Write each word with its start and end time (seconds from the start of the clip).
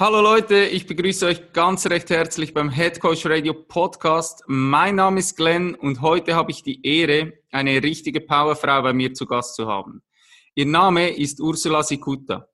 Hallo 0.00 0.22
Leute, 0.22 0.64
ich 0.64 0.86
begrüße 0.86 1.26
euch 1.26 1.52
ganz 1.52 1.84
recht 1.84 2.08
herzlich 2.08 2.54
beim 2.54 2.70
Head 2.70 3.00
Coach 3.00 3.26
Radio 3.26 3.52
Podcast. 3.52 4.42
Mein 4.46 4.94
Name 4.94 5.20
ist 5.20 5.36
Glenn 5.36 5.74
und 5.74 6.00
heute 6.00 6.34
habe 6.36 6.52
ich 6.52 6.62
die 6.62 6.80
Ehre, 6.86 7.34
eine 7.50 7.82
richtige 7.82 8.22
Powerfrau 8.22 8.80
bei 8.80 8.94
mir 8.94 9.12
zu 9.12 9.26
Gast 9.26 9.56
zu 9.56 9.66
haben. 9.66 10.02
Ihr 10.54 10.64
Name 10.64 11.10
ist 11.10 11.38
Ursula 11.38 11.82
Sikuta. 11.82 12.48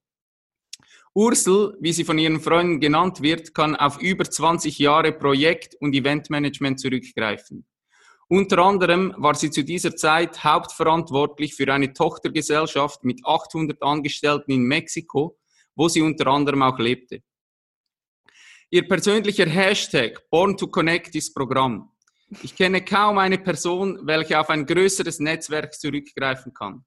Ursel, 1.14 1.76
wie 1.80 1.92
sie 1.92 2.02
von 2.02 2.18
ihren 2.18 2.40
Freunden 2.40 2.80
genannt 2.80 3.22
wird, 3.22 3.54
kann 3.54 3.76
auf 3.76 4.02
über 4.02 4.24
20 4.24 4.80
Jahre 4.80 5.12
Projekt- 5.12 5.76
und 5.76 5.94
Eventmanagement 5.94 6.80
zurückgreifen. 6.80 7.64
Unter 8.26 8.58
anderem 8.58 9.14
war 9.18 9.36
sie 9.36 9.52
zu 9.52 9.62
dieser 9.62 9.94
Zeit 9.94 10.42
hauptverantwortlich 10.42 11.54
für 11.54 11.72
eine 11.72 11.92
Tochtergesellschaft 11.92 13.04
mit 13.04 13.20
800 13.24 13.80
Angestellten 13.84 14.50
in 14.50 14.62
Mexiko, 14.62 15.38
wo 15.76 15.86
sie 15.86 16.02
unter 16.02 16.26
anderem 16.26 16.64
auch 16.64 16.80
lebte. 16.80 17.22
Ihr 18.68 18.88
persönlicher 18.88 19.46
Hashtag 19.46 20.28
Born 20.28 20.56
to 20.56 20.66
Connect 20.66 21.14
ist 21.14 21.32
Programm. 21.32 21.88
Ich 22.42 22.56
kenne 22.56 22.84
kaum 22.84 23.16
eine 23.18 23.38
Person, 23.38 24.00
welche 24.02 24.40
auf 24.40 24.50
ein 24.50 24.66
größeres 24.66 25.20
Netzwerk 25.20 25.72
zurückgreifen 25.72 26.52
kann. 26.52 26.84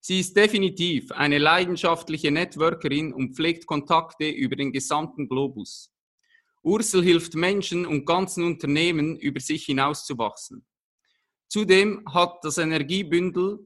Sie 0.00 0.20
ist 0.20 0.36
definitiv 0.36 1.10
eine 1.12 1.38
leidenschaftliche 1.38 2.30
Networkerin 2.30 3.14
und 3.14 3.34
pflegt 3.34 3.66
Kontakte 3.66 4.28
über 4.28 4.54
den 4.54 4.70
gesamten 4.70 5.30
Globus. 5.30 5.90
Ursel 6.62 7.02
hilft 7.02 7.34
Menschen 7.34 7.86
und 7.86 8.04
ganzen 8.04 8.44
Unternehmen, 8.44 9.16
über 9.16 9.40
sich 9.40 9.64
hinauszuwachsen. 9.64 10.66
Zudem 11.48 12.04
hat 12.12 12.44
das 12.44 12.58
Energiebündel 12.58 13.60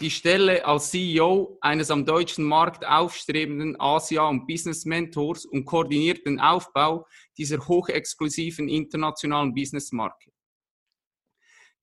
die 0.00 0.10
Stelle 0.10 0.64
als 0.64 0.90
CEO 0.90 1.58
eines 1.60 1.90
am 1.90 2.04
deutschen 2.04 2.44
Markt 2.44 2.86
aufstrebenden 2.86 3.80
Asia- 3.80 4.28
und 4.28 4.46
Business-Mentors 4.46 5.44
und 5.44 5.64
koordiniert 5.64 6.24
den 6.24 6.38
Aufbau 6.38 7.06
dieser 7.36 7.66
hochexklusiven 7.66 8.68
internationalen 8.68 9.54
Businessmarke. 9.54 10.30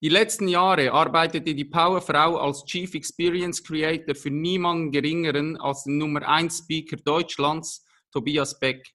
Die 0.02 0.10
letzten 0.10 0.48
Jahre 0.48 0.92
arbeitete 0.92 1.56
die 1.56 1.66
Powerfrau 1.66 2.38
als 2.38 2.64
Chief 2.66 2.94
Experience 2.94 3.64
Creator 3.64 4.16
für 4.16 4.30
niemanden 4.30 4.92
geringeren 4.92 5.58
als 5.58 5.84
den 5.84 5.98
Nummer 5.98 6.28
1 6.28 6.60
Speaker 6.60 6.98
Deutschlands, 6.98 7.86
Tobias 8.12 8.60
Beck. 8.60 8.94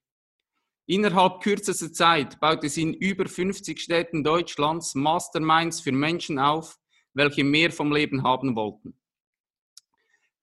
Innerhalb 0.87 1.41
kürzester 1.41 1.91
Zeit 1.91 2.39
baute 2.39 2.69
sie 2.69 2.83
in 2.83 2.93
über 2.93 3.27
50 3.27 3.79
Städten 3.79 4.23
Deutschlands 4.23 4.95
Masterminds 4.95 5.79
für 5.81 5.91
Menschen 5.91 6.39
auf, 6.39 6.77
welche 7.13 7.43
mehr 7.43 7.71
vom 7.71 7.91
Leben 7.91 8.23
haben 8.23 8.55
wollten. 8.55 9.00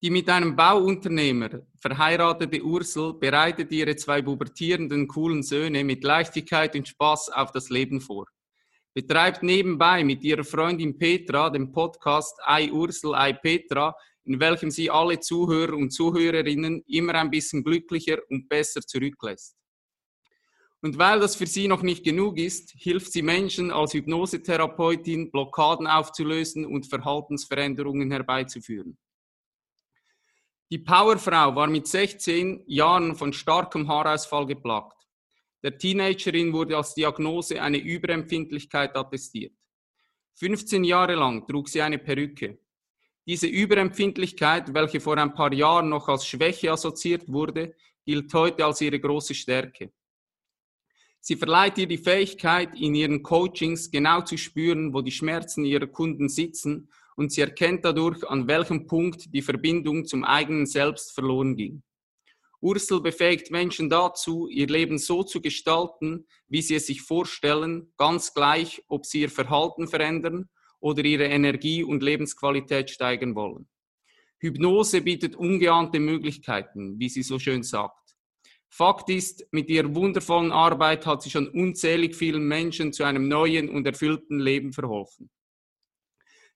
Die 0.00 0.10
mit 0.10 0.28
einem 0.28 0.54
Bauunternehmer 0.54 1.62
verheiratete 1.74 2.62
Ursel 2.62 3.14
bereitet 3.14 3.72
ihre 3.72 3.96
zwei 3.96 4.22
pubertierenden 4.22 5.08
coolen 5.08 5.42
Söhne 5.42 5.82
mit 5.82 6.04
Leichtigkeit 6.04 6.76
und 6.76 6.86
Spaß 6.86 7.30
auf 7.30 7.50
das 7.50 7.68
Leben 7.68 8.00
vor. 8.00 8.26
Betreibt 8.94 9.42
nebenbei 9.42 10.04
mit 10.04 10.22
ihrer 10.22 10.44
Freundin 10.44 10.96
Petra 10.96 11.50
den 11.50 11.72
Podcast 11.72 12.38
I 12.48 12.70
Ursel, 12.70 13.12
I 13.16 13.32
Petra, 13.42 13.92
in 14.22 14.38
welchem 14.38 14.70
sie 14.70 14.88
alle 14.88 15.18
Zuhörer 15.18 15.74
und 15.74 15.90
Zuhörerinnen 15.90 16.84
immer 16.86 17.14
ein 17.16 17.30
bisschen 17.30 17.64
glücklicher 17.64 18.18
und 18.30 18.48
besser 18.48 18.82
zurücklässt. 18.82 19.56
Und 20.80 20.96
weil 20.96 21.18
das 21.18 21.34
für 21.34 21.46
sie 21.46 21.66
noch 21.66 21.82
nicht 21.82 22.04
genug 22.04 22.38
ist, 22.38 22.72
hilft 22.76 23.10
sie 23.10 23.22
Menschen 23.22 23.72
als 23.72 23.94
Hypnosetherapeutin, 23.94 25.32
Blockaden 25.32 25.88
aufzulösen 25.88 26.64
und 26.64 26.86
Verhaltensveränderungen 26.86 28.12
herbeizuführen. 28.12 28.96
Die 30.70 30.78
Powerfrau 30.78 31.54
war 31.56 31.66
mit 31.66 31.86
16 31.86 32.64
Jahren 32.66 33.16
von 33.16 33.32
starkem 33.32 33.88
Haarausfall 33.88 34.46
geplagt. 34.46 34.98
Der 35.62 35.78
Teenagerin 35.78 36.52
wurde 36.52 36.76
als 36.76 36.92
Diagnose 36.94 37.62
eine 37.62 37.78
Überempfindlichkeit 37.78 38.94
attestiert. 38.94 39.54
15 40.34 40.84
Jahre 40.84 41.14
lang 41.14 41.46
trug 41.46 41.70
sie 41.70 41.80
eine 41.80 41.98
Perücke. 41.98 42.58
Diese 43.26 43.46
Überempfindlichkeit, 43.46 44.74
welche 44.74 45.00
vor 45.00 45.16
ein 45.16 45.32
paar 45.32 45.54
Jahren 45.54 45.88
noch 45.88 46.06
als 46.08 46.26
Schwäche 46.26 46.70
assoziiert 46.70 47.26
wurde, 47.28 47.74
gilt 48.04 48.32
heute 48.34 48.66
als 48.66 48.82
ihre 48.82 49.00
große 49.00 49.34
Stärke. 49.34 49.92
Sie 51.18 51.36
verleiht 51.36 51.78
ihr 51.78 51.88
die 51.88 51.98
Fähigkeit, 51.98 52.78
in 52.78 52.94
ihren 52.94 53.22
Coachings 53.22 53.90
genau 53.90 54.20
zu 54.20 54.36
spüren, 54.36 54.92
wo 54.92 55.00
die 55.00 55.12
Schmerzen 55.12 55.64
ihrer 55.64 55.86
Kunden 55.86 56.28
sitzen 56.28 56.90
und 57.18 57.32
sie 57.32 57.40
erkennt 57.40 57.84
dadurch, 57.84 58.22
an 58.28 58.46
welchem 58.46 58.86
Punkt 58.86 59.34
die 59.34 59.42
Verbindung 59.42 60.04
zum 60.04 60.22
eigenen 60.22 60.66
Selbst 60.66 61.12
verloren 61.12 61.56
ging. 61.56 61.82
Ursel 62.60 63.00
befähigt 63.00 63.50
Menschen 63.50 63.90
dazu, 63.90 64.46
ihr 64.48 64.68
Leben 64.68 64.98
so 64.98 65.24
zu 65.24 65.40
gestalten, 65.40 66.28
wie 66.46 66.62
sie 66.62 66.76
es 66.76 66.86
sich 66.86 67.02
vorstellen, 67.02 67.92
ganz 67.96 68.34
gleich, 68.34 68.84
ob 68.86 69.04
sie 69.04 69.22
ihr 69.22 69.30
Verhalten 69.30 69.88
verändern 69.88 70.48
oder 70.78 71.04
ihre 71.04 71.24
Energie 71.24 71.82
und 71.82 72.04
Lebensqualität 72.04 72.88
steigern 72.88 73.34
wollen. 73.34 73.68
Hypnose 74.38 75.00
bietet 75.00 75.34
ungeahnte 75.34 75.98
Möglichkeiten, 75.98 77.00
wie 77.00 77.08
sie 77.08 77.24
so 77.24 77.40
schön 77.40 77.64
sagt. 77.64 78.14
Fakt 78.68 79.10
ist, 79.10 79.44
mit 79.50 79.68
ihrer 79.70 79.92
wundervollen 79.92 80.52
Arbeit 80.52 81.04
hat 81.04 81.22
sie 81.22 81.30
schon 81.30 81.48
unzählig 81.48 82.14
vielen 82.14 82.46
Menschen 82.46 82.92
zu 82.92 83.02
einem 83.02 83.26
neuen 83.26 83.68
und 83.68 83.86
erfüllten 83.86 84.38
Leben 84.38 84.72
verholfen. 84.72 85.30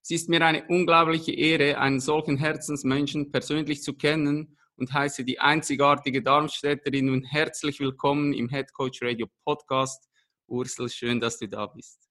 Es 0.04 0.10
ist 0.10 0.28
mir 0.28 0.44
eine 0.44 0.66
unglaubliche 0.66 1.32
Ehre, 1.32 1.78
einen 1.78 2.00
solchen 2.00 2.36
Herzensmenschen 2.36 3.30
persönlich 3.30 3.84
zu 3.84 3.94
kennen 3.94 4.58
und 4.74 4.92
heiße 4.92 5.24
die 5.24 5.38
einzigartige 5.38 6.24
Darmstädterin 6.24 7.06
nun 7.06 7.22
herzlich 7.22 7.78
willkommen 7.78 8.32
im 8.32 8.48
Head 8.48 8.72
Coach 8.72 9.00
Radio 9.00 9.28
Podcast. 9.44 10.10
Ursel, 10.48 10.88
schön, 10.88 11.20
dass 11.20 11.38
du 11.38 11.46
da 11.46 11.66
bist. 11.66 12.08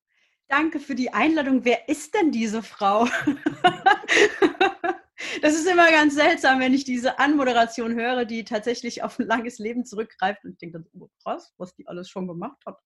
Danke 0.48 0.80
für 0.80 0.96
die 0.96 1.12
Einladung. 1.12 1.66
Wer 1.66 1.90
ist 1.90 2.14
denn 2.14 2.32
diese 2.32 2.64
Frau? 2.64 3.10
das 5.42 5.56
ist 5.56 5.70
immer 5.70 5.92
ganz 5.92 6.16
seltsam, 6.16 6.62
wenn 6.62 6.74
ich 6.74 6.86
diese 6.86 7.20
Anmoderation 7.20 7.94
höre, 7.94 8.24
die 8.24 8.46
tatsächlich 8.46 9.04
auf 9.04 9.20
ein 9.20 9.28
langes 9.28 9.60
Leben 9.60 9.84
zurückgreift 9.84 10.46
und 10.46 10.52
ich 10.52 10.58
denke 10.60 10.80
dann, 10.80 10.88
oh, 10.98 11.10
krass, 11.22 11.54
was 11.58 11.76
die 11.76 11.86
alles 11.88 12.10
schon 12.10 12.26
gemacht 12.26 12.62
hat. 12.66 12.80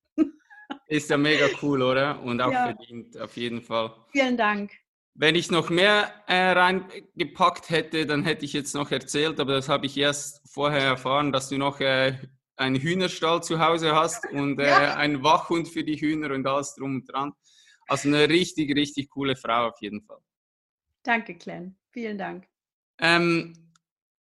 Ist 0.88 1.12
ja 1.12 1.18
mega 1.18 1.46
cool, 1.62 1.84
oder? 1.84 2.20
Und 2.24 2.42
auch 2.42 2.52
ja. 2.52 2.66
verdient, 2.66 3.16
auf 3.20 3.38
jeden 3.38 3.62
Fall. 3.62 3.94
Vielen 4.12 4.36
Dank. 4.36 4.72
Wenn 5.18 5.36
ich 5.36 5.50
noch 5.50 5.70
mehr 5.70 6.12
äh, 6.28 6.52
reingepackt 6.52 7.70
hätte, 7.70 8.06
dann 8.06 8.24
hätte 8.24 8.44
ich 8.44 8.52
jetzt 8.52 8.76
noch 8.76 8.92
erzählt, 8.92 9.40
aber 9.40 9.54
das 9.54 9.70
habe 9.70 9.86
ich 9.86 9.98
erst 9.98 10.42
vorher 10.52 10.84
erfahren, 10.84 11.32
dass 11.32 11.48
du 11.48 11.58
noch 11.58 11.80
äh, 11.80 12.18
einen 12.58 12.76
Hühnerstall 12.76 13.42
zu 13.42 13.60
Hause 13.60 13.96
hast 13.96 14.30
und 14.32 14.60
äh, 14.60 14.68
ja. 14.68 14.96
einen 14.96 15.24
Wachhund 15.24 15.70
für 15.70 15.86
die 15.86 15.96
Hühner 15.96 16.34
und 16.34 16.46
alles 16.46 16.76
drum 16.76 16.96
und 16.96 17.06
dran. 17.06 17.32
Also 17.88 18.10
eine 18.10 18.28
richtig, 18.28 18.76
richtig 18.76 19.10
coole 19.10 19.36
Frau 19.36 19.68
auf 19.68 19.82
jeden 19.82 20.02
Fall. 20.02 20.20
Danke, 21.04 21.36
Glenn. 21.36 21.78
Vielen 21.92 22.18
Dank. 22.18 22.48
Ähm, 23.00 23.54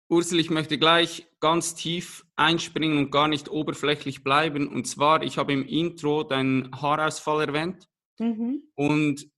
Ursel, 0.08 0.40
ich 0.40 0.50
möchte 0.50 0.76
gleich 0.76 1.28
ganz 1.38 1.76
tief 1.76 2.26
einspringen 2.34 2.98
und 2.98 3.10
gar 3.12 3.28
nicht 3.28 3.48
oberflächlich 3.48 4.24
bleiben. 4.24 4.66
Und 4.66 4.86
zwar, 4.86 5.22
ich 5.22 5.38
habe 5.38 5.52
im 5.52 5.64
Intro 5.64 6.24
deinen 6.24 6.70
Haarausfall 6.72 7.46
erwähnt. 7.46 7.88
Mhm. 8.18 8.64
Und 8.74 9.30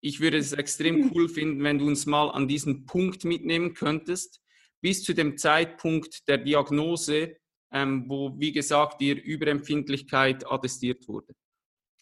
ich 0.00 0.20
würde 0.20 0.38
es 0.38 0.52
extrem 0.52 0.96
hm. 0.96 1.12
cool 1.14 1.28
finden, 1.28 1.64
wenn 1.64 1.78
du 1.78 1.86
uns 1.86 2.06
mal 2.06 2.30
an 2.30 2.48
diesen 2.48 2.86
Punkt 2.86 3.24
mitnehmen 3.24 3.74
könntest, 3.74 4.40
bis 4.80 5.02
zu 5.02 5.14
dem 5.14 5.36
Zeitpunkt 5.36 6.28
der 6.28 6.38
Diagnose, 6.38 7.36
ähm, 7.72 8.04
wo, 8.08 8.38
wie 8.38 8.52
gesagt, 8.52 9.00
dir 9.00 9.20
Überempfindlichkeit 9.22 10.50
attestiert 10.50 11.08
wurde. 11.08 11.34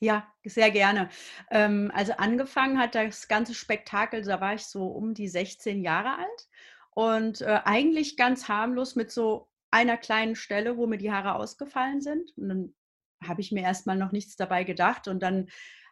Ja, 0.00 0.26
sehr 0.44 0.70
gerne. 0.70 1.08
Ähm, 1.50 1.90
also 1.94 2.12
angefangen 2.14 2.78
hat 2.78 2.94
das 2.94 3.28
ganze 3.28 3.54
Spektakel, 3.54 4.22
da 4.22 4.40
war 4.40 4.54
ich 4.54 4.66
so 4.66 4.86
um 4.86 5.14
die 5.14 5.28
16 5.28 5.82
Jahre 5.82 6.18
alt 6.18 6.48
und 6.90 7.40
äh, 7.40 7.60
eigentlich 7.64 8.16
ganz 8.16 8.48
harmlos 8.48 8.96
mit 8.96 9.10
so 9.10 9.48
einer 9.70 9.96
kleinen 9.96 10.36
Stelle, 10.36 10.76
wo 10.76 10.86
mir 10.86 10.98
die 10.98 11.10
Haare 11.10 11.34
ausgefallen 11.36 12.00
sind. 12.00 12.36
Und 12.36 12.48
dann 12.48 12.74
habe 13.26 13.40
ich 13.40 13.50
mir 13.50 13.62
erstmal 13.62 13.96
noch 13.96 14.12
nichts 14.12 14.36
dabei 14.36 14.64
gedacht 14.64 15.08
und 15.08 15.22
dann 15.22 15.48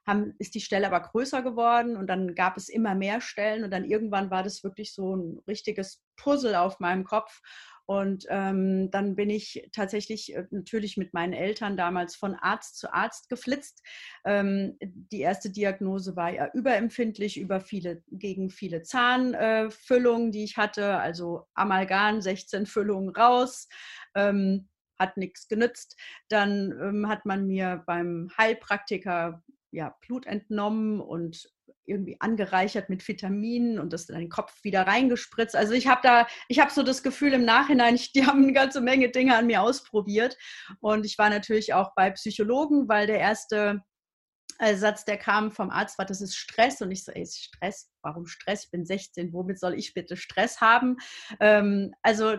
haben, 0.07 0.35
ist 0.39 0.55
die 0.55 0.61
Stelle 0.61 0.87
aber 0.87 1.01
größer 1.01 1.43
geworden 1.43 1.97
und 1.97 2.07
dann 2.09 2.35
gab 2.35 2.57
es 2.57 2.69
immer 2.69 2.95
mehr 2.95 3.21
Stellen 3.21 3.65
und 3.65 3.71
dann 3.71 3.85
irgendwann 3.85 4.31
war 4.31 4.43
das 4.43 4.65
wirklich 4.65 4.95
so 4.95 5.17
ein 5.17 5.41
richtiges 5.47 6.03
Puzzle 6.17 6.57
auf 6.57 6.81
meinem 6.81 7.05
Kopf. 7.05 7.41
Und 7.85 8.27
ähm, 8.29 8.91
dann 8.91 9.17
bin 9.17 9.29
ich 9.29 9.69
tatsächlich 9.73 10.35
äh, 10.35 10.47
natürlich 10.51 10.97
mit 10.97 11.13
meinen 11.13 11.33
Eltern 11.33 11.77
damals 11.77 12.15
von 12.15 12.35
Arzt 12.37 12.79
zu 12.79 12.93
Arzt 12.93 13.29
geflitzt. 13.29 13.83
Ähm, 14.25 14.79
die 14.81 15.21
erste 15.21 15.51
Diagnose 15.51 16.15
war 16.15 16.33
ja 16.33 16.49
überempfindlich 16.55 17.39
über 17.39 17.61
viele, 17.61 18.03
gegen 18.11 18.51
viele 18.51 18.83
Zahnfüllungen, 18.83 20.29
äh, 20.29 20.31
die 20.31 20.45
ich 20.45 20.57
hatte. 20.57 20.97
Also 20.99 21.47
Amalgam, 21.55 22.21
16 22.21 22.67
Füllungen 22.67 23.11
raus. 23.11 23.69
Ähm, 24.15 24.69
hat 24.99 25.17
nichts 25.17 25.49
genützt. 25.49 25.97
Dann 26.29 26.73
ähm, 26.81 27.09
hat 27.09 27.27
man 27.27 27.47
mir 27.47 27.83
beim 27.87 28.31
Heilpraktiker 28.39 29.43
ja, 29.73 29.97
Blut 30.07 30.27
entnommen 30.27 31.01
und 31.01 31.51
irgendwie 31.85 32.17
angereichert 32.21 32.89
mit 32.89 33.07
Vitaminen 33.07 33.79
und 33.79 33.93
das 33.93 34.09
in 34.09 34.19
den 34.19 34.29
Kopf 34.29 34.63
wieder 34.63 34.87
reingespritzt. 34.87 35.57
Also 35.57 35.73
ich 35.73 35.89
habe 35.89 36.01
da, 36.03 36.27
ich 36.49 36.61
habe 36.61 36.71
so 36.71 36.83
das 36.83 37.03
Gefühl 37.03 37.33
im 37.33 37.45
Nachhinein, 37.45 37.95
ich, 37.97 38.13
die 38.13 38.27
haben 38.27 38.43
eine 38.43 38.53
ganze 38.53 38.81
Menge 38.81 39.11
Dinge 39.11 39.37
an 39.37 39.47
mir 39.47 39.63
ausprobiert. 39.63 40.37
Und 40.81 41.05
ich 41.05 41.19
war 41.19 41.31
natürlich 41.31 41.75
auch 41.75 41.95
bei 41.97 42.11
Psychologen, 42.11 42.89
weil 42.89 43.07
der 43.07 43.19
erste 43.19 43.83
äh, 44.59 44.77
Satz, 44.77 45.05
der 45.05 45.17
kam 45.17 45.51
vom 45.51 45.71
Arzt, 45.71 45.99
war, 45.99 46.07
das 46.07 46.21
ist 46.21 46.37
Stress. 46.37 46.81
Und 46.83 46.91
ich 46.91 47.05
so, 47.05 47.13
ey, 47.13 47.27
Stress? 47.27 47.91
Warum 48.03 48.27
Stress? 48.27 48.65
Ich 48.65 48.71
bin 48.71 48.85
16, 48.85 49.33
womit 49.33 49.59
soll 49.59 49.75
ich 49.75 49.95
bitte 49.95 50.17
Stress 50.17 50.61
haben? 50.61 50.99
Ähm, 51.41 51.95
also 52.03 52.37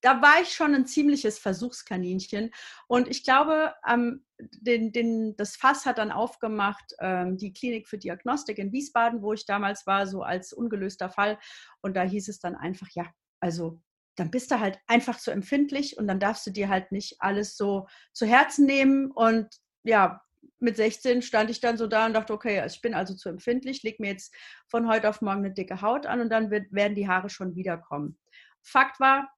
da 0.00 0.22
war 0.22 0.40
ich 0.42 0.50
schon 0.50 0.74
ein 0.74 0.86
ziemliches 0.86 1.38
Versuchskaninchen. 1.38 2.50
Und 2.86 3.08
ich 3.08 3.24
glaube, 3.24 3.74
ähm, 3.86 4.24
den, 4.38 4.92
den, 4.92 5.36
das 5.36 5.56
Fass 5.56 5.84
hat 5.86 5.98
dann 5.98 6.10
aufgemacht 6.10 6.94
ähm, 7.00 7.36
die 7.36 7.52
Klinik 7.52 7.88
für 7.88 7.98
Diagnostik 7.98 8.58
in 8.58 8.72
Wiesbaden, 8.72 9.22
wo 9.22 9.32
ich 9.32 9.46
damals 9.46 9.86
war, 9.86 10.06
so 10.06 10.22
als 10.22 10.52
ungelöster 10.52 11.10
Fall. 11.10 11.38
Und 11.82 11.96
da 11.96 12.02
hieß 12.02 12.28
es 12.28 12.40
dann 12.40 12.54
einfach, 12.54 12.88
ja, 12.94 13.06
also 13.40 13.80
dann 14.16 14.30
bist 14.30 14.50
du 14.50 14.60
halt 14.60 14.78
einfach 14.86 15.18
zu 15.18 15.30
empfindlich 15.30 15.96
und 15.96 16.06
dann 16.06 16.20
darfst 16.20 16.46
du 16.46 16.50
dir 16.50 16.68
halt 16.68 16.92
nicht 16.92 17.16
alles 17.20 17.56
so 17.56 17.86
zu 18.12 18.26
Herzen 18.26 18.66
nehmen. 18.66 19.10
Und 19.10 19.48
ja, 19.82 20.22
mit 20.58 20.76
16 20.76 21.22
stand 21.22 21.50
ich 21.50 21.60
dann 21.60 21.76
so 21.76 21.86
da 21.86 22.06
und 22.06 22.14
dachte, 22.14 22.32
okay, 22.32 22.64
ich 22.66 22.80
bin 22.80 22.94
also 22.94 23.14
zu 23.14 23.28
empfindlich, 23.28 23.82
leg 23.82 23.98
mir 24.00 24.10
jetzt 24.10 24.34
von 24.68 24.88
heute 24.88 25.08
auf 25.08 25.22
morgen 25.22 25.44
eine 25.44 25.54
dicke 25.54 25.80
Haut 25.80 26.06
an 26.06 26.20
und 26.20 26.30
dann 26.30 26.50
wird, 26.50 26.72
werden 26.72 26.94
die 26.94 27.08
Haare 27.08 27.30
schon 27.30 27.54
wiederkommen. 27.56 28.18
Fakt 28.62 29.00
war, 29.00 29.30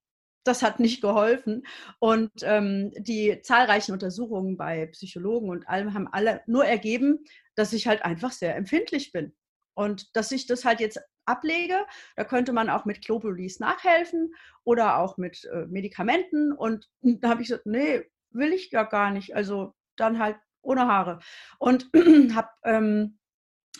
das 0.45 0.63
hat 0.63 0.81
nicht 0.81 1.01
geholfen. 1.01 1.65
Und 1.99 2.31
ähm, 2.43 2.93
die 2.97 3.41
zahlreichen 3.43 3.93
Untersuchungen 3.93 4.57
bei 4.57 4.87
Psychologen 4.87 5.51
und 5.51 5.69
allem 5.69 5.95
haben 5.95 6.09
alle 6.09 6.43
nur 6.47 6.65
ergeben, 6.65 7.25
dass 7.55 7.73
ich 7.73 7.87
halt 7.87 8.05
einfach 8.05 8.33
sehr 8.33 8.57
empfindlich 8.57 9.13
bin. 9.13 9.35
Und 9.75 10.15
dass 10.17 10.33
ich 10.33 10.47
das 10.47 10.65
halt 10.65 10.81
jetzt 10.81 11.01
ablege, 11.25 11.77
da 12.17 12.25
könnte 12.25 12.53
man 12.53 12.69
auch 12.69 12.85
mit 12.85 13.05
Globulis 13.05 13.61
nachhelfen 13.61 14.35
oder 14.65 14.99
auch 14.99 15.17
mit 15.17 15.45
äh, 15.45 15.67
Medikamenten. 15.67 16.53
Und 16.53 16.91
da 17.01 17.31
habe 17.31 17.43
ich 17.43 17.49
gesagt, 17.49 17.67
nee, 17.67 18.03
will 18.31 18.53
ich 18.53 18.71
ja 18.71 18.83
gar 18.83 19.11
nicht. 19.11 19.35
Also 19.35 19.75
dann 19.97 20.19
halt 20.19 20.37
ohne 20.63 20.87
Haare. 20.87 21.21
Und 21.59 21.91
habe 22.35 22.49
ähm, 22.65 23.19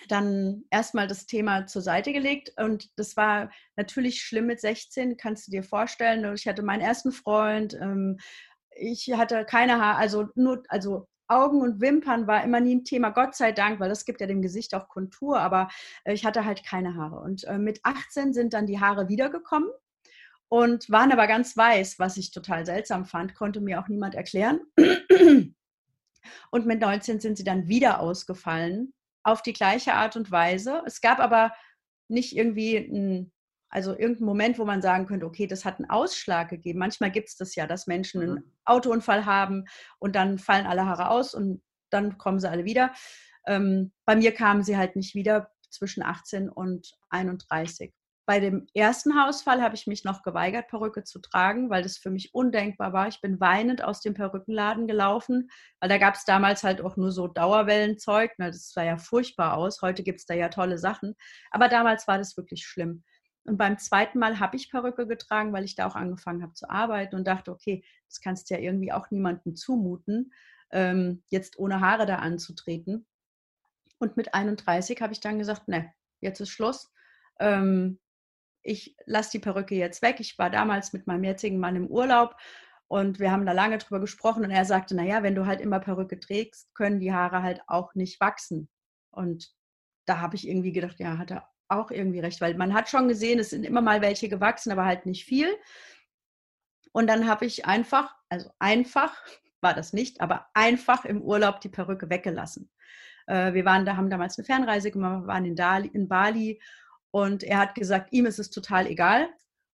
dann 0.09 0.65
erstmal 0.71 1.07
das 1.07 1.27
Thema 1.27 1.67
zur 1.67 1.83
Seite 1.83 2.13
gelegt 2.13 2.53
und 2.59 2.91
das 2.99 3.17
war 3.17 3.51
natürlich 3.77 4.23
schlimm 4.23 4.47
mit 4.47 4.61
16, 4.61 5.17
kannst 5.17 5.47
du 5.47 5.51
dir 5.51 5.63
vorstellen. 5.63 6.35
Ich 6.35 6.47
hatte 6.47 6.63
meinen 6.63 6.81
ersten 6.81 7.13
Freund, 7.13 7.75
ähm, 7.75 8.19
ich 8.75 9.13
hatte 9.13 9.45
keine 9.45 9.81
Haare, 9.81 9.99
also 9.99 10.29
nur, 10.35 10.63
also 10.69 11.09
Augen 11.29 11.63
und 11.63 11.81
Wimpern 11.81 12.27
war 12.27 12.45
immer 12.45 12.61
nie 12.61 12.77
ein 12.77 12.85
Thema, 12.85 13.11
Gott 13.11 13.35
sei 13.35 13.53
Dank, 13.53 13.81
weil 13.81 13.89
das 13.89 14.05
gibt 14.05 14.21
ja 14.21 14.27
dem 14.27 14.43
Gesicht 14.43 14.75
auch 14.75 14.89
Kontur, 14.89 15.41
aber 15.41 15.69
äh, 16.05 16.13
ich 16.13 16.25
hatte 16.25 16.45
halt 16.45 16.65
keine 16.65 16.95
Haare. 16.95 17.21
Und 17.21 17.45
äh, 17.45 17.59
mit 17.59 17.81
18 17.85 18.33
sind 18.35 18.55
dann 18.55 18.67
die 18.67 18.81
Haare 18.81 19.09
wiedergekommen 19.09 19.71
und 20.49 20.91
waren 20.91 21.13
aber 21.13 21.27
ganz 21.27 21.57
weiß, 21.57 21.99
was 21.99 22.17
ich 22.17 22.31
total 22.31 22.67
seltsam 22.67 23.07
fand, 23.07 23.35
konnte 23.35 23.61
mir 23.61 23.81
auch 23.81 23.89
niemand 23.89 24.15
erklären. 24.15 24.61
Und 26.51 26.67
mit 26.67 26.81
19 26.81 27.21
sind 27.21 27.37
sie 27.37 27.45
dann 27.45 27.67
wieder 27.67 28.01
ausgefallen 28.01 28.93
auf 29.25 29.43
die 29.43 29.53
gleiche 29.53 29.95
Art 29.95 30.17
und 30.17 30.31
Weise. 30.31 30.83
Es 30.87 31.01
gab 31.01 31.19
aber 31.19 31.53
nicht 32.09 32.37
irgendwie 32.37 32.77
ein, 32.77 33.33
also 33.69 33.93
irgendeinen 33.93 34.27
Moment, 34.27 34.59
wo 34.59 34.65
man 34.65 34.83
sagen 34.83 35.07
könnte, 35.07 35.27
okay, 35.27 35.47
das 35.47 35.65
hat 35.65 35.79
einen 35.79 35.91
Ausschlag 35.91 36.51
gegeben. 36.51 36.79
Manchmal 36.79 37.11
gibt 37.11 37.29
es 37.29 37.37
das 37.37 37.55
ja, 37.55 37.67
dass 37.67 37.87
Menschen 37.87 38.23
einen 38.23 38.35
mhm. 38.35 38.53
Autounfall 38.65 39.25
haben 39.25 39.65
und 39.99 40.15
dann 40.15 40.39
fallen 40.39 40.67
alle 40.67 40.87
Haare 40.87 41.09
aus 41.09 41.35
und 41.35 41.63
dann 41.91 42.19
kommen 42.19 42.41
sie 42.41 42.51
alle 42.51 42.65
wieder. 42.65 42.93
Ähm, 43.47 43.93
bei 44.05 44.17
mir 44.17 44.33
kamen 44.33 44.63
sie 44.63 44.77
halt 44.77 44.97
nicht 44.97 45.15
wieder 45.15 45.51
zwischen 45.71 46.03
18 46.03 46.49
und 46.49 46.93
31. 47.11 47.93
Bei 48.25 48.39
dem 48.39 48.67
ersten 48.73 49.21
Hausfall 49.21 49.61
habe 49.63 49.75
ich 49.75 49.89
mich 49.89 50.05
noch 50.05 50.23
geweigert, 50.23 50.69
Perücke 50.69 51.03
zu 51.03 51.19
tragen, 51.19 51.71
weil 51.71 51.83
das 51.83 51.99
für 51.99 52.11
mich 52.11 52.35
undenkbar 52.35 52.93
war. 52.93 53.09
Ich 53.09 53.21
bin 53.21 53.41
weinend 53.41 53.83
aus 53.83 54.01
dem 54.01 54.15
Perückenladen 54.15 54.87
gelaufen, 54.87 55.51
weil 55.81 55.89
da 55.89 55.99
gab 55.99 56.15
es 56.15 56.25
damals 56.25 56.63
halt 56.63 56.81
auch 56.81 56.97
nur 56.97 57.11
so 57.11 57.27
Dauerwellenzeug. 57.27 58.33
Na, 58.39 58.47
das 58.47 58.73
sah 58.73 58.85
ja 58.85 58.97
furchtbar 58.97 59.57
aus. 59.57 59.83
Heute 59.83 60.05
gibt 60.05 60.21
es 60.21 60.27
da 60.27 60.35
ja 60.35 60.51
tolle 60.51 60.79
Sachen. 60.79 61.17
Aber 61.51 61.69
damals 61.69 62.07
war 62.07 62.19
das 62.19 62.37
wirklich 62.37 62.65
schlimm. 62.65 63.03
Und 63.45 63.57
beim 63.57 63.77
zweiten 63.79 64.21
Mal 64.21 64.39
habe 64.39 64.57
ich 64.57 64.71
Perücke 64.71 65.07
getragen, 65.09 65.53
weil 65.53 65.65
ich 65.65 65.75
da 65.75 65.87
auch 65.87 65.97
angefangen 65.97 66.43
habe 66.43 66.55
zu 66.55 66.71
arbeiten 66.71 67.17
und 67.17 67.27
dachte, 67.27 67.51
okay, 67.51 67.85
das 68.09 68.21
kannst 68.21 68.49
du 68.49 68.55
ja 68.55 68.61
irgendwie 68.61 68.93
auch 68.93 69.11
niemandem 69.11 69.57
zumuten, 69.57 70.33
ähm, 70.71 71.25
jetzt 71.29 71.59
ohne 71.59 71.81
Haare 71.81 72.07
da 72.07 72.17
anzutreten. 72.17 73.05
Und 73.99 74.17
mit 74.17 74.35
31 74.35 75.01
habe 75.03 75.13
ich 75.13 75.21
dann 75.21 75.39
gesagt, 75.39 75.67
ne, 75.67 75.93
jetzt 76.21 76.41
ist 76.41 76.51
Schluss. 76.51 76.93
Ähm, 77.41 77.99
ich 78.63 78.97
lasse 79.07 79.33
die 79.33 79.39
Perücke 79.39 79.75
jetzt 79.75 80.03
weg. 80.03 80.21
Ich 80.21 80.39
war 80.39 80.51
damals 80.51 80.93
mit 80.93 81.07
meinem 81.07 81.25
jetzigen 81.25 81.59
Mann 81.59 81.77
im 81.77 81.89
Urlaub 81.89 82.37
und 82.89 83.19
wir 83.19 83.33
haben 83.33 83.47
da 83.47 83.53
lange 83.53 83.79
drüber 83.79 84.01
gesprochen 84.01 84.45
und 84.45 84.51
er 84.51 84.65
sagte, 84.65 84.95
naja, 84.95 85.23
wenn 85.23 85.35
du 85.35 85.47
halt 85.47 85.61
immer 85.61 85.81
Perücke 85.81 86.21
trägst, 86.21 86.75
können 86.75 87.01
die 87.01 87.13
Haare 87.13 87.43
halt 87.43 87.63
auch 87.67 87.95
nicht 87.95 88.21
wachsen. 88.21 88.69
Und 89.11 89.51
da 90.07 90.21
habe 90.21 90.37
ich 90.37 90.47
irgendwie 90.47 90.73
gedacht, 90.73 90.99
ja, 90.99 91.19
hat 91.19 91.31
er 91.31 91.49
auch 91.69 91.91
irgendwie 91.91 92.21
recht, 92.21 92.41
weil 92.41 92.55
man 92.55 92.75
hat 92.75 92.89
schon 92.89 93.09
gesehen, 93.09 93.39
es 93.39 93.51
sind 93.51 93.65
immer 93.65 93.81
mal 93.81 94.03
welche 94.03 94.29
gewachsen, 94.29 94.73
aber 94.73 94.85
halt 94.85 95.07
nicht 95.07 95.25
viel. 95.25 95.49
Und 96.93 97.07
dann 97.07 97.27
habe 97.27 97.47
ich 97.47 97.65
einfach, 97.65 98.15
also 98.29 98.51
einfach 98.59 99.17
war 99.61 99.75
das 99.75 99.93
nicht, 99.93 100.21
aber 100.21 100.49
einfach 100.55 101.05
im 101.05 101.23
Urlaub 101.23 101.61
die 101.61 101.71
Perücke 101.71 102.11
weggelassen. 102.11 102.71
Äh, 103.27 103.55
wir 103.55 103.65
waren 103.65 103.87
da, 103.87 103.97
haben 103.97 104.11
damals 104.11 104.37
eine 104.39 104.45
Fernreise 104.45 104.91
gemacht, 104.91 105.27
waren 105.27 105.45
in, 105.45 105.57
Dali, 105.57 105.89
in 105.89 106.09
Bali 106.09 106.61
und 107.13 107.45
er 107.45 107.59
hat 107.59 107.75
gesagt, 107.77 108.13
ihm 108.13 108.27
ist 108.27 108.41
es 108.41 108.51
total 108.51 108.89
egal. 108.89 109.29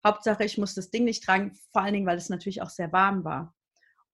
Hauptsache, 0.04 0.44
ich 0.44 0.58
muss 0.58 0.74
das 0.74 0.90
Ding 0.90 1.04
nicht 1.04 1.24
tragen, 1.24 1.58
vor 1.72 1.82
allen 1.82 1.94
Dingen, 1.94 2.06
weil 2.06 2.18
es 2.18 2.28
natürlich 2.28 2.60
auch 2.60 2.70
sehr 2.70 2.92
warm 2.92 3.24
war. 3.24 3.54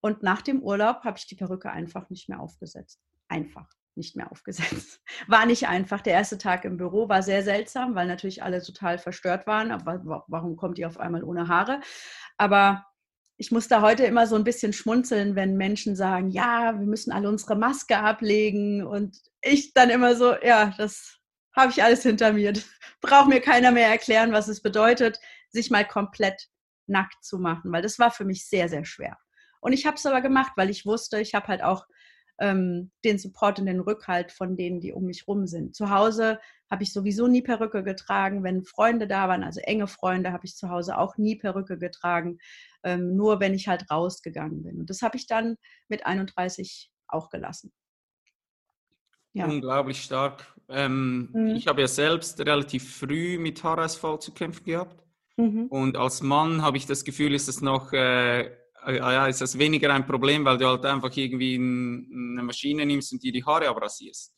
Und 0.01 0.23
nach 0.23 0.43
dem 0.43 0.63
Urlaub 0.63 1.03
habe 1.05 1.19
ich 1.19 1.27
die 1.27 1.35
Perücke 1.35 1.71
einfach 1.71 2.11
nicht 2.11 2.29
mehr 2.29 2.41
aufgesetzt. 2.41 3.01
Einfach 3.29 3.67
nicht 3.97 4.17
mehr 4.17 4.31
aufgesetzt. 4.31 5.01
War 5.29 5.47
nicht 5.47 5.67
einfach. 5.67 6.01
Der 6.01 6.15
erste 6.15 6.37
Tag 6.37 6.65
im 6.65 6.77
Büro 6.77 7.09
war 7.09 7.23
sehr 7.23 7.43
seltsam, 7.43 7.95
weil 7.95 8.07
natürlich 8.07 8.43
alle 8.43 8.61
total 8.61 8.99
verstört 8.99 9.47
waren. 9.47 9.71
Aber 9.71 10.25
warum 10.27 10.57
kommt 10.57 10.79
ihr 10.79 10.89
auf 10.89 10.99
einmal 10.99 11.25
ohne 11.25 11.49
Haare? 11.49 11.81
Aber 12.37 12.85
ich 13.37 13.51
muss 13.51 13.69
da 13.69 13.81
heute 13.81 14.05
immer 14.05 14.27
so 14.27 14.37
ein 14.37 14.45
bisschen 14.45 14.73
schmunzeln, 14.73 15.37
wenn 15.37 15.57
Menschen 15.57 15.97
sagen, 15.97 16.31
ja, 16.31 16.79
wir 16.79 16.87
müssen 16.87 17.13
alle 17.13 17.29
unsere 17.29 17.57
Maske 17.57 17.99
ablegen. 17.99 18.85
Und 18.85 19.17
ich 19.41 19.73
dann 19.73 19.91
immer 19.91 20.17
so, 20.17 20.35
ja, 20.43 20.75
das 20.77 21.21
habe 21.55 21.71
ich 21.71 21.83
alles 21.83 22.03
hinter 22.03 22.33
mir. 22.33 22.53
Braucht 23.01 23.29
mir 23.29 23.41
keiner 23.41 23.71
mehr 23.71 23.89
erklären, 23.89 24.33
was 24.33 24.49
es 24.49 24.63
bedeutet, 24.63 25.21
sich 25.51 25.71
mal 25.71 25.87
komplett 25.87 26.49
nackt 26.87 27.25
zu 27.25 27.39
machen, 27.39 27.73
weil 27.73 27.83
das 27.83 27.99
war 27.99 28.11
für 28.11 28.25
mich 28.25 28.47
sehr, 28.47 28.69
sehr 28.69 28.85
schwer. 28.85 29.17
Und 29.61 29.73
ich 29.73 29.87
habe 29.87 29.97
es 29.97 30.05
aber 30.05 30.21
gemacht, 30.21 30.53
weil 30.57 30.69
ich 30.69 30.85
wusste, 30.85 31.21
ich 31.21 31.35
habe 31.35 31.49
halt 31.49 31.63
auch 31.63 31.87
ähm, 32.39 32.91
den 33.05 33.19
Support 33.19 33.61
und 33.61 33.67
den 33.67 33.81
Rückhalt 33.81 34.33
von 34.33 34.57
denen, 34.57 34.81
die 34.81 34.93
um 34.93 35.05
mich 35.05 35.27
rum 35.29 35.47
sind. 35.47 35.75
Zu 35.75 35.91
Hause 35.91 36.41
habe 36.71 36.83
ich 36.83 36.93
sowieso 36.93 37.29
nie 37.29 37.43
Perücke 37.43 37.83
getragen. 37.83 38.43
Wenn 38.43 38.65
Freunde 38.65 39.07
da 39.07 39.29
waren, 39.29 39.45
also 39.45 39.61
enge 39.61 39.87
Freunde, 39.87 40.33
habe 40.33 40.45
ich 40.45 40.57
zu 40.57 40.69
Hause 40.69 40.99
auch 40.99 41.17
nie 41.17 41.37
Perücke 41.37 41.79
getragen. 41.79 42.39
Ähm, 42.83 43.17
nur 43.17 43.41
wenn 43.41 43.55
ich 43.55 43.69
halt 43.69 43.91
rausgegangen 43.91 44.63
bin. 44.63 44.81
Und 44.81 44.91
das 44.91 45.03
habe 45.03 45.17
ich 45.17 45.27
dann 45.27 45.57
mit 45.89 46.05
31 46.05 46.91
auch 47.09 47.31
gelassen. 47.31 47.73
Ja. 49.35 49.47
Unglaublich 49.47 50.01
stark. 50.01 50.47
Ähm, 50.69 51.29
mhm. 51.33 51.57
Ich 51.57 51.67
habe 51.67 51.83
ja 51.83 51.89
selbst 51.89 52.41
relativ 52.41 52.97
früh 52.97 53.39
mit 53.39 53.63
Haarausfall 53.63 54.21
zu 54.21 54.33
kämpfen 54.33 54.65
gehabt. 54.65 55.05
Mhm. 55.37 55.67
Und 55.67 55.97
als 55.97 56.23
Mann 56.23 56.63
habe 56.63 56.77
ich 56.77 56.87
das 56.87 57.05
Gefühl, 57.05 57.35
ist 57.35 57.49
es 57.49 57.61
noch, 57.61 57.93
äh, 57.93 58.43
äh, 58.43 58.97
ja, 58.97 59.27
ist 59.27 59.41
das 59.41 59.59
weniger 59.59 59.93
ein 59.93 60.07
Problem, 60.07 60.45
weil 60.45 60.59
du 60.59 60.69
halt 60.69 60.85
einfach 60.87 61.15
irgendwie 61.17 61.57
eine 61.57 62.43
Maschine 62.43 62.87
nimmst 62.87 63.13
und 63.13 63.23
dir 63.23 63.33
die 63.33 63.45
Haare 63.45 63.69
abrasierst. 63.69 64.33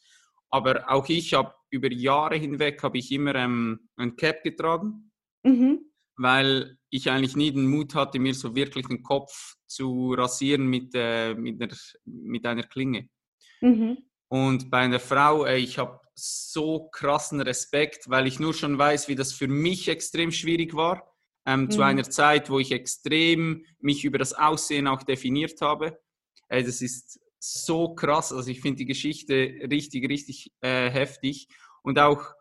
Aber 0.49 0.91
auch 0.91 1.09
ich 1.09 1.35
habe 1.35 1.53
über 1.71 1.93
Jahre 1.93 2.37
hinweg 2.37 2.83
habe 2.83 2.99
ich 2.99 3.13
immer 3.13 3.35
ähm, 3.35 3.89
ein 3.97 4.17
Cap 4.17 4.43
getragen, 4.43 5.13
mhm. 5.43 5.81
weil 6.17 6.79
ich 6.89 7.11
eigentlich 7.11 7.37
nie 7.37 7.53
den 7.53 7.67
Mut 7.67 7.95
hatte, 7.95 8.19
mir 8.19 8.33
so 8.33 8.55
wirklich 8.55 8.87
den 8.87 9.03
Kopf 9.03 9.57
zu 9.67 10.15
rasieren 10.15 10.67
mit, 10.67 10.93
äh, 10.95 11.35
mit, 11.35 11.61
einer, 11.61 11.77
mit 12.05 12.47
einer 12.47 12.63
Klinge. 12.63 13.09
Mhm. 13.61 13.99
Und 14.29 14.71
bei 14.71 14.79
einer 14.79 15.01
Frau, 15.01 15.45
ey, 15.45 15.59
ich 15.61 15.79
habe 15.79 16.01
so 16.15 16.89
krassen 16.89 17.41
Respekt, 17.41 18.09
weil 18.09 18.27
ich 18.27 18.41
nur 18.41 18.55
schon 18.55 18.79
weiß, 18.79 19.09
wie 19.09 19.15
das 19.15 19.33
für 19.33 19.49
mich 19.49 19.89
extrem 19.89 20.33
schwierig 20.33 20.75
war. 20.75 21.13
ähm, 21.47 21.63
mhm. 21.63 21.71
zu 21.71 21.83
einer 21.83 22.03
Zeit, 22.03 22.51
wo 22.51 22.59
ich 22.59 22.73
extrem 22.73 23.65
mich 23.79 24.05
über 24.05 24.19
das 24.19 24.33
Aussehen 24.33 24.89
auch 24.89 25.03
definiert 25.03 25.61
habe. 25.61 25.99
Äh, 26.49 26.65
das 26.65 26.83
ist 26.83 27.21
so 27.39 27.95
krass. 27.95 28.33
Also 28.33 28.51
ich 28.51 28.61
finde 28.61 28.79
die 28.79 28.87
Geschichte 28.87 29.35
richtig, 29.71 30.09
richtig 30.09 30.53
äh, 30.61 30.91
heftig 30.91 31.49
und 31.83 31.99
auch 31.99 32.35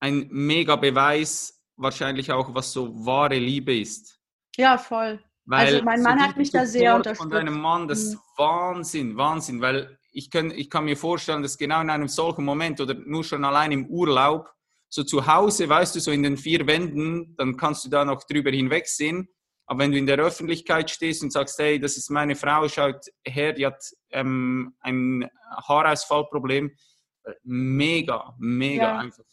ein 0.00 0.28
mega 0.30 0.76
Beweis 0.76 1.62
wahrscheinlich 1.76 2.30
auch, 2.30 2.54
was 2.54 2.72
so 2.72 3.06
wahre 3.06 3.38
Liebe 3.38 3.78
ist. 3.78 4.20
Ja, 4.56 4.76
voll. 4.76 5.22
Weil 5.46 5.74
also 5.74 5.84
mein 5.84 6.02
Mann 6.02 6.20
hat 6.20 6.36
mich 6.36 6.50
da 6.50 6.66
sehr 6.66 6.94
unterstützt. 6.96 7.22
Von 7.22 7.30
deinem 7.30 7.58
Mann, 7.58 7.88
das 7.88 8.00
ist 8.00 8.14
mhm. 8.14 8.20
Wahnsinn, 8.36 9.16
Wahnsinn, 9.16 9.60
weil 9.60 9.98
ich 10.12 10.30
kann, 10.30 10.50
ich 10.50 10.70
kann 10.70 10.84
mir 10.84 10.96
vorstellen, 10.96 11.42
dass 11.42 11.58
genau 11.58 11.80
in 11.80 11.90
einem 11.90 12.08
solchen 12.08 12.44
Moment 12.44 12.80
oder 12.80 12.94
nur 12.94 13.24
schon 13.24 13.44
allein 13.44 13.72
im 13.72 13.86
Urlaub, 13.86 14.52
so 14.88 15.04
zu 15.04 15.26
Hause, 15.26 15.68
weißt 15.68 15.94
du, 15.94 16.00
so 16.00 16.10
in 16.10 16.22
den 16.22 16.36
vier 16.36 16.66
Wänden, 16.66 17.36
dann 17.36 17.56
kannst 17.56 17.84
du 17.84 17.88
da 17.88 18.04
noch 18.04 18.24
drüber 18.24 18.50
hinwegsehen. 18.50 19.28
Aber 19.66 19.78
wenn 19.78 19.92
du 19.92 19.98
in 19.98 20.06
der 20.06 20.18
Öffentlichkeit 20.18 20.90
stehst 20.90 21.22
und 21.22 21.32
sagst, 21.32 21.56
hey, 21.60 21.78
das 21.78 21.96
ist 21.96 22.10
meine 22.10 22.34
Frau, 22.34 22.66
schaut 22.68 23.06
her, 23.24 23.52
die 23.52 23.66
hat 23.66 23.80
ähm, 24.10 24.74
ein 24.80 25.30
Haarausfallproblem, 25.68 26.72
mega, 27.44 28.34
mega 28.38 28.82
ja. 28.82 28.98
einfach. 28.98 29.24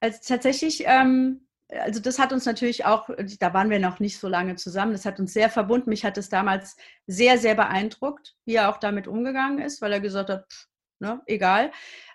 Also 0.00 0.18
tatsächlich, 0.26 0.82
ähm, 0.86 1.47
also 1.70 2.00
das 2.00 2.18
hat 2.18 2.32
uns 2.32 2.46
natürlich 2.46 2.84
auch, 2.84 3.10
da 3.40 3.54
waren 3.54 3.70
wir 3.70 3.78
noch 3.78 4.00
nicht 4.00 4.18
so 4.18 4.28
lange 4.28 4.56
zusammen, 4.56 4.92
das 4.92 5.04
hat 5.04 5.20
uns 5.20 5.32
sehr 5.32 5.50
verbunden. 5.50 5.90
Mich 5.90 6.04
hat 6.04 6.16
es 6.16 6.28
damals 6.28 6.76
sehr, 7.06 7.38
sehr 7.38 7.54
beeindruckt, 7.54 8.36
wie 8.44 8.54
er 8.54 8.70
auch 8.70 8.78
damit 8.78 9.06
umgegangen 9.06 9.58
ist, 9.58 9.82
weil 9.82 9.92
er 9.92 10.00
gesagt 10.00 10.30
hat, 10.30 10.50
pff, 10.50 10.66
ne, 11.00 11.20
egal. 11.26 11.70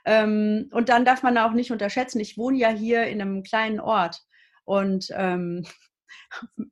Ähm, 0.05 0.69
und 0.71 0.89
dann 0.89 1.05
darf 1.05 1.23
man 1.23 1.37
auch 1.37 1.51
nicht 1.51 1.71
unterschätzen, 1.71 2.19
ich 2.19 2.37
wohne 2.37 2.57
ja 2.57 2.69
hier 2.69 3.05
in 3.05 3.21
einem 3.21 3.43
kleinen 3.43 3.79
Ort 3.79 4.23
und 4.65 5.07
ähm, 5.11 5.65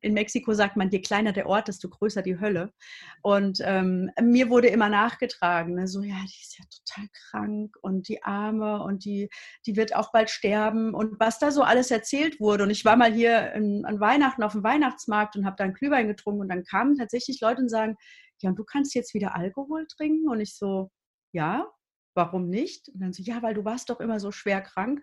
in 0.02 0.14
Mexiko 0.14 0.54
sagt 0.54 0.78
man, 0.78 0.90
je 0.90 1.02
kleiner 1.02 1.32
der 1.34 1.48
Ort, 1.48 1.68
desto 1.68 1.90
größer 1.90 2.22
die 2.22 2.40
Hölle. 2.40 2.74
Und 3.22 3.60
ähm, 3.64 4.12
mir 4.22 4.50
wurde 4.50 4.68
immer 4.68 4.90
nachgetragen, 4.90 5.76
ne, 5.76 5.88
so, 5.88 6.02
ja, 6.02 6.16
die 6.22 6.42
ist 6.42 6.58
ja 6.58 6.66
total 6.66 7.10
krank 7.14 7.76
und 7.82 8.08
die 8.08 8.24
Arme 8.24 8.84
und 8.84 9.06
die, 9.06 9.30
die 9.66 9.76
wird 9.76 9.96
auch 9.96 10.12
bald 10.12 10.30
sterben 10.30 10.94
und 10.94 11.20
was 11.20 11.40
da 11.40 11.52
so 11.52 11.64
alles 11.64 11.92
erzählt 11.92 12.40
wurde. 12.40 12.64
Und 12.64 12.70
ich 12.70 12.86
war 12.86 12.96
mal 12.96 13.12
hier 13.12 13.54
in, 13.54 13.86
an 13.86 14.00
Weihnachten 14.00 14.44
auf 14.44 14.54
dem 14.54 14.64
Weihnachtsmarkt 14.64 15.36
und 15.36 15.46
habe 15.46 15.56
da 15.58 15.64
einen 15.66 15.74
Glühwein 15.74 16.08
getrunken 16.08 16.42
und 16.42 16.50
dann 16.50 16.64
kamen 16.64 16.98
tatsächlich 16.98 17.40
Leute 17.42 17.62
und 17.62 17.70
sagen, 17.70 17.96
ja, 18.42 18.50
und 18.50 18.58
du 18.58 18.64
kannst 18.64 18.96
jetzt 18.96 19.14
wieder 19.14 19.36
Alkohol 19.36 19.88
trinken? 19.88 20.30
Und 20.30 20.40
ich 20.40 20.56
so, 20.56 20.92
ja, 21.32 21.68
warum 22.16 22.50
nicht? 22.50 22.90
Und 22.90 23.02
dann 23.02 23.14
so, 23.14 23.24
ja, 23.24 23.42
weil 23.42 23.54
du 23.54 23.66
warst 23.66 23.90
doch 23.90 24.00
immer 24.00 24.20
so 24.20 24.32
schwer 24.32 24.62
krank. 24.62 25.02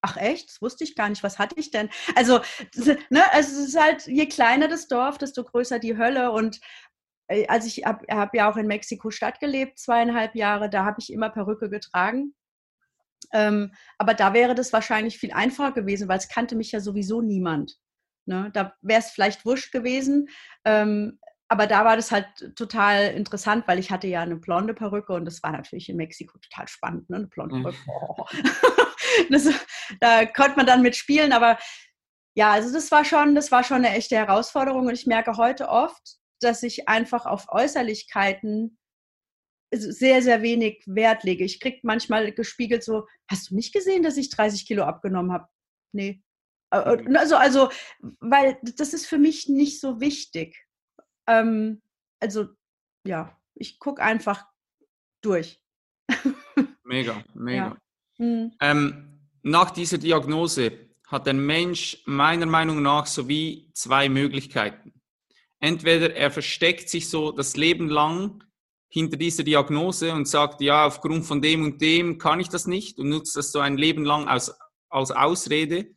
Ach 0.00 0.16
echt? 0.16 0.48
Das 0.50 0.62
wusste 0.62 0.84
ich 0.84 0.94
gar 0.94 1.08
nicht. 1.08 1.22
Was 1.22 1.38
hatte 1.38 1.56
ich 1.58 1.70
denn? 1.70 1.90
Also, 2.14 2.40
ne, 3.10 3.22
also 3.32 3.60
es 3.60 3.68
ist 3.68 3.80
halt, 3.80 4.06
je 4.06 4.26
kleiner 4.26 4.68
das 4.68 4.88
Dorf, 4.88 5.18
desto 5.18 5.44
größer 5.44 5.78
die 5.78 5.96
Hölle. 5.96 6.30
Und 6.30 6.60
also 7.48 7.66
ich 7.66 7.84
habe 7.84 8.06
hab 8.10 8.34
ja 8.34 8.50
auch 8.50 8.56
in 8.56 8.66
Mexiko-Stadt 8.66 9.40
gelebt, 9.40 9.78
zweieinhalb 9.78 10.34
Jahre, 10.34 10.70
da 10.70 10.84
habe 10.84 10.96
ich 11.00 11.12
immer 11.12 11.30
Perücke 11.30 11.68
getragen. 11.68 12.34
Ähm, 13.32 13.72
aber 13.98 14.14
da 14.14 14.32
wäre 14.32 14.54
das 14.54 14.72
wahrscheinlich 14.72 15.18
viel 15.18 15.32
einfacher 15.32 15.72
gewesen, 15.72 16.08
weil 16.08 16.18
es 16.18 16.28
kannte 16.28 16.56
mich 16.56 16.72
ja 16.72 16.80
sowieso 16.80 17.20
niemand. 17.20 17.76
Ne? 18.26 18.50
Da 18.54 18.74
wäre 18.80 19.00
es 19.00 19.10
vielleicht 19.10 19.44
wurscht 19.44 19.72
gewesen. 19.72 20.28
Ähm, 20.64 21.18
aber 21.48 21.66
da 21.66 21.84
war 21.84 21.96
das 21.96 22.12
halt 22.12 22.26
total 22.56 23.14
interessant, 23.14 23.66
weil 23.66 23.78
ich 23.78 23.90
hatte 23.90 24.06
ja 24.06 24.20
eine 24.22 24.36
blonde 24.36 24.74
Perücke 24.74 25.14
und 25.14 25.24
das 25.24 25.42
war 25.42 25.52
natürlich 25.52 25.88
in 25.88 25.96
Mexiko 25.96 26.38
total 26.38 26.68
spannend, 26.68 27.08
ne? 27.08 27.16
eine 27.16 27.26
blonde 27.26 27.56
mhm. 27.56 27.62
Perücke. 27.62 27.78
Oh. 27.88 28.24
das, 29.30 29.48
da 30.00 30.26
konnte 30.26 30.56
man 30.56 30.66
dann 30.66 30.82
mitspielen, 30.82 31.32
aber 31.32 31.58
ja, 32.36 32.52
also 32.52 32.72
das 32.72 32.90
war 32.90 33.04
schon, 33.04 33.34
das 33.34 33.50
war 33.50 33.64
schon 33.64 33.78
eine 33.78 33.90
echte 33.90 34.16
Herausforderung 34.16 34.86
und 34.86 34.94
ich 34.94 35.06
merke 35.06 35.36
heute 35.36 35.68
oft, 35.68 36.18
dass 36.40 36.62
ich 36.62 36.88
einfach 36.88 37.26
auf 37.26 37.46
Äußerlichkeiten 37.48 38.78
sehr, 39.72 40.22
sehr 40.22 40.42
wenig 40.42 40.82
Wert 40.86 41.24
lege. 41.24 41.44
Ich 41.44 41.60
kriege 41.60 41.80
manchmal 41.82 42.32
gespiegelt 42.32 42.84
so, 42.84 43.06
hast 43.30 43.50
du 43.50 43.56
nicht 43.56 43.74
gesehen, 43.74 44.02
dass 44.02 44.16
ich 44.16 44.30
30 44.30 44.66
Kilo 44.66 44.84
abgenommen 44.84 45.32
habe? 45.32 45.48
Nee. 45.92 46.22
Mhm. 46.72 47.16
Also, 47.16 47.36
also, 47.36 47.70
weil 48.20 48.58
das 48.62 48.92
ist 48.92 49.06
für 49.06 49.18
mich 49.18 49.48
nicht 49.48 49.80
so 49.80 50.00
wichtig. 50.00 50.56
Ähm, 51.26 51.82
also, 52.20 52.48
ja, 53.04 53.38
ich 53.54 53.78
gucke 53.78 54.02
einfach 54.02 54.46
durch. 55.22 55.62
Mega, 56.84 57.24
mega. 57.34 57.56
Ja. 57.56 57.76
Mhm. 58.18 58.52
Ähm, 58.60 59.20
nach 59.42 59.70
dieser 59.70 59.98
Diagnose 59.98 60.72
hat 61.06 61.26
der 61.26 61.34
Mensch 61.34 62.02
meiner 62.04 62.46
Meinung 62.46 62.82
nach 62.82 63.06
sowie 63.06 63.70
zwei 63.72 64.08
Möglichkeiten. 64.08 64.92
Entweder 65.60 66.14
er 66.14 66.30
versteckt 66.30 66.88
sich 66.88 67.08
so 67.08 67.32
das 67.32 67.56
Leben 67.56 67.88
lang 67.88 68.44
hinter 68.90 69.16
dieser 69.16 69.42
Diagnose 69.42 70.12
und 70.12 70.28
sagt, 70.28 70.60
ja, 70.60 70.86
aufgrund 70.86 71.24
von 71.26 71.42
dem 71.42 71.64
und 71.64 71.80
dem 71.80 72.18
kann 72.18 72.40
ich 72.40 72.48
das 72.48 72.66
nicht 72.66 72.98
und 72.98 73.08
nutzt 73.08 73.36
das 73.36 73.52
so 73.52 73.58
ein 73.60 73.76
Leben 73.76 74.04
lang 74.04 74.28
als, 74.28 74.54
als 74.88 75.10
Ausrede. 75.10 75.94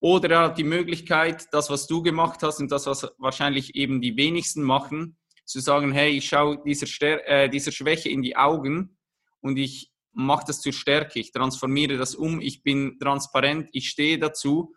Oder 0.00 0.30
er 0.30 0.40
hat 0.40 0.58
die 0.58 0.64
Möglichkeit, 0.64 1.46
das, 1.52 1.70
was 1.70 1.86
du 1.86 2.02
gemacht 2.02 2.42
hast 2.42 2.60
und 2.60 2.70
das, 2.70 2.86
was 2.86 3.10
wahrscheinlich 3.18 3.74
eben 3.74 4.00
die 4.00 4.16
wenigsten 4.16 4.62
machen, 4.62 5.16
zu 5.44 5.60
sagen, 5.60 5.92
hey, 5.92 6.10
ich 6.10 6.28
schaue 6.28 6.62
dieser, 6.64 7.26
äh, 7.26 7.48
dieser 7.48 7.72
Schwäche 7.72 8.08
in 8.10 8.22
die 8.22 8.36
Augen 8.36 8.98
und 9.40 9.56
ich 9.56 9.90
mache 10.18 10.46
das 10.48 10.60
zur 10.60 10.72
Stärke, 10.72 11.20
ich 11.20 11.30
transformiere 11.30 11.96
das 11.96 12.14
um, 12.16 12.40
ich 12.40 12.62
bin 12.62 12.98
transparent, 12.98 13.70
ich 13.72 13.88
stehe 13.88 14.18
dazu. 14.18 14.74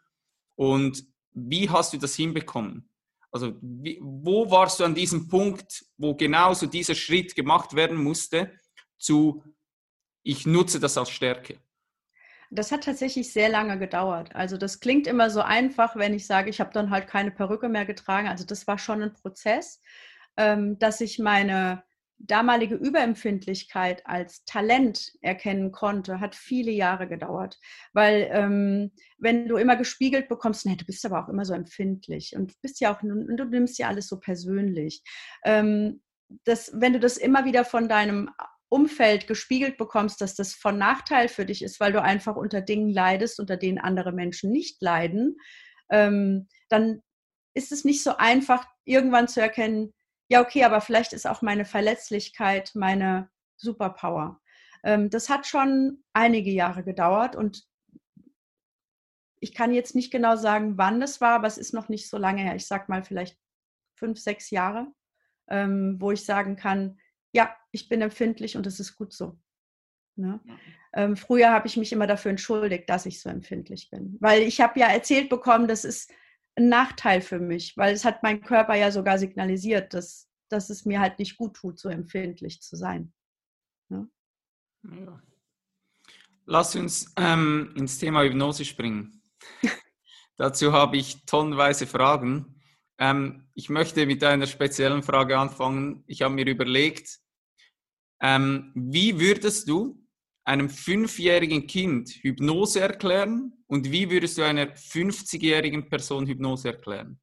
Und 0.55 1.03
wie 1.31 1.69
hast 1.69 1.93
du 1.93 1.97
das 1.97 2.15
hinbekommen? 2.15 2.89
Also 3.31 3.55
wie, 3.61 3.97
wo 4.01 4.51
warst 4.51 4.79
du 4.79 4.83
an 4.83 4.93
diesem 4.93 5.27
Punkt, 5.27 5.85
wo 5.97 6.13
genauso 6.15 6.67
dieser 6.67 6.93
Schritt 6.93 7.33
gemacht 7.35 7.75
werden 7.75 7.97
musste, 7.97 8.51
zu 8.99 9.43
ich 10.21 10.45
nutze 10.45 10.79
das 10.79 10.97
als 10.97 11.09
Stärke? 11.09 11.59
Das 12.51 12.71
hat 12.71 12.83
tatsächlich 12.83 13.33
sehr 13.33 13.49
lange 13.49 13.79
gedauert. 13.79 14.35
Also 14.35 14.57
das 14.57 14.79
klingt 14.79 15.07
immer 15.07 15.29
so 15.31 15.41
einfach, 15.41 15.95
wenn 15.95 16.13
ich 16.13 16.27
sage, 16.27 16.49
ich 16.51 16.59
habe 16.59 16.73
dann 16.73 16.91
halt 16.91 17.07
keine 17.07 17.31
Perücke 17.31 17.67
mehr 17.69 17.85
getragen. 17.85 18.27
Also 18.27 18.45
das 18.45 18.67
war 18.67 18.77
schon 18.77 19.01
ein 19.01 19.13
Prozess, 19.13 19.81
ähm, 20.37 20.77
dass 20.77 21.01
ich 21.01 21.17
meine 21.17 21.81
damalige 22.27 22.75
Überempfindlichkeit 22.75 24.05
als 24.05 24.43
Talent 24.45 25.11
erkennen 25.21 25.71
konnte, 25.71 26.19
hat 26.19 26.35
viele 26.35 26.71
Jahre 26.71 27.07
gedauert. 27.07 27.59
Weil 27.93 28.29
ähm, 28.31 28.91
wenn 29.17 29.47
du 29.47 29.57
immer 29.57 29.75
gespiegelt 29.75 30.27
bekommst, 30.29 30.65
nee, 30.65 30.75
du 30.75 30.85
bist 30.85 31.05
aber 31.05 31.23
auch 31.23 31.29
immer 31.29 31.45
so 31.45 31.53
empfindlich 31.53 32.35
und 32.35 32.53
bist 32.61 32.79
ja 32.79 32.93
auch, 32.93 33.01
du 33.01 33.45
nimmst 33.45 33.77
ja 33.77 33.87
alles 33.87 34.07
so 34.07 34.19
persönlich. 34.19 35.03
Ähm, 35.45 36.01
das, 36.45 36.71
wenn 36.73 36.93
du 36.93 36.99
das 36.99 37.17
immer 37.17 37.45
wieder 37.45 37.65
von 37.65 37.89
deinem 37.89 38.29
Umfeld 38.69 39.27
gespiegelt 39.27 39.77
bekommst, 39.77 40.21
dass 40.21 40.35
das 40.35 40.53
von 40.53 40.77
Nachteil 40.77 41.27
für 41.27 41.45
dich 41.45 41.61
ist, 41.61 41.79
weil 41.81 41.91
du 41.91 42.01
einfach 42.01 42.37
unter 42.37 42.61
Dingen 42.61 42.89
leidest, 42.89 43.39
unter 43.39 43.57
denen 43.57 43.79
andere 43.79 44.13
Menschen 44.13 44.51
nicht 44.51 44.81
leiden, 44.81 45.37
ähm, 45.89 46.47
dann 46.69 47.01
ist 47.53 47.73
es 47.73 47.83
nicht 47.83 48.01
so 48.01 48.15
einfach, 48.15 48.65
irgendwann 48.85 49.27
zu 49.27 49.41
erkennen, 49.41 49.93
ja, 50.31 50.39
okay, 50.39 50.63
aber 50.63 50.79
vielleicht 50.79 51.11
ist 51.11 51.27
auch 51.27 51.41
meine 51.41 51.65
Verletzlichkeit 51.65 52.71
meine 52.73 53.29
Superpower. 53.57 54.39
Ähm, 54.81 55.09
das 55.09 55.27
hat 55.27 55.45
schon 55.45 56.05
einige 56.13 56.51
Jahre 56.51 56.85
gedauert 56.85 57.35
und 57.35 57.67
ich 59.41 59.53
kann 59.53 59.73
jetzt 59.73 59.93
nicht 59.93 60.09
genau 60.09 60.37
sagen, 60.37 60.77
wann 60.77 61.01
das 61.01 61.19
war, 61.19 61.35
aber 61.35 61.47
es 61.47 61.57
ist 61.57 61.73
noch 61.73 61.89
nicht 61.89 62.09
so 62.09 62.17
lange 62.17 62.43
her. 62.43 62.55
Ich 62.55 62.65
sag 62.65 62.87
mal 62.87 63.03
vielleicht 63.03 63.37
fünf, 63.95 64.19
sechs 64.19 64.51
Jahre, 64.51 64.87
ähm, 65.49 65.97
wo 65.99 66.11
ich 66.11 66.23
sagen 66.23 66.55
kann, 66.55 66.97
ja, 67.33 67.53
ich 67.71 67.89
bin 67.89 68.01
empfindlich 68.01 68.55
und 68.55 68.65
es 68.65 68.79
ist 68.79 68.95
gut 68.95 69.11
so. 69.11 69.37
Ne? 70.15 70.39
Ähm, 70.93 71.17
früher 71.17 71.51
habe 71.51 71.67
ich 71.67 71.75
mich 71.75 71.91
immer 71.91 72.07
dafür 72.07 72.31
entschuldigt, 72.31 72.89
dass 72.89 73.05
ich 73.05 73.19
so 73.19 73.29
empfindlich 73.29 73.89
bin, 73.89 74.15
weil 74.21 74.43
ich 74.43 74.61
habe 74.61 74.79
ja 74.79 74.87
erzählt 74.87 75.29
bekommen, 75.29 75.67
das 75.67 75.83
ist 75.83 76.09
ein 76.55 76.69
Nachteil 76.69 77.21
für 77.21 77.39
mich, 77.39 77.77
weil 77.77 77.93
es 77.93 78.05
hat 78.05 78.23
mein 78.23 78.41
Körper 78.41 78.75
ja 78.75 78.91
sogar 78.91 79.17
signalisiert, 79.17 79.93
dass, 79.93 80.29
dass 80.49 80.69
es 80.69 80.85
mir 80.85 80.99
halt 80.99 81.19
nicht 81.19 81.37
gut 81.37 81.55
tut, 81.55 81.79
so 81.79 81.89
empfindlich 81.89 82.61
zu 82.61 82.75
sein. 82.75 83.13
Ja. 83.89 84.07
Ja. 84.83 85.21
Lass 86.45 86.75
uns 86.75 87.13
ähm, 87.17 87.73
ins 87.77 87.99
Thema 87.99 88.23
Hypnose 88.23 88.65
springen. 88.65 89.21
Dazu 90.37 90.73
habe 90.73 90.97
ich 90.97 91.25
tonnenweise 91.25 91.87
Fragen. 91.87 92.61
Ähm, 92.97 93.47
ich 93.53 93.69
möchte 93.69 94.05
mit 94.05 94.23
einer 94.23 94.47
speziellen 94.47 95.03
Frage 95.03 95.37
anfangen. 95.37 96.03
Ich 96.07 96.23
habe 96.23 96.33
mir 96.33 96.47
überlegt, 96.47 97.19
ähm, 98.21 98.71
wie 98.75 99.19
würdest 99.19 99.69
du 99.69 100.01
einem 100.43 100.69
fünfjährigen 100.69 101.67
Kind 101.67 102.09
Hypnose 102.09 102.79
erklären 102.79 103.60
und 103.71 103.89
wie 103.89 104.11
würdest 104.11 104.37
du 104.37 104.43
einer 104.43 104.65
50-jährigen 104.65 105.87
Person 105.87 106.27
Hypnose 106.27 106.67
erklären? 106.67 107.21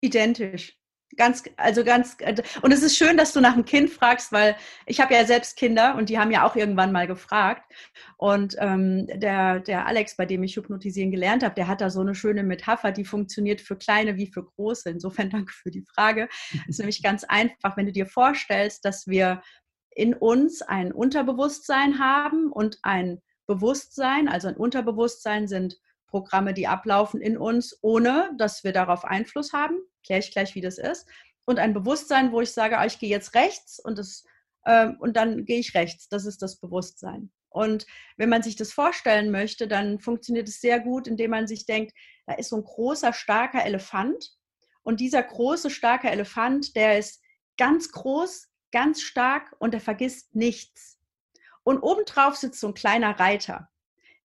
Identisch. 0.00 0.76
Ganz, 1.16 1.42
also 1.56 1.82
ganz, 1.82 2.16
und 2.62 2.72
es 2.72 2.84
ist 2.84 2.96
schön, 2.96 3.16
dass 3.16 3.32
du 3.32 3.40
nach 3.40 3.54
einem 3.54 3.64
Kind 3.64 3.90
fragst, 3.90 4.30
weil 4.30 4.54
ich 4.86 5.00
habe 5.00 5.14
ja 5.14 5.24
selbst 5.24 5.56
Kinder 5.56 5.96
und 5.96 6.08
die 6.08 6.16
haben 6.20 6.30
ja 6.30 6.46
auch 6.46 6.54
irgendwann 6.54 6.92
mal 6.92 7.08
gefragt. 7.08 7.68
Und 8.16 8.54
ähm, 8.60 9.08
der, 9.08 9.58
der 9.58 9.86
Alex, 9.86 10.16
bei 10.16 10.26
dem 10.26 10.44
ich 10.44 10.54
hypnotisieren 10.54 11.10
gelernt 11.10 11.42
habe, 11.42 11.56
der 11.56 11.66
hat 11.66 11.80
da 11.80 11.90
so 11.90 12.02
eine 12.02 12.14
schöne 12.14 12.44
Metapher, 12.44 12.92
die 12.92 13.04
funktioniert 13.04 13.60
für 13.60 13.76
kleine 13.76 14.16
wie 14.16 14.28
für 14.28 14.44
große. 14.44 14.90
Insofern 14.90 15.30
danke 15.30 15.52
für 15.52 15.72
die 15.72 15.84
Frage. 15.92 16.28
Es 16.52 16.68
ist 16.68 16.78
nämlich 16.78 17.02
ganz 17.02 17.24
einfach, 17.24 17.76
wenn 17.76 17.86
du 17.86 17.92
dir 17.92 18.06
vorstellst, 18.06 18.84
dass 18.84 19.08
wir 19.08 19.42
in 19.90 20.14
uns 20.14 20.62
ein 20.62 20.92
Unterbewusstsein 20.92 21.98
haben 21.98 22.52
und 22.52 22.78
ein 22.82 23.20
Bewusstsein, 23.50 24.28
also 24.28 24.46
ein 24.46 24.56
Unterbewusstsein 24.56 25.48
sind 25.48 25.80
Programme, 26.06 26.54
die 26.54 26.68
ablaufen 26.68 27.20
in 27.20 27.36
uns, 27.36 27.76
ohne 27.82 28.30
dass 28.38 28.62
wir 28.62 28.72
darauf 28.72 29.04
Einfluss 29.04 29.52
haben. 29.52 29.76
Kläre 30.06 30.20
ich 30.20 30.30
gleich, 30.30 30.54
wie 30.54 30.60
das 30.60 30.78
ist. 30.78 31.08
Und 31.46 31.58
ein 31.58 31.74
Bewusstsein, 31.74 32.30
wo 32.30 32.40
ich 32.40 32.52
sage, 32.52 32.78
ah, 32.78 32.86
ich 32.86 33.00
gehe 33.00 33.08
jetzt 33.08 33.34
rechts 33.34 33.80
und, 33.80 33.98
das, 33.98 34.22
äh, 34.66 34.90
und 35.00 35.16
dann 35.16 35.46
gehe 35.46 35.58
ich 35.58 35.74
rechts. 35.74 36.08
Das 36.08 36.26
ist 36.26 36.42
das 36.42 36.60
Bewusstsein. 36.60 37.32
Und 37.48 37.86
wenn 38.16 38.28
man 38.28 38.44
sich 38.44 38.54
das 38.54 38.72
vorstellen 38.72 39.32
möchte, 39.32 39.66
dann 39.66 39.98
funktioniert 39.98 40.48
es 40.48 40.60
sehr 40.60 40.78
gut, 40.78 41.08
indem 41.08 41.32
man 41.32 41.48
sich 41.48 41.66
denkt, 41.66 41.92
da 42.26 42.34
ist 42.34 42.50
so 42.50 42.56
ein 42.56 42.62
großer, 42.62 43.12
starker 43.12 43.64
Elefant. 43.64 44.30
Und 44.84 45.00
dieser 45.00 45.24
große, 45.24 45.70
starke 45.70 46.08
Elefant, 46.08 46.76
der 46.76 47.00
ist 47.00 47.20
ganz 47.58 47.90
groß, 47.90 48.46
ganz 48.70 49.02
stark 49.02 49.56
und 49.58 49.74
er 49.74 49.80
vergisst 49.80 50.36
nichts. 50.36 50.99
Und 51.62 51.80
obendrauf 51.80 52.36
sitzt 52.36 52.60
so 52.60 52.68
ein 52.68 52.74
kleiner 52.74 53.18
Reiter. 53.18 53.68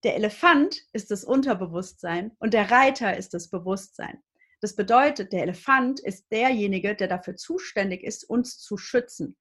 Der 0.04 0.16
Elefant 0.16 0.82
ist 0.94 1.10
das 1.12 1.24
Unterbewusstsein 1.24 2.32
und 2.40 2.54
der 2.54 2.70
Reiter 2.70 3.18
ist 3.18 3.34
das 3.34 3.50
Bewusstsein. 3.50 4.22
Das 4.62 4.76
bedeutet, 4.76 5.34
der 5.34 5.44
Elefant 5.44 6.00
ist 6.00 6.32
derjenige, 6.32 6.96
der 6.96 7.08
dafür 7.08 7.36
zuständig 7.36 8.04
ist, 8.04 8.24
uns 8.24 8.60
zu 8.60 8.78
schützen. 8.78 9.38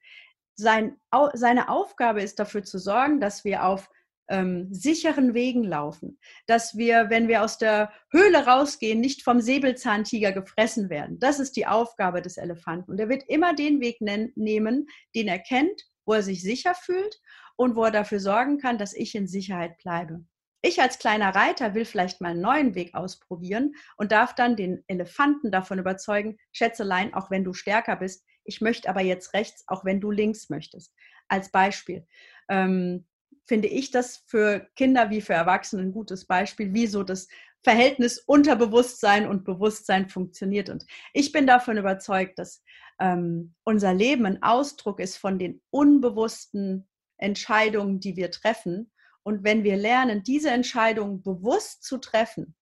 Sein, 0.56 0.96
seine 1.34 1.68
Aufgabe 1.68 2.22
ist 2.22 2.38
dafür 2.38 2.62
zu 2.62 2.78
sorgen, 2.78 3.20
dass 3.20 3.44
wir 3.44 3.64
auf 3.64 3.90
ähm, 4.28 4.68
sicheren 4.72 5.34
Wegen 5.34 5.64
laufen, 5.64 6.18
dass 6.46 6.76
wir, 6.76 7.10
wenn 7.10 7.28
wir 7.28 7.42
aus 7.42 7.58
der 7.58 7.92
Höhle 8.10 8.46
rausgehen, 8.46 9.00
nicht 9.00 9.22
vom 9.22 9.40
Säbelzahntiger 9.40 10.32
gefressen 10.32 10.88
werden. 10.88 11.18
Das 11.18 11.40
ist 11.40 11.56
die 11.56 11.66
Aufgabe 11.66 12.22
des 12.22 12.36
Elefanten. 12.36 12.92
Und 12.92 13.00
er 13.00 13.08
wird 13.08 13.24
immer 13.28 13.54
den 13.54 13.80
Weg 13.80 14.00
nehmen, 14.00 14.86
den 15.14 15.28
er 15.28 15.38
kennt, 15.38 15.82
wo 16.06 16.14
er 16.14 16.22
sich 16.22 16.42
sicher 16.42 16.74
fühlt 16.74 17.20
und 17.56 17.76
wo 17.76 17.84
er 17.84 17.90
dafür 17.90 18.20
sorgen 18.20 18.58
kann, 18.58 18.78
dass 18.78 18.94
ich 18.94 19.14
in 19.14 19.26
Sicherheit 19.26 19.78
bleibe. 19.78 20.24
Ich 20.62 20.80
als 20.80 20.98
kleiner 20.98 21.34
Reiter 21.34 21.74
will 21.74 21.84
vielleicht 21.84 22.22
mal 22.22 22.30
einen 22.30 22.40
neuen 22.40 22.74
Weg 22.74 22.94
ausprobieren 22.94 23.74
und 23.96 24.12
darf 24.12 24.34
dann 24.34 24.56
den 24.56 24.82
Elefanten 24.86 25.50
davon 25.50 25.78
überzeugen, 25.78 26.38
Schätzelein, 26.52 27.12
auch 27.12 27.30
wenn 27.30 27.44
du 27.44 27.52
stärker 27.52 27.96
bist, 27.96 28.24
ich 28.44 28.60
möchte 28.60 28.88
aber 28.88 29.02
jetzt 29.02 29.34
rechts, 29.34 29.64
auch 29.66 29.84
wenn 29.84 30.00
du 30.00 30.10
links 30.10 30.48
möchtest. 30.48 30.94
Als 31.28 31.50
Beispiel. 31.50 32.06
Ähm, 32.48 33.06
finde 33.46 33.68
ich 33.68 33.90
das 33.90 34.24
für 34.26 34.66
Kinder 34.74 35.10
wie 35.10 35.20
für 35.20 35.34
Erwachsene 35.34 35.82
ein 35.82 35.92
gutes 35.92 36.26
Beispiel, 36.26 36.72
wie 36.72 36.86
so 36.86 37.02
das 37.02 37.28
Verhältnis 37.62 38.18
Unterbewusstsein 38.18 39.26
und 39.26 39.44
Bewusstsein 39.44 40.08
funktioniert. 40.08 40.70
Und 40.70 40.86
ich 41.12 41.32
bin 41.32 41.46
davon 41.46 41.76
überzeugt, 41.76 42.38
dass 42.38 42.62
ähm, 43.00 43.54
unser 43.64 43.92
Leben 43.94 44.26
ein 44.26 44.42
Ausdruck 44.42 45.00
ist 45.00 45.16
von 45.16 45.38
den 45.38 45.60
unbewussten 45.70 46.88
Entscheidungen, 47.16 48.00
die 48.00 48.16
wir 48.16 48.30
treffen 48.30 48.90
und 49.22 49.42
wenn 49.42 49.64
wir 49.64 49.76
lernen, 49.76 50.22
diese 50.22 50.50
Entscheidung 50.50 51.22
bewusst 51.22 51.82
zu 51.82 51.98
treffen, 51.98 52.54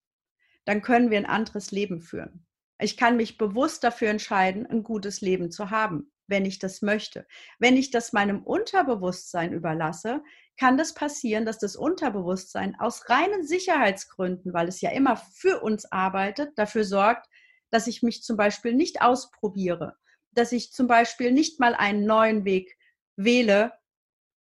dann 0.65 0.81
können 0.81 1.11
wir 1.11 1.19
ein 1.19 1.27
anderes 1.27 1.73
Leben 1.73 2.01
führen. 2.01 2.47
Ich 2.79 2.97
kann 2.97 3.17
mich 3.17 3.39
bewusst 3.39 3.85
dafür 3.85 4.09
entscheiden, 4.09 4.67
ein 4.67 4.83
gutes 4.83 5.21
Leben 5.21 5.51
zu 5.51 5.71
haben, 5.71 6.13
wenn 6.27 6.45
ich 6.45 6.59
das 6.59 6.83
möchte. 6.83 7.27
Wenn 7.59 7.77
ich 7.77 7.91
das 7.91 8.13
meinem 8.13 8.43
Unterbewusstsein 8.43 9.53
überlasse, 9.53 10.23
kann 10.59 10.77
das 10.77 10.95
passieren, 10.95 11.45
dass 11.45 11.59
das 11.59 11.77
Unterbewusstsein 11.77 12.77
aus 12.79 13.09
reinen 13.09 13.47
Sicherheitsgründen, 13.47 14.53
weil 14.53 14.69
es 14.69 14.81
ja 14.81 14.91
immer 14.91 15.17
für 15.17 15.61
uns 15.61 15.91
arbeitet, 15.91 16.57
dafür 16.57 16.85
sorgt, 16.85 17.29
dass 17.71 17.87
ich 17.87 18.03
mich 18.03 18.23
zum 18.23 18.37
Beispiel 18.37 18.75
nicht 18.75 19.03
ausprobiere, 19.03 19.97
dass 20.31 20.53
ich 20.53 20.73
zum 20.73 20.87
Beispiel 20.87 21.33
nicht 21.33 21.59
mal 21.59 21.75
einen 21.75 22.05
neuen 22.05 22.45
Weg 22.45 22.77
wähle, 23.17 23.73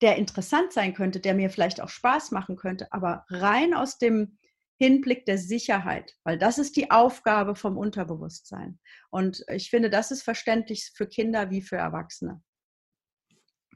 der 0.01 0.17
interessant 0.17 0.73
sein 0.73 0.95
könnte, 0.95 1.21
der 1.21 1.35
mir 1.35 1.51
vielleicht 1.51 1.81
auch 1.81 1.89
Spaß 1.89 2.31
machen 2.31 2.57
könnte, 2.57 2.93
aber 2.93 3.25
rein 3.29 3.75
aus 3.75 3.99
dem 3.99 4.39
Hinblick 4.79 5.27
der 5.27 5.37
Sicherheit, 5.37 6.17
weil 6.25 6.39
das 6.39 6.57
ist 6.57 6.75
die 6.77 6.91
Aufgabe 6.91 7.55
vom 7.55 7.77
Unterbewusstsein. 7.77 8.79
Und 9.11 9.45
ich 9.53 9.69
finde, 9.69 9.91
das 9.91 10.11
ist 10.11 10.23
verständlich 10.23 10.93
für 10.95 11.07
Kinder 11.07 11.51
wie 11.51 11.61
für 11.61 11.77
Erwachsene. 11.77 12.43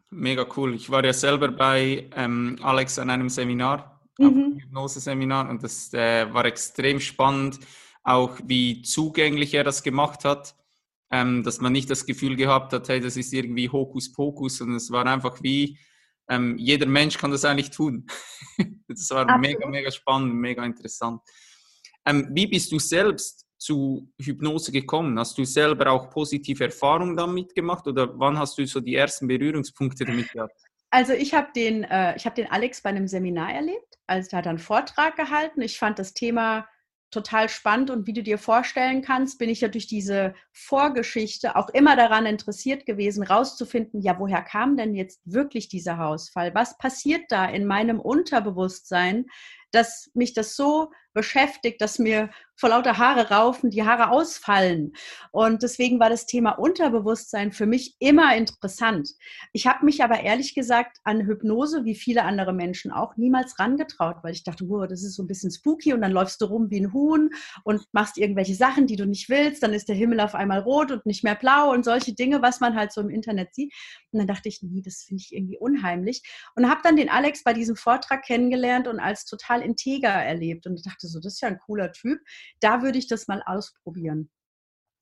Mega 0.08 0.46
cool. 0.56 0.74
Ich 0.74 0.88
war 0.88 1.04
ja 1.04 1.12
selber 1.12 1.48
bei 1.48 2.08
ähm, 2.14 2.58
Alex 2.62 2.98
an 2.98 3.10
einem 3.10 3.28
Seminar, 3.28 4.00
mhm. 4.18 4.26
einem 4.26 4.58
Hypnose-Seminar, 4.60 5.50
und 5.50 5.62
das 5.62 5.92
äh, 5.92 6.32
war 6.32 6.46
extrem 6.46 7.00
spannend, 7.00 7.58
auch 8.02 8.38
wie 8.44 8.80
zugänglich 8.80 9.52
er 9.52 9.64
das 9.64 9.82
gemacht 9.82 10.24
hat. 10.24 10.54
Ähm, 11.10 11.42
dass 11.42 11.60
man 11.60 11.72
nicht 11.72 11.90
das 11.90 12.06
Gefühl 12.06 12.34
gehabt 12.34 12.72
hat, 12.72 12.88
hey, 12.88 12.98
das 12.98 13.16
ist 13.16 13.32
irgendwie 13.32 13.68
Hokuspokus, 13.68 14.56
sondern 14.56 14.78
es 14.78 14.90
war 14.90 15.06
einfach 15.06 15.42
wie, 15.42 15.78
ähm, 16.28 16.56
jeder 16.58 16.86
Mensch 16.86 17.18
kann 17.18 17.30
das 17.30 17.44
eigentlich 17.44 17.70
tun. 17.70 18.06
das 18.88 19.10
war 19.10 19.22
Absolut. 19.22 19.40
mega, 19.40 19.68
mega 19.68 19.90
spannend, 19.90 20.34
mega 20.34 20.64
interessant. 20.64 21.20
Ähm, 22.06 22.28
wie 22.32 22.46
bist 22.46 22.70
du 22.72 22.78
selbst 22.78 23.46
zu 23.58 24.12
Hypnose 24.20 24.72
gekommen? 24.72 25.18
Hast 25.18 25.38
du 25.38 25.44
selber 25.44 25.90
auch 25.90 26.10
positive 26.10 26.64
Erfahrungen 26.64 27.16
damit 27.16 27.54
gemacht 27.54 27.86
oder 27.86 28.18
wann 28.18 28.38
hast 28.38 28.58
du 28.58 28.66
so 28.66 28.80
die 28.80 28.94
ersten 28.94 29.26
Berührungspunkte 29.26 30.04
damit 30.04 30.30
gehabt? 30.32 30.60
Also 30.90 31.12
ich 31.12 31.34
habe 31.34 31.48
den, 31.56 31.84
äh, 31.84 32.16
hab 32.18 32.34
den 32.34 32.50
Alex 32.50 32.82
bei 32.82 32.90
einem 32.90 33.08
Seminar 33.08 33.52
erlebt. 33.52 33.98
Also 34.06 34.30
er 34.32 34.38
hat 34.38 34.46
einen 34.46 34.58
Vortrag 34.58 35.16
gehalten. 35.16 35.60
Ich 35.62 35.78
fand 35.78 35.98
das 35.98 36.14
Thema 36.14 36.68
total 37.14 37.48
spannend 37.48 37.90
und 37.90 38.06
wie 38.06 38.12
du 38.12 38.22
dir 38.22 38.38
vorstellen 38.38 39.00
kannst, 39.00 39.38
bin 39.38 39.48
ich 39.48 39.62
ja 39.62 39.68
durch 39.68 39.86
diese 39.86 40.34
Vorgeschichte 40.52 41.56
auch 41.56 41.70
immer 41.70 41.96
daran 41.96 42.26
interessiert 42.26 42.84
gewesen, 42.84 43.22
rauszufinden, 43.22 44.02
ja, 44.02 44.18
woher 44.18 44.42
kam 44.42 44.76
denn 44.76 44.94
jetzt 44.94 45.22
wirklich 45.24 45.68
dieser 45.68 45.96
Hausfall? 45.96 46.54
Was 46.54 46.76
passiert 46.76 47.22
da 47.30 47.46
in 47.46 47.66
meinem 47.66 48.00
Unterbewusstsein, 48.00 49.26
dass 49.70 50.10
mich 50.14 50.34
das 50.34 50.56
so 50.56 50.90
beschäftigt, 51.14 51.80
dass 51.80 51.98
mir 51.98 52.30
vor 52.56 52.68
lauter 52.68 52.98
Haare 52.98 53.30
raufen, 53.30 53.70
die 53.70 53.82
Haare 53.82 54.10
ausfallen. 54.10 54.92
Und 55.32 55.62
deswegen 55.62 55.98
war 55.98 56.08
das 56.08 56.26
Thema 56.26 56.52
Unterbewusstsein 56.52 57.52
für 57.52 57.66
mich 57.66 57.96
immer 57.98 58.36
interessant. 58.36 59.10
Ich 59.52 59.66
habe 59.66 59.84
mich 59.84 60.04
aber 60.04 60.20
ehrlich 60.20 60.54
gesagt 60.54 60.98
an 61.02 61.26
Hypnose, 61.26 61.84
wie 61.84 61.96
viele 61.96 62.24
andere 62.24 62.52
Menschen 62.52 62.92
auch, 62.92 63.16
niemals 63.16 63.58
rangetraut, 63.58 64.18
weil 64.22 64.32
ich 64.32 64.44
dachte, 64.44 64.64
das 64.88 65.02
ist 65.02 65.14
so 65.14 65.22
ein 65.22 65.26
bisschen 65.26 65.50
spooky 65.50 65.92
und 65.92 66.00
dann 66.00 66.12
läufst 66.12 66.40
du 66.40 66.46
rum 66.46 66.70
wie 66.70 66.80
ein 66.80 66.92
Huhn 66.92 67.30
und 67.64 67.82
machst 67.92 68.18
irgendwelche 68.18 68.54
Sachen, 68.54 68.86
die 68.86 68.96
du 68.96 69.06
nicht 69.06 69.28
willst. 69.28 69.62
Dann 69.62 69.72
ist 69.72 69.88
der 69.88 69.96
Himmel 69.96 70.20
auf 70.20 70.34
einmal 70.34 70.60
rot 70.60 70.92
und 70.92 71.06
nicht 71.06 71.24
mehr 71.24 71.34
blau 71.34 71.72
und 71.72 71.84
solche 71.84 72.14
Dinge, 72.14 72.40
was 72.40 72.60
man 72.60 72.76
halt 72.76 72.92
so 72.92 73.00
im 73.00 73.10
Internet 73.10 73.54
sieht. 73.54 73.72
Und 74.12 74.20
dann 74.20 74.28
dachte 74.28 74.48
ich, 74.48 74.62
nee, 74.62 74.80
das 74.80 75.02
finde 75.02 75.22
ich 75.22 75.34
irgendwie 75.34 75.58
unheimlich. 75.58 76.22
Und 76.54 76.68
habe 76.68 76.80
dann 76.84 76.96
den 76.96 77.08
Alex 77.08 77.42
bei 77.42 77.52
diesem 77.52 77.76
Vortrag 77.76 78.22
kennengelernt 78.24 78.86
und 78.86 79.00
als 79.00 79.24
total 79.24 79.60
integer 79.60 80.08
erlebt 80.08 80.66
und 80.66 80.84
dachte 80.86 81.03
so, 81.08 81.20
das 81.20 81.34
ist 81.34 81.40
ja 81.40 81.48
ein 81.48 81.58
cooler 81.58 81.92
Typ 81.92 82.20
da 82.60 82.82
würde 82.82 82.98
ich 82.98 83.06
das 83.06 83.28
mal 83.28 83.42
ausprobieren. 83.44 84.30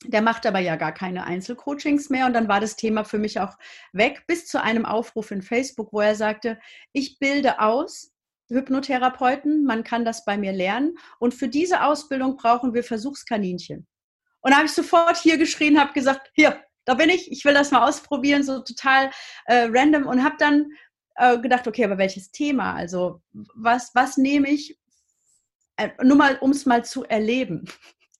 Der 0.05 0.21
macht 0.21 0.47
aber 0.47 0.59
ja 0.59 0.75
gar 0.75 0.93
keine 0.93 1.25
Einzelcoachings 1.25 2.11
mehr 2.11 2.27
und 2.27 2.33
dann 2.33 2.49
war 2.49 2.61
das 2.61 2.75
Thema 2.75 3.05
für 3.05 3.19
mich 3.19 3.39
auch 3.39 3.57
weg 3.93 4.25
bis 4.27 4.47
zu 4.47 4.61
einem 4.61 4.85
Aufruf 4.85 5.31
in 5.31 5.43
Facebook, 5.43 5.93
wo 5.93 6.01
er 6.01 6.17
sagte, 6.17 6.59
ich 6.93 7.21
bilde 7.21 7.61
aus 7.61 8.13
Hypnotherapeuten, 8.49 9.65
man 9.65 9.85
kann 9.85 10.05
das 10.05 10.25
bei 10.25 10.37
mir 10.37 10.53
lernen 10.53 10.99
und 11.21 11.35
für 11.35 11.49
diese 11.49 11.85
Ausbildung 11.85 12.37
brauchen 12.37 12.75
wir 12.75 12.83
Versuchskaninchen. 12.83 13.87
Und 14.41 14.51
da 14.51 14.57
habe 14.57 14.67
ich 14.67 14.73
sofort 14.73 15.17
hier 15.19 15.39
geschrien, 15.39 15.79
habe 15.79 15.93
gesagt, 15.93 16.33
hier, 16.35 16.61
da 16.85 16.95
bin 16.95 17.09
ich, 17.09 17.31
ich 17.31 17.45
will 17.45 17.55
das 17.55 17.71
mal 17.71 17.89
ausprobieren, 17.89 18.43
so 18.43 18.59
total 18.59 19.11
äh, 19.47 19.69
random 19.71 20.09
und 20.09 20.25
habe 20.25 20.35
dann 20.37 20.67
äh, 21.15 21.39
gedacht, 21.39 21.69
okay, 21.69 21.85
aber 21.85 21.99
welches 21.99 22.33
Thema? 22.33 22.75
Also 22.75 23.23
was, 23.55 23.93
was 23.95 24.17
nehme 24.17 24.51
ich 24.51 24.82
nur 26.03 26.17
mal, 26.17 26.37
um 26.39 26.51
es 26.51 26.67
mal 26.67 26.85
zu 26.85 27.05
erleben. 27.05 27.65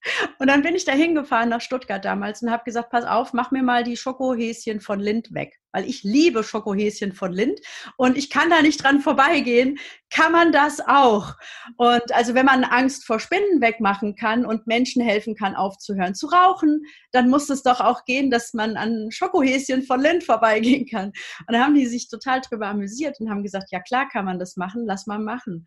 Und 0.39 0.49
dann 0.49 0.63
bin 0.63 0.75
ich 0.75 0.85
da 0.85 0.93
hingefahren 0.93 1.49
nach 1.49 1.61
Stuttgart 1.61 2.05
damals 2.05 2.43
und 2.43 2.51
habe 2.51 2.65
gesagt, 2.65 2.91
pass 2.91 3.05
auf, 3.05 3.33
mach 3.35 3.53
mir 3.53 3.63
mal 3.63 3.85
die 3.85 3.97
Schokohäschen 3.97 4.81
von 4.81 4.99
Lind 4.99 5.33
weg 5.33 5.62
weil 5.73 5.89
ich 5.89 6.03
liebe 6.03 6.45
Schokohäschen 6.45 7.13
von 7.13 7.33
Lind 7.33 7.61
und 7.97 8.17
ich 8.17 8.31
kann 8.31 8.51
da 8.51 8.63
nicht 8.63 8.83
dran 8.83 9.01
vorbeigehen, 9.01 9.79
kann 10.11 10.33
man 10.33 10.53
das 10.53 10.81
auch. 10.81 11.35
Und 11.77 12.13
also 12.13 12.35
wenn 12.35 12.47
man 12.47 12.65
Angst 12.65 13.07
vor 13.07 13.19
Spinnen 13.19 13.61
wegmachen 13.61 14.15
kann 14.15 14.45
und 14.45 14.67
Menschen 14.67 15.03
helfen 15.03 15.35
kann, 15.35 15.57
aufzuhören 15.57 16.15
zu 16.15 16.27
rauchen, 16.27 16.85
dann 17.13 17.29
muss 17.31 17.49
es 17.49 17.63
doch 17.63 17.81
auch 17.81 18.05
gehen, 18.05 18.31
dass 18.31 18.53
man 18.53 18.77
an 18.77 19.11
Schokohäschen 19.11 19.83
von 19.83 20.01
Lind 20.01 20.25
vorbeigehen 20.25 20.87
kann. 20.87 21.13
Und 21.47 21.55
da 21.55 21.61
haben 21.65 21.75
die 21.75 21.87
sich 21.87 22.09
total 22.09 22.41
drüber 22.41 22.69
amüsiert 22.69 23.21
und 23.21 23.31
haben 23.31 23.43
gesagt, 23.43 23.73
ja 23.73 23.81
klar 23.81 24.09
kann 24.09 24.25
man 24.25 24.39
das 24.39 24.57
machen, 24.57 24.85
lass 24.87 25.07
mal 25.07 25.19
machen. 25.19 25.67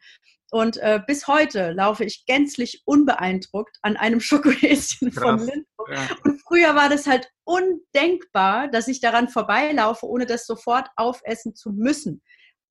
Und 0.52 0.78
äh, 0.78 1.02
bis 1.06 1.28
heute 1.28 1.72
laufe 1.72 2.06
ich 2.06 2.26
gänzlich 2.28 2.84
unbeeindruckt 2.86 3.78
an 3.82 3.98
einem 3.98 4.20
Schokohäschen 4.22 5.12
Krass. 5.12 5.24
von 5.24 5.40
Lind 5.40 5.66
Ja. 5.90 6.08
Und 6.24 6.42
früher 6.42 6.76
war 6.76 6.90
das 6.90 7.08
halt 7.08 7.30
undenkbar, 7.46 8.68
dass 8.68 8.88
ich 8.88 9.00
daran 9.00 9.30
vorbeilaufe, 9.30 10.06
ohne 10.06 10.26
das 10.26 10.46
sofort 10.46 10.90
aufessen 10.96 11.56
zu 11.56 11.72
müssen. 11.72 12.22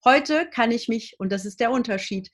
Heute 0.04 0.48
kann 0.50 0.70
ich 0.70 0.88
mich, 0.88 1.16
und 1.18 1.32
das 1.32 1.46
ist 1.46 1.60
der 1.60 1.70
Unterschied, 1.70 2.30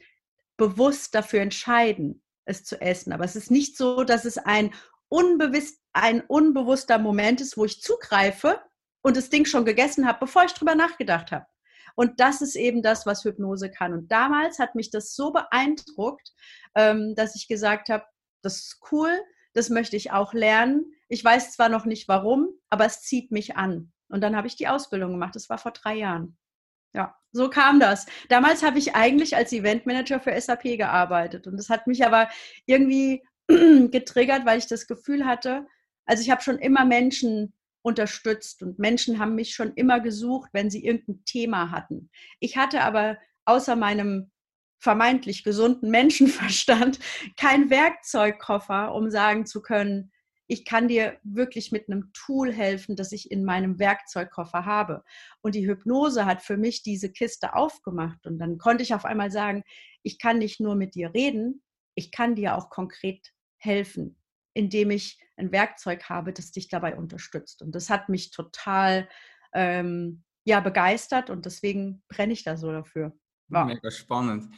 bewusst 0.57 1.15
dafür 1.15 1.41
entscheiden, 1.41 2.23
es 2.45 2.65
zu 2.65 2.81
essen. 2.81 3.13
Aber 3.13 3.25
es 3.25 3.37
ist 3.37 3.51
nicht 3.51 3.77
so, 3.77 4.05
dass 4.05 4.25
es 4.25 4.39
ein, 4.39 4.75
unbewusst, 5.09 5.81
ein 5.93 6.23
unbewusster 6.23 6.99
Moment 6.99 7.41
ist, 7.41 7.57
wo 7.57 7.65
ich 7.65 7.81
zugreife 7.81 8.61
und 9.03 9.17
das 9.17 9.31
Ding 9.31 9.45
schon 9.45 9.65
gegessen 9.65 10.07
habe, 10.07 10.21
bevor 10.21 10.45
ich 10.45 10.53
drüber 10.53 10.75
nachgedacht 10.75 11.33
habe. 11.33 11.47
Und 11.97 12.21
das 12.21 12.41
ist 12.41 12.57
eben 12.57 12.83
das, 12.83 13.07
was 13.07 13.25
Hypnose 13.25 13.71
kann. 13.71 13.93
Und 13.93 14.11
damals 14.11 14.59
hat 14.59 14.75
mich 14.75 14.91
das 14.91 15.15
so 15.15 15.33
beeindruckt, 15.33 16.33
ähm, 16.75 17.15
dass 17.15 17.35
ich 17.35 17.49
gesagt 17.49 17.89
habe, 17.89 18.05
das 18.43 18.57
ist 18.59 18.81
cool, 18.91 19.13
das 19.55 19.69
möchte 19.71 19.97
ich 19.97 20.13
auch 20.13 20.33
lernen. 20.33 20.95
Ich 21.11 21.25
weiß 21.25 21.53
zwar 21.53 21.69
noch 21.69 21.85
nicht 21.85 22.07
warum, 22.09 22.49
aber 22.71 22.87
es 22.87 23.03
zieht 23.03 23.33
mich 23.33 23.57
an. 23.57 23.93
Und 24.09 24.23
dann 24.23 24.37
habe 24.37 24.47
ich 24.47 24.57
die 24.57 24.69
Ausbildung 24.69 25.11
gemacht. 25.11 25.35
Das 25.35 25.51
war 25.51 25.59
vor 25.59 25.73
drei 25.73 25.97
Jahren. 25.97 26.39
Ja, 26.95 27.17
so 27.33 27.51
kam 27.51 27.81
das. 27.81 28.07
Damals 28.29 28.63
habe 28.63 28.79
ich 28.79 28.95
eigentlich 28.95 29.37
als 29.37 29.53
Eventmanager 29.53 30.21
für 30.21 30.41
SAP 30.41 30.63
gearbeitet. 30.79 31.47
Und 31.49 31.57
das 31.57 31.69
hat 31.69 31.87
mich 31.89 32.07
aber 32.07 32.29
irgendwie 32.65 33.23
getriggert, 33.49 34.47
weil 34.47 34.59
ich 34.59 34.69
das 34.69 34.87
Gefühl 34.87 35.27
hatte, 35.27 35.67
also 36.07 36.23
ich 36.23 36.31
habe 36.31 36.43
schon 36.43 36.59
immer 36.59 36.85
Menschen 36.85 37.53
unterstützt 37.83 38.63
und 38.63 38.79
Menschen 38.79 39.19
haben 39.19 39.35
mich 39.35 39.55
schon 39.55 39.73
immer 39.75 40.01
gesucht, 40.01 40.51
wenn 40.53 40.71
sie 40.71 40.85
irgendein 40.85 41.25
Thema 41.25 41.71
hatten. 41.73 42.11
Ich 42.39 42.57
hatte 42.57 42.83
aber 42.83 43.19
außer 43.47 43.75
meinem 43.75 44.31
vermeintlich 44.79 45.43
gesunden 45.43 45.91
Menschenverstand 45.91 47.01
kein 47.37 47.69
Werkzeugkoffer, 47.69 48.95
um 48.95 49.11
sagen 49.11 49.47
zu 49.47 49.61
können, 49.61 50.13
ich 50.51 50.65
kann 50.65 50.89
dir 50.89 51.17
wirklich 51.23 51.71
mit 51.71 51.89
einem 51.89 52.13
Tool 52.13 52.53
helfen, 52.53 52.97
das 52.97 53.13
ich 53.13 53.31
in 53.31 53.45
meinem 53.45 53.79
Werkzeugkoffer 53.79 54.65
habe. 54.65 55.05
Und 55.43 55.55
die 55.55 55.65
Hypnose 55.65 56.27
hat 56.27 56.43
für 56.43 56.57
mich 56.57 56.83
diese 56.83 57.13
Kiste 57.13 57.55
aufgemacht. 57.55 58.27
Und 58.27 58.41
dann 58.41 58.59
konnte 58.59 58.83
ich 58.83 58.93
auf 58.93 59.05
einmal 59.05 59.31
sagen, 59.31 59.63
ich 60.03 60.19
kann 60.19 60.39
nicht 60.39 60.59
nur 60.59 60.75
mit 60.75 60.97
dir 60.97 61.15
reden, 61.15 61.63
ich 61.95 62.11
kann 62.11 62.35
dir 62.35 62.57
auch 62.57 62.69
konkret 62.69 63.33
helfen, 63.59 64.17
indem 64.53 64.91
ich 64.91 65.21
ein 65.37 65.53
Werkzeug 65.53 66.09
habe, 66.09 66.33
das 66.33 66.51
dich 66.51 66.69
dabei 66.69 66.97
unterstützt. 66.97 67.63
Und 67.63 67.77
das 67.77 67.89
hat 67.89 68.09
mich 68.09 68.33
total 68.33 69.09
ähm, 69.55 70.25
ja, 70.43 70.59
begeistert 70.59 71.31
und 71.31 71.47
deswegen 71.47 72.03
brenne 72.09 72.33
ich 72.33 72.43
da 72.43 72.57
so 72.57 72.73
dafür. 72.73 73.17
Wow. 73.51 73.67
Mega 73.67 73.91
spannend. 73.93 74.53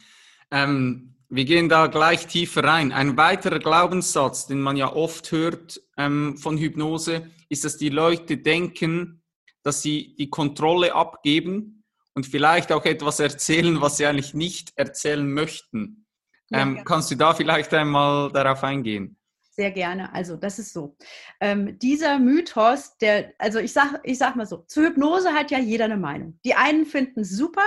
Ähm, 0.49 1.13
wir 1.35 1.45
gehen 1.45 1.67
da 1.67 1.87
gleich 1.87 2.27
tiefer 2.27 2.63
rein. 2.63 2.91
Ein 2.91 3.17
weiterer 3.17 3.57
Glaubenssatz, 3.57 4.45
den 4.45 4.61
man 4.61 4.77
ja 4.77 4.93
oft 4.93 5.31
hört 5.31 5.81
ähm, 5.97 6.37
von 6.37 6.59
Hypnose, 6.59 7.31
ist, 7.49 7.65
dass 7.65 7.77
die 7.77 7.89
Leute 7.89 8.37
denken, 8.37 9.23
dass 9.63 9.81
sie 9.81 10.15
die 10.15 10.29
Kontrolle 10.29 10.93
abgeben 10.93 11.83
und 12.13 12.27
vielleicht 12.27 12.71
auch 12.71 12.85
etwas 12.85 13.19
erzählen, 13.19 13.81
was 13.81 13.97
sie 13.97 14.05
eigentlich 14.05 14.35
nicht 14.35 14.73
erzählen 14.75 15.27
möchten. 15.27 16.05
Ähm, 16.51 16.75
ja, 16.75 16.83
kannst 16.83 17.09
du 17.09 17.15
da 17.15 17.33
vielleicht 17.33 17.73
einmal 17.73 18.31
darauf 18.31 18.63
eingehen? 18.63 19.17
Sehr 19.55 19.71
gerne. 19.71 20.13
Also 20.13 20.35
das 20.35 20.59
ist 20.59 20.71
so. 20.73 20.95
Ähm, 21.39 21.79
dieser 21.79 22.19
Mythos, 22.19 22.95
der, 22.97 23.33
also 23.39 23.57
ich 23.57 23.73
sag, 23.73 23.99
ich 24.03 24.19
sag 24.19 24.35
mal 24.35 24.45
so, 24.45 24.65
zur 24.67 24.85
Hypnose 24.85 25.31
hat 25.31 25.49
ja 25.49 25.57
jeder 25.57 25.85
eine 25.85 25.97
Meinung. 25.97 26.39
Die 26.45 26.53
einen 26.53 26.85
finden 26.85 27.21
es 27.21 27.31
super, 27.31 27.63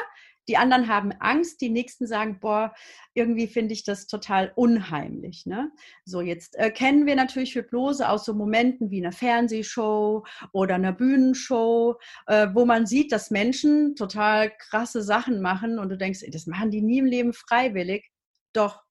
die 0.49 0.57
anderen 0.57 0.89
haben 0.89 1.13
Angst, 1.21 1.61
die 1.61 1.71
nächsten 1.71 2.07
sagen, 2.07 2.39
boah, 2.41 2.75
irgendwie 3.15 3.47
finde 3.47 3.73
ich 3.73 3.85
das 3.85 4.07
total 4.07 4.53
unheimlich. 4.55 5.47
Ne? 5.47 5.71
So, 6.05 6.21
jetzt 6.21 6.57
äh, 6.57 6.71
kennen 6.71 7.07
wir 7.07 7.17
natürlich 7.17 7.55
Hypnose 7.55 8.09
aus 8.09 8.25
so 8.25 8.35
Momenten 8.35 8.91
wie 8.91 9.01
einer 9.01 9.13
Fernsehshow 9.13 10.25
oder 10.53 10.77
einer 10.77 10.93
Bühnenshow, 10.93 11.97
äh, 12.27 12.49
wo 12.53 12.65
man 12.65 12.87
sieht, 12.87 13.13
dass 13.13 13.31
Menschen 13.31 13.97
total 13.97 14.53
krasse 14.57 15.03
Sachen 15.03 15.41
machen 15.41 15.79
und 15.79 15.89
du 15.89 15.97
denkst, 15.97 16.23
ey, 16.23 16.31
das 16.31 16.47
machen 16.47 16.71
die 16.71 16.83
nie 16.83 16.99
im 16.99 17.07
Leben 17.07 17.33
freiwillig. 17.33 18.11
Doch, 18.53 18.83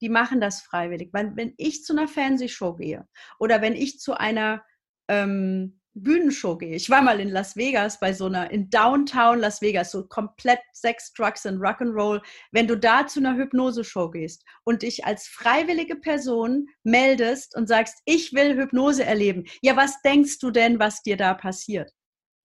die 0.00 0.08
machen 0.08 0.40
das 0.40 0.62
freiwillig. 0.62 1.10
Wenn, 1.12 1.36
wenn 1.36 1.54
ich 1.56 1.84
zu 1.84 1.92
einer 1.92 2.08
Fernsehshow 2.08 2.74
gehe 2.74 3.06
oder 3.38 3.60
wenn 3.60 3.74
ich 3.74 3.98
zu 3.98 4.14
einer 4.14 4.62
ähm, 5.08 5.80
Bühnenshow 5.94 6.56
gehe. 6.56 6.74
Ich 6.74 6.88
war 6.88 7.02
mal 7.02 7.20
in 7.20 7.28
Las 7.28 7.56
Vegas 7.56 8.00
bei 8.00 8.12
so 8.12 8.26
einer, 8.26 8.50
in 8.50 8.70
Downtown 8.70 9.38
Las 9.38 9.60
Vegas, 9.60 9.90
so 9.90 10.06
komplett 10.06 10.60
Sex, 10.72 11.12
Drugs 11.12 11.44
und 11.44 11.58
Rock'n'Roll. 11.58 12.22
Wenn 12.50 12.66
du 12.66 12.76
da 12.76 13.06
zu 13.06 13.20
einer 13.20 13.36
Hypnose-Show 13.36 14.10
gehst 14.10 14.44
und 14.64 14.82
dich 14.82 15.04
als 15.04 15.26
freiwillige 15.26 15.96
Person 15.96 16.66
meldest 16.82 17.54
und 17.56 17.66
sagst, 17.68 18.00
ich 18.06 18.32
will 18.32 18.56
Hypnose 18.56 19.04
erleben, 19.04 19.44
ja, 19.60 19.76
was 19.76 20.00
denkst 20.02 20.38
du 20.38 20.50
denn, 20.50 20.78
was 20.78 21.02
dir 21.02 21.16
da 21.16 21.34
passiert? 21.34 21.92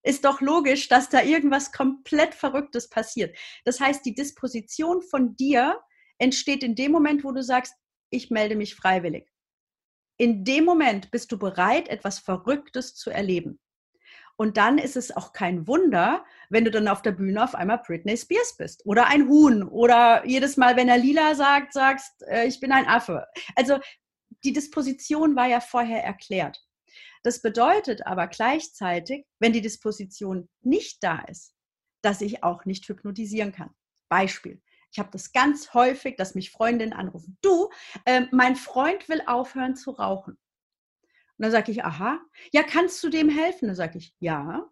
Ist 0.04 0.26
doch 0.26 0.42
logisch, 0.42 0.90
dass 0.90 1.10
da 1.10 1.22
irgendwas 1.22 1.72
komplett 1.72 2.34
Verrücktes 2.34 2.90
passiert. 2.90 3.38
Das 3.66 3.80
heißt, 3.80 4.06
die 4.06 4.14
Disposition 4.14 5.02
von 5.02 5.36
dir 5.36 5.80
entsteht 6.18 6.64
in 6.64 6.76
dem 6.76 6.92
Moment, 6.92 7.24
wo 7.24 7.32
du 7.32 7.44
sagst, 7.44 7.74
ich 8.10 8.30
melde 8.30 8.56
mich 8.56 8.76
freiwillig 8.76 9.28
in 10.18 10.44
dem 10.44 10.66
Moment 10.66 11.12
bist 11.12 11.32
du 11.32 11.38
bereit, 11.38 11.88
etwas 11.90 12.20
Verrücktes 12.20 12.96
zu 12.96 13.10
erleben. 13.10 13.60
Und 14.36 14.58
dann 14.58 14.78
ist 14.78 14.96
es 14.96 15.16
auch 15.16 15.34
kein 15.34 15.68
Wunder, 15.68 16.24
wenn 16.50 16.64
du 16.64 16.70
dann 16.70 16.88
auf 16.88 17.02
der 17.02 17.12
Bühne 17.12 17.44
auf 17.44 17.56
einmal 17.56 17.80
Britney 17.80 18.16
Spears 18.16 18.56
bist 18.56 18.86
oder 18.86 19.08
ein 19.08 19.28
Huhn 19.28 19.64
oder 19.64 20.24
jedes 20.28 20.58
Mal, 20.58 20.76
wenn 20.76 20.90
er 20.90 20.98
lila 20.98 21.34
sagt, 21.34 21.74
sagst, 21.74 22.24
äh, 22.28 22.46
ich 22.46 22.60
bin 22.60 22.72
ein 22.72 22.88
Affe. 22.88 23.26
Also 23.56 23.80
die 24.44 24.54
Disposition 24.54 25.36
war 25.36 25.48
ja 25.48 25.60
vorher 25.60 26.04
erklärt. 26.04 26.64
Das 27.24 27.42
bedeutet 27.42 28.06
aber 28.06 28.28
gleichzeitig, 28.28 29.26
wenn 29.40 29.54
die 29.54 29.62
Disposition 29.62 30.48
nicht 30.62 31.04
da 31.04 31.20
ist, 31.28 31.56
dass 32.04 32.22
ich 32.22 32.44
auch 32.44 32.66
nicht 32.66 32.88
hypnotisieren 32.88 33.52
kann. 33.52 33.72
Beispiel. 34.08 34.62
Ich 34.92 35.00
habe 35.00 35.10
das 35.12 35.32
ganz 35.32 35.74
häufig, 35.74 36.16
dass 36.16 36.36
mich 36.36 36.52
Freundinnen 36.52 36.94
anrufen. 36.94 37.38
Du, 37.42 37.70
äh, 38.06 38.26
mein 38.32 38.56
Freund 38.56 39.08
will 39.10 39.22
aufhören 39.26 39.76
zu 39.76 39.92
rauchen. 39.92 40.34
Und 40.34 41.44
dann 41.44 41.52
sage 41.52 41.72
ich, 41.72 41.84
aha, 41.84 42.20
ja, 42.52 42.64
kannst 42.64 43.04
du 43.04 43.10
dem 43.10 43.30
helfen? 43.30 43.68
Dann 43.68 43.76
sage 43.76 43.98
ich, 43.98 44.16
ja. 44.20 44.68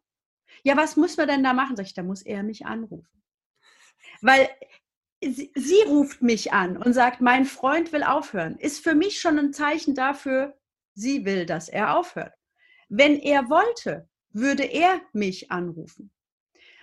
Ja, 0.64 0.78
was 0.78 0.96
muss 0.96 1.18
man 1.18 1.28
denn 1.28 1.44
da 1.44 1.54
machen? 1.54 1.76
Sag 1.76 1.86
ich, 1.86 1.94
da 1.94 2.04
muss 2.04 2.22
er 2.22 2.44
mich 2.44 2.66
anrufen. 2.66 3.22
Weil 4.22 4.50
sie, 5.22 5.52
sie 5.54 5.82
ruft 5.86 6.22
mich 6.22 6.54
an 6.54 6.78
und 6.78 6.94
sagt, 6.94 7.22
mein 7.22 7.46
Freund 7.46 7.92
will 7.92 8.04
aufhören. 8.04 8.58
Ist 8.58 8.84
für 8.84 8.96
mich 8.96 9.20
schon 9.20 9.38
ein 9.38 9.54
Zeichen 9.54 9.94
dafür, 9.94 10.58
sie 10.94 11.26
will, 11.26 11.46
dass 11.46 11.70
er 11.70 11.98
aufhört. 11.98 12.34
Wenn 12.90 13.20
er 13.20 13.50
wollte, 13.50 14.10
würde 14.30 14.64
er 14.64 15.02
mich 15.14 15.52
anrufen. 15.52 16.12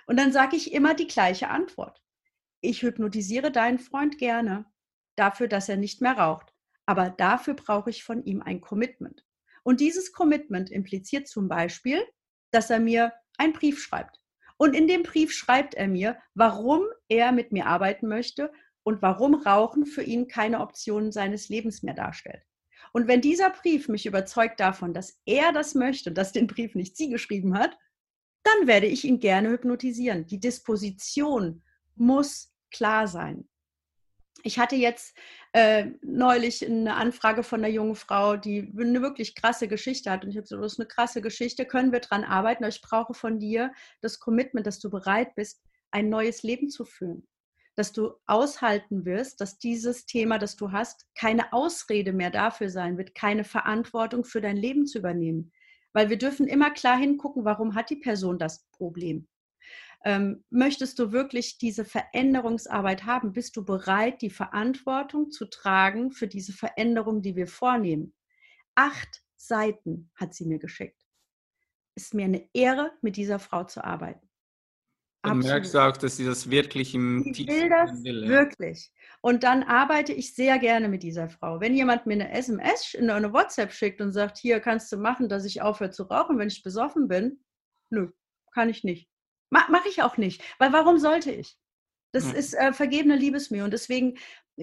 Und 0.06 0.16
dann 0.18 0.32
sage 0.32 0.56
ich 0.56 0.72
immer 0.72 0.94
die 0.94 1.06
gleiche 1.06 1.48
Antwort 1.48 2.01
ich 2.62 2.82
hypnotisiere 2.82 3.52
deinen 3.52 3.78
Freund 3.78 4.16
gerne 4.16 4.64
dafür, 5.16 5.48
dass 5.48 5.68
er 5.68 5.76
nicht 5.76 6.00
mehr 6.00 6.16
raucht. 6.16 6.54
Aber 6.86 7.10
dafür 7.10 7.54
brauche 7.54 7.90
ich 7.90 8.04
von 8.04 8.24
ihm 8.24 8.40
ein 8.40 8.60
Commitment. 8.60 9.24
Und 9.62 9.80
dieses 9.80 10.12
Commitment 10.12 10.70
impliziert 10.70 11.28
zum 11.28 11.48
Beispiel, 11.48 12.02
dass 12.50 12.70
er 12.70 12.80
mir 12.80 13.12
einen 13.36 13.52
Brief 13.52 13.82
schreibt. 13.82 14.20
Und 14.56 14.74
in 14.74 14.86
dem 14.86 15.02
Brief 15.02 15.32
schreibt 15.32 15.74
er 15.74 15.88
mir, 15.88 16.18
warum 16.34 16.84
er 17.08 17.32
mit 17.32 17.52
mir 17.52 17.66
arbeiten 17.66 18.08
möchte 18.08 18.52
und 18.84 19.02
warum 19.02 19.34
Rauchen 19.34 19.86
für 19.86 20.02
ihn 20.02 20.28
keine 20.28 20.60
Option 20.60 21.12
seines 21.12 21.48
Lebens 21.48 21.82
mehr 21.82 21.94
darstellt. 21.94 22.44
Und 22.92 23.08
wenn 23.08 23.20
dieser 23.20 23.50
Brief 23.50 23.88
mich 23.88 24.06
überzeugt 24.06 24.60
davon, 24.60 24.92
dass 24.92 25.20
er 25.24 25.52
das 25.52 25.74
möchte, 25.74 26.12
dass 26.12 26.32
den 26.32 26.46
Brief 26.46 26.74
nicht 26.74 26.96
sie 26.96 27.08
geschrieben 27.08 27.58
hat, 27.58 27.76
dann 28.42 28.66
werde 28.66 28.86
ich 28.86 29.04
ihn 29.04 29.20
gerne 29.20 29.50
hypnotisieren. 29.50 30.26
Die 30.26 30.40
Disposition 30.40 31.62
muss 31.94 32.51
klar 32.72 33.06
sein. 33.06 33.48
Ich 34.44 34.58
hatte 34.58 34.74
jetzt 34.76 35.16
äh, 35.52 35.90
neulich 36.02 36.66
eine 36.66 36.94
Anfrage 36.94 37.42
von 37.42 37.60
einer 37.60 37.72
jungen 37.72 37.94
Frau, 37.94 38.36
die 38.36 38.72
eine 38.76 39.02
wirklich 39.02 39.34
krasse 39.34 39.68
Geschichte 39.68 40.10
hat. 40.10 40.24
Und 40.24 40.30
ich 40.30 40.36
habe 40.36 40.46
so, 40.46 40.60
das 40.60 40.72
ist 40.72 40.80
eine 40.80 40.88
krasse 40.88 41.20
Geschichte, 41.20 41.66
können 41.66 41.92
wir 41.92 42.00
dran 42.00 42.24
arbeiten. 42.24 42.64
Aber 42.64 42.72
ich 42.72 42.80
brauche 42.80 43.14
von 43.14 43.38
dir 43.38 43.72
das 44.00 44.18
Commitment, 44.18 44.66
dass 44.66 44.80
du 44.80 44.90
bereit 44.90 45.34
bist, 45.34 45.62
ein 45.92 46.08
neues 46.08 46.42
Leben 46.42 46.70
zu 46.70 46.84
führen. 46.84 47.28
Dass 47.76 47.92
du 47.92 48.14
aushalten 48.26 49.04
wirst, 49.04 49.40
dass 49.40 49.58
dieses 49.58 50.06
Thema, 50.06 50.38
das 50.38 50.56
du 50.56 50.72
hast, 50.72 51.06
keine 51.14 51.52
Ausrede 51.52 52.12
mehr 52.12 52.30
dafür 52.30 52.68
sein 52.68 52.98
wird, 52.98 53.14
keine 53.14 53.44
Verantwortung 53.44 54.24
für 54.24 54.40
dein 54.40 54.56
Leben 54.56 54.86
zu 54.86 54.98
übernehmen. 54.98 55.52
Weil 55.92 56.08
wir 56.08 56.18
dürfen 56.18 56.48
immer 56.48 56.70
klar 56.70 56.98
hingucken, 56.98 57.44
warum 57.44 57.74
hat 57.74 57.90
die 57.90 57.96
Person 57.96 58.38
das 58.38 58.66
Problem? 58.72 59.28
Ähm, 60.04 60.44
möchtest 60.50 60.98
du 60.98 61.12
wirklich 61.12 61.58
diese 61.58 61.84
Veränderungsarbeit 61.84 63.04
haben? 63.04 63.32
Bist 63.32 63.56
du 63.56 63.64
bereit, 63.64 64.20
die 64.20 64.30
Verantwortung 64.30 65.30
zu 65.30 65.46
tragen 65.46 66.10
für 66.10 66.26
diese 66.26 66.52
Veränderung, 66.52 67.22
die 67.22 67.36
wir 67.36 67.46
vornehmen? 67.46 68.14
Acht 68.74 69.22
Seiten 69.36 70.10
hat 70.14 70.34
sie 70.34 70.46
mir 70.46 70.58
geschickt. 70.58 71.00
Ist 71.94 72.14
mir 72.14 72.24
eine 72.24 72.48
Ehre, 72.52 72.92
mit 73.02 73.16
dieser 73.16 73.38
Frau 73.38 73.64
zu 73.64 73.84
arbeiten. 73.84 74.28
Dann 75.22 75.38
Absolut. 75.38 75.52
merkst 75.52 75.74
du 75.74 75.78
auch, 75.78 75.96
dass 75.96 76.16
sie 76.16 76.24
das 76.24 76.50
wirklich 76.50 76.94
im 76.94 77.24
ich 77.24 77.46
will 77.46 77.68
das 77.68 78.02
will, 78.02 78.24
ja. 78.24 78.28
wirklich. 78.28 78.92
Und 79.20 79.44
dann 79.44 79.62
arbeite 79.62 80.12
ich 80.12 80.34
sehr 80.34 80.58
gerne 80.58 80.88
mit 80.88 81.04
dieser 81.04 81.28
Frau. 81.28 81.60
Wenn 81.60 81.76
jemand 81.76 82.06
mir 82.06 82.14
eine 82.14 82.32
SMS, 82.32 82.96
eine 82.98 83.32
WhatsApp 83.32 83.72
schickt 83.72 84.00
und 84.00 84.10
sagt, 84.10 84.38
hier 84.38 84.58
kannst 84.58 84.90
du 84.90 84.96
machen, 84.96 85.28
dass 85.28 85.44
ich 85.44 85.62
aufhöre 85.62 85.90
zu 85.90 86.04
rauchen, 86.04 86.38
wenn 86.38 86.48
ich 86.48 86.64
besoffen 86.64 87.06
bin, 87.06 87.44
nö, 87.90 88.10
kann 88.52 88.68
ich 88.68 88.82
nicht. 88.82 89.11
Mache 89.52 89.88
ich 89.88 90.02
auch 90.02 90.16
nicht. 90.16 90.42
Weil 90.58 90.72
warum 90.72 90.98
sollte 90.98 91.30
ich? 91.30 91.58
Das 92.12 92.24
ja. 92.24 92.32
ist 92.32 92.54
äh, 92.54 92.72
vergebene 92.72 93.16
Liebesmühe. 93.16 93.64
Und 93.64 93.72
deswegen 93.72 94.18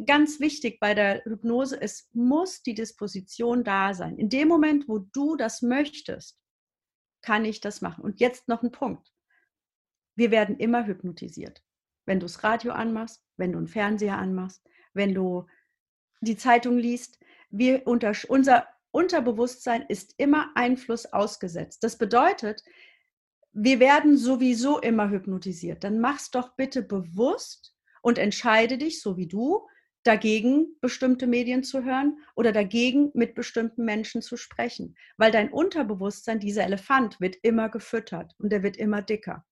ganz 0.05 0.39
wichtig 0.39 0.79
bei 0.79 0.93
der 0.93 1.23
Hypnose, 1.23 1.79
es 1.81 2.09
muss 2.13 2.61
die 2.61 2.73
Disposition 2.73 3.63
da 3.63 3.93
sein. 3.93 4.17
In 4.17 4.29
dem 4.29 4.47
Moment, 4.47 4.87
wo 4.87 4.99
du 4.99 5.35
das 5.35 5.61
möchtest, 5.61 6.37
kann 7.21 7.45
ich 7.45 7.61
das 7.61 7.81
machen. 7.81 8.03
Und 8.03 8.19
jetzt 8.19 8.47
noch 8.47 8.63
ein 8.63 8.71
Punkt. 8.71 9.11
Wir 10.15 10.31
werden 10.31 10.57
immer 10.57 10.85
hypnotisiert. 10.85 11.63
Wenn 12.05 12.19
du 12.19 12.25
das 12.25 12.43
Radio 12.43 12.71
anmachst, 12.71 13.23
wenn 13.37 13.51
du 13.51 13.57
einen 13.57 13.67
Fernseher 13.67 14.17
anmachst, 14.17 14.67
wenn 14.93 15.13
du 15.13 15.45
die 16.21 16.37
Zeitung 16.37 16.77
liest. 16.77 17.19
Wir 17.49 17.87
unter, 17.87 18.13
unser 18.27 18.67
Unterbewusstsein 18.91 19.83
ist 19.87 20.15
immer 20.17 20.51
Einfluss 20.55 21.05
ausgesetzt. 21.05 21.83
Das 21.83 21.97
bedeutet, 21.97 22.63
wir 23.51 23.79
werden 23.79 24.17
sowieso 24.17 24.79
immer 24.79 25.09
hypnotisiert. 25.09 25.83
Dann 25.83 25.99
mach's 25.99 26.31
doch 26.31 26.55
bitte 26.55 26.83
bewusst 26.83 27.75
und 28.01 28.17
entscheide 28.17 28.77
dich, 28.77 29.01
so 29.01 29.17
wie 29.17 29.27
du, 29.27 29.67
dagegen 30.03 30.67
bestimmte 30.81 31.27
Medien 31.27 31.63
zu 31.63 31.83
hören 31.83 32.17
oder 32.35 32.51
dagegen 32.51 33.11
mit 33.13 33.35
bestimmten 33.35 33.83
Menschen 33.85 34.21
zu 34.21 34.37
sprechen. 34.37 34.95
Weil 35.17 35.31
dein 35.31 35.51
Unterbewusstsein, 35.51 36.39
dieser 36.39 36.63
Elefant, 36.63 37.19
wird 37.19 37.35
immer 37.41 37.69
gefüttert 37.69 38.33
und 38.37 38.51
der 38.51 38.63
wird 38.63 38.77
immer 38.77 39.01
dicker. 39.01 39.45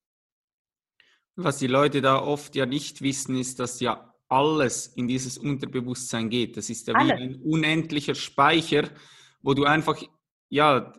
Was 1.35 1.57
die 1.57 1.67
Leute 1.67 2.01
da 2.01 2.19
oft 2.19 2.55
ja 2.55 2.65
nicht 2.65 3.01
wissen, 3.01 3.37
ist, 3.37 3.59
dass 3.59 3.79
ja 3.79 4.13
alles 4.29 4.87
in 4.87 5.07
dieses 5.07 5.37
Unterbewusstsein 5.37 6.29
geht. 6.29 6.57
Das 6.57 6.69
ist 6.69 6.87
ja 6.87 6.95
wie 6.95 7.11
ein 7.11 7.35
unendlicher 7.35 8.15
Speicher, 8.15 8.89
wo 9.41 9.53
du 9.53 9.65
einfach, 9.65 10.01
ja, 10.49 10.93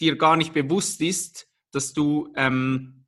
dir 0.00 0.16
gar 0.16 0.36
nicht 0.36 0.52
bewusst 0.52 1.00
ist, 1.00 1.48
dass 1.74 1.92
du 1.92 2.32
ähm, 2.36 3.04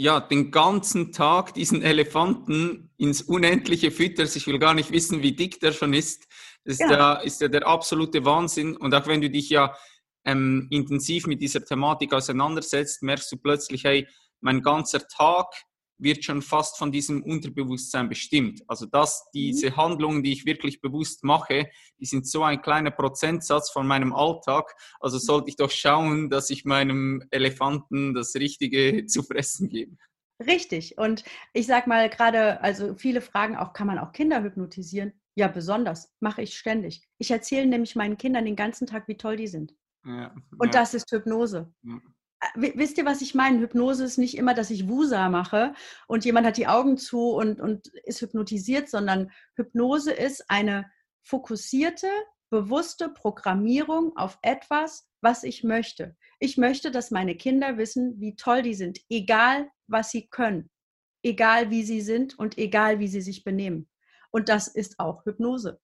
ja, 0.00 0.20
den 0.20 0.52
ganzen 0.52 1.12
Tag 1.12 1.54
diesen 1.54 1.82
Elefanten 1.82 2.90
ins 2.98 3.20
Unendliche 3.20 3.90
fütterst. 3.90 4.36
Ich 4.36 4.46
will 4.46 4.60
gar 4.60 4.74
nicht 4.74 4.92
wissen, 4.92 5.22
wie 5.22 5.34
dick 5.34 5.58
der 5.58 5.72
schon 5.72 5.92
ist. 5.92 6.28
Das 6.64 6.74
ist, 6.74 6.80
ja. 6.80 6.88
Der, 6.88 7.24
ist 7.24 7.40
ja 7.40 7.48
der 7.48 7.66
absolute 7.66 8.24
Wahnsinn. 8.24 8.76
Und 8.76 8.94
auch 8.94 9.08
wenn 9.08 9.20
du 9.20 9.28
dich 9.28 9.50
ja 9.50 9.74
ähm, 10.24 10.68
intensiv 10.70 11.26
mit 11.26 11.42
dieser 11.42 11.64
Thematik 11.64 12.12
auseinandersetzt, 12.12 13.02
merkst 13.02 13.32
du 13.32 13.38
plötzlich, 13.38 13.82
hey, 13.82 14.06
mein 14.40 14.62
ganzer 14.62 15.06
Tag 15.08 15.46
wird 15.98 16.24
schon 16.24 16.42
fast 16.42 16.78
von 16.78 16.92
diesem 16.92 17.22
Unterbewusstsein 17.22 18.08
bestimmt. 18.08 18.62
Also 18.68 18.86
dass 18.86 19.24
mhm. 19.26 19.30
diese 19.34 19.76
Handlungen, 19.76 20.22
die 20.22 20.32
ich 20.32 20.46
wirklich 20.46 20.80
bewusst 20.80 21.24
mache, 21.24 21.68
die 21.98 22.06
sind 22.06 22.26
so 22.26 22.42
ein 22.42 22.62
kleiner 22.62 22.90
Prozentsatz 22.90 23.70
von 23.70 23.86
meinem 23.86 24.14
Alltag. 24.14 24.74
Also 25.00 25.16
mhm. 25.16 25.20
sollte 25.20 25.48
ich 25.50 25.56
doch 25.56 25.70
schauen, 25.70 26.30
dass 26.30 26.50
ich 26.50 26.64
meinem 26.64 27.22
Elefanten 27.30 28.14
das 28.14 28.34
Richtige 28.34 29.06
zu 29.06 29.22
fressen 29.22 29.68
gebe. 29.68 29.96
Richtig. 30.46 30.96
Und 30.98 31.24
ich 31.52 31.66
sage 31.66 31.88
mal 31.88 32.08
gerade, 32.08 32.60
also 32.62 32.94
viele 32.94 33.20
fragen 33.20 33.56
auch, 33.56 33.72
kann 33.72 33.88
man 33.88 33.98
auch 33.98 34.12
Kinder 34.12 34.42
hypnotisieren? 34.42 35.12
Ja, 35.34 35.48
besonders. 35.48 36.14
Mache 36.20 36.42
ich 36.42 36.56
ständig. 36.56 37.08
Ich 37.18 37.30
erzähle 37.30 37.66
nämlich 37.66 37.96
meinen 37.96 38.16
Kindern 38.16 38.44
den 38.44 38.56
ganzen 38.56 38.86
Tag, 38.86 39.08
wie 39.08 39.16
toll 39.16 39.36
die 39.36 39.48
sind. 39.48 39.74
Ja, 40.04 40.32
und 40.58 40.72
ja. 40.72 40.80
das 40.80 40.94
ist 40.94 41.10
Hypnose. 41.10 41.72
Ja 41.82 42.00
wisst 42.54 42.98
ihr, 42.98 43.04
was 43.04 43.20
ich 43.20 43.34
meine? 43.34 43.60
Hypnose 43.60 44.04
ist 44.04 44.18
nicht 44.18 44.36
immer, 44.36 44.54
dass 44.54 44.70
ich 44.70 44.88
Wusa 44.88 45.28
mache 45.28 45.74
und 46.06 46.24
jemand 46.24 46.46
hat 46.46 46.56
die 46.56 46.66
Augen 46.66 46.96
zu 46.96 47.30
und, 47.30 47.60
und 47.60 47.88
ist 48.04 48.20
hypnotisiert, 48.20 48.88
sondern 48.88 49.30
Hypnose 49.56 50.12
ist 50.12 50.44
eine 50.48 50.90
fokussierte, 51.22 52.08
bewusste 52.50 53.08
Programmierung 53.08 54.16
auf 54.16 54.38
etwas, 54.42 55.08
was 55.20 55.42
ich 55.42 55.64
möchte. 55.64 56.16
Ich 56.38 56.56
möchte, 56.56 56.90
dass 56.90 57.10
meine 57.10 57.36
Kinder 57.36 57.76
wissen, 57.76 58.20
wie 58.20 58.36
toll 58.36 58.62
die 58.62 58.74
sind, 58.74 59.00
egal 59.10 59.70
was 59.86 60.10
sie 60.10 60.28
können, 60.28 60.70
egal 61.22 61.70
wie 61.70 61.82
sie 61.82 62.00
sind 62.00 62.38
und 62.38 62.56
egal 62.56 63.00
wie 63.00 63.08
sie 63.08 63.20
sich 63.20 63.44
benehmen. 63.44 63.88
Und 64.30 64.48
das 64.48 64.68
ist 64.68 64.98
auch 64.98 65.24
Hypnose. 65.24 65.80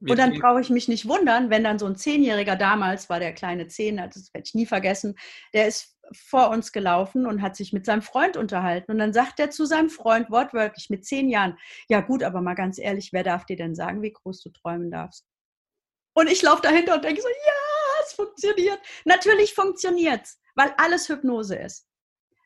Und 0.00 0.16
dann 0.16 0.38
brauche 0.38 0.60
ich 0.60 0.70
mich 0.70 0.86
nicht 0.86 1.08
wundern, 1.08 1.50
wenn 1.50 1.64
dann 1.64 1.78
so 1.78 1.86
ein 1.86 1.96
Zehnjähriger 1.96 2.54
damals, 2.54 3.08
war 3.08 3.18
der 3.18 3.32
kleine 3.32 3.66
Zehn, 3.66 3.96
das 3.96 4.32
werde 4.32 4.44
ich 4.46 4.54
nie 4.54 4.66
vergessen, 4.66 5.16
der 5.52 5.66
ist 5.66 5.96
vor 6.12 6.50
uns 6.50 6.72
gelaufen 6.72 7.26
und 7.26 7.42
hat 7.42 7.56
sich 7.56 7.72
mit 7.72 7.84
seinem 7.84 8.02
Freund 8.02 8.36
unterhalten. 8.36 8.92
Und 8.92 8.98
dann 8.98 9.12
sagt 9.12 9.40
er 9.40 9.50
zu 9.50 9.66
seinem 9.66 9.90
Freund 9.90 10.30
wortwörtlich 10.30 10.88
mit 10.88 11.04
zehn 11.04 11.28
Jahren, 11.28 11.58
ja 11.88 12.00
gut, 12.00 12.22
aber 12.22 12.40
mal 12.40 12.54
ganz 12.54 12.78
ehrlich, 12.78 13.12
wer 13.12 13.24
darf 13.24 13.44
dir 13.44 13.56
denn 13.56 13.74
sagen, 13.74 14.00
wie 14.02 14.12
groß 14.12 14.40
du 14.42 14.50
träumen 14.50 14.90
darfst? 14.90 15.26
Und 16.14 16.30
ich 16.30 16.42
laufe 16.42 16.62
dahinter 16.62 16.94
und 16.94 17.04
denke 17.04 17.20
so, 17.20 17.28
ja, 17.28 18.04
es 18.04 18.12
funktioniert. 18.12 18.80
Natürlich 19.04 19.54
funktioniert 19.54 20.22
es, 20.24 20.40
weil 20.54 20.72
alles 20.78 21.08
Hypnose 21.08 21.56
ist. 21.56 21.86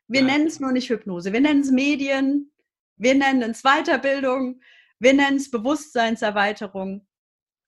Wir 0.07 0.21
ja. 0.21 0.27
nennen 0.27 0.47
es 0.47 0.59
nur 0.59 0.71
nicht 0.71 0.89
Hypnose. 0.89 1.31
Wir 1.31 1.41
nennen 1.41 1.61
es 1.61 1.71
Medien, 1.71 2.51
wir 2.97 3.15
nennen 3.15 3.51
es 3.51 3.61
Weiterbildung, 3.61 4.59
wir 4.99 5.13
nennen 5.13 5.37
es 5.37 5.49
Bewusstseinserweiterung 5.49 7.07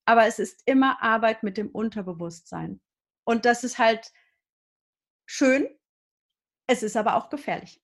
aber 0.05 0.25
es 0.27 0.39
ist 0.39 0.61
immer 0.65 1.01
Arbeit 1.01 1.43
mit 1.43 1.57
dem 1.57 1.69
Unterbewusstsein. 1.69 2.79
Und 3.23 3.45
das 3.45 3.63
ist 3.63 3.79
halt 3.79 4.11
schön, 5.25 5.67
es 6.67 6.83
ist 6.83 6.95
aber 6.95 7.15
auch 7.15 7.29
gefährlich. 7.29 7.81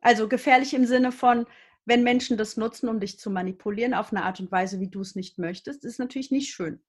Also 0.00 0.28
gefährlich 0.28 0.74
im 0.74 0.86
Sinne 0.86 1.12
von, 1.12 1.46
wenn 1.84 2.04
Menschen 2.04 2.36
das 2.36 2.56
nutzen, 2.56 2.88
um 2.88 3.00
dich 3.00 3.18
zu 3.18 3.30
manipulieren 3.30 3.94
auf 3.94 4.12
eine 4.12 4.24
Art 4.24 4.40
und 4.40 4.52
Weise, 4.52 4.78
wie 4.78 4.88
du 4.88 5.00
es 5.00 5.14
nicht 5.14 5.38
möchtest, 5.38 5.84
ist 5.84 5.98
natürlich 5.98 6.30
nicht 6.30 6.50
schön. 6.50 6.80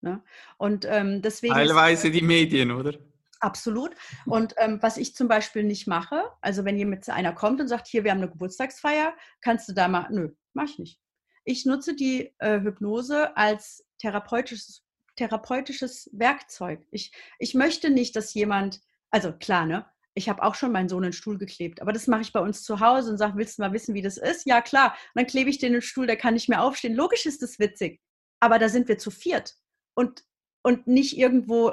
Ne? 0.00 0.22
Und 0.58 0.86
ähm, 0.88 1.22
deswegen. 1.22 1.54
Teilweise 1.54 2.10
die 2.10 2.22
Medien, 2.22 2.70
oder? 2.70 2.94
Absolut. 3.40 3.94
Und 4.24 4.54
ähm, 4.56 4.78
was 4.80 4.96
ich 4.96 5.14
zum 5.14 5.28
Beispiel 5.28 5.64
nicht 5.64 5.86
mache, 5.86 6.22
also 6.40 6.64
wenn 6.64 6.78
jemand 6.78 7.08
einer 7.10 7.32
kommt 7.32 7.60
und 7.60 7.68
sagt, 7.68 7.88
hier, 7.88 8.04
wir 8.04 8.10
haben 8.10 8.18
eine 8.18 8.30
Geburtstagsfeier, 8.30 9.14
kannst 9.42 9.68
du 9.68 9.74
da 9.74 9.88
mal, 9.88 10.06
nö, 10.10 10.30
mach 10.54 10.64
ich 10.64 10.78
nicht. 10.78 11.00
Ich 11.44 11.66
nutze 11.66 11.94
die 11.94 12.32
äh, 12.38 12.60
Hypnose 12.60 13.36
als 13.36 13.84
therapeutisches, 14.04 14.84
therapeutisches 15.16 16.10
Werkzeug. 16.12 16.86
Ich, 16.90 17.12
ich 17.38 17.54
möchte 17.54 17.88
nicht, 17.88 18.14
dass 18.16 18.34
jemand, 18.34 18.80
also 19.10 19.32
klar, 19.32 19.64
ne? 19.64 19.86
Ich 20.16 20.28
habe 20.28 20.42
auch 20.44 20.54
schon 20.54 20.70
meinen 20.70 20.88
Sohn 20.88 21.02
in 21.02 21.10
den 21.10 21.12
Stuhl 21.12 21.38
geklebt, 21.38 21.82
aber 21.82 21.92
das 21.92 22.06
mache 22.06 22.20
ich 22.20 22.32
bei 22.32 22.38
uns 22.38 22.62
zu 22.62 22.78
Hause 22.78 23.10
und 23.10 23.18
sage, 23.18 23.36
willst 23.36 23.58
du 23.58 23.62
mal 23.62 23.72
wissen, 23.72 23.94
wie 23.94 24.02
das 24.02 24.16
ist? 24.16 24.46
Ja, 24.46 24.60
klar. 24.60 24.92
Und 24.92 25.22
dann 25.22 25.26
klebe 25.26 25.50
ich 25.50 25.58
den 25.58 25.68
in 25.68 25.72
den 25.74 25.82
Stuhl, 25.82 26.06
der 26.06 26.16
kann 26.16 26.34
nicht 26.34 26.48
mehr 26.48 26.62
aufstehen. 26.62 26.94
Logisch 26.94 27.26
ist 27.26 27.42
das 27.42 27.58
witzig, 27.58 28.00
aber 28.38 28.60
da 28.60 28.68
sind 28.68 28.86
wir 28.86 28.98
zu 28.98 29.10
viert 29.10 29.56
und, 29.94 30.24
und 30.62 30.86
nicht 30.86 31.18
irgendwo, 31.18 31.72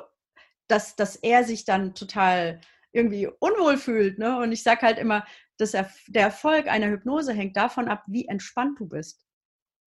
dass, 0.68 0.96
dass 0.96 1.18
er 1.18 1.44
sich 1.44 1.66
dann 1.66 1.94
total 1.94 2.62
irgendwie 2.94 3.28
unwohl 3.28 3.78
fühlt. 3.78 4.18
Ne? 4.18 4.40
Und 4.40 4.52
ich 4.54 4.64
sage 4.64 4.82
halt 4.82 4.98
immer, 4.98 5.24
dass 5.58 5.72
der 5.72 6.24
Erfolg 6.24 6.68
einer 6.68 6.90
Hypnose 6.90 7.34
hängt 7.34 7.58
davon 7.58 7.90
ab, 7.90 8.04
wie 8.08 8.28
entspannt 8.28 8.80
du 8.80 8.88
bist. 8.88 9.24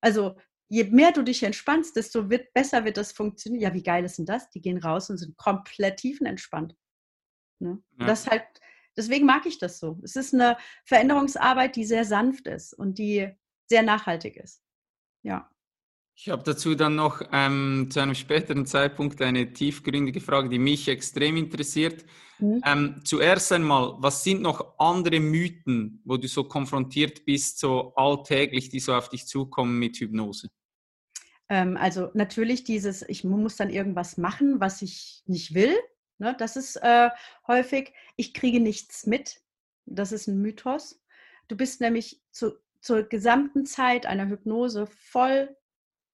Also 0.02 0.36
je 0.70 0.86
mehr 0.86 1.12
du 1.12 1.24
dich 1.24 1.44
entspannst, 1.44 1.96
desto 1.96 2.30
wird, 2.30 2.54
besser 2.54 2.86
wird 2.86 2.98
das 2.98 3.12
funktionieren. 3.12 3.62
Ja, 3.62 3.74
wie 3.74 3.84
geil 3.84 4.04
ist 4.06 4.18
denn 4.18 4.26
das? 4.26 4.50
Die 4.50 4.62
gehen 4.62 4.78
raus 4.78 5.10
und 5.10 5.18
sind 5.18 5.38
komplett 5.38 5.98
tiefenentspannt. 5.98 6.76
Ne? 7.60 7.82
Ja. 8.00 8.08
Das 8.08 8.28
halt, 8.28 8.44
deswegen 8.98 9.26
mag 9.26 9.46
ich 9.46 9.60
das 9.60 9.80
so. 9.80 10.00
Es 10.04 10.16
ist 10.16 10.34
eine 10.34 10.58
Veränderungsarbeit, 10.86 11.76
die 11.76 11.86
sehr 11.86 12.06
sanft 12.06 12.48
ist 12.48 12.74
und 12.74 12.98
die 12.98 13.30
sehr 13.70 13.84
nachhaltig 13.84 14.38
ist. 14.38 14.64
Ja. 15.24 15.50
Ich 16.16 16.30
habe 16.30 16.44
dazu 16.44 16.76
dann 16.76 16.96
noch 16.96 17.22
ähm, 17.32 17.88
zu 17.90 18.00
einem 18.00 18.14
späteren 18.14 18.66
Zeitpunkt 18.66 19.22
eine 19.22 19.52
tiefgründige 19.52 20.22
Frage, 20.22 20.48
die 20.48 20.60
mich 20.60 20.88
extrem 20.88 21.38
interessiert. 21.38 22.06
Mhm. 22.40 22.62
Ähm, 22.66 23.02
zuerst 23.04 23.52
einmal, 23.52 23.96
was 23.98 24.24
sind 24.24 24.42
noch 24.42 24.78
andere 24.78 25.20
Mythen, 25.20 26.02
wo 26.06 26.18
du 26.18 26.28
so 26.28 26.44
konfrontiert 26.44 27.26
bist, 27.26 27.60
so 27.60 27.94
alltäglich, 27.96 28.70
die 28.70 28.80
so 28.80 28.94
auf 28.94 29.10
dich 29.10 29.26
zukommen 29.26 29.80
mit 29.80 29.98
Hypnose? 29.98 30.50
Ähm, 31.50 31.78
also 31.78 32.12
natürlich 32.14 32.64
dieses, 32.64 33.02
ich 33.02 33.24
muss 33.24 33.56
dann 33.56 33.70
irgendwas 33.70 34.18
machen, 34.18 34.60
was 34.60 34.82
ich 34.82 35.24
nicht 35.26 35.56
will. 35.56 35.76
Ne? 36.20 36.36
Das 36.38 36.56
ist 36.56 36.76
äh, 36.78 37.10
häufig, 37.48 37.92
ich 38.16 38.34
kriege 38.34 38.60
nichts 38.60 39.08
mit. 39.08 39.42
Das 39.86 40.12
ist 40.12 40.28
ein 40.28 40.42
Mythos. 40.42 41.02
Du 41.48 41.58
bist 41.58 41.82
nämlich 41.82 42.22
zu, 42.32 42.54
zur 42.82 43.04
gesamten 43.04 43.66
Zeit 43.66 44.06
einer 44.06 44.28
Hypnose 44.30 44.88
voll 44.88 45.56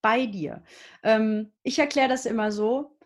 bei 0.01 0.25
dir. 0.25 0.63
Ähm, 1.03 1.53
ich 1.63 1.79
erkläre 1.79 2.09
das 2.09 2.25
immer 2.25 2.51
so, 2.51 2.97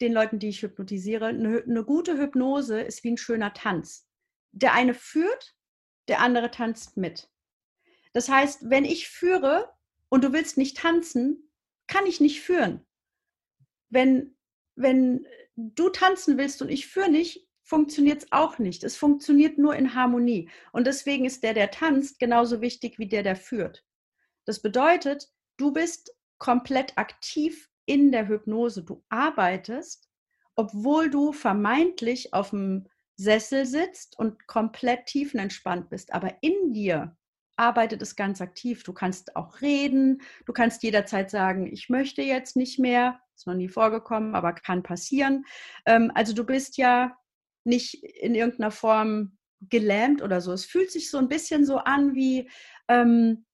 den 0.00 0.12
Leuten, 0.12 0.38
die 0.38 0.48
ich 0.48 0.62
hypnotisiere, 0.62 1.26
eine, 1.26 1.62
eine 1.62 1.84
gute 1.84 2.18
Hypnose 2.18 2.80
ist 2.80 3.02
wie 3.04 3.12
ein 3.12 3.16
schöner 3.16 3.54
Tanz. 3.54 4.06
Der 4.52 4.74
eine 4.74 4.94
führt, 4.94 5.54
der 6.08 6.20
andere 6.20 6.50
tanzt 6.50 6.96
mit. 6.96 7.30
Das 8.12 8.28
heißt, 8.28 8.70
wenn 8.70 8.84
ich 8.84 9.08
führe 9.08 9.72
und 10.08 10.24
du 10.24 10.32
willst 10.32 10.56
nicht 10.56 10.76
tanzen, 10.76 11.50
kann 11.86 12.06
ich 12.06 12.20
nicht 12.20 12.40
führen. 12.40 12.86
Wenn, 13.88 14.36
wenn 14.74 15.26
du 15.56 15.88
tanzen 15.88 16.38
willst 16.38 16.62
und 16.62 16.68
ich 16.68 16.86
führe 16.86 17.10
nicht, 17.10 17.46
funktioniert 17.62 18.22
es 18.22 18.32
auch 18.32 18.58
nicht. 18.58 18.84
Es 18.84 18.96
funktioniert 18.96 19.58
nur 19.58 19.74
in 19.74 19.94
Harmonie. 19.94 20.48
Und 20.72 20.86
deswegen 20.86 21.24
ist 21.24 21.42
der, 21.42 21.54
der 21.54 21.70
tanzt, 21.70 22.18
genauso 22.18 22.60
wichtig 22.60 22.98
wie 22.98 23.08
der, 23.08 23.22
der 23.22 23.36
führt. 23.36 23.84
Das 24.44 24.62
bedeutet, 24.62 25.28
du 25.56 25.72
bist 25.72 26.15
komplett 26.38 26.96
aktiv 26.96 27.68
in 27.86 28.12
der 28.12 28.28
Hypnose. 28.28 28.82
Du 28.82 29.04
arbeitest, 29.08 30.08
obwohl 30.56 31.10
du 31.10 31.32
vermeintlich 31.32 32.34
auf 32.34 32.50
dem 32.50 32.88
Sessel 33.16 33.64
sitzt 33.64 34.18
und 34.18 34.46
komplett 34.46 35.06
tiefenentspannt 35.06 35.88
bist. 35.88 36.12
Aber 36.12 36.34
in 36.42 36.72
dir 36.72 37.16
arbeitet 37.56 38.02
es 38.02 38.16
ganz 38.16 38.40
aktiv. 38.40 38.82
Du 38.82 38.92
kannst 38.92 39.34
auch 39.36 39.60
reden, 39.62 40.20
du 40.44 40.52
kannst 40.52 40.82
jederzeit 40.82 41.30
sagen, 41.30 41.66
ich 41.66 41.88
möchte 41.88 42.22
jetzt 42.22 42.56
nicht 42.56 42.78
mehr. 42.78 43.20
Ist 43.34 43.46
noch 43.46 43.54
nie 43.54 43.68
vorgekommen, 43.68 44.34
aber 44.34 44.52
kann 44.52 44.82
passieren. 44.82 45.44
Ähm, 45.86 46.12
also 46.14 46.34
du 46.34 46.44
bist 46.44 46.76
ja 46.76 47.16
nicht 47.64 48.02
in 48.02 48.34
irgendeiner 48.34 48.70
Form 48.70 49.38
gelähmt 49.60 50.22
oder 50.22 50.40
so. 50.40 50.52
Es 50.52 50.66
fühlt 50.66 50.90
sich 50.90 51.10
so 51.10 51.18
ein 51.18 51.28
bisschen 51.28 51.64
so 51.64 51.78
an 51.78 52.14
wie, 52.14 52.50
ähm, 52.88 53.45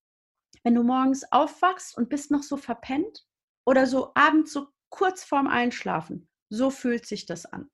wenn 0.65 0.75
du 0.75 0.83
morgens 0.83 1.25
aufwachst 1.33 1.97
und 1.97 2.09
bist 2.09 2.31
noch 2.31 2.43
so 2.43 2.57
verpennt 2.57 3.27
oder 3.67 3.87
so 3.87 4.13
abends 4.15 4.53
so 4.53 4.69
kurz 4.91 5.25
vorm 5.25 5.49
Einschlafen. 5.49 6.29
So 6.51 6.71
fühlt 6.71 7.07
sich 7.07 7.27
das 7.27 7.47
an. 7.47 7.71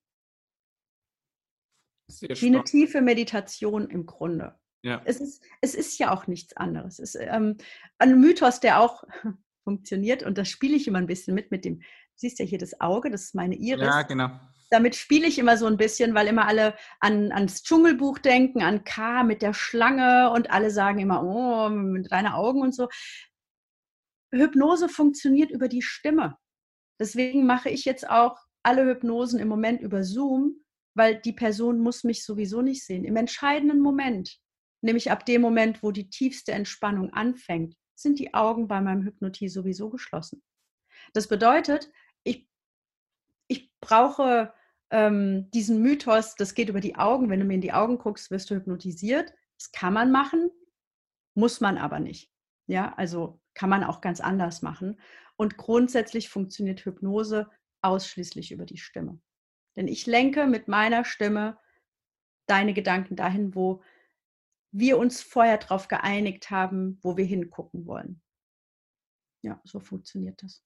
Sehr 2.11 2.31
wie 2.40 2.46
eine 2.46 2.64
tiefe 2.64 3.03
Meditation 3.03 3.90
im 3.90 4.07
Grunde. 4.07 4.59
Ja. 4.83 5.03
Es, 5.05 5.20
ist, 5.20 5.42
es 5.61 5.74
ist 5.74 5.98
ja 5.98 6.12
auch 6.14 6.27
nichts 6.27 6.57
anderes. 6.57 6.98
Es 6.98 7.14
ist 7.14 7.27
ähm, 7.29 7.57
ein 7.98 8.20
Mythos, 8.20 8.61
der 8.61 8.81
auch 8.81 9.05
funktioniert 9.64 10.22
und 10.22 10.38
das 10.38 10.48
spiele 10.48 10.77
ich 10.77 10.87
immer 10.87 10.98
ein 10.98 11.07
bisschen 11.07 11.35
mit, 11.35 11.51
mit 11.51 11.64
dem, 11.64 11.81
du 11.81 11.87
siehst 12.14 12.38
ja 12.38 12.44
hier 12.44 12.59
das 12.59 12.81
Auge, 12.81 13.11
das 13.11 13.24
ist 13.24 13.35
meine 13.35 13.57
Iris. 13.57 13.85
Ja, 13.85 14.03
genau 14.03 14.31
damit 14.70 14.96
spiele 14.96 15.26
ich 15.26 15.38
immer 15.38 15.57
so 15.57 15.66
ein 15.66 15.76
bisschen, 15.76 16.14
weil 16.14 16.26
immer 16.26 16.46
alle 16.46 16.76
an, 17.00 17.33
ans 17.33 17.62
Dschungelbuch 17.62 18.18
denken, 18.18 18.62
an 18.62 18.85
K 18.85 19.24
mit 19.24 19.42
der 19.42 19.54
Schlange 19.54 20.31
und 20.31 20.50
alle 20.50 20.70
sagen 20.70 20.98
immer, 20.98 21.22
oh, 21.22 21.68
mit 21.70 22.12
deinen 22.12 22.28
Augen 22.28 22.62
und 22.62 22.74
so. 22.74 22.88
Hypnose 24.33 24.88
funktioniert 24.88 25.50
über 25.50 25.68
die 25.68 25.83
Stimme. 25.83 26.37
Deswegen 27.00 27.46
mache 27.46 27.70
ich 27.70 27.85
jetzt 27.85 28.09
auch 28.09 28.38
alle 28.62 28.85
Hypnosen 28.85 29.40
im 29.40 29.48
Moment 29.48 29.81
über 29.81 30.04
Zoom, 30.04 30.64
weil 30.94 31.20
die 31.20 31.33
Person 31.33 31.78
muss 31.81 32.04
mich 32.04 32.24
sowieso 32.24 32.61
nicht 32.61 32.85
sehen. 32.85 33.04
Im 33.04 33.16
entscheidenden 33.16 33.81
Moment, 33.81 34.38
nämlich 34.83 35.11
ab 35.11 35.24
dem 35.24 35.40
Moment, 35.40 35.83
wo 35.83 35.92
die 35.92 36.11
tiefste 36.11 36.52
Entspannung 36.52 37.11
anfängt, 37.12 37.74
sind 37.94 38.18
die 38.18 38.35
Augen 38.35 38.68
bei 38.68 38.81
meinem 38.81 39.04
Hypnotie 39.04 39.48
sowieso 39.48 39.88
geschlossen. 39.90 40.42
Das 41.14 41.28
bedeutet, 41.28 41.90
brauche 43.88 44.53
ähm, 44.90 45.51
diesen 45.51 45.81
Mythos, 45.83 46.35
das 46.35 46.55
geht 46.55 46.68
über 46.68 46.81
die 46.81 46.96
Augen, 46.96 47.31
wenn 47.31 47.40
du 47.40 47.46
mir 47.46 47.55
in 47.55 47.61
die 47.61 47.72
Augen 47.72 47.98
guckst, 47.98 48.31
wirst 48.31 48.51
du 48.51 48.55
hypnotisiert. 48.55 49.33
Das 49.59 49.72
kann 49.72 49.92
man 49.92 50.12
machen, 50.12 50.51
muss 51.35 51.61
man 51.61 51.79
aber 51.79 51.98
nicht. 51.98 52.31
Ja, 52.66 52.92
also 52.94 53.40
kann 53.55 53.70
man 53.70 53.83
auch 53.83 54.01
ganz 54.01 54.20
anders 54.20 54.62
machen. 54.62 55.01
Und 55.37 55.57
grundsätzlich 55.57 56.29
funktioniert 56.29 56.85
Hypnose 56.85 57.51
ausschließlich 57.81 58.53
über 58.53 58.66
die 58.66 58.77
Stimme. 58.77 59.20
Denn 59.77 59.88
ich 59.88 60.07
lenke 60.07 60.46
mit 60.46 60.68
meiner 60.68 61.05
Stimme 61.05 61.59
deine 62.46 62.74
Gedanken 62.74 63.16
dahin, 63.16 63.55
wo 63.55 63.83
wir 64.70 64.98
uns 64.98 65.22
vorher 65.22 65.59
darauf 65.59 65.88
geeinigt 65.88 66.51
haben, 66.51 66.98
wo 67.03 67.16
wir 67.16 67.24
hingucken 67.24 67.87
wollen. 67.87 68.20
Ja, 69.42 69.61
so 69.64 69.81
funktioniert 69.81 70.42
das. 70.42 70.62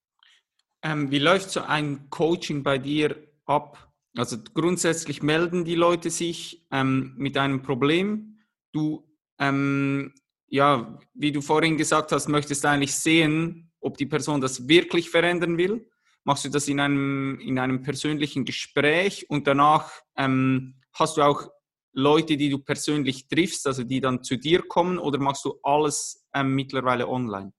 Ähm, 0.83 1.11
wie 1.11 1.19
läuft 1.19 1.51
so 1.51 1.61
ein 1.61 2.11
Coaching 2.11 2.63
bei 2.63 2.79
dir 2.79 3.17
ab? 3.47 3.93
Also 4.17 4.37
grundsätzlich 4.53 5.23
melden 5.23 5.65
die 5.65 5.75
Leute 5.75 6.11
sich 6.11 6.67
ähm, 6.71 7.15
mit 7.17 7.37
einem 7.39 7.63
Problem. 7.63 8.39
Du, 8.73 9.09
ähm, 9.39 10.13
ja, 10.49 10.99
wie 11.15 11.33
du 11.33 11.41
vorhin 11.41 11.77
gesagt 11.77 12.13
hast, 12.13 12.29
möchtest 12.29 12.67
eigentlich 12.67 12.95
sehen, 12.95 13.73
ob 13.81 13.97
die 13.97 14.07
Person 14.07 14.41
das 14.41 14.69
wirklich 14.69 15.09
verändern 15.09 15.57
will. 15.57 15.89
Machst 16.25 16.45
du 16.45 16.51
das 16.51 16.69
in 16.69 16.79
einem, 16.79 17.41
in 17.41 17.59
einem 17.59 17.83
persönlichen 17.83 18.45
Gespräch 18.45 19.29
und 19.31 19.47
danach 19.47 19.91
ähm, 20.17 20.75
hast 20.93 21.17
du 21.17 21.23
auch 21.23 21.49
Leute, 21.95 22.37
die 22.37 22.49
du 22.49 22.59
persönlich 22.59 23.29
triffst, 23.29 23.67
also 23.67 23.83
die 23.83 24.01
dann 24.01 24.23
zu 24.23 24.37
dir 24.37 24.63
kommen 24.63 24.99
oder 24.99 25.19
machst 25.19 25.45
du 25.45 25.59
alles 25.63 26.27
ähm, 26.35 26.55
mittlerweile 26.55 27.09
online? 27.09 27.53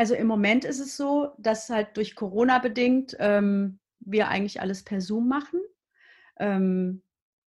Also 0.00 0.14
im 0.14 0.28
Moment 0.28 0.64
ist 0.64 0.80
es 0.80 0.96
so, 0.96 1.34
dass 1.36 1.68
halt 1.68 1.94
durch 1.98 2.14
Corona 2.14 2.58
bedingt 2.58 3.14
ähm, 3.18 3.80
wir 3.98 4.28
eigentlich 4.28 4.62
alles 4.62 4.82
per 4.82 5.02
Zoom 5.02 5.28
machen. 5.28 5.60
Ähm, 6.38 7.02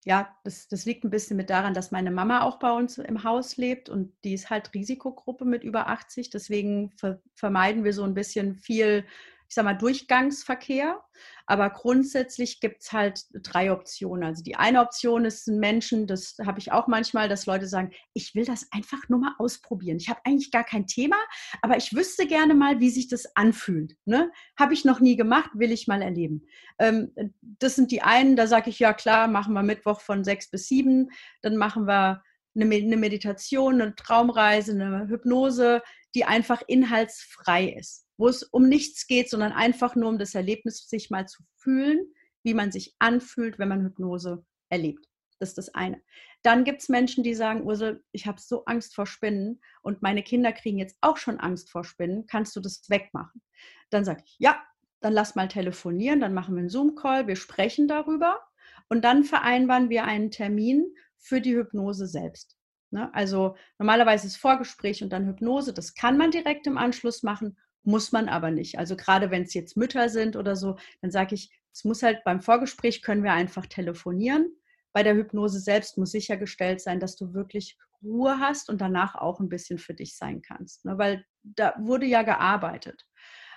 ja, 0.04 0.36
das, 0.42 0.66
das 0.66 0.84
liegt 0.84 1.04
ein 1.04 1.10
bisschen 1.10 1.36
mit 1.36 1.50
daran, 1.50 1.72
dass 1.72 1.92
meine 1.92 2.10
Mama 2.10 2.42
auch 2.42 2.58
bei 2.58 2.72
uns 2.72 2.98
im 2.98 3.22
Haus 3.22 3.58
lebt 3.58 3.88
und 3.88 4.12
die 4.24 4.34
ist 4.34 4.50
halt 4.50 4.74
Risikogruppe 4.74 5.44
mit 5.44 5.62
über 5.62 5.86
80. 5.86 6.30
Deswegen 6.30 6.90
ver 6.96 7.22
vermeiden 7.36 7.84
wir 7.84 7.92
so 7.92 8.02
ein 8.02 8.14
bisschen 8.14 8.56
viel 8.56 9.04
ich 9.52 9.54
sag 9.54 9.66
mal, 9.66 9.74
Durchgangsverkehr. 9.74 11.04
Aber 11.44 11.68
grundsätzlich 11.68 12.58
gibt 12.60 12.80
es 12.80 12.92
halt 12.92 13.24
drei 13.34 13.70
Optionen. 13.70 14.24
Also 14.24 14.42
die 14.42 14.56
eine 14.56 14.80
Option 14.80 15.26
ist 15.26 15.46
ein 15.46 15.58
Menschen, 15.58 16.06
das 16.06 16.36
habe 16.42 16.58
ich 16.58 16.72
auch 16.72 16.86
manchmal, 16.86 17.28
dass 17.28 17.44
Leute 17.44 17.66
sagen, 17.66 17.92
ich 18.14 18.34
will 18.34 18.46
das 18.46 18.68
einfach 18.72 19.10
nur 19.10 19.18
mal 19.18 19.34
ausprobieren. 19.36 19.98
Ich 19.98 20.08
habe 20.08 20.22
eigentlich 20.24 20.52
gar 20.52 20.64
kein 20.64 20.86
Thema, 20.86 21.16
aber 21.60 21.76
ich 21.76 21.94
wüsste 21.94 22.26
gerne 22.26 22.54
mal, 22.54 22.80
wie 22.80 22.88
sich 22.88 23.08
das 23.08 23.36
anfühlt. 23.36 23.94
Ne? 24.06 24.32
Habe 24.58 24.72
ich 24.72 24.86
noch 24.86 25.00
nie 25.00 25.16
gemacht, 25.16 25.50
will 25.52 25.70
ich 25.70 25.86
mal 25.86 26.00
erleben. 26.00 26.46
Ähm, 26.78 27.12
das 27.42 27.74
sind 27.76 27.90
die 27.90 28.00
einen, 28.00 28.36
da 28.36 28.46
sage 28.46 28.70
ich, 28.70 28.78
ja 28.78 28.94
klar, 28.94 29.28
machen 29.28 29.52
wir 29.52 29.62
Mittwoch 29.62 30.00
von 30.00 30.24
sechs 30.24 30.50
bis 30.50 30.68
sieben. 30.68 31.10
Dann 31.42 31.58
machen 31.58 31.86
wir 31.86 32.22
eine 32.54 32.96
Meditation, 32.96 33.82
eine 33.82 33.94
Traumreise, 33.96 34.72
eine 34.72 35.08
Hypnose, 35.08 35.82
die 36.14 36.24
einfach 36.24 36.62
inhaltsfrei 36.66 37.68
ist 37.68 38.06
wo 38.16 38.28
es 38.28 38.42
um 38.42 38.68
nichts 38.68 39.06
geht, 39.06 39.30
sondern 39.30 39.52
einfach 39.52 39.96
nur 39.96 40.08
um 40.08 40.18
das 40.18 40.34
Erlebnis, 40.34 40.88
sich 40.88 41.10
mal 41.10 41.26
zu 41.26 41.42
fühlen, 41.56 42.12
wie 42.42 42.54
man 42.54 42.72
sich 42.72 42.94
anfühlt, 42.98 43.58
wenn 43.58 43.68
man 43.68 43.82
Hypnose 43.82 44.44
erlebt. 44.68 45.06
Das 45.38 45.50
ist 45.50 45.58
das 45.58 45.74
eine. 45.74 46.00
Dann 46.42 46.64
gibt 46.64 46.82
es 46.82 46.88
Menschen, 46.88 47.24
die 47.24 47.34
sagen, 47.34 47.64
Ursel, 47.64 48.04
ich 48.12 48.26
habe 48.26 48.40
so 48.40 48.64
Angst 48.64 48.94
vor 48.94 49.06
Spinnen 49.06 49.60
und 49.82 50.02
meine 50.02 50.22
Kinder 50.22 50.52
kriegen 50.52 50.78
jetzt 50.78 50.96
auch 51.00 51.16
schon 51.16 51.40
Angst 51.40 51.70
vor 51.70 51.84
Spinnen. 51.84 52.26
Kannst 52.26 52.54
du 52.54 52.60
das 52.60 52.88
wegmachen? 52.88 53.42
Dann 53.90 54.04
sage 54.04 54.22
ich, 54.24 54.36
ja, 54.38 54.62
dann 55.00 55.12
lass 55.12 55.34
mal 55.34 55.48
telefonieren, 55.48 56.20
dann 56.20 56.32
machen 56.32 56.54
wir 56.54 56.60
einen 56.60 56.68
Zoom-Call, 56.68 57.26
wir 57.26 57.36
sprechen 57.36 57.88
darüber 57.88 58.40
und 58.88 59.04
dann 59.04 59.24
vereinbaren 59.24 59.90
wir 59.90 60.04
einen 60.04 60.30
Termin 60.30 60.94
für 61.18 61.40
die 61.40 61.56
Hypnose 61.56 62.06
selbst. 62.06 62.56
Ne? 62.90 63.12
Also 63.12 63.56
normalerweise 63.78 64.28
ist 64.28 64.36
Vorgespräch 64.36 65.02
und 65.02 65.10
dann 65.10 65.26
Hypnose, 65.26 65.72
das 65.72 65.94
kann 65.94 66.16
man 66.16 66.30
direkt 66.30 66.66
im 66.66 66.78
Anschluss 66.78 67.22
machen 67.22 67.58
muss 67.84 68.12
man 68.12 68.28
aber 68.28 68.50
nicht. 68.50 68.78
Also 68.78 68.96
gerade 68.96 69.30
wenn 69.30 69.42
es 69.42 69.54
jetzt 69.54 69.76
Mütter 69.76 70.08
sind 70.08 70.36
oder 70.36 70.56
so, 70.56 70.76
dann 71.00 71.10
sage 71.10 71.34
ich, 71.34 71.50
es 71.72 71.84
muss 71.84 72.02
halt 72.02 72.22
beim 72.24 72.40
Vorgespräch 72.40 73.02
können 73.02 73.24
wir 73.24 73.32
einfach 73.32 73.66
telefonieren. 73.66 74.50
Bei 74.92 75.02
der 75.02 75.14
Hypnose 75.14 75.58
selbst 75.58 75.96
muss 75.96 76.12
sichergestellt 76.12 76.80
sein, 76.80 77.00
dass 77.00 77.16
du 77.16 77.32
wirklich 77.32 77.78
Ruhe 78.02 78.38
hast 78.38 78.68
und 78.68 78.80
danach 78.80 79.14
auch 79.14 79.40
ein 79.40 79.48
bisschen 79.48 79.78
für 79.78 79.94
dich 79.94 80.16
sein 80.16 80.42
kannst. 80.42 80.84
Ne? 80.84 80.98
Weil 80.98 81.24
da 81.42 81.74
wurde 81.78 82.06
ja 82.06 82.22
gearbeitet. 82.22 83.06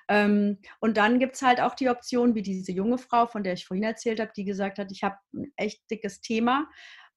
Ähm, 0.07 0.59
und 0.79 0.97
dann 0.97 1.19
gibt 1.19 1.35
es 1.35 1.41
halt 1.41 1.59
auch 1.59 1.73
die 1.73 1.89
Option, 1.89 2.35
wie 2.35 2.43
diese 2.43 2.71
junge 2.71 2.97
Frau, 2.97 3.25
von 3.25 3.43
der 3.43 3.53
ich 3.53 3.65
vorhin 3.65 3.83
erzählt 3.83 4.19
habe, 4.19 4.31
die 4.35 4.45
gesagt 4.45 4.77
hat, 4.77 4.91
ich 4.91 5.03
habe 5.03 5.17
ein 5.33 5.51
echt 5.55 5.89
dickes 5.89 6.21
Thema 6.21 6.69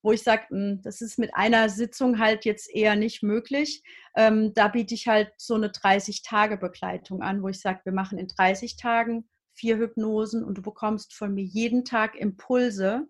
wo 0.02 0.12
ich 0.12 0.22
sage, 0.22 0.44
hm, 0.48 0.80
das 0.82 1.00
ist 1.00 1.18
mit 1.18 1.34
einer 1.34 1.68
Sitzung 1.68 2.18
halt 2.18 2.44
jetzt 2.44 2.70
eher 2.74 2.96
nicht 2.96 3.22
möglich. 3.22 3.82
Ähm, 4.16 4.52
da 4.54 4.68
biete 4.68 4.94
ich 4.94 5.08
halt 5.08 5.32
so 5.36 5.54
eine 5.54 5.68
30-Tage-Begleitung 5.68 7.22
an, 7.22 7.42
wo 7.42 7.48
ich 7.48 7.60
sage, 7.60 7.80
wir 7.84 7.92
machen 7.92 8.18
in 8.18 8.28
30 8.28 8.76
Tagen 8.76 9.28
vier 9.54 9.76
Hypnosen 9.76 10.44
und 10.44 10.58
du 10.58 10.62
bekommst 10.62 11.14
von 11.14 11.34
mir 11.34 11.44
jeden 11.44 11.84
Tag 11.84 12.14
Impulse 12.16 13.06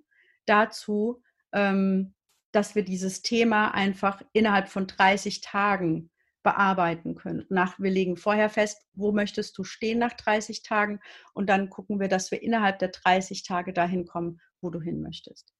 dazu, 0.47 1.23
ähm, 1.53 2.15
dass 2.53 2.75
wir 2.75 2.83
dieses 2.83 3.23
Thema 3.23 3.75
einfach 3.75 4.23
innerhalb 4.33 4.69
von 4.69 4.87
30 4.87 5.43
Tagen 5.43 6.11
bearbeiten 6.43 7.15
können. 7.15 7.45
Nach, 7.51 7.79
wir 7.79 7.91
legen 7.91 8.17
vorher 8.17 8.49
fest, 8.49 8.87
wo 8.95 9.13
möchtest 9.13 9.59
du 9.59 9.65
stehen 9.65 9.99
nach 9.99 10.15
30 10.15 10.63
Tagen 10.63 11.01
und 11.35 11.51
dann 11.51 11.69
gucken 11.69 12.01
wir, 12.01 12.09
dass 12.09 12.31
wir 12.31 12.43
innerhalb 12.43 12.79
der 12.79 12.89
30 12.89 13.43
Tage 13.43 13.75
dahin 13.75 14.07
kommen, 14.07 14.41
wo 14.63 14.71
du 14.71 14.81
hin 14.81 15.03
möchtest. 15.03 15.53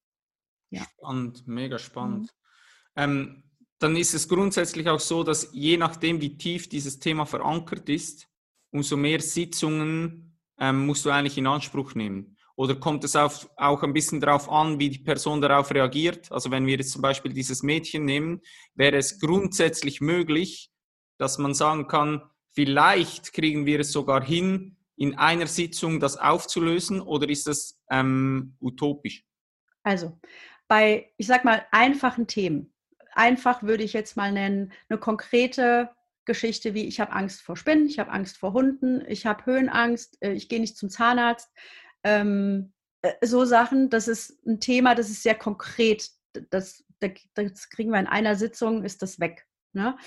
Ja. 0.69 0.85
Spannend, 0.97 1.47
mega 1.47 1.79
spannend. 1.79 2.33
Mhm. 2.95 3.01
Ähm, 3.01 3.43
dann 3.79 3.95
ist 3.95 4.13
es 4.13 4.27
grundsätzlich 4.27 4.89
auch 4.89 4.99
so, 4.99 5.23
dass 5.23 5.49
je 5.53 5.77
nachdem, 5.77 6.21
wie 6.21 6.37
tief 6.37 6.67
dieses 6.67 6.99
Thema 6.99 7.25
verankert 7.25 7.87
ist, 7.89 8.27
umso 8.71 8.97
mehr 8.97 9.21
Sitzungen 9.21 10.37
ähm, 10.59 10.85
musst 10.85 11.05
du 11.05 11.09
eigentlich 11.09 11.37
in 11.37 11.47
Anspruch 11.47 11.95
nehmen. 11.95 12.37
Oder 12.55 12.75
kommt 12.75 13.05
es 13.05 13.15
auf, 13.15 13.49
auch 13.55 13.83
ein 13.83 13.93
bisschen 13.93 14.19
darauf 14.19 14.51
an, 14.51 14.79
wie 14.79 14.89
die 14.89 14.99
Person 14.99 15.39
darauf 15.39 15.71
reagiert? 15.71 16.29
Also 16.29 16.51
wenn 16.51 16.65
wir 16.65 16.75
jetzt 16.75 16.91
zum 16.91 17.01
Beispiel 17.01 17.31
dieses 17.31 17.63
Mädchen 17.63 18.03
nehmen, 18.03 18.41
wäre 18.75 18.97
es 18.97 19.19
grundsätzlich 19.21 20.01
möglich, 20.01 20.69
dass 21.17 21.37
man 21.37 21.53
sagen 21.53 21.87
kann, 21.87 22.21
vielleicht 22.51 23.31
kriegen 23.31 23.65
wir 23.65 23.79
es 23.79 23.93
sogar 23.93 24.21
hin, 24.21 24.75
in 24.97 25.17
einer 25.17 25.47
Sitzung 25.47 26.01
das 26.01 26.17
aufzulösen 26.17 26.99
oder 26.99 27.29
ist 27.29 27.47
das 27.47 27.79
ähm, 27.89 28.57
utopisch? 28.59 29.23
Also 29.83 30.19
bei, 30.69 31.11
ich 31.17 31.27
sag 31.27 31.43
mal, 31.43 31.65
einfachen 31.71 32.27
Themen. 32.27 32.73
Einfach 33.11 33.63
würde 33.63 33.83
ich 33.83 33.91
jetzt 33.91 34.15
mal 34.15 34.31
nennen, 34.31 34.71
eine 34.87 34.99
konkrete 34.99 35.89
Geschichte 36.23 36.75
wie 36.75 36.85
ich 36.85 36.99
habe 36.99 37.11
Angst 37.11 37.41
vor 37.41 37.57
Spinnen, 37.57 37.87
ich 37.87 37.97
habe 37.97 38.11
Angst 38.11 38.37
vor 38.37 38.53
Hunden, 38.53 39.03
ich 39.07 39.25
habe 39.25 39.45
Höhenangst, 39.45 40.21
äh, 40.21 40.31
ich 40.31 40.47
gehe 40.47 40.61
nicht 40.61 40.77
zum 40.77 40.89
Zahnarzt. 40.89 41.51
Ähm, 42.03 42.71
äh, 43.01 43.13
so 43.25 43.45
Sachen, 43.45 43.89
das 43.89 44.07
ist 44.07 44.45
ein 44.45 44.59
Thema, 44.59 44.93
das 44.93 45.09
ist 45.09 45.23
sehr 45.23 45.35
konkret. 45.35 46.09
Das, 46.51 46.85
das 46.99 47.69
kriegen 47.69 47.89
wir 47.89 47.99
in 47.99 48.07
einer 48.07 48.35
Sitzung, 48.35 48.83
ist 48.83 49.01
das 49.01 49.19
weg. 49.19 49.47
Ne? 49.73 49.97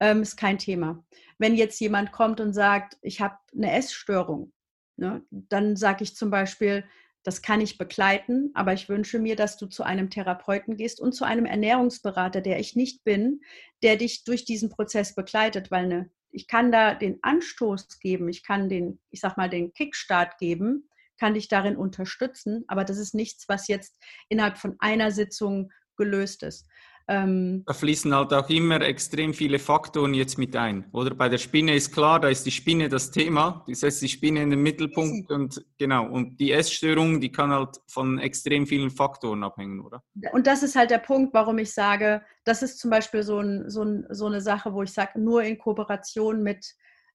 Ähm, 0.00 0.20
ist 0.20 0.36
kein 0.36 0.58
Thema. 0.58 1.02
Wenn 1.38 1.54
jetzt 1.54 1.80
jemand 1.80 2.12
kommt 2.12 2.40
und 2.40 2.52
sagt, 2.52 2.98
ich 3.00 3.22
habe 3.22 3.38
eine 3.54 3.72
Essstörung, 3.72 4.52
ne, 4.96 5.22
dann 5.30 5.76
sage 5.76 6.04
ich 6.04 6.14
zum 6.14 6.30
Beispiel, 6.30 6.84
das 7.22 7.42
kann 7.42 7.60
ich 7.60 7.78
begleiten, 7.78 8.50
aber 8.54 8.72
ich 8.72 8.88
wünsche 8.88 9.18
mir, 9.18 9.36
dass 9.36 9.56
du 9.56 9.66
zu 9.66 9.82
einem 9.82 10.08
Therapeuten 10.08 10.76
gehst 10.76 11.00
und 11.00 11.12
zu 11.12 11.24
einem 11.24 11.44
Ernährungsberater, 11.44 12.40
der 12.40 12.58
ich 12.58 12.76
nicht 12.76 13.04
bin, 13.04 13.42
der 13.82 13.96
dich 13.96 14.24
durch 14.24 14.44
diesen 14.44 14.70
Prozess 14.70 15.14
begleitet, 15.14 15.70
weil 15.70 15.84
eine, 15.84 16.10
ich 16.30 16.46
kann 16.46 16.72
da 16.72 16.94
den 16.94 17.18
Anstoß 17.22 17.98
geben, 18.00 18.28
ich 18.28 18.42
kann 18.42 18.68
den, 18.68 19.00
ich 19.10 19.20
sag 19.20 19.36
mal, 19.36 19.50
den 19.50 19.72
Kickstart 19.72 20.38
geben, 20.38 20.88
kann 21.18 21.34
dich 21.34 21.48
darin 21.48 21.76
unterstützen, 21.76 22.64
aber 22.68 22.84
das 22.84 22.96
ist 22.96 23.14
nichts, 23.14 23.48
was 23.48 23.68
jetzt 23.68 23.98
innerhalb 24.30 24.56
von 24.56 24.76
einer 24.78 25.10
Sitzung 25.10 25.70
gelöst 25.96 26.42
ist. 26.42 26.66
Ähm, 27.10 27.64
da 27.66 27.74
fließen 27.74 28.14
halt 28.14 28.32
auch 28.32 28.48
immer 28.50 28.80
extrem 28.82 29.34
viele 29.34 29.58
Faktoren 29.58 30.14
jetzt 30.14 30.38
mit 30.38 30.54
ein. 30.54 30.84
Oder 30.92 31.12
bei 31.12 31.28
der 31.28 31.38
Spinne 31.38 31.74
ist 31.74 31.92
klar, 31.92 32.20
da 32.20 32.28
ist 32.28 32.46
die 32.46 32.52
Spinne 32.52 32.88
das 32.88 33.10
Thema. 33.10 33.64
Die 33.66 33.74
setzt 33.74 34.00
die 34.00 34.08
Spinne 34.08 34.42
in 34.42 34.50
den 34.50 34.62
Mittelpunkt 34.62 35.28
und 35.32 35.60
genau. 35.76 36.06
Und 36.06 36.38
die 36.38 36.52
Essstörung, 36.52 37.20
die 37.20 37.32
kann 37.32 37.50
halt 37.50 37.80
von 37.88 38.20
extrem 38.20 38.64
vielen 38.64 38.90
Faktoren 38.90 39.42
abhängen, 39.42 39.80
oder? 39.80 40.04
Und 40.32 40.46
das 40.46 40.62
ist 40.62 40.76
halt 40.76 40.92
der 40.92 40.98
Punkt, 40.98 41.34
warum 41.34 41.58
ich 41.58 41.74
sage, 41.74 42.22
das 42.44 42.62
ist 42.62 42.78
zum 42.78 42.92
Beispiel 42.92 43.24
so, 43.24 43.40
ein, 43.40 43.68
so, 43.68 43.82
ein, 43.82 44.06
so 44.10 44.26
eine 44.26 44.40
Sache, 44.40 44.72
wo 44.72 44.84
ich 44.84 44.92
sage, 44.92 45.20
nur 45.20 45.42
in 45.42 45.58
Kooperation 45.58 46.44
mit 46.44 46.64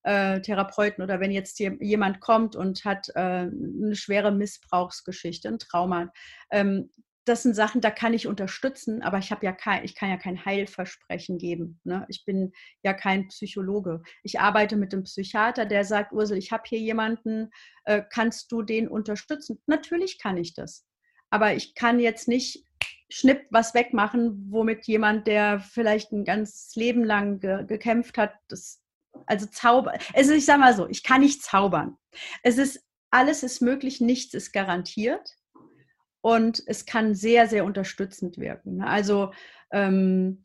äh, 0.03 0.41
Therapeuten 0.41 1.05
oder 1.05 1.21
wenn 1.21 1.31
jetzt 1.31 1.57
jemand 1.57 2.19
kommt 2.19 2.57
und 2.57 2.83
hat 2.83 3.07
äh, 3.15 3.19
eine 3.19 3.95
schwere 3.95 4.33
Missbrauchsgeschichte, 4.33 5.47
ein 5.47 5.57
Trauma, 5.57 6.11
ähm, 6.51 6.89
das 7.25 7.41
sind 7.43 7.55
Sachen, 7.55 7.81
da 7.81 7.89
kann 7.89 8.13
ich 8.13 8.27
unterstützen, 8.27 9.01
aber 9.01 9.17
ich 9.17 9.31
habe 9.31 9.45
ja 9.45 9.51
kein, 9.51 9.83
ich 9.83 9.95
kann 9.95 10.09
ja 10.09 10.17
kein 10.17 10.45
Heilversprechen 10.45 11.39
geben. 11.39 11.79
Ne? 11.83 12.05
Ich 12.07 12.23
bin 12.23 12.53
ja 12.83 12.93
kein 12.93 13.27
Psychologe. 13.29 14.03
Ich 14.23 14.39
arbeite 14.39 14.75
mit 14.75 14.93
einem 14.93 15.03
Psychiater, 15.03 15.65
der 15.65 15.83
sagt, 15.83 16.13
Ursel, 16.13 16.37
ich 16.37 16.51
habe 16.51 16.63
hier 16.67 16.79
jemanden, 16.79 17.49
äh, 17.85 18.03
kannst 18.09 18.51
du 18.51 18.61
den 18.61 18.87
unterstützen? 18.87 19.61
Natürlich 19.65 20.19
kann 20.19 20.37
ich 20.37 20.53
das. 20.53 20.85
Aber 21.31 21.55
ich 21.55 21.73
kann 21.73 21.99
jetzt 21.99 22.27
nicht 22.27 22.63
schnipp 23.09 23.41
was 23.49 23.73
wegmachen, 23.73 24.51
womit 24.51 24.85
jemand, 24.85 25.25
der 25.27 25.59
vielleicht 25.59 26.11
ein 26.11 26.25
ganzes 26.25 26.75
Leben 26.75 27.03
lang 27.03 27.39
ge 27.39 27.65
gekämpft 27.65 28.17
hat, 28.17 28.33
das, 28.47 28.81
also 29.25 29.47
Zauber. 29.47 29.93
Also 30.13 30.33
ich 30.33 30.45
sage 30.45 30.59
mal 30.59 30.75
so, 30.75 30.87
ich 30.87 31.03
kann 31.03 31.21
nicht 31.21 31.41
zaubern. 31.41 31.97
Es 32.43 32.57
ist, 32.57 32.85
alles 33.09 33.43
ist 33.43 33.61
möglich, 33.61 33.99
nichts 33.99 34.33
ist 34.33 34.53
garantiert 34.53 35.35
und 36.25 36.63
es 36.65 36.87
kann 36.87 37.13
sehr, 37.13 37.47
sehr 37.47 37.65
unterstützend 37.65 38.39
wirken. 38.39 38.77
Ne? 38.77 38.87
Also 38.87 39.31
ähm, 39.71 40.43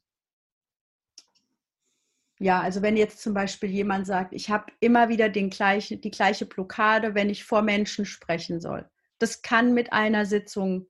ja, 2.39 2.61
also 2.61 2.83
wenn 2.83 2.99
jetzt 2.99 3.22
zum 3.22 3.33
Beispiel 3.33 3.70
jemand 3.70 4.07
sagt, 4.07 4.35
ich 4.35 4.51
habe 4.51 4.66
immer 4.81 5.09
wieder 5.09 5.31
den 5.31 5.49
gleiche, 5.49 5.97
die 5.97 6.11
gleiche 6.11 6.45
Blockade, 6.45 7.14
wenn 7.14 7.31
ich 7.31 7.45
vor 7.45 7.62
Menschen 7.62 8.05
sprechen 8.05 8.61
soll. 8.61 8.91
Das 9.18 9.41
kann 9.41 9.72
mit 9.72 9.91
einer 9.91 10.26
Sitzung 10.26 10.87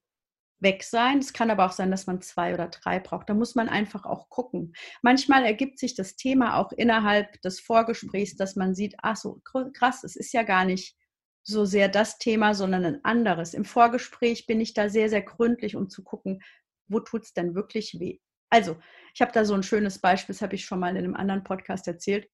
weg 0.58 0.82
sein. 0.82 1.18
Es 1.18 1.32
kann 1.32 1.52
aber 1.52 1.66
auch 1.66 1.72
sein, 1.72 1.92
dass 1.92 2.08
man 2.08 2.20
zwei 2.20 2.52
oder 2.52 2.66
drei 2.66 2.98
braucht. 2.98 3.28
Da 3.28 3.34
muss 3.34 3.54
man 3.54 3.68
einfach 3.68 4.04
auch 4.04 4.28
gucken. 4.28 4.72
Manchmal 5.02 5.44
ergibt 5.44 5.78
sich 5.78 5.94
das 5.94 6.16
Thema 6.16 6.56
auch 6.56 6.72
innerhalb 6.72 7.40
des 7.42 7.60
Vorgesprächs, 7.60 8.34
dass 8.34 8.56
man 8.56 8.74
sieht, 8.74 8.96
ach 9.02 9.14
so, 9.14 9.40
krass, 9.72 10.02
es 10.02 10.16
ist 10.16 10.32
ja 10.32 10.42
gar 10.42 10.64
nicht 10.64 10.96
so 11.42 11.64
sehr 11.64 11.88
das 11.88 12.18
Thema, 12.18 12.54
sondern 12.54 12.84
ein 12.84 13.04
anderes. 13.04 13.54
Im 13.54 13.64
Vorgespräch 13.64 14.46
bin 14.46 14.60
ich 14.60 14.74
da 14.74 14.88
sehr, 14.88 15.08
sehr 15.08 15.22
gründlich, 15.22 15.76
um 15.76 15.88
zu 15.88 16.02
gucken, 16.02 16.42
wo 16.88 17.00
tut 17.00 17.24
es 17.24 17.32
denn 17.32 17.54
wirklich 17.54 17.98
weh. 17.98 18.18
Also, 18.50 18.76
ich 19.14 19.20
habe 19.20 19.32
da 19.32 19.44
so 19.44 19.54
ein 19.54 19.62
schönes 19.62 20.00
Beispiel, 20.00 20.34
das 20.34 20.42
habe 20.42 20.54
ich 20.54 20.64
schon 20.64 20.80
mal 20.80 20.90
in 20.90 20.98
einem 20.98 21.14
anderen 21.14 21.44
Podcast 21.44 21.86
erzählt. 21.86 22.28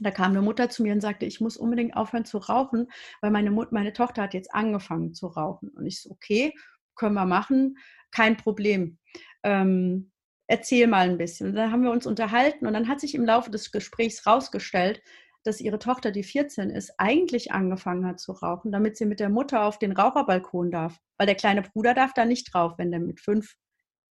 Da 0.00 0.10
kam 0.10 0.32
eine 0.32 0.42
Mutter 0.42 0.68
zu 0.70 0.82
mir 0.82 0.92
und 0.92 1.00
sagte, 1.00 1.26
ich 1.26 1.40
muss 1.40 1.56
unbedingt 1.56 1.96
aufhören 1.96 2.24
zu 2.24 2.38
rauchen, 2.38 2.90
weil 3.20 3.30
meine, 3.30 3.50
Mut, 3.50 3.72
meine 3.72 3.92
Tochter 3.92 4.22
hat 4.22 4.34
jetzt 4.34 4.54
angefangen 4.54 5.14
zu 5.14 5.26
rauchen. 5.26 5.70
Und 5.70 5.86
ich 5.86 6.00
so, 6.00 6.10
okay, 6.10 6.54
können 6.94 7.14
wir 7.14 7.26
machen, 7.26 7.76
kein 8.10 8.36
Problem. 8.36 8.98
Ähm, 9.42 10.12
erzähl 10.46 10.86
mal 10.86 11.08
ein 11.08 11.18
bisschen. 11.18 11.48
Und 11.48 11.54
dann 11.54 11.72
haben 11.72 11.82
wir 11.82 11.90
uns 11.90 12.06
unterhalten 12.06 12.66
und 12.66 12.74
dann 12.74 12.88
hat 12.88 13.00
sich 13.00 13.14
im 13.14 13.24
Laufe 13.24 13.50
des 13.50 13.70
Gesprächs 13.70 14.26
rausgestellt, 14.26 15.02
dass 15.44 15.60
ihre 15.60 15.78
Tochter, 15.78 16.10
die 16.10 16.22
14 16.22 16.70
ist, 16.70 16.94
eigentlich 16.98 17.52
angefangen 17.52 18.06
hat 18.06 18.20
zu 18.20 18.32
rauchen, 18.32 18.72
damit 18.72 18.96
sie 18.96 19.06
mit 19.06 19.20
der 19.20 19.28
Mutter 19.28 19.64
auf 19.64 19.78
den 19.78 19.92
Raucherbalkon 19.92 20.70
darf. 20.70 20.98
Weil 21.18 21.26
der 21.26 21.34
kleine 21.34 21.62
Bruder 21.62 21.94
darf 21.94 22.12
da 22.14 22.24
nicht 22.24 22.52
drauf, 22.52 22.74
wenn 22.78 22.90
der 22.90 23.00
mit 23.00 23.20
fünf 23.20 23.56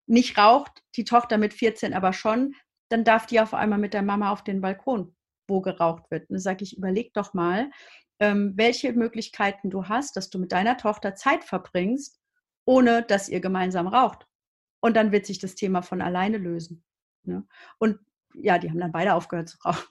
nicht 0.08 0.38
raucht, 0.38 0.84
die 0.96 1.04
Tochter 1.04 1.38
mit 1.38 1.54
14 1.54 1.94
aber 1.94 2.14
schon, 2.14 2.56
dann 2.90 3.04
darf 3.04 3.28
die 3.28 3.40
auf 3.40 3.54
einmal 3.54 3.80
mit 3.80 3.94
der 3.94 4.02
Mama 4.02 4.32
auf 4.32 4.44
den 4.44 4.62
Balkon, 4.62 5.16
wo 5.48 5.62
geraucht 5.62 6.10
wird. 6.10 6.24
Und 6.24 6.36
dann 6.36 6.42
sage 6.42 6.64
ich, 6.64 6.78
überleg 6.78 7.14
doch 7.14 7.34
mal, 7.34 7.70
ähm, 8.20 8.54
welche 8.56 8.92
Möglichkeiten 8.94 9.70
du 9.70 9.88
hast, 9.88 10.18
dass 10.18 10.30
du 10.30 10.40
mit 10.40 10.52
deiner 10.52 10.78
Tochter 10.78 11.16
Zeit 11.16 11.44
verbringst, 11.44 12.20
ohne 12.66 13.04
dass 13.04 13.30
ihr 13.30 13.40
gemeinsam 13.40 13.88
raucht. 13.88 14.26
Und 14.82 14.96
dann 14.96 15.12
wird 15.12 15.26
sich 15.26 15.40
das 15.40 15.56
Thema 15.56 15.82
von 15.82 16.02
alleine 16.02 16.38
lösen. 16.38 16.84
Ne? 17.24 17.46
Und 17.78 18.00
ja, 18.34 18.58
die 18.58 18.70
haben 18.70 18.80
dann 18.80 18.92
beide 18.92 19.14
aufgehört 19.14 19.50
zu 19.50 19.58
rauchen. 19.60 19.88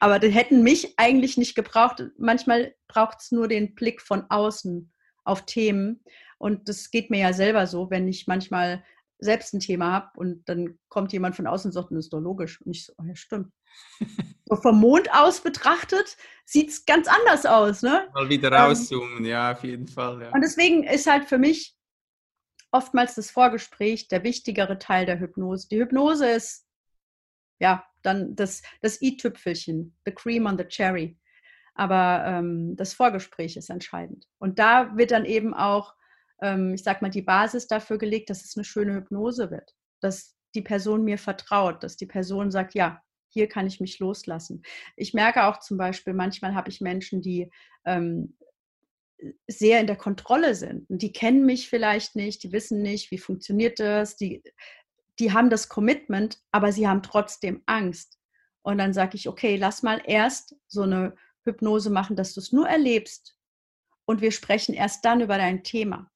Aber 0.00 0.18
die 0.18 0.30
hätten 0.30 0.62
mich 0.62 0.94
eigentlich 0.98 1.36
nicht 1.36 1.54
gebraucht. 1.54 2.02
Manchmal 2.18 2.74
braucht 2.88 3.18
es 3.20 3.30
nur 3.30 3.48
den 3.48 3.74
Blick 3.74 4.00
von 4.00 4.24
außen 4.28 4.92
auf 5.24 5.46
Themen. 5.46 6.02
Und 6.38 6.68
das 6.68 6.90
geht 6.90 7.10
mir 7.10 7.20
ja 7.20 7.32
selber 7.32 7.66
so, 7.66 7.90
wenn 7.90 8.08
ich 8.08 8.26
manchmal 8.26 8.82
selbst 9.18 9.52
ein 9.52 9.60
Thema 9.60 9.92
habe 9.92 10.10
und 10.16 10.48
dann 10.48 10.78
kommt 10.88 11.12
jemand 11.12 11.36
von 11.36 11.46
außen 11.46 11.68
und 11.68 11.72
sagt, 11.72 11.90
das 11.90 12.06
ist 12.06 12.12
doch 12.12 12.20
logisch. 12.20 12.60
Und 12.62 12.74
ich 12.74 12.86
so, 12.86 12.94
oh 12.98 13.04
ja, 13.04 13.14
stimmt. 13.14 13.52
so 14.46 14.56
vom 14.56 14.80
Mond 14.80 15.12
aus 15.12 15.42
betrachtet 15.42 16.16
sieht 16.44 16.70
es 16.70 16.86
ganz 16.86 17.06
anders 17.06 17.46
aus. 17.46 17.82
Ne? 17.82 18.08
Mal 18.14 18.28
wieder 18.28 18.48
ähm, 18.48 18.54
rauszoomen, 18.54 19.18
ähm, 19.18 19.24
ja, 19.26 19.52
auf 19.52 19.62
jeden 19.62 19.86
Fall. 19.86 20.22
Ja. 20.22 20.30
Und 20.30 20.40
deswegen 20.40 20.84
ist 20.84 21.06
halt 21.06 21.26
für 21.26 21.38
mich 21.38 21.76
oftmals 22.72 23.14
das 23.14 23.30
Vorgespräch 23.30 24.08
der 24.08 24.24
wichtigere 24.24 24.78
Teil 24.78 25.06
der 25.06 25.20
Hypnose. 25.20 25.68
Die 25.68 25.78
Hypnose 25.78 26.28
ist 26.30 26.66
ja 27.60 27.84
dann 28.02 28.34
das, 28.36 28.62
das 28.82 29.00
i-Tüpfelchen, 29.02 29.96
the 30.04 30.12
cream 30.12 30.46
on 30.46 30.58
the 30.58 30.64
cherry. 30.64 31.18
Aber 31.74 32.24
ähm, 32.26 32.76
das 32.76 32.92
Vorgespräch 32.92 33.56
ist 33.56 33.70
entscheidend. 33.70 34.26
Und 34.38 34.58
da 34.58 34.96
wird 34.96 35.12
dann 35.12 35.24
eben 35.24 35.54
auch, 35.54 35.94
ähm, 36.42 36.74
ich 36.74 36.82
sag 36.82 37.00
mal, 37.02 37.10
die 37.10 37.22
Basis 37.22 37.66
dafür 37.66 37.98
gelegt, 37.98 38.30
dass 38.30 38.44
es 38.44 38.56
eine 38.56 38.64
schöne 38.64 38.94
Hypnose 38.94 39.50
wird. 39.50 39.74
Dass 40.00 40.36
die 40.54 40.62
Person 40.62 41.04
mir 41.04 41.18
vertraut, 41.18 41.82
dass 41.82 41.96
die 41.96 42.06
Person 42.06 42.50
sagt, 42.50 42.74
ja, 42.74 43.00
hier 43.28 43.48
kann 43.48 43.66
ich 43.66 43.80
mich 43.80 43.98
loslassen. 44.00 44.62
Ich 44.96 45.14
merke 45.14 45.44
auch 45.44 45.60
zum 45.60 45.76
Beispiel, 45.76 46.14
manchmal 46.14 46.54
habe 46.54 46.68
ich 46.68 46.80
Menschen, 46.80 47.22
die 47.22 47.48
ähm, 47.86 48.36
sehr 49.46 49.80
in 49.80 49.86
der 49.86 49.96
Kontrolle 49.96 50.54
sind. 50.54 50.88
Und 50.90 51.02
die 51.02 51.12
kennen 51.12 51.44
mich 51.46 51.68
vielleicht 51.68 52.16
nicht, 52.16 52.42
die 52.42 52.52
wissen 52.52 52.82
nicht, 52.82 53.10
wie 53.10 53.18
funktioniert 53.18 53.78
das, 53.78 54.16
die 54.16 54.42
die 55.20 55.32
haben 55.32 55.50
das 55.50 55.68
Commitment, 55.68 56.40
aber 56.50 56.72
sie 56.72 56.88
haben 56.88 57.02
trotzdem 57.02 57.62
Angst. 57.66 58.18
Und 58.62 58.78
dann 58.78 58.92
sage 58.92 59.16
ich, 59.16 59.28
okay, 59.28 59.56
lass 59.56 59.82
mal 59.82 60.00
erst 60.04 60.56
so 60.66 60.82
eine 60.82 61.14
Hypnose 61.44 61.90
machen, 61.90 62.16
dass 62.16 62.34
du 62.34 62.40
es 62.40 62.52
nur 62.52 62.68
erlebst 62.68 63.36
und 64.06 64.20
wir 64.20 64.32
sprechen 64.32 64.74
erst 64.74 65.04
dann 65.04 65.20
über 65.20 65.38
dein 65.38 65.62
Thema. 65.62 66.10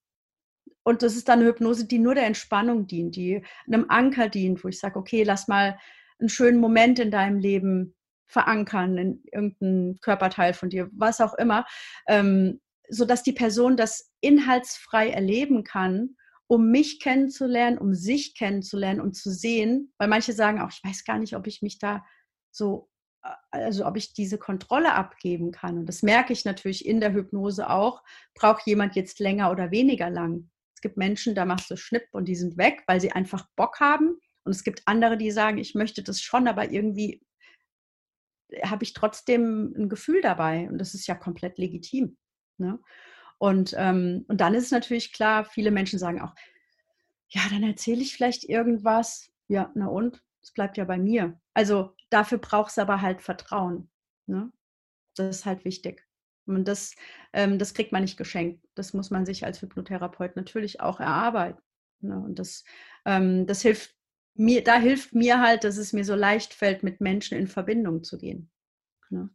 Und 0.83 1.03
das 1.03 1.17
ist 1.17 1.29
dann 1.29 1.41
eine 1.41 1.49
Hypnose, 1.49 1.87
die 1.87 1.99
nur 1.99 2.15
der 2.15 2.27
Entspannung 2.27 2.87
dient, 2.87 3.17
die 3.17 3.43
einem 3.67 3.87
Anker 3.89 4.29
dient, 4.29 4.63
wo 4.63 4.69
ich 4.69 4.79
sage, 4.79 4.99
okay, 4.99 5.23
lass 5.23 5.49
mal 5.49 5.79
einen 6.19 6.29
schönen 6.29 6.61
Moment 6.61 6.99
in 6.99 7.11
deinem 7.11 7.39
Leben 7.39 7.95
verankern, 8.27 8.99
in 8.99 9.23
irgendeinem 9.33 9.99
Körperteil 10.01 10.53
von 10.53 10.69
dir, 10.69 10.91
was 10.93 11.21
auch 11.21 11.35
immer, 11.35 11.65
ähm, 12.09 12.61
sodass 12.89 13.23
die 13.23 13.33
Person 13.33 13.77
das 13.77 14.13
inhaltsfrei 14.21 15.11
erleben 15.11 15.65
kann 15.65 16.17
um 16.55 16.71
mich 16.71 17.01
kennenzulernen, 17.01 17.79
um 17.79 17.95
sich 17.95 18.37
kennenzulernen 18.37 19.01
und 19.01 19.15
zu 19.15 19.31
sehen, 19.31 19.93
weil 19.99 20.07
manche 20.07 20.33
sagen 20.33 20.61
auch, 20.61 20.71
ich 20.71 20.85
weiß 20.85 21.05
gar 21.05 21.19
nicht, 21.19 21.35
ob 21.35 21.49
ich 21.49 21.63
mich 21.63 21.81
da 21.81 22.05
so, 22.53 22.89
äh, 23.25 23.33
also 23.51 23.85
ob 23.85 23.97
ich 23.97 24.15
diese 24.15 24.39
Kontrolle 24.39 24.95
abgeben 24.95 25.51
kann. 25.51 25.79
Und 25.79 25.87
das 25.87 26.05
merke 26.05 26.33
ich 26.33 26.45
natürlich 26.45 26.87
in 26.87 27.01
der 27.01 27.13
Hypnose 27.13 27.69
auch. 27.69 28.05
Braucht 28.35 28.69
jemand 28.69 28.95
jetzt 28.95 29.19
länger 29.19 29.51
oder 29.51 29.73
weniger 29.73 30.11
lang? 30.11 30.49
Es 30.77 30.81
gibt 30.81 30.97
Menschen, 30.97 31.35
da 31.35 31.45
machst 31.45 31.69
du 31.73 31.77
Schnipp 31.77 32.07
und 32.13 32.27
die 32.27 32.37
sind 32.37 32.57
weg, 32.57 32.85
weil 32.87 33.01
sie 33.01 33.11
einfach 33.11 33.49
Bock 33.57 33.81
haben. 33.81 34.21
Und 34.45 34.53
es 34.53 34.63
gibt 34.63 34.83
andere, 34.87 35.17
die 35.17 35.33
sagen, 35.33 35.59
ich 35.59 35.75
möchte 35.75 36.05
das 36.05 36.21
schon, 36.21 36.47
aber 36.47 36.71
irgendwie 36.71 37.21
habe 38.63 38.85
ich 38.85 38.93
trotzdem 38.93 39.75
ein 39.77 39.89
Gefühl 39.89 40.21
dabei. 40.21 40.69
Und 40.69 40.79
das 40.79 40.95
ist 40.95 41.09
ja 41.09 41.17
komplett 41.17 41.59
legitim. 41.59 42.17
Ne? 42.59 42.79
Und, 43.45 43.75
ähm, 43.77 44.25
und 44.29 44.41
dann 44.41 44.55
ist 44.55 44.65
es 44.65 44.71
natürlich 44.71 45.13
klar, 45.13 45.45
viele 45.45 45.71
Menschen 45.71 45.99
sagen 45.99 46.23
auch, 46.23 46.35
ja, 47.29 47.43
dann 47.51 47.63
erzähle 47.63 48.01
ich 48.01 48.15
vielleicht 48.15 48.45
irgendwas. 48.45 49.31
Ja, 49.49 49.71
na 49.75 49.87
und? 49.87 50.23
Es 50.41 50.51
bleibt 50.51 50.79
ja 50.79 50.87
bei 50.87 50.97
mir. 50.97 51.39
Also 51.53 51.95
dafür 52.09 52.39
braucht 52.39 52.71
es 52.71 52.79
aber 52.79 53.03
halt 53.03 53.21
Vertrauen. 53.21 53.91
Ne? 54.25 54.51
Das 55.15 55.37
ist 55.37 55.45
halt 55.45 55.67
wichtig. 55.67 56.07
Und 56.47 56.67
das, 56.67 56.95
ähm, 57.35 57.59
das 57.59 57.75
kriegt 57.75 57.93
man 57.93 58.01
nicht 58.01 58.17
geschenkt. 58.17 58.67
Das 58.77 58.95
muss 58.95 59.11
man 59.11 59.27
sich 59.27 59.45
als 59.45 59.61
Hypnotherapeut 59.61 60.37
natürlich 60.37 60.81
auch 60.81 60.99
erarbeiten. 60.99 61.61
Ne? 62.01 62.17
Und 62.17 62.39
das, 62.39 62.65
ähm, 63.05 63.47
das 63.47 63.61
hilft 63.61 63.95
mir, 64.33 64.65
da 64.65 64.79
hilft 64.79 65.15
mir 65.15 65.43
halt, 65.43 65.65
dass 65.65 65.77
es 65.77 65.93
mir 65.93 66.07
so 66.07 66.15
leicht 66.15 66.55
fällt, 66.55 66.83
mit 66.83 67.03
Menschen 67.03 67.37
in 67.37 67.47
Verbindung 67.47 68.05
zu 68.05 68.17
gehen. 68.17 68.51
Ne? 69.11 69.29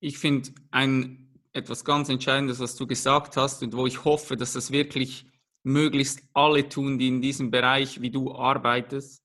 Ich 0.00 0.18
finde 0.18 0.50
ein 0.72 1.25
etwas 1.56 1.84
ganz 1.84 2.08
Entscheidendes, 2.08 2.60
was 2.60 2.76
du 2.76 2.86
gesagt 2.86 3.36
hast 3.36 3.62
und 3.62 3.74
wo 3.74 3.86
ich 3.86 4.04
hoffe, 4.04 4.36
dass 4.36 4.52
das 4.52 4.70
wirklich 4.70 5.26
möglichst 5.62 6.22
alle 6.32 6.68
tun, 6.68 6.98
die 6.98 7.08
in 7.08 7.20
diesem 7.20 7.50
Bereich 7.50 8.00
wie 8.00 8.10
du 8.10 8.32
arbeitest, 8.34 9.22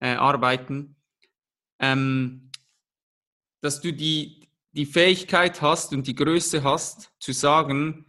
äh, 0.00 0.14
arbeiten, 0.14 0.96
ähm, 1.78 2.50
dass 3.62 3.80
du 3.80 3.92
die, 3.92 4.48
die 4.72 4.86
Fähigkeit 4.86 5.62
hast 5.62 5.92
und 5.92 6.06
die 6.06 6.14
Größe 6.14 6.62
hast, 6.62 7.12
zu 7.20 7.32
sagen, 7.32 8.06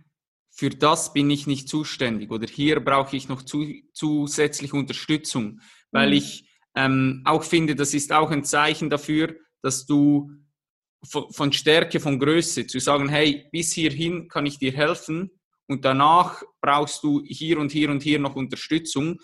für 0.50 0.70
das 0.70 1.14
bin 1.14 1.30
ich 1.30 1.48
nicht 1.48 1.70
zuständig 1.70 2.32
oder 2.32 2.48
hier 2.48 2.80
brauche 2.80 3.16
ich 3.16 3.30
noch 3.30 3.42
zu, 3.42 3.66
zusätzliche 3.94 4.76
Unterstützung, 4.76 5.62
weil 5.92 6.10
mhm. 6.10 6.14
ich 6.14 6.50
ähm, 6.76 7.22
auch 7.26 7.44
finde, 7.44 7.76
das 7.76 7.94
ist 7.94 8.12
auch 8.12 8.32
ein 8.32 8.44
Zeichen 8.44 8.90
dafür, 8.90 9.36
dass 9.62 9.86
du 9.86 10.32
von 11.06 11.52
Stärke, 11.52 12.00
von 12.00 12.20
Größe, 12.20 12.66
zu 12.68 12.80
sagen, 12.80 13.10
hey, 13.10 13.46
bis 13.52 13.74
hierhin 13.74 14.28
kann 14.28 14.46
ich 14.46 14.58
dir 14.58 14.72
helfen 14.72 15.32
und 15.68 15.86
danach 15.86 16.44
brauchst 16.62 17.04
du 17.04 17.24
hier 17.26 17.60
und 17.60 17.72
hier 17.72 17.90
und 17.90 18.04
hier 18.04 18.20
noch 18.20 18.36
Unterstützung 18.36 19.20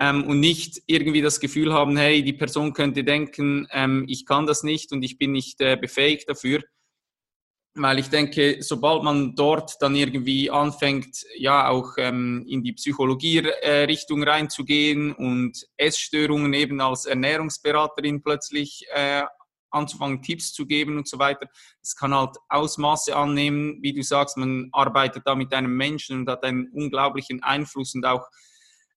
ähm, 0.00 0.24
und 0.24 0.40
nicht 0.40 0.82
irgendwie 0.86 1.22
das 1.22 1.40
Gefühl 1.40 1.72
haben, 1.72 1.96
hey, 1.96 2.22
die 2.22 2.32
Person 2.32 2.72
könnte 2.72 3.04
denken, 3.04 3.66
ähm, 3.72 4.04
ich 4.08 4.26
kann 4.26 4.46
das 4.46 4.62
nicht 4.62 4.92
und 4.92 5.02
ich 5.02 5.18
bin 5.18 5.32
nicht 5.32 5.60
äh, 5.60 5.76
befähigt 5.76 6.28
dafür. 6.28 6.62
Weil 7.74 8.00
ich 8.00 8.08
denke, 8.08 8.56
sobald 8.60 9.04
man 9.04 9.36
dort 9.36 9.76
dann 9.80 9.94
irgendwie 9.94 10.50
anfängt, 10.50 11.24
ja 11.36 11.68
auch 11.68 11.94
ähm, 11.96 12.44
in 12.48 12.64
die 12.64 12.72
Psychologie-Richtung 12.72 14.24
reinzugehen 14.24 15.12
und 15.12 15.64
Essstörungen 15.76 16.54
eben 16.54 16.80
als 16.80 17.04
Ernährungsberaterin 17.06 18.20
plötzlich 18.22 18.84
äh, 18.92 19.22
anzufangen, 19.70 20.22
Tipps 20.22 20.52
zu 20.52 20.66
geben 20.66 20.96
und 20.96 21.08
so 21.08 21.18
weiter. 21.18 21.48
Es 21.82 21.96
kann 21.96 22.14
halt 22.14 22.36
Ausmaße 22.48 23.14
annehmen, 23.14 23.78
wie 23.82 23.92
du 23.92 24.02
sagst, 24.02 24.36
man 24.36 24.68
arbeitet 24.72 25.22
da 25.26 25.34
mit 25.34 25.52
einem 25.52 25.76
Menschen 25.76 26.20
und 26.20 26.28
hat 26.30 26.44
einen 26.44 26.68
unglaublichen 26.72 27.42
Einfluss 27.42 27.94
und 27.94 28.04
auch 28.04 28.26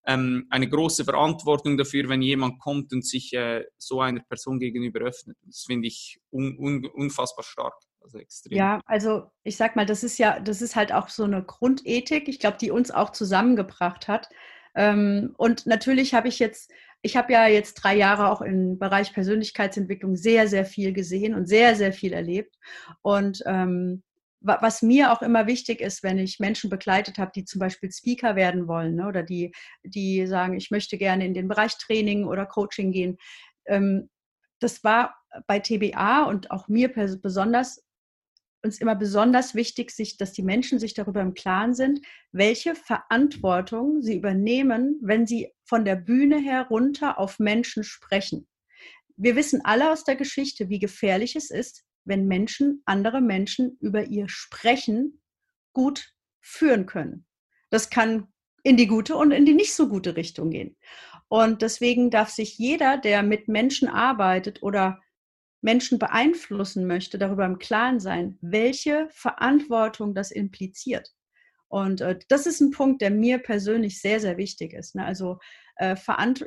ähm, 0.06 0.48
eine 0.50 0.68
große 0.68 1.06
Verantwortung 1.06 1.78
dafür, 1.78 2.10
wenn 2.10 2.22
jemand 2.22 2.60
kommt 2.60 2.92
und 2.94 3.06
sich 3.06 3.34
äh, 3.34 3.66
so 3.78 4.02
einer 4.02 4.22
Person 4.22 4.60
gegenüber 4.60 5.02
öffnet. 5.02 5.38
Das 5.44 5.64
finde 5.68 5.88
ich 5.88 6.20
un, 6.32 6.58
un, 6.58 6.86
unfassbar 6.86 7.44
stark. 7.44 7.74
Also 8.02 8.18
extrem. 8.18 8.58
Ja, 8.58 8.82
also 8.86 9.32
ich 9.44 9.58
sag 9.58 9.76
mal, 9.76 9.86
das 9.86 10.04
ist 10.04 10.18
ja, 10.18 10.40
das 10.40 10.62
ist 10.62 10.76
halt 10.76 10.92
auch 10.92 11.10
so 11.10 11.24
eine 11.24 11.44
Grundethik, 11.44 12.28
ich 12.28 12.40
glaube, 12.40 12.58
die 12.60 12.72
uns 12.72 12.90
auch 12.90 13.12
zusammengebracht 13.12 14.08
hat. 14.08 14.28
Ähm, 14.74 15.36
und 15.38 15.66
natürlich 15.68 16.14
habe 16.14 16.28
ich 16.28 16.40
jetzt 16.40 16.72
ich 17.02 17.18
habe 17.18 17.34
ja 17.34 17.48
jetzt 17.48 17.76
drei 17.76 17.96
Jahre 17.96 18.30
auch 18.30 18.42
im 18.42 18.78
Bereich 18.78 19.14
Persönlichkeitsentwicklung 19.14 20.16
sehr, 20.16 20.48
sehr 20.48 20.66
viel 20.66 20.94
gesehen 20.94 21.34
und 21.34 21.48
sehr, 21.48 21.76
sehr 21.76 21.94
viel 21.94 22.14
erlebt. 22.14 22.56
Und 23.02 23.42
ähm, 23.46 24.04
was 24.44 24.82
mir 24.82 25.12
auch 25.12 25.22
immer 25.22 25.46
wichtig 25.46 25.82
ist, 25.82 26.02
wenn 26.02 26.18
ich 26.18 26.40
Menschen 26.40 26.70
begleitet 26.70 27.20
habe, 27.20 27.32
die 27.36 27.46
zum 27.46 27.60
Beispiel 27.60 27.92
Speaker 27.92 28.36
werden 28.36 28.68
wollen 28.68 28.96
ne, 28.96 29.08
oder 29.08 29.22
die, 29.22 29.54
die 29.84 30.26
sagen, 30.26 30.56
ich 30.56 30.72
möchte 30.72 30.98
gerne 30.98 31.26
in 31.26 31.36
den 31.36 31.48
Bereich 31.48 31.78
Training 31.78 32.26
oder 32.26 32.48
Coaching 32.48 32.92
gehen, 32.92 33.18
ähm, 33.68 34.10
das 34.60 34.84
war 34.84 35.16
bei 35.48 35.60
TBA 35.60 36.24
und 36.24 36.52
auch 36.52 36.68
mir 36.68 36.92
besonders 37.22 37.84
uns 38.64 38.80
immer 38.80 38.96
besonders 38.96 39.56
wichtig, 39.56 39.92
sich, 39.92 40.18
dass 40.18 40.34
die 40.34 40.44
Menschen 40.44 40.80
sich 40.80 40.94
darüber 40.94 41.22
im 41.22 41.34
Klaren 41.34 41.74
sind, 41.74 42.06
welche 42.32 42.76
Verantwortung 42.76 44.02
sie 44.02 44.16
übernehmen, 44.18 45.00
wenn 45.02 45.26
sie 45.26 45.52
von 45.64 45.86
der 45.86 45.96
Bühne 45.96 46.40
herunter 46.40 47.18
auf 47.20 47.40
Menschen 47.40 47.84
sprechen. 47.84 48.48
Wir 49.18 49.36
wissen 49.36 49.62
alle 49.64 49.92
aus 49.92 50.04
der 50.04 50.16
Geschichte, 50.16 50.70
wie 50.70 50.80
gefährlich 50.80 51.36
es 51.36 51.50
ist, 51.50 51.84
wenn 52.06 52.28
Menschen 52.28 52.82
andere 52.86 53.22
Menschen 53.22 53.78
über 53.80 54.06
ihr 54.06 54.28
Sprechen 54.30 55.22
gut 55.74 56.14
führen 56.40 56.86
können. 56.86 57.26
Das 57.70 57.90
kann 57.90 58.28
in 58.64 58.78
die 58.78 58.88
gute 58.88 59.16
und 59.16 59.32
in 59.32 59.46
die 59.46 59.54
nicht 59.54 59.74
so 59.74 59.88
gute 59.88 60.16
Richtung 60.16 60.52
gehen. 60.52 60.76
Und 61.28 61.62
deswegen 61.62 62.12
darf 62.12 62.30
sich 62.30 62.58
jeder, 62.58 62.98
der 62.98 63.24
mit 63.24 63.48
Menschen 63.48 63.88
arbeitet 63.88 64.62
oder 64.62 65.00
Menschen 65.62 66.00
beeinflussen 66.00 66.88
möchte, 66.88 67.18
darüber 67.18 67.46
im 67.46 67.60
Klaren 67.60 68.00
sein, 68.00 68.38
welche 68.42 69.08
Verantwortung 69.12 70.14
das 70.14 70.32
impliziert. 70.32 71.14
Und 71.68 72.02
äh, 72.02 72.20
das 72.28 72.48
ist 72.48 72.60
ein 72.60 72.72
Punkt, 72.72 73.02
der 73.02 73.12
mir 73.12 73.38
persönlich 73.40 74.02
sehr, 74.02 74.20
sehr 74.20 74.38
wichtig 74.38 74.74
ist. 74.74 74.96
Ne? 74.96 75.06
Also 75.06 75.40
äh, 75.78 75.96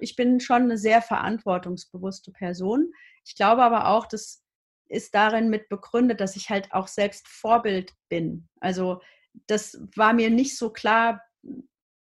ich 0.01 0.17
bin 0.17 0.39
schon 0.41 0.63
eine 0.63 0.77
sehr 0.77 1.01
verantwortungsbewusste 1.01 2.33
Person. 2.33 2.93
Ich 3.25 3.35
glaube 3.35 3.63
aber 3.63 3.89
auch, 3.89 4.07
das 4.07 4.43
ist 4.89 5.15
darin 5.15 5.49
mit 5.49 5.69
begründet, 5.71 6.21
dass 6.21 6.37
ich 6.37 6.51
halt 6.51 6.73
auch 6.73 6.89
selbst 6.89 7.27
Vorbild 7.27 7.95
bin. 8.11 8.49
Also 8.61 9.01
das 9.47 9.81
war 9.97 10.13
mir 10.13 10.29
nicht 10.29 10.59
so 10.59 10.71
klar 10.71 11.23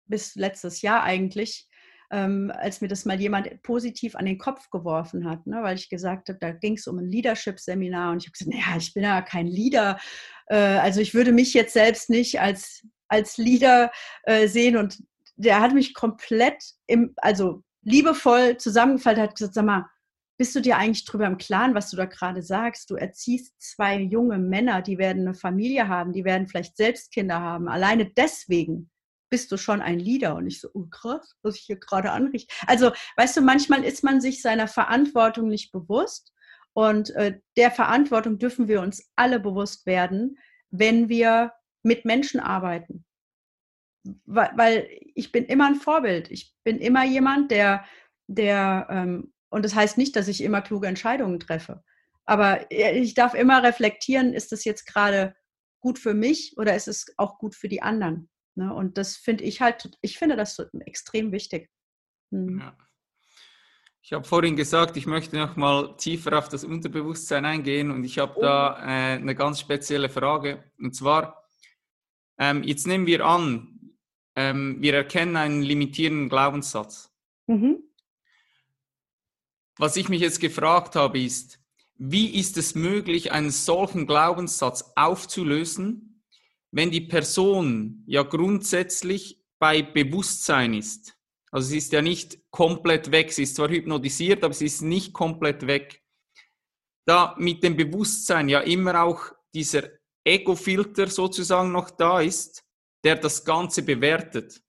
bis 0.07 0.35
letztes 0.35 0.83
Jahr 0.83 1.03
eigentlich, 1.03 1.69
ähm, 2.15 2.53
als 2.55 2.81
mir 2.81 2.87
das 2.87 3.05
mal 3.05 3.21
jemand 3.21 3.61
positiv 3.63 4.15
an 4.15 4.25
den 4.25 4.39
Kopf 4.39 4.71
geworfen 4.71 5.29
hat, 5.29 5.49
ne? 5.49 5.63
weil 5.63 5.77
ich 5.77 5.89
gesagt 5.89 6.29
habe, 6.29 6.39
da 6.39 6.53
ging 6.53 6.75
es 6.75 6.87
um 6.87 6.99
ein 6.99 7.11
Leadership-Seminar 7.11 8.13
und 8.13 8.19
ich 8.19 8.27
habe 8.27 8.33
gesagt, 8.33 8.55
naja, 8.55 8.77
ich 8.79 8.95
bin 8.95 9.03
ja 9.03 9.21
kein 9.21 9.49
Leader. 9.49 9.99
Äh, 10.47 10.57
also 10.57 11.01
ich 11.01 11.13
würde 11.13 11.33
mich 11.33 11.55
jetzt 11.55 11.73
selbst 11.73 12.11
nicht 12.11 12.41
als, 12.41 12.87
als 13.09 13.37
Leader 13.37 13.91
äh, 14.23 14.47
sehen 14.47 14.77
und 14.77 15.03
der 15.35 15.61
hat 15.61 15.75
mich 15.75 15.93
komplett 15.93 16.63
im, 16.87 17.15
also 17.17 17.65
liebevoll 17.83 18.59
zusammengefallen, 18.59 19.21
hat 19.21 19.35
gesagt, 19.35 19.55
sag 19.55 19.65
mal, 19.65 19.87
bist 20.37 20.55
du 20.55 20.61
dir 20.61 20.77
eigentlich 20.77 21.05
drüber 21.05 21.27
im 21.27 21.39
Klaren, 21.39 21.75
was 21.75 21.91
du 21.91 21.97
da 21.97 22.05
gerade 22.05 22.43
sagst? 22.43 22.91
Du 22.91 22.95
erziehst 22.95 23.61
zwei 23.61 23.99
junge 23.99 24.39
Männer, 24.39 24.83
die 24.83 24.99
werden 24.99 25.23
eine 25.23 25.35
Familie 25.35 25.89
haben, 25.89 26.13
die 26.13 26.25
werden 26.25 26.47
vielleicht 26.47 26.77
selbst 26.77 27.13
Kinder 27.13 27.41
haben. 27.41 27.69
Alleine 27.69 28.07
deswegen 28.07 28.91
bist 29.35 29.51
du 29.51 29.57
schon 29.57 29.83
ein 29.83 29.99
Leader? 29.99 30.37
Und 30.37 30.47
ich 30.47 30.61
so, 30.61 30.69
oh 30.75 30.87
krass, 30.89 31.35
was 31.43 31.57
ich 31.57 31.63
hier 31.63 31.75
gerade 31.75 32.13
anrichte. 32.13 32.55
Also, 32.69 32.93
weißt 33.17 33.37
du, 33.37 33.41
manchmal 33.41 33.83
ist 33.83 34.05
man 34.05 34.21
sich 34.21 34.41
seiner 34.41 34.69
Verantwortung 34.69 35.49
nicht 35.49 35.73
bewusst. 35.73 36.33
Und 36.73 37.11
äh, 37.17 37.41
der 37.57 37.73
Verantwortung 37.73 38.39
dürfen 38.39 38.69
wir 38.69 38.81
uns 38.81 39.11
alle 39.17 39.41
bewusst 39.41 39.87
werden, 39.87 40.39
wenn 40.71 41.09
wir 41.09 41.53
mit 41.83 42.05
Menschen 42.05 42.39
arbeiten. 42.39 43.05
Weil, 44.25 44.53
weil 44.55 44.89
ich 45.17 45.33
bin 45.33 45.47
immer 45.47 45.67
ein 45.67 45.81
Vorbild. 45.81 46.31
Ich 46.31 46.55
bin 46.63 46.79
immer 46.79 47.05
jemand, 47.05 47.51
der, 47.51 47.85
der, 48.29 48.87
ähm, 48.89 49.33
und 49.51 49.65
das 49.65 49.75
heißt 49.75 49.99
nicht, 49.99 50.15
dass 50.15 50.29
ich 50.29 50.45
immer 50.45 50.63
kluge 50.63 50.87
Entscheidungen 50.87 51.41
treffe. 51.41 51.83
Aber 52.25 52.71
äh, 52.71 53.01
ich 53.01 53.15
darf 53.15 53.35
immer 53.35 53.65
reflektieren, 53.65 54.33
ist 54.33 54.53
das 54.53 54.65
jetzt 54.65 54.87
gerade 54.87 55.35
gut 55.81 55.99
für 55.99 56.15
mich 56.15 56.55
oder 56.57 56.77
ist 56.77 56.87
es 56.87 57.07
auch 57.17 57.39
gut 57.39 57.57
für 57.57 57.69
die 57.69 57.83
anderen? 57.83 58.31
Ne? 58.55 58.73
Und 58.73 58.99
das 58.99 59.17
finde 59.17 59.45
ich 59.45 59.61
halt, 59.61 59.97
ich 60.01 60.19
finde 60.19 60.37
das 60.37 60.59
extrem 60.81 61.33
wichtig. 61.33 61.71
Mhm. 62.31 62.61
Ja. 62.61 62.77
Ich 64.03 64.13
habe 64.13 64.25
vorhin 64.25 64.55
gesagt, 64.55 64.99
ich 64.99 65.07
möchte 65.07 65.39
noch 65.39 65.57
mal 65.57 65.97
tiefer 65.97 66.37
auf 66.39 66.51
das 66.51 66.63
Unterbewusstsein 66.63 67.47
eingehen 67.47 67.91
und 67.91 68.05
ich 68.05 68.19
habe 68.19 68.35
oh. 68.37 68.43
da 68.43 68.79
äh, 68.81 69.15
eine 69.15 69.35
ganz 69.35 69.61
spezielle 69.61 70.11
Frage. 70.11 70.63
Und 70.79 70.95
zwar, 70.95 71.43
ähm, 72.39 72.63
jetzt 72.65 72.87
nehmen 72.87 73.07
wir 73.07 73.25
an, 73.25 73.97
ähm, 74.37 74.77
wir 74.81 74.95
erkennen 74.95 75.37
einen 75.37 75.63
limitierenden 75.63 76.29
Glaubenssatz. 76.29 77.11
Mhm. 77.47 77.83
Was 79.79 79.97
ich 79.97 80.11
mich 80.11 80.21
jetzt 80.21 80.41
gefragt 80.41 80.97
habe, 80.97 81.19
ist, 81.19 81.61
wie 81.97 82.39
ist 82.39 82.59
es 82.59 82.75
möglich, 82.75 83.33
einen 83.33 83.51
solchen 83.51 84.07
Glaubenssatz 84.07 84.93
aufzulösen, 84.97 86.14
wenn 86.75 86.91
die 86.91 87.03
Person 87.03 88.03
ja 88.07 88.23
grundsätzlich 88.23 89.41
bei 89.61 89.83
Bewusstsein 89.83 90.75
ist, 90.75 91.17
also 91.53 91.69
sie 91.69 91.79
ist 91.79 91.93
ja 91.93 92.03
nicht 92.03 92.41
komplett 92.51 93.13
weg, 93.13 93.33
sie 93.33 93.45
ist 93.45 93.55
zwar 93.55 93.69
hypnotisiert, 93.69 94.43
aber 94.43 94.53
sie 94.53 94.67
ist 94.67 94.83
nicht 94.83 95.13
komplett 95.13 95.69
weg, 95.69 96.03
da 97.07 97.37
mit 97.39 97.63
dem 97.63 97.77
Bewusstsein 97.77 98.49
ja 98.49 98.61
immer 98.61 99.05
auch 99.05 99.31
dieser 99.55 99.85
Ego-Filter 100.25 101.07
sozusagen 101.07 101.71
noch 101.71 101.91
da 101.91 102.21
ist, 102.21 102.65
der 103.05 103.17
das 103.17 103.45
Ganze 103.45 103.83
bewertet. 103.83 104.61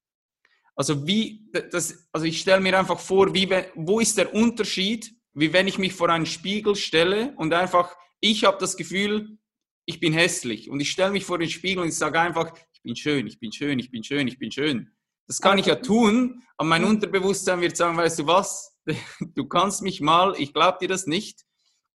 Also 0.76 1.08
wie, 1.08 1.50
das, 1.52 2.08
also 2.12 2.28
ich 2.28 2.40
stelle 2.40 2.62
mir 2.62 2.78
einfach 2.78 3.00
vor, 3.00 3.34
wie, 3.34 3.50
wo 3.74 4.00
ist 4.00 4.18
der 4.20 4.32
Unterschied, 4.32 5.12
wie 5.34 5.52
wenn 5.54 5.68
ich 5.68 5.80
mich 5.80 5.94
vor 5.94 6.10
einen 6.10 6.28
Spiegel 6.28 6.76
stelle 6.76 7.34
und 7.38 7.52
einfach, 7.52 7.96
ich 8.20 8.44
habe 8.44 8.58
das 8.60 8.78
Gefühl, 8.78 9.40
ich 9.86 10.00
bin 10.00 10.14
hässlich 10.14 10.70
und 10.70 10.80
ich 10.80 10.92
stelle 10.92 11.12
mich 11.12 11.26
vor 11.26 11.38
den 11.38 11.50
Spiegel 11.50 11.84
und 11.84 11.90
ich 11.90 11.96
sage 11.96 12.20
einfach, 12.20 12.54
ich 12.74 12.82
bin 12.82 12.96
schön, 12.96 13.28
ich 13.28 13.40
bin 13.40 13.52
schön, 13.52 13.80
ich 13.80 13.92
bin 13.92 14.04
schön, 14.04 14.28
ich 14.28 14.40
bin 14.40 14.52
schön. 14.52 14.92
Das 15.28 15.42
kann 15.42 15.58
ich 15.58 15.68
ja 15.68 15.76
tun, 15.76 16.44
aber 16.58 16.70
mein 16.70 16.84
Unterbewusstsein 16.84 17.62
wird 17.62 17.78
sagen, 17.78 17.98
weißt 17.98 18.20
du 18.20 18.28
was, 18.28 18.78
du 19.36 19.48
kannst 19.48 19.82
mich 19.82 20.02
mal, 20.02 20.36
ich 20.38 20.54
glaube 20.54 20.78
dir 20.82 20.88
das 20.88 21.08
nicht. 21.08 21.46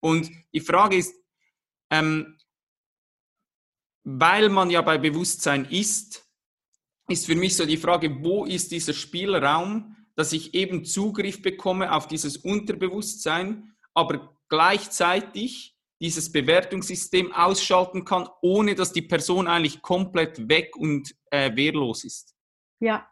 Und 0.00 0.30
die 0.52 0.60
Frage 0.60 0.96
ist, 0.96 1.14
ähm, 1.90 2.38
weil 4.04 4.48
man 4.48 4.70
ja 4.70 4.80
bei 4.82 4.98
Bewusstsein 4.98 5.66
ist, 5.66 6.26
ist 7.08 7.26
für 7.26 7.34
mich 7.34 7.56
so 7.56 7.66
die 7.66 7.76
Frage, 7.76 8.22
wo 8.22 8.44
ist 8.44 8.70
dieser 8.70 8.94
Spielraum, 8.94 9.96
dass 10.14 10.32
ich 10.32 10.54
eben 10.54 10.84
Zugriff 10.84 11.42
bekomme 11.42 11.92
auf 11.92 12.08
dieses 12.08 12.36
Unterbewusstsein, 12.36 13.74
aber 13.94 14.36
gleichzeitig 14.48 15.76
dieses 16.00 16.32
Bewertungssystem 16.32 17.32
ausschalten 17.32 18.04
kann, 18.04 18.28
ohne 18.42 18.74
dass 18.74 18.92
die 18.92 19.02
Person 19.02 19.46
eigentlich 19.46 19.82
komplett 19.82 20.48
weg 20.48 20.76
und 20.76 21.14
äh, 21.30 21.54
wehrlos 21.54 22.04
ist. 22.04 22.34
Ja, 22.80 23.08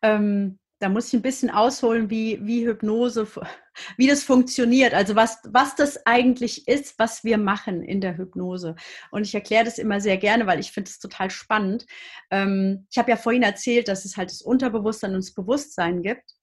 ähm, 0.00 0.58
da 0.82 0.88
muss 0.88 1.08
ich 1.08 1.14
ein 1.14 1.22
bisschen 1.22 1.50
ausholen, 1.50 2.10
wie, 2.10 2.44
wie 2.44 2.66
Hypnose, 2.66 3.28
wie 3.96 4.08
das 4.08 4.24
funktioniert. 4.24 4.94
Also 4.94 5.14
was, 5.14 5.38
was 5.44 5.76
das 5.76 6.04
eigentlich 6.06 6.66
ist, 6.66 6.98
was 6.98 7.22
wir 7.22 7.38
machen 7.38 7.82
in 7.82 8.00
der 8.00 8.16
Hypnose. 8.16 8.74
Und 9.12 9.22
ich 9.22 9.34
erkläre 9.34 9.64
das 9.64 9.78
immer 9.78 10.00
sehr 10.00 10.16
gerne, 10.16 10.46
weil 10.46 10.58
ich 10.58 10.72
finde 10.72 10.90
es 10.90 10.98
total 10.98 11.30
spannend. 11.30 11.86
Ähm, 12.30 12.86
ich 12.90 12.98
habe 12.98 13.10
ja 13.10 13.16
vorhin 13.16 13.44
erzählt, 13.44 13.86
dass 13.86 14.04
es 14.04 14.16
halt 14.16 14.30
das 14.30 14.42
Unterbewusstsein 14.42 15.14
und 15.14 15.22
das 15.22 15.34
Bewusstsein 15.34 16.02
gibt. 16.02 16.34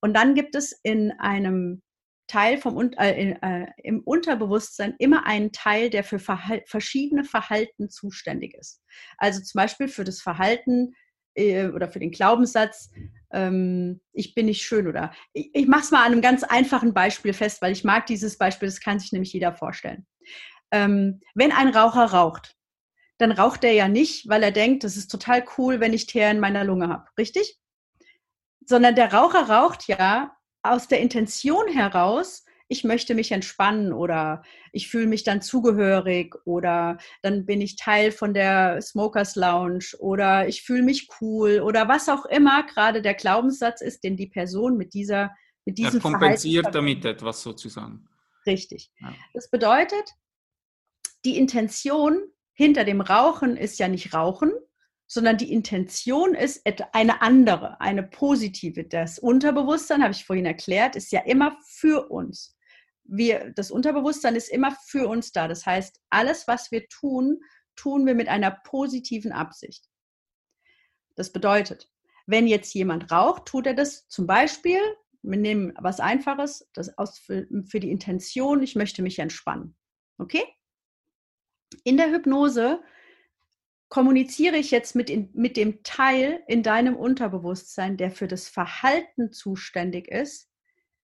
Und 0.00 0.14
dann 0.14 0.34
gibt 0.34 0.54
es 0.54 0.72
in 0.82 1.12
einem 1.12 1.82
Teil 2.26 2.58
vom 2.58 2.92
äh, 2.98 3.30
äh, 3.30 3.66
im 3.82 4.00
Unterbewusstsein 4.00 4.94
immer 4.98 5.26
einen 5.26 5.52
Teil, 5.52 5.90
der 5.90 6.04
für 6.04 6.18
Verhal 6.18 6.62
verschiedene 6.66 7.24
Verhalten 7.24 7.88
zuständig 7.88 8.54
ist. 8.54 8.82
Also 9.18 9.40
zum 9.42 9.60
Beispiel 9.60 9.88
für 9.88 10.04
das 10.04 10.20
Verhalten 10.20 10.94
äh, 11.34 11.68
oder 11.68 11.88
für 11.88 12.00
den 12.00 12.10
Glaubenssatz, 12.10 12.90
ähm, 13.32 14.00
ich 14.12 14.34
bin 14.34 14.46
nicht 14.46 14.62
schön 14.62 14.88
oder 14.88 15.12
ich, 15.32 15.50
ich 15.54 15.66
mache 15.68 15.82
es 15.82 15.90
mal 15.90 16.04
an 16.04 16.12
einem 16.12 16.22
ganz 16.22 16.42
einfachen 16.42 16.94
Beispiel 16.94 17.32
fest, 17.32 17.62
weil 17.62 17.72
ich 17.72 17.84
mag 17.84 18.06
dieses 18.06 18.38
Beispiel, 18.38 18.68
das 18.68 18.80
kann 18.80 18.98
sich 18.98 19.12
nämlich 19.12 19.32
jeder 19.32 19.54
vorstellen. 19.54 20.06
Ähm, 20.72 21.20
wenn 21.34 21.52
ein 21.52 21.68
Raucher 21.68 22.06
raucht, 22.06 22.56
dann 23.18 23.32
raucht 23.32 23.64
er 23.64 23.72
ja 23.72 23.88
nicht, 23.88 24.28
weil 24.28 24.42
er 24.42 24.52
denkt, 24.52 24.84
das 24.84 24.96
ist 24.96 25.08
total 25.10 25.44
cool, 25.56 25.80
wenn 25.80 25.92
ich 25.94 26.06
Teer 26.06 26.30
in 26.30 26.40
meiner 26.40 26.64
Lunge 26.64 26.88
habe, 26.88 27.06
richtig? 27.18 27.58
Sondern 28.64 28.94
der 28.94 29.12
Raucher 29.12 29.48
raucht 29.48 29.86
ja 29.86 30.35
aus 30.72 30.88
der 30.88 31.00
Intention 31.00 31.68
heraus, 31.68 32.44
ich 32.68 32.84
möchte 32.84 33.14
mich 33.14 33.30
entspannen 33.30 33.92
oder 33.92 34.42
ich 34.72 34.88
fühle 34.88 35.06
mich 35.06 35.22
dann 35.22 35.40
zugehörig 35.40 36.34
oder 36.44 36.98
dann 37.22 37.46
bin 37.46 37.60
ich 37.60 37.76
Teil 37.76 38.10
von 38.10 38.34
der 38.34 38.82
Smokers 38.82 39.36
Lounge 39.36 39.96
oder 39.98 40.48
ich 40.48 40.62
fühle 40.62 40.82
mich 40.82 41.08
cool 41.20 41.60
oder 41.60 41.88
was 41.88 42.08
auch 42.08 42.26
immer 42.26 42.64
gerade 42.64 43.02
der 43.02 43.14
Glaubenssatz 43.14 43.80
ist, 43.80 44.02
den 44.02 44.16
die 44.16 44.26
Person 44.26 44.76
mit 44.76 44.94
dieser 44.94 45.30
mit 45.64 45.78
diesem 45.78 46.00
er 46.00 46.00
kompensiert 46.00 46.74
damit 46.74 47.04
etwas 47.04 47.42
sozusagen. 47.42 48.08
Richtig. 48.46 48.92
Ja. 49.00 49.12
Das 49.34 49.50
bedeutet, 49.50 50.14
die 51.24 51.36
Intention 51.36 52.22
hinter 52.52 52.84
dem 52.84 53.00
Rauchen 53.00 53.56
ist 53.56 53.78
ja 53.78 53.88
nicht 53.88 54.14
Rauchen, 54.14 54.52
sondern 55.06 55.36
die 55.36 55.52
Intention 55.52 56.34
ist 56.34 56.62
eine 56.92 57.22
andere, 57.22 57.80
eine 57.80 58.02
positive. 58.02 58.84
Das 58.84 59.18
Unterbewusstsein, 59.18 60.02
habe 60.02 60.12
ich 60.12 60.24
vorhin 60.24 60.46
erklärt, 60.46 60.96
ist 60.96 61.12
ja 61.12 61.20
immer 61.20 61.56
für 61.64 62.10
uns 62.10 62.56
wir, 63.08 63.52
das 63.52 63.70
Unterbewusstsein 63.70 64.36
ist 64.36 64.48
immer 64.48 64.72
für 64.86 65.08
uns 65.08 65.32
da. 65.32 65.48
Das 65.48 65.66
heißt, 65.66 66.00
alles, 66.10 66.46
was 66.46 66.70
wir 66.70 66.88
tun, 66.88 67.40
tun 67.76 68.06
wir 68.06 68.14
mit 68.14 68.28
einer 68.28 68.50
positiven 68.50 69.32
Absicht. 69.32 69.88
Das 71.14 71.32
bedeutet, 71.32 71.90
wenn 72.26 72.46
jetzt 72.46 72.74
jemand 72.74 73.10
raucht, 73.10 73.46
tut 73.46 73.66
er 73.66 73.74
das 73.74 74.08
zum 74.08 74.26
Beispiel, 74.26 74.80
wir 75.22 75.38
nehmen 75.38 75.72
was 75.78 76.00
Einfaches, 76.00 76.68
das 76.72 76.96
aus 76.98 77.18
für, 77.18 77.46
für 77.66 77.80
die 77.80 77.90
Intention, 77.90 78.62
ich 78.62 78.76
möchte 78.76 79.02
mich 79.02 79.18
entspannen. 79.18 79.76
Okay? 80.18 80.44
In 81.84 81.96
der 81.96 82.10
Hypnose 82.10 82.80
kommuniziere 83.96 84.58
ich 84.58 84.72
jetzt 84.72 84.94
mit, 84.94 85.08
in, 85.08 85.30
mit 85.32 85.56
dem 85.56 85.82
Teil 85.82 86.42
in 86.48 86.62
deinem 86.62 86.96
Unterbewusstsein, 86.96 87.96
der 87.96 88.10
für 88.10 88.28
das 88.28 88.46
Verhalten 88.46 89.32
zuständig 89.32 90.08
ist, 90.08 90.50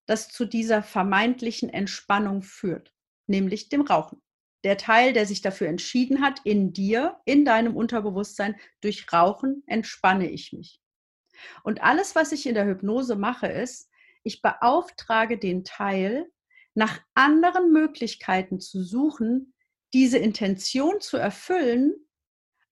das 0.04 0.28
zu 0.28 0.44
dieser 0.44 0.82
vermeintlichen 0.82 1.70
Entspannung 1.70 2.42
führt, 2.42 2.92
nämlich 3.26 3.70
dem 3.70 3.80
Rauchen. 3.80 4.20
Der 4.62 4.76
Teil, 4.76 5.14
der 5.14 5.24
sich 5.24 5.40
dafür 5.40 5.68
entschieden 5.68 6.20
hat, 6.20 6.42
in 6.44 6.74
dir, 6.74 7.16
in 7.24 7.46
deinem 7.46 7.78
Unterbewusstsein, 7.78 8.56
durch 8.82 9.10
Rauchen 9.10 9.62
entspanne 9.66 10.28
ich 10.28 10.52
mich. 10.52 10.78
Und 11.64 11.82
alles, 11.82 12.14
was 12.14 12.30
ich 12.32 12.44
in 12.44 12.54
der 12.54 12.66
Hypnose 12.66 13.16
mache, 13.16 13.46
ist, 13.46 13.88
ich 14.22 14.42
beauftrage 14.42 15.38
den 15.38 15.64
Teil, 15.64 16.30
nach 16.74 17.00
anderen 17.14 17.72
Möglichkeiten 17.72 18.60
zu 18.60 18.82
suchen, 18.82 19.54
diese 19.94 20.18
Intention 20.18 21.00
zu 21.00 21.16
erfüllen, 21.16 21.94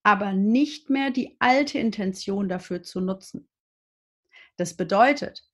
aber 0.03 0.32
nicht 0.32 0.90
mehr 0.90 1.11
die 1.11 1.36
alte 1.38 1.78
Intention 1.78 2.48
dafür 2.48 2.82
zu 2.82 3.01
nutzen. 3.01 3.48
Das 4.57 4.76
bedeutet, 4.76 5.44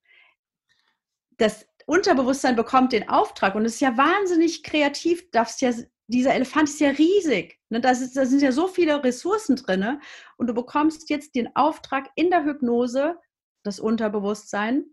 das 1.37 1.67
Unterbewusstsein 1.85 2.55
bekommt 2.55 2.91
den 2.91 3.07
Auftrag 3.09 3.55
und 3.55 3.65
ist 3.65 3.79
ja 3.79 3.97
wahnsinnig 3.97 4.63
kreativ, 4.63 5.29
darfst 5.31 5.61
ja, 5.61 5.71
dieser 6.07 6.33
Elefant 6.33 6.69
ist 6.69 6.79
ja 6.79 6.89
riesig. 6.89 7.59
Ne? 7.69 7.79
Da, 7.79 7.93
sind 7.95 8.41
ja 8.41 8.51
so 8.51 8.67
viele 8.67 9.03
Ressourcen 9.03 9.55
drin. 9.55 9.99
Und 10.37 10.47
du 10.47 10.53
bekommst 10.53 11.09
jetzt 11.09 11.35
den 11.35 11.55
Auftrag 11.55 12.09
in 12.15 12.29
der 12.29 12.43
Hypnose, 12.43 13.17
das 13.63 13.79
Unterbewusstsein, 13.79 14.85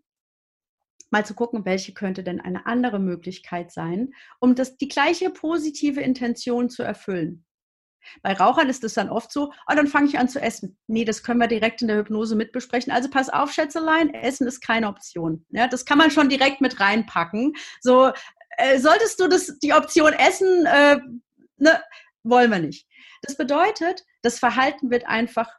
mal 1.11 1.24
zu 1.24 1.34
gucken, 1.34 1.64
welche 1.64 1.94
könnte 1.94 2.24
denn 2.24 2.40
eine 2.40 2.66
andere 2.66 2.98
Möglichkeit 2.98 3.70
sein, 3.70 4.12
um 4.40 4.55
das, 4.55 4.76
die 4.76 4.88
gleiche 4.88 5.30
positive 5.30 6.00
Intention 6.00 6.68
zu 6.70 6.82
erfüllen. 6.82 7.44
Bei 8.22 8.32
Rauchern 8.32 8.68
ist 8.68 8.84
es 8.84 8.94
dann 8.94 9.11
oft 9.11 9.32
so, 9.32 9.52
oh, 9.68 9.74
dann 9.74 9.86
fange 9.86 10.07
ich 10.07 10.18
an 10.18 10.28
zu 10.28 10.40
essen. 10.40 10.78
Nee, 10.86 11.05
das 11.05 11.22
können 11.22 11.40
wir 11.40 11.48
direkt 11.48 11.82
in 11.82 11.88
der 11.88 11.98
Hypnose 11.98 12.36
mitbesprechen. 12.36 12.90
Also 12.90 13.11
pass 13.11 13.28
auf, 13.28 13.52
Schätzelein, 13.52 14.12
Essen 14.14 14.46
ist 14.46 14.61
keine 14.61 14.88
Option. 14.88 15.44
Ja, 15.50 15.68
das 15.68 15.84
kann 15.84 15.98
man 15.98 16.11
schon 16.11 16.28
direkt 16.28 16.61
mit 16.61 16.80
reinpacken. 16.80 17.55
So, 17.80 18.12
äh, 18.57 18.78
solltest 18.78 19.20
du 19.20 19.28
das, 19.28 19.59
die 19.59 19.72
Option 19.72 20.12
Essen, 20.12 20.66
äh, 20.66 20.98
ne, 21.57 21.82
wollen 22.22 22.50
wir 22.50 22.59
nicht. 22.59 22.86
Das 23.22 23.36
bedeutet, 23.36 24.05
das 24.22 24.38
Verhalten 24.38 24.90
wird 24.90 25.07
einfach 25.07 25.50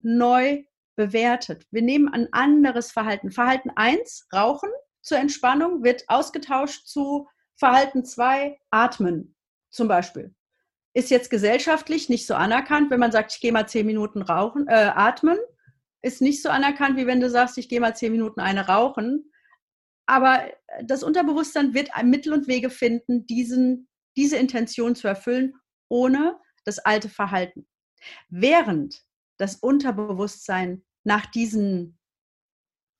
neu 0.00 0.64
bewertet. 0.96 1.66
Wir 1.70 1.82
nehmen 1.82 2.08
ein 2.08 2.28
anderes 2.32 2.92
Verhalten. 2.92 3.30
Verhalten 3.30 3.70
1, 3.74 4.28
Rauchen 4.32 4.70
zur 5.02 5.18
Entspannung, 5.18 5.82
wird 5.82 6.04
ausgetauscht 6.08 6.86
zu 6.86 7.28
Verhalten 7.56 8.04
2, 8.04 8.58
Atmen 8.70 9.34
zum 9.70 9.88
Beispiel 9.88 10.34
ist 10.94 11.10
jetzt 11.10 11.28
gesellschaftlich 11.28 12.08
nicht 12.08 12.26
so 12.26 12.34
anerkannt, 12.34 12.90
wenn 12.90 13.00
man 13.00 13.12
sagt, 13.12 13.34
ich 13.34 13.40
gehe 13.40 13.52
mal 13.52 13.68
zehn 13.68 13.84
Minuten 13.84 14.22
rauchen, 14.22 14.68
äh, 14.68 14.92
atmen, 14.94 15.36
ist 16.02 16.22
nicht 16.22 16.40
so 16.40 16.48
anerkannt, 16.48 16.96
wie 16.96 17.06
wenn 17.06 17.20
du 17.20 17.28
sagst, 17.28 17.58
ich 17.58 17.68
gehe 17.68 17.80
mal 17.80 17.96
zehn 17.96 18.12
Minuten 18.12 18.40
eine 18.40 18.68
rauchen. 18.68 19.30
Aber 20.06 20.44
das 20.82 21.02
Unterbewusstsein 21.02 21.74
wird 21.74 21.90
Mittel 22.04 22.32
und 22.32 22.46
Wege 22.46 22.70
finden, 22.70 23.26
diesen, 23.26 23.88
diese 24.16 24.36
Intention 24.36 24.94
zu 24.94 25.08
erfüllen, 25.08 25.54
ohne 25.88 26.38
das 26.64 26.78
alte 26.78 27.08
Verhalten. 27.08 27.66
Während 28.28 29.02
das 29.38 29.56
Unterbewusstsein 29.56 30.84
nach 31.04 31.26
diesen 31.26 31.98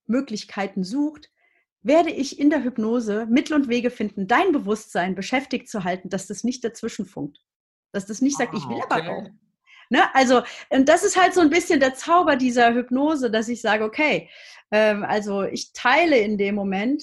Möglichkeiten 0.07 0.82
sucht, 0.82 1.30
werde 1.82 2.11
ich 2.11 2.38
in 2.38 2.51
der 2.51 2.64
Hypnose 2.64 3.26
Mittel 3.26 3.55
und 3.55 3.68
Wege 3.68 3.90
finden, 3.90 4.26
dein 4.26 4.53
Bewusstsein 4.53 5.14
beschäftigt 5.14 5.68
zu 5.68 5.84
halten, 5.84 6.09
dass 6.09 6.26
das 6.26 6.42
nicht 6.42 6.64
dazwischenfunkt. 6.64 7.38
Dass 7.95 8.07
das 8.07 8.20
nicht 8.20 8.36
sagt, 8.36 8.53
ah, 8.53 8.59
ich 8.59 8.68
will 8.68 8.76
okay. 8.76 8.86
aber 8.90 9.07
rauchen. 9.07 9.40
Ne? 9.90 10.03
Also, 10.14 10.42
und 10.70 10.88
das 10.88 11.05
ist 11.05 11.20
halt 11.20 11.34
so 11.34 11.40
ein 11.40 11.51
bisschen 11.51 11.80
der 11.80 11.95
Zauber 11.95 12.36
dieser 12.36 12.74
Hypnose, 12.74 13.30
dass 13.30 13.49
ich 13.49 13.61
sage, 13.61 13.84
okay, 13.84 14.28
ähm, 14.70 15.05
also 15.05 15.42
ich 15.42 15.72
teile 15.72 16.18
in 16.18 16.38
dem 16.38 16.55
Moment 16.55 17.03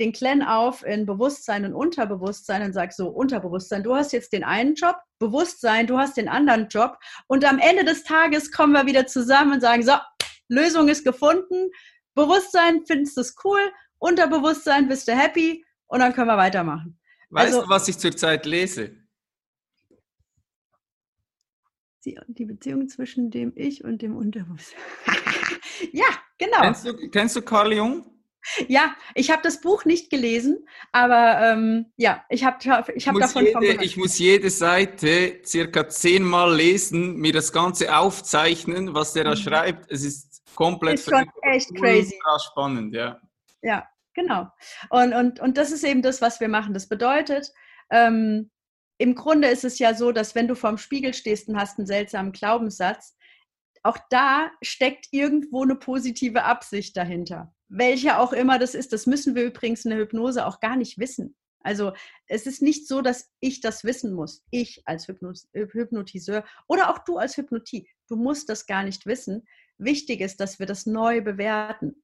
den 0.00 0.12
Clan 0.12 0.42
auf 0.42 0.84
in 0.84 1.06
Bewusstsein 1.06 1.64
und 1.64 1.74
Unterbewusstsein 1.74 2.62
und 2.62 2.72
sage 2.72 2.92
so, 2.94 3.08
Unterbewusstsein, 3.08 3.82
du 3.82 3.94
hast 3.94 4.12
jetzt 4.12 4.32
den 4.32 4.44
einen 4.44 4.74
Job, 4.74 4.96
Bewusstsein, 5.18 5.86
du 5.86 5.98
hast 5.98 6.16
den 6.16 6.28
anderen 6.28 6.68
Job 6.68 6.98
und 7.26 7.44
am 7.44 7.58
Ende 7.58 7.84
des 7.84 8.02
Tages 8.02 8.50
kommen 8.50 8.72
wir 8.72 8.86
wieder 8.86 9.06
zusammen 9.06 9.54
und 9.54 9.60
sagen, 9.60 9.82
so, 9.82 9.94
Lösung 10.48 10.88
ist 10.88 11.04
gefunden, 11.04 11.70
Bewusstsein 12.14 12.82
findest 12.86 13.16
du 13.16 13.20
es 13.20 13.34
cool, 13.44 13.60
Unterbewusstsein 13.98 14.88
bist 14.88 15.08
du 15.08 15.12
happy 15.12 15.64
und 15.86 16.00
dann 16.00 16.12
können 16.12 16.28
wir 16.28 16.36
weitermachen. 16.36 16.98
Weißt 17.30 17.54
also, 17.54 17.62
du, 17.62 17.68
was 17.68 17.88
ich 17.88 17.98
zurzeit 17.98 18.46
lese? 18.46 19.03
Die, 22.04 22.18
die 22.28 22.44
Beziehung 22.44 22.88
zwischen 22.88 23.30
dem 23.30 23.52
Ich 23.56 23.84
und 23.84 24.02
dem 24.02 24.16
Unterbewusstsein. 24.16 24.80
ja, 25.92 26.06
genau. 26.38 26.60
Kennst 26.60 26.86
du, 26.86 27.10
kennst 27.10 27.36
du 27.36 27.42
Carl 27.42 27.72
Jung? 27.72 28.06
Ja, 28.68 28.94
ich 29.14 29.30
habe 29.30 29.40
das 29.42 29.60
Buch 29.60 29.86
nicht 29.86 30.10
gelesen, 30.10 30.66
aber 30.92 31.40
ähm, 31.40 31.86
ja, 31.96 32.24
ich 32.28 32.44
habe 32.44 32.58
ich 32.94 33.08
hab 33.08 33.18
davon 33.18 33.46
jede, 33.46 33.82
Ich 33.82 33.96
muss 33.96 34.18
jede 34.18 34.50
Seite 34.50 35.40
circa 35.46 35.88
zehnmal 35.88 36.54
lesen, 36.54 37.16
mir 37.16 37.32
das 37.32 37.52
Ganze 37.52 37.96
aufzeichnen, 37.96 38.94
was 38.94 39.14
der 39.14 39.24
da 39.24 39.30
mhm. 39.30 39.36
schreibt. 39.36 39.90
Es 39.90 40.04
ist 40.04 40.42
komplett 40.54 40.94
ist 40.94 41.08
schon 41.08 41.24
echt 41.42 41.74
crazy. 41.74 42.18
spannend, 42.50 42.94
ja. 42.94 43.18
Ja, 43.62 43.88
genau. 44.12 44.48
Und, 44.90 45.14
und, 45.14 45.40
und 45.40 45.56
das 45.56 45.72
ist 45.72 45.82
eben 45.82 46.02
das, 46.02 46.20
was 46.20 46.38
wir 46.38 46.48
machen. 46.48 46.74
Das 46.74 46.86
bedeutet, 46.86 47.50
ähm, 47.90 48.50
im 48.98 49.14
Grunde 49.14 49.48
ist 49.48 49.64
es 49.64 49.78
ja 49.78 49.94
so, 49.94 50.12
dass 50.12 50.34
wenn 50.34 50.48
du 50.48 50.54
vorm 50.54 50.78
Spiegel 50.78 51.14
stehst 51.14 51.48
und 51.48 51.56
hast 51.56 51.78
einen 51.78 51.86
seltsamen 51.86 52.32
Glaubenssatz, 52.32 53.16
auch 53.82 53.98
da 54.08 54.50
steckt 54.62 55.08
irgendwo 55.10 55.62
eine 55.62 55.76
positive 55.76 56.44
Absicht 56.44 56.96
dahinter. 56.96 57.52
Welche 57.68 58.18
auch 58.18 58.32
immer 58.32 58.58
das 58.58 58.74
ist, 58.74 58.92
das 58.92 59.06
müssen 59.06 59.34
wir 59.34 59.44
übrigens 59.44 59.84
in 59.84 59.90
der 59.90 60.00
Hypnose 60.00 60.46
auch 60.46 60.60
gar 60.60 60.76
nicht 60.76 60.98
wissen. 60.98 61.36
Also 61.60 61.92
es 62.26 62.46
ist 62.46 62.62
nicht 62.62 62.86
so, 62.86 63.00
dass 63.00 63.30
ich 63.40 63.60
das 63.60 63.84
wissen 63.84 64.12
muss. 64.14 64.44
Ich 64.50 64.82
als 64.86 65.08
Hypnotiseur 65.08 66.44
oder 66.68 66.90
auch 66.90 66.98
du 66.98 67.16
als 67.16 67.36
Hypnotie. 67.36 67.88
Du 68.08 68.16
musst 68.16 68.48
das 68.48 68.66
gar 68.66 68.84
nicht 68.84 69.06
wissen. 69.06 69.46
Wichtig 69.78 70.20
ist, 70.20 70.40
dass 70.40 70.58
wir 70.58 70.66
das 70.66 70.86
neu 70.86 71.22
bewerten. 71.22 72.02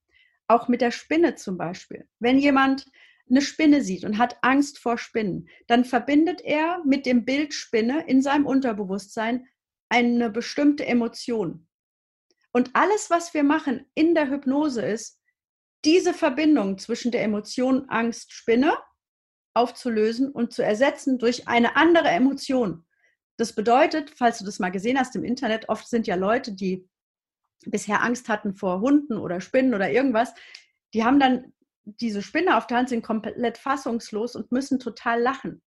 Auch 0.48 0.68
mit 0.68 0.80
der 0.80 0.90
Spinne 0.90 1.34
zum 1.36 1.56
Beispiel. 1.56 2.08
Wenn 2.18 2.38
jemand 2.38 2.86
eine 3.30 3.42
Spinne 3.42 3.82
sieht 3.82 4.04
und 4.04 4.18
hat 4.18 4.36
Angst 4.42 4.78
vor 4.78 4.98
Spinnen, 4.98 5.48
dann 5.66 5.84
verbindet 5.84 6.40
er 6.42 6.82
mit 6.84 7.06
dem 7.06 7.24
Bild 7.24 7.54
Spinne 7.54 8.04
in 8.06 8.22
seinem 8.22 8.46
Unterbewusstsein 8.46 9.46
eine 9.88 10.30
bestimmte 10.30 10.86
Emotion. 10.86 11.68
Und 12.52 12.70
alles, 12.74 13.10
was 13.10 13.32
wir 13.32 13.42
machen 13.42 13.86
in 13.94 14.14
der 14.14 14.28
Hypnose 14.28 14.82
ist, 14.82 15.20
diese 15.84 16.12
Verbindung 16.12 16.78
zwischen 16.78 17.10
der 17.10 17.22
Emotion 17.22 17.88
Angst, 17.88 18.32
Spinne 18.32 18.76
aufzulösen 19.54 20.30
und 20.30 20.52
zu 20.52 20.62
ersetzen 20.62 21.18
durch 21.18 21.48
eine 21.48 21.76
andere 21.76 22.08
Emotion. 22.08 22.84
Das 23.36 23.54
bedeutet, 23.54 24.10
falls 24.10 24.38
du 24.38 24.44
das 24.44 24.58
mal 24.58 24.70
gesehen 24.70 24.98
hast 24.98 25.16
im 25.16 25.24
Internet, 25.24 25.68
oft 25.68 25.88
sind 25.88 26.06
ja 26.06 26.14
Leute, 26.14 26.52
die 26.52 26.88
bisher 27.66 28.02
Angst 28.02 28.28
hatten 28.28 28.54
vor 28.54 28.80
Hunden 28.80 29.16
oder 29.16 29.40
Spinnen 29.40 29.74
oder 29.74 29.90
irgendwas, 29.90 30.34
die 30.94 31.04
haben 31.04 31.18
dann 31.18 31.52
diese 32.00 32.22
Spinne 32.22 32.56
auf 32.56 32.66
der 32.66 32.78
Hand, 32.78 32.88
sind 32.88 33.02
komplett 33.02 33.58
fassungslos 33.58 34.36
und 34.36 34.52
müssen 34.52 34.78
total 34.78 35.20
lachen. 35.20 35.62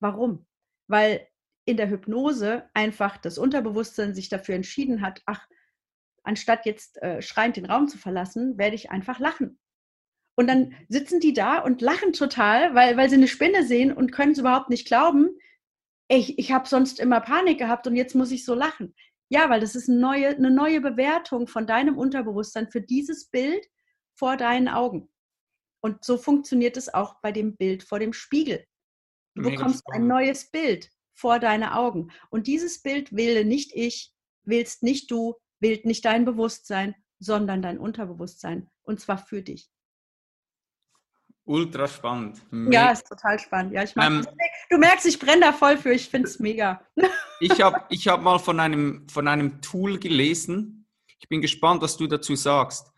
Warum? 0.00 0.46
Weil 0.88 1.26
in 1.64 1.76
der 1.76 1.88
Hypnose 1.88 2.68
einfach 2.74 3.16
das 3.18 3.38
Unterbewusstsein 3.38 4.14
sich 4.14 4.28
dafür 4.28 4.54
entschieden 4.54 5.00
hat, 5.00 5.22
ach, 5.26 5.46
anstatt 6.24 6.66
jetzt 6.66 7.00
äh, 7.02 7.22
schreiend 7.22 7.56
den 7.56 7.66
Raum 7.66 7.88
zu 7.88 7.98
verlassen, 7.98 8.58
werde 8.58 8.74
ich 8.74 8.90
einfach 8.90 9.18
lachen. 9.18 9.58
Und 10.34 10.46
dann 10.46 10.74
sitzen 10.88 11.20
die 11.20 11.34
da 11.34 11.58
und 11.58 11.82
lachen 11.82 12.12
total, 12.12 12.74
weil, 12.74 12.96
weil 12.96 13.10
sie 13.10 13.16
eine 13.16 13.28
Spinne 13.28 13.64
sehen 13.64 13.92
und 13.92 14.12
können 14.12 14.32
es 14.32 14.38
überhaupt 14.38 14.70
nicht 14.70 14.86
glauben. 14.86 15.28
Ich, 16.08 16.38
ich 16.38 16.52
habe 16.52 16.68
sonst 16.68 17.00
immer 17.00 17.20
Panik 17.20 17.58
gehabt 17.58 17.86
und 17.86 17.96
jetzt 17.96 18.14
muss 18.14 18.30
ich 18.30 18.44
so 18.44 18.54
lachen. 18.54 18.94
Ja, 19.28 19.48
weil 19.50 19.60
das 19.60 19.74
ist 19.74 19.88
eine 19.88 19.98
neue, 19.98 20.28
eine 20.28 20.50
neue 20.50 20.80
Bewertung 20.80 21.46
von 21.46 21.66
deinem 21.66 21.96
Unterbewusstsein 21.98 22.70
für 22.70 22.80
dieses 22.80 23.28
Bild 23.28 23.66
vor 24.14 24.36
deinen 24.36 24.68
Augen. 24.68 25.11
Und 25.82 26.04
so 26.04 26.16
funktioniert 26.16 26.76
es 26.76 26.92
auch 26.92 27.16
bei 27.20 27.32
dem 27.32 27.56
Bild 27.56 27.82
vor 27.82 27.98
dem 27.98 28.12
Spiegel. 28.12 28.64
Du 29.34 29.42
Mega 29.42 29.56
bekommst 29.56 29.80
spannend. 29.80 30.02
ein 30.02 30.06
neues 30.08 30.50
Bild 30.50 30.90
vor 31.12 31.38
deine 31.38 31.76
Augen. 31.76 32.10
Und 32.30 32.46
dieses 32.46 32.82
Bild 32.82 33.14
wähle 33.14 33.44
nicht 33.44 33.72
ich, 33.74 34.12
wählst 34.44 34.82
nicht 34.82 35.10
du, 35.10 35.34
wählt 35.60 35.84
nicht 35.84 36.04
dein 36.04 36.24
Bewusstsein, 36.24 36.94
sondern 37.18 37.62
dein 37.62 37.78
Unterbewusstsein. 37.78 38.70
Und 38.82 39.00
zwar 39.00 39.18
für 39.18 39.42
dich. 39.42 39.70
Ultra 41.44 41.88
spannend. 41.88 42.40
Mega. 42.52 42.86
Ja, 42.86 42.92
ist 42.92 43.06
total 43.08 43.38
spannend. 43.38 43.72
Ja, 43.72 43.82
ich 43.82 43.96
mag 43.96 44.06
ähm, 44.06 44.26
Du 44.70 44.78
merkst, 44.78 45.06
ich 45.06 45.18
brenne 45.18 45.40
da 45.40 45.52
voll 45.52 45.76
für. 45.76 45.92
Ich 45.92 46.08
finde 46.08 46.28
es 46.28 46.38
mega. 46.38 46.80
ich 47.40 47.60
habe 47.60 47.84
ich 47.90 48.06
hab 48.06 48.22
mal 48.22 48.38
von 48.38 48.60
einem, 48.60 49.08
von 49.08 49.26
einem 49.26 49.60
Tool 49.60 49.98
gelesen. 49.98 50.86
Ich 51.18 51.28
bin 51.28 51.40
gespannt, 51.40 51.82
was 51.82 51.96
du 51.96 52.06
dazu 52.06 52.36
sagst. 52.36 52.91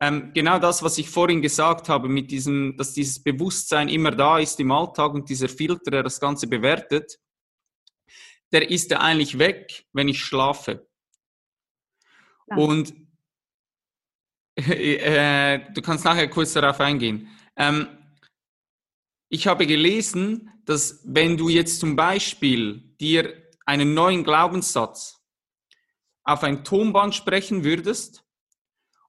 Ähm, 0.00 0.32
genau 0.34 0.58
das, 0.58 0.82
was 0.82 0.98
ich 0.98 1.08
vorhin 1.08 1.40
gesagt 1.40 1.88
habe, 1.88 2.08
mit 2.08 2.30
diesem, 2.30 2.76
dass 2.76 2.92
dieses 2.92 3.22
Bewusstsein 3.22 3.88
immer 3.88 4.10
da 4.10 4.38
ist 4.38 4.60
im 4.60 4.70
Alltag 4.70 5.14
und 5.14 5.28
dieser 5.30 5.48
Filter, 5.48 5.90
der 5.90 6.02
das 6.02 6.20
Ganze 6.20 6.46
bewertet, 6.46 7.18
der 8.52 8.70
ist 8.70 8.90
ja 8.90 9.00
eigentlich 9.00 9.38
weg, 9.38 9.86
wenn 9.92 10.08
ich 10.08 10.22
schlafe. 10.22 10.86
Ja. 12.48 12.56
Und 12.56 12.94
äh, 14.56 15.72
du 15.72 15.80
kannst 15.80 16.04
nachher 16.04 16.28
kurz 16.28 16.52
darauf 16.52 16.80
eingehen. 16.80 17.28
Ähm, 17.56 17.88
ich 19.28 19.46
habe 19.46 19.66
gelesen, 19.66 20.50
dass 20.64 21.00
wenn 21.04 21.36
du 21.36 21.48
jetzt 21.48 21.80
zum 21.80 21.96
Beispiel 21.96 22.94
dir 23.00 23.42
einen 23.64 23.94
neuen 23.94 24.24
Glaubenssatz 24.24 25.20
auf 26.22 26.42
ein 26.42 26.64
Tonband 26.64 27.14
sprechen 27.14 27.64
würdest 27.64 28.25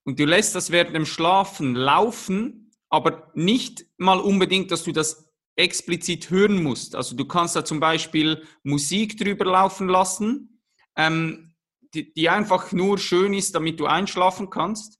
und 0.07 0.19
du 0.19 0.25
lässt 0.25 0.55
das 0.55 0.71
während 0.71 0.95
dem 0.95 1.05
Schlafen 1.05 1.75
laufen, 1.75 2.71
aber 2.87 3.29
nicht 3.33 3.85
mal 3.97 4.21
unbedingt, 4.21 4.71
dass 4.71 4.85
du 4.85 4.93
das 4.93 5.33
explizit 5.57 6.29
hören 6.29 6.63
musst. 6.63 6.95
Also 6.95 7.13
du 7.13 7.25
kannst 7.25 7.57
da 7.57 7.65
zum 7.65 7.81
Beispiel 7.81 8.47
Musik 8.63 9.17
drüber 9.17 9.43
laufen 9.43 9.89
lassen, 9.89 10.61
ähm, 10.95 11.55
die, 11.93 12.13
die 12.13 12.29
einfach 12.29 12.71
nur 12.71 12.97
schön 12.97 13.33
ist, 13.33 13.53
damit 13.53 13.81
du 13.81 13.85
einschlafen 13.85 14.49
kannst. 14.49 14.97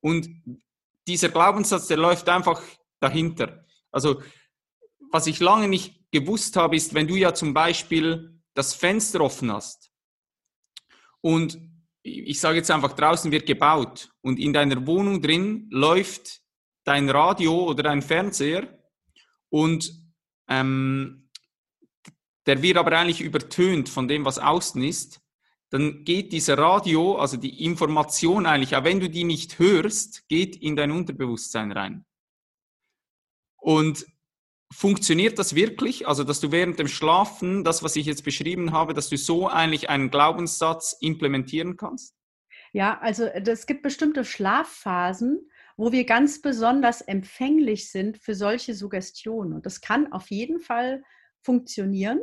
Und 0.00 0.28
dieser 1.08 1.30
Glaubenssatz, 1.30 1.86
der 1.86 1.96
läuft 1.96 2.28
einfach 2.28 2.60
dahinter. 3.00 3.64
Also 3.90 4.22
was 5.10 5.26
ich 5.26 5.40
lange 5.40 5.68
nicht 5.68 6.04
gewusst 6.10 6.56
habe, 6.56 6.76
ist, 6.76 6.92
wenn 6.92 7.08
du 7.08 7.16
ja 7.16 7.32
zum 7.32 7.54
Beispiel 7.54 8.38
das 8.52 8.74
Fenster 8.74 9.22
offen 9.22 9.50
hast 9.50 9.90
und 11.22 11.69
ich 12.02 12.40
sage 12.40 12.58
jetzt 12.58 12.70
einfach, 12.70 12.92
draußen 12.92 13.30
wird 13.30 13.46
gebaut 13.46 14.10
und 14.22 14.38
in 14.38 14.52
deiner 14.52 14.86
Wohnung 14.86 15.20
drin 15.20 15.68
läuft 15.70 16.40
dein 16.84 17.10
Radio 17.10 17.66
oder 17.66 17.82
dein 17.82 18.02
Fernseher 18.02 18.78
und 19.50 19.92
ähm, 20.48 21.30
der 22.46 22.62
wird 22.62 22.78
aber 22.78 22.98
eigentlich 22.98 23.20
übertönt 23.20 23.88
von 23.88 24.08
dem, 24.08 24.24
was 24.24 24.38
außen 24.38 24.82
ist, 24.82 25.20
dann 25.70 26.04
geht 26.04 26.32
dieser 26.32 26.58
Radio, 26.58 27.16
also 27.16 27.36
die 27.36 27.64
Information 27.64 28.46
eigentlich, 28.46 28.74
auch 28.74 28.84
wenn 28.84 28.98
du 28.98 29.08
die 29.08 29.24
nicht 29.24 29.58
hörst, 29.58 30.26
geht 30.28 30.56
in 30.56 30.74
dein 30.74 30.90
Unterbewusstsein 30.90 31.70
rein. 31.70 32.04
Und 33.56 34.04
funktioniert 34.72 35.38
das 35.38 35.54
wirklich? 35.54 36.06
Also, 36.06 36.24
dass 36.24 36.40
du 36.40 36.52
während 36.52 36.78
dem 36.78 36.88
Schlafen, 36.88 37.64
das, 37.64 37.82
was 37.82 37.96
ich 37.96 38.06
jetzt 38.06 38.24
beschrieben 38.24 38.72
habe, 38.72 38.94
dass 38.94 39.08
du 39.08 39.16
so 39.16 39.48
eigentlich 39.48 39.90
einen 39.90 40.10
Glaubenssatz 40.10 40.96
implementieren 41.00 41.76
kannst? 41.76 42.14
Ja, 42.72 42.98
also 43.00 43.24
es 43.26 43.66
gibt 43.66 43.82
bestimmte 43.82 44.24
Schlafphasen, 44.24 45.50
wo 45.76 45.90
wir 45.90 46.04
ganz 46.04 46.40
besonders 46.40 47.00
empfänglich 47.00 47.90
sind 47.90 48.18
für 48.18 48.34
solche 48.34 48.74
Suggestionen. 48.74 49.54
Und 49.54 49.66
das 49.66 49.80
kann 49.80 50.12
auf 50.12 50.30
jeden 50.30 50.60
Fall 50.60 51.02
funktionieren. 51.42 52.20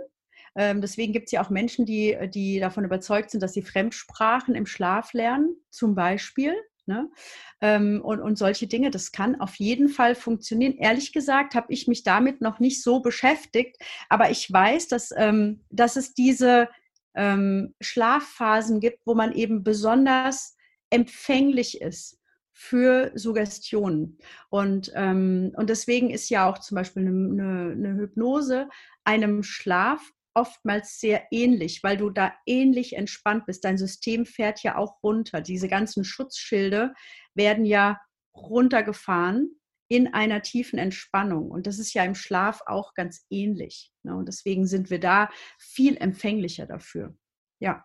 Ähm, 0.56 0.80
deswegen 0.80 1.12
gibt 1.12 1.26
es 1.26 1.32
ja 1.34 1.44
auch 1.44 1.50
Menschen, 1.50 1.86
die, 1.86 2.18
die 2.34 2.60
davon 2.60 2.86
überzeugt 2.86 3.32
sind, 3.32 3.44
dass 3.44 3.54
sie 3.54 3.62
Fremdsprachen 3.62 4.56
im 4.56 4.66
Schlaf 4.66 5.14
lernen, 5.14 5.56
zum 5.70 5.96
Beispiel. 5.96 6.56
Ne? 6.88 7.10
Ähm, 7.62 8.02
und, 8.04 8.22
und 8.22 8.38
solche 8.38 8.68
Dinge, 8.68 8.92
das 8.92 9.12
kann 9.12 9.40
auf 9.40 9.56
jeden 9.56 9.90
Fall 9.90 10.16
funktionieren. 10.16 10.78
Ehrlich 10.78 11.12
gesagt 11.12 11.54
habe 11.54 11.72
ich 11.72 11.88
mich 11.88 12.04
damit 12.04 12.42
noch 12.42 12.60
nicht 12.60 12.82
so 12.82 13.02
beschäftigt, 13.02 13.78
aber 14.10 14.30
ich 14.32 14.52
weiß, 14.52 14.88
dass, 14.88 15.12
ähm, 15.16 15.66
dass 15.70 15.98
es 15.98 16.14
diese 16.14 16.70
ähm, 17.14 17.76
Schlafphasen 17.82 18.80
gibt, 18.80 19.00
wo 19.06 19.16
man 19.16 19.34
eben 19.34 19.64
besonders 19.64 20.56
empfänglich 20.90 21.82
ist 21.82 22.20
für 22.54 23.12
Suggestionen. 23.14 24.18
Und, 24.50 24.92
ähm, 24.96 25.52
und 25.56 25.70
deswegen 25.70 26.10
ist 26.10 26.30
ja 26.30 26.50
auch 26.50 26.58
zum 26.58 26.76
Beispiel 26.76 27.06
eine, 27.06 27.72
eine 27.72 27.96
Hypnose 27.96 28.70
einem 29.04 29.44
Schlaf 29.44 30.12
oftmals 30.38 31.00
sehr 31.00 31.26
ähnlich, 31.32 31.82
weil 31.82 31.98
du 31.98 32.12
da 32.12 32.32
ähnlich 32.46 32.96
entspannt 32.96 33.48
bist. 33.48 33.66
Dein 33.66 33.78
System 33.78 34.26
fährt 34.26 34.62
ja 34.62 34.78
auch 34.78 35.02
runter. 35.02 35.42
Diese 35.42 35.68
ganzen 35.68 36.04
Schutzschilde 36.04 36.94
werden 37.34 37.66
ja 37.66 38.00
runtergefahren 38.36 39.60
in 39.90 40.14
einer 40.14 40.44
tiefen 40.44 40.78
Entspannung. 40.78 41.50
Und 41.50 41.66
das 41.66 41.80
ist 41.80 41.94
ja 41.94 42.04
im 42.04 42.14
Schlaf 42.14 42.62
auch 42.68 42.94
ganz 42.94 43.26
ähnlich. 43.32 43.92
Ne? 44.04 44.16
Und 44.16 44.28
deswegen 44.28 44.68
sind 44.68 44.92
wir 44.92 45.00
da 45.00 45.30
viel 45.58 45.98
empfänglicher 45.98 46.68
dafür. 46.68 47.18
Ja. 47.60 47.84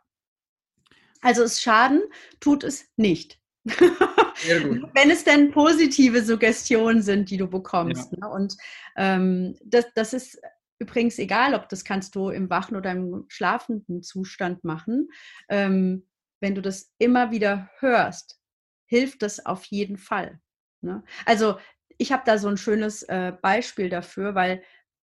Also 1.22 1.44
es 1.44 1.62
Schaden 1.62 2.02
tut 2.38 2.64
es 2.64 2.90
nicht. 2.96 3.40
Wenn 3.64 5.10
es 5.10 5.24
denn 5.24 5.52
positive 5.52 6.22
Suggestionen 6.22 7.00
sind, 7.00 7.30
die 7.30 7.36
du 7.38 7.48
bekommst. 7.48 8.12
Ja. 8.12 8.18
Ne? 8.26 8.34
Und 8.34 8.56
ähm, 8.96 9.56
das, 9.64 9.86
das 9.94 10.12
ist 10.12 10.38
Übrigens, 10.82 11.18
egal, 11.18 11.54
ob 11.54 11.68
das 11.68 11.82
kannst 11.84 12.14
du 12.14 12.30
im 12.30 12.48
wachen 12.50 12.76
oder 12.76 12.90
im 12.90 13.24
schlafenden 13.28 14.02
Zustand 14.02 14.64
machen. 14.64 15.08
Ähm, 15.48 16.06
wenn 16.40 16.54
du 16.54 16.62
das 16.62 16.92
immer 16.98 17.30
wieder 17.30 17.70
hörst, 17.78 18.40
hilft 18.86 19.22
das 19.22 19.46
auf 19.46 19.64
jeden 19.66 19.96
Fall. 19.96 20.40
Ne? 20.82 21.02
Also 21.24 21.58
ich 21.98 22.10
habe 22.12 22.24
da 22.26 22.36
so 22.36 22.48
ein 22.48 22.56
schönes 22.56 23.04
äh, 23.04 23.32
Beispiel 23.40 23.88
dafür, 23.88 24.34
weil 24.34 24.62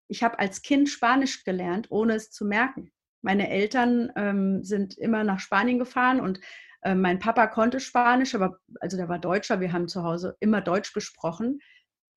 ich 0.09 0.22
habe 0.22 0.39
als 0.39 0.62
Kind 0.62 0.89
Spanisch 0.89 1.45
gelernt, 1.45 1.89
ohne 1.91 2.14
es 2.14 2.31
zu 2.31 2.45
merken. 2.45 2.91
Meine 3.22 3.51
Eltern 3.51 4.11
ähm, 4.16 4.64
sind 4.64 4.97
immer 4.99 5.24
nach 5.24 5.41
Spanien 5.41 5.79
gefahren 5.79 6.20
und 6.20 6.41
Äh, 6.83 6.95
mein 6.95 7.18
Papa 7.18 7.49
konnte 7.49 7.81
Spanisch, 7.81 8.35
aber 8.35 8.59
also 8.81 8.97
der 8.97 9.09
war 9.09 9.18
Deutscher. 9.18 9.61
Wir 9.61 9.72
haben 9.72 9.89
zu 9.89 10.03
Hause 10.03 10.37
immer 10.41 10.61
Deutsch 10.61 10.93
gesprochen. 10.93 11.59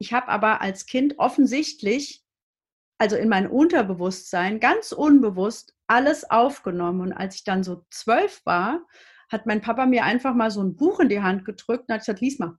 Ich 0.02 0.12
habe 0.14 0.28
aber 0.28 0.62
als 0.62 0.86
Kind 0.86 1.16
offensichtlich, 1.18 2.22
also 3.00 3.16
in 3.16 3.30
mein 3.30 3.48
Unterbewusstsein, 3.48 4.60
ganz 4.60 4.92
unbewusst 4.92 5.74
alles 5.88 6.30
aufgenommen. 6.30 7.02
Und 7.02 7.14
als 7.14 7.36
ich 7.36 7.44
dann 7.44 7.64
so 7.64 7.86
zwölf 7.90 8.46
war, 8.46 8.86
hat 9.32 9.46
mein 9.46 9.62
Papa 9.62 9.86
mir 9.86 10.04
einfach 10.04 10.36
mal 10.36 10.52
so 10.52 10.62
ein 10.62 10.76
Buch 10.76 11.00
in 11.00 11.10
die 11.10 11.22
Hand 11.22 11.46
gedrückt 11.46 11.86
und 11.88 11.94
hat 11.94 12.02
gesagt, 12.02 12.20
lies 12.20 12.40
mal. 12.40 12.58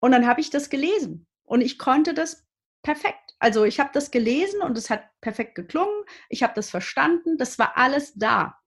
Und 0.00 0.12
dann 0.12 0.26
habe 0.26 0.40
ich 0.40 0.50
das 0.50 0.70
gelesen. 0.70 1.26
Und 1.44 1.60
ich 1.60 1.78
konnte 1.78 2.14
das 2.14 2.46
perfekt. 2.82 3.34
Also 3.40 3.64
ich 3.64 3.80
habe 3.80 3.90
das 3.92 4.10
gelesen 4.12 4.62
und 4.62 4.78
es 4.78 4.88
hat 4.88 5.04
perfekt 5.20 5.56
geklungen. 5.56 6.04
Ich 6.28 6.42
habe 6.42 6.54
das 6.54 6.70
verstanden. 6.70 7.38
Das 7.38 7.58
war 7.58 7.76
alles 7.76 8.14
da. 8.14 8.58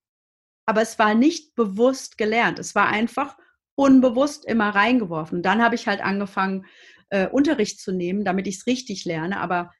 Aber 0.65 0.81
es 0.81 0.99
war 0.99 1.15
nicht 1.15 1.55
bewusst 1.55 2.17
gelernt. 2.17 2.59
Es 2.59 2.75
war 2.75 2.87
einfach 2.87 3.37
unbewusst 3.75 4.45
immer 4.45 4.69
reingeworfen. 4.69 5.43
Dann 5.43 5.63
habe 5.63 5.75
ich 5.75 5.87
halt 5.87 6.01
angefangen, 6.01 6.65
äh, 7.09 7.27
Unterricht 7.27 7.79
zu 7.79 7.93
nehmen, 7.93 8.25
damit 8.25 8.47
ich 8.47 8.57
es 8.57 8.67
richtig 8.67 9.05
lerne. 9.05 9.39
Aber 9.39 9.71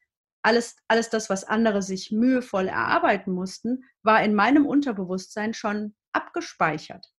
alles, 0.46 0.76
alles 0.86 1.10
das, 1.10 1.28
was 1.28 1.42
andere 1.42 1.82
sich 1.82 2.12
mühevoll 2.12 2.68
erarbeiten 2.68 3.32
mussten, 3.32 3.82
war 4.04 4.22
in 4.22 4.32
meinem 4.32 4.64
Unterbewusstsein 4.64 5.54
schon 5.54 5.96
abgespeichert. 6.12 7.12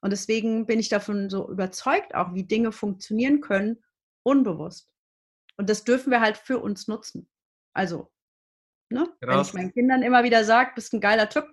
Und 0.00 0.10
deswegen 0.12 0.64
bin 0.64 0.78
ich 0.78 0.88
davon 0.88 1.28
so 1.28 1.50
überzeugt, 1.50 2.14
auch 2.14 2.34
wie 2.34 2.44
Dinge 2.44 2.70
funktionieren 2.70 3.40
können, 3.40 3.82
unbewusst. 4.22 4.92
Und 5.56 5.68
das 5.68 5.82
dürfen 5.82 6.12
wir 6.12 6.20
halt 6.20 6.36
für 6.36 6.60
uns 6.60 6.86
nutzen. 6.86 7.28
Also, 7.74 8.12
ne? 8.90 9.08
wenn 9.22 9.40
ich 9.40 9.54
meinen 9.54 9.72
Kindern 9.72 10.02
immer 10.02 10.22
wieder 10.22 10.44
sage, 10.44 10.70
bist 10.76 10.92
ein 10.94 11.00
geiler 11.00 11.28
Typ, 11.28 11.48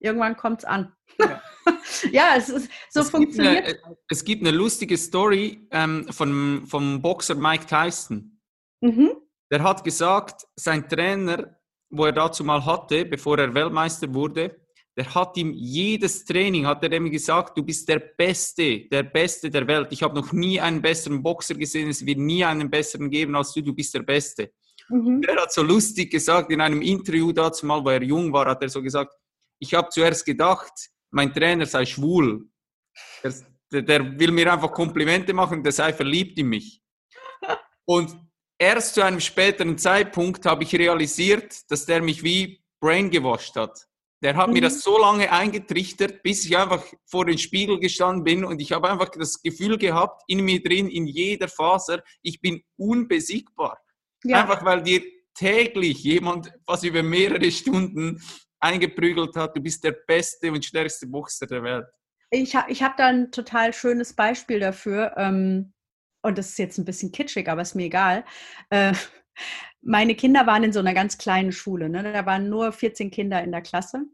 irgendwann 0.00 0.38
kommt 0.38 0.60
es 0.60 0.64
an. 0.64 0.96
Ja. 1.18 1.42
ja, 2.12 2.34
es 2.34 2.48
ist, 2.48 2.70
so 2.88 3.00
es 3.00 3.10
funktioniert 3.10 3.66
gibt 3.66 3.84
eine, 3.84 3.96
Es 4.08 4.24
gibt 4.24 4.40
eine 4.40 4.56
lustige 4.56 4.96
Story 4.96 5.68
ähm, 5.70 6.10
von, 6.10 6.66
vom 6.66 7.02
Boxer 7.02 7.34
Mike 7.34 7.66
Tyson. 7.66 8.40
Mhm. 8.80 9.21
Der 9.52 9.62
hat 9.62 9.84
gesagt, 9.84 10.46
sein 10.56 10.88
Trainer, 10.88 11.56
wo 11.90 12.06
er 12.06 12.12
dazu 12.12 12.42
mal 12.42 12.64
hatte, 12.64 13.04
bevor 13.04 13.38
er 13.38 13.54
Weltmeister 13.54 14.12
wurde, 14.14 14.56
der 14.96 15.14
hat 15.14 15.36
ihm 15.36 15.52
jedes 15.52 16.24
Training, 16.24 16.66
hat 16.66 16.82
er 16.82 16.92
ihm 16.92 17.10
gesagt, 17.10 17.56
du 17.58 17.62
bist 17.62 17.86
der 17.86 17.98
Beste, 17.98 18.88
der 18.88 19.02
Beste 19.02 19.50
der 19.50 19.66
Welt. 19.66 19.88
Ich 19.90 20.02
habe 20.02 20.14
noch 20.14 20.32
nie 20.32 20.58
einen 20.58 20.80
besseren 20.80 21.22
Boxer 21.22 21.54
gesehen, 21.54 21.90
es 21.90 22.04
wird 22.04 22.18
nie 22.18 22.42
einen 22.42 22.70
besseren 22.70 23.10
geben 23.10 23.36
als 23.36 23.52
du, 23.52 23.60
du 23.60 23.74
bist 23.74 23.94
der 23.94 24.02
Beste. 24.02 24.52
Mhm. 24.88 25.20
Der 25.20 25.36
hat 25.36 25.52
so 25.52 25.62
lustig 25.62 26.10
gesagt 26.10 26.50
in 26.50 26.62
einem 26.62 26.80
Interview 26.80 27.30
dazu 27.30 27.66
mal, 27.66 27.84
wo 27.84 27.90
er 27.90 28.02
jung 28.02 28.32
war, 28.32 28.46
hat 28.46 28.62
er 28.62 28.70
so 28.70 28.82
gesagt, 28.82 29.14
ich 29.58 29.74
habe 29.74 29.90
zuerst 29.90 30.24
gedacht, 30.24 30.72
mein 31.10 31.32
Trainer 31.32 31.66
sei 31.66 31.84
schwul. 31.84 32.48
Der, 33.70 33.82
der, 33.82 34.18
will 34.18 34.32
mir 34.32 34.50
einfach 34.50 34.72
Komplimente 34.72 35.34
machen, 35.34 35.62
der 35.62 35.72
sei 35.72 35.92
verliebt 35.92 36.38
in 36.38 36.48
mich. 36.48 36.82
Und 37.84 38.16
erst 38.62 38.94
zu 38.94 39.02
einem 39.02 39.18
späteren 39.18 39.76
Zeitpunkt 39.76 40.46
habe 40.46 40.62
ich 40.62 40.72
realisiert, 40.74 41.68
dass 41.68 41.84
der 41.84 42.00
mich 42.00 42.22
wie 42.22 42.62
brain 42.80 43.10
gewascht 43.10 43.56
hat. 43.56 43.88
Der 44.22 44.36
hat 44.36 44.46
mhm. 44.46 44.52
mir 44.54 44.62
das 44.62 44.82
so 44.82 44.98
lange 44.98 45.32
eingetrichtert, 45.32 46.22
bis 46.22 46.44
ich 46.44 46.56
einfach 46.56 46.84
vor 47.04 47.24
den 47.26 47.38
Spiegel 47.38 47.80
gestanden 47.80 48.22
bin 48.22 48.44
und 48.44 48.60
ich 48.60 48.70
habe 48.70 48.88
einfach 48.88 49.08
das 49.08 49.42
Gefühl 49.42 49.78
gehabt, 49.78 50.22
in 50.28 50.44
mir 50.44 50.62
drin, 50.62 50.88
in 50.88 51.08
jeder 51.08 51.48
Faser, 51.48 52.04
ich 52.22 52.40
bin 52.40 52.62
unbesiegbar. 52.76 53.78
Ja. 54.22 54.42
Einfach 54.42 54.64
weil 54.64 54.82
dir 54.84 55.02
täglich 55.34 56.04
jemand 56.04 56.52
was 56.64 56.84
über 56.84 57.02
mehrere 57.02 57.50
Stunden 57.50 58.22
eingeprügelt 58.60 59.34
hat, 59.34 59.56
du 59.56 59.60
bist 59.60 59.82
der 59.82 59.96
beste 60.06 60.52
und 60.52 60.64
stärkste 60.64 61.08
Boxer 61.08 61.48
der 61.48 61.64
Welt. 61.64 61.86
Ich, 62.30 62.54
ich 62.68 62.82
habe 62.84 62.94
da 62.96 63.08
ein 63.08 63.32
total 63.32 63.72
schönes 63.72 64.14
Beispiel 64.14 64.60
dafür. 64.60 65.14
Ähm, 65.16 65.72
und 66.22 66.38
das 66.38 66.50
ist 66.50 66.58
jetzt 66.58 66.78
ein 66.78 66.84
bisschen 66.84 67.12
kitschig, 67.12 67.48
aber 67.48 67.62
ist 67.62 67.74
mir 67.74 67.86
egal. 67.86 68.24
Äh, 68.70 68.94
meine 69.82 70.14
Kinder 70.14 70.46
waren 70.46 70.64
in 70.64 70.72
so 70.72 70.80
einer 70.80 70.94
ganz 70.94 71.18
kleinen 71.18 71.52
Schule. 71.52 71.88
Ne? 71.88 72.02
Da 72.02 72.24
waren 72.26 72.48
nur 72.48 72.72
14 72.72 73.10
Kinder 73.10 73.42
in 73.42 73.50
der 73.50 73.62
Klasse 73.62 74.04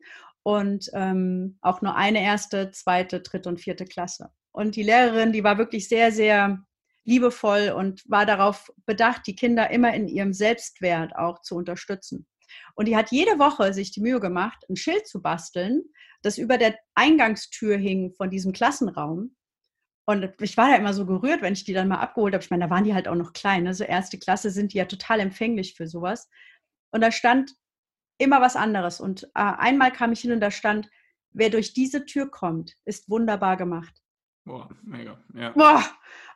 und 0.43 0.91
ähm, 0.95 1.59
auch 1.61 1.83
nur 1.83 1.95
eine 1.95 2.23
erste, 2.23 2.71
zweite, 2.71 3.21
dritte 3.21 3.49
und 3.49 3.61
vierte 3.61 3.85
Klasse. 3.85 4.31
Und 4.53 4.77
die 4.77 4.83
Lehrerin, 4.83 5.33
die 5.33 5.45
war 5.45 5.59
wirklich 5.59 5.89
sehr, 5.89 6.11
sehr 6.11 6.59
liebevoll 7.05 7.75
und 7.77 8.03
war 8.09 8.27
darauf 8.27 8.71
bedacht, 8.87 9.27
die 9.27 9.37
Kinder 9.37 9.71
immer 9.71 9.95
in 9.95 10.09
ihrem 10.09 10.33
Selbstwert 10.33 11.17
auch 11.17 11.41
zu 11.43 11.57
unterstützen. 11.57 12.27
Und 12.75 12.89
die 12.89 12.97
hat 12.97 13.11
jede 13.11 13.39
Woche 13.39 13.75
sich 13.75 13.93
die 13.93 14.01
Mühe 14.01 14.21
gemacht, 14.21 14.65
ein 14.69 14.77
Schild 14.77 15.07
zu 15.07 15.21
basteln, 15.21 15.83
das 16.23 16.39
über 16.39 16.59
der 16.59 16.79
Eingangstür 16.95 17.77
hing 17.77 18.13
von 18.15 18.31
diesem 18.31 18.53
Klassenraum. 18.53 19.37
Und 20.09 20.33
ich 20.41 20.57
war 20.57 20.71
da 20.71 20.77
immer 20.77 20.95
so 20.95 21.05
gerührt, 21.05 21.43
wenn 21.43 21.53
ich 21.53 21.65
die 21.65 21.75
dann 21.75 21.87
mal 21.87 21.99
abgeholt 21.99 22.33
habe. 22.33 22.43
Ich 22.43 22.49
meine, 22.49 22.65
da 22.65 22.71
waren 22.71 22.85
die 22.85 22.95
halt 22.95 23.09
auch 23.09 23.15
noch 23.15 23.35
klein. 23.35 23.65
Ne? 23.65 23.75
So 23.75 23.85
erste 23.85 24.19
Klasse 24.19 24.51
sind 24.51 24.73
die 24.73 24.79
ja 24.79 24.87
total 24.87 25.21
empfänglich 25.21 25.75
für 25.75 25.87
sowas. 25.87 26.31
Und 26.91 27.03
da 27.03 27.13
stand 27.13 27.55
immer 28.17 28.41
was 28.41 28.57
anderes. 28.57 29.03
Und 29.03 29.25
äh, 29.25 29.29
einmal 29.35 29.93
kam 29.93 30.13
ich 30.13 30.21
hin 30.21 30.33
und 30.33 30.41
da 30.41 30.51
stand, 30.51 30.89
wer 31.33 31.51
durch 31.51 31.75
diese 31.75 32.07
Tür 32.07 32.31
kommt, 32.31 32.75
ist 32.87 33.11
wunderbar 33.11 33.59
gemacht. 33.59 34.03
Boah, 34.47 34.71
mega. 34.81 35.23
Ja. 35.35 35.51
Boah. 35.51 35.85